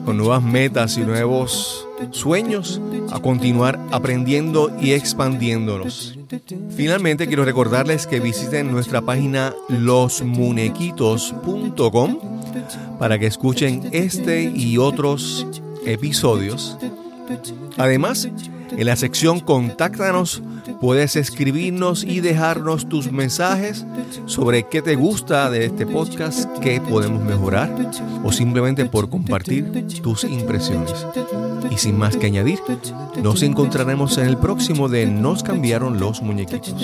con 0.04 0.16
nuevas 0.16 0.42
metas 0.42 0.96
y 0.96 1.00
nuevos 1.00 1.86
sueños, 2.10 2.80
a 3.10 3.20
continuar 3.20 3.78
aprendiendo 3.90 4.74
y 4.80 4.92
expandiéndonos. 4.92 6.16
Finalmente 6.76 7.26
quiero 7.26 7.44
recordarles 7.44 8.06
que 8.06 8.20
visiten 8.20 8.70
nuestra 8.70 9.02
página 9.02 9.52
losmunequitos.com 9.68 12.18
para 12.98 13.18
que 13.18 13.26
escuchen 13.26 13.90
este 13.92 14.44
y 14.44 14.78
otros 14.78 15.46
episodios. 15.84 16.78
Además, 17.76 18.30
en 18.70 18.86
la 18.86 18.96
sección 18.96 19.40
Contáctanos 19.40 20.42
puedes 20.80 21.16
escribirnos 21.16 22.04
y 22.04 22.20
dejarnos 22.20 22.88
tus 22.88 23.10
mensajes 23.12 23.86
sobre 24.26 24.64
qué 24.68 24.82
te 24.82 24.96
gusta 24.96 25.50
de 25.50 25.66
este 25.66 25.86
podcast, 25.86 26.48
qué 26.58 26.80
podemos 26.80 27.22
mejorar 27.22 27.70
o 28.24 28.32
simplemente 28.32 28.84
por 28.86 29.10
compartir 29.10 29.86
tus 30.02 30.24
impresiones. 30.24 31.06
Y 31.70 31.78
sin 31.78 31.98
más 31.98 32.16
que 32.16 32.26
añadir, 32.26 32.60
nos 33.22 33.42
encontraremos 33.42 34.18
en 34.18 34.26
el 34.26 34.36
próximo 34.36 34.88
de 34.88 35.06
Nos 35.06 35.42
cambiaron 35.42 36.00
los 36.00 36.22
muñequitos. 36.22 36.74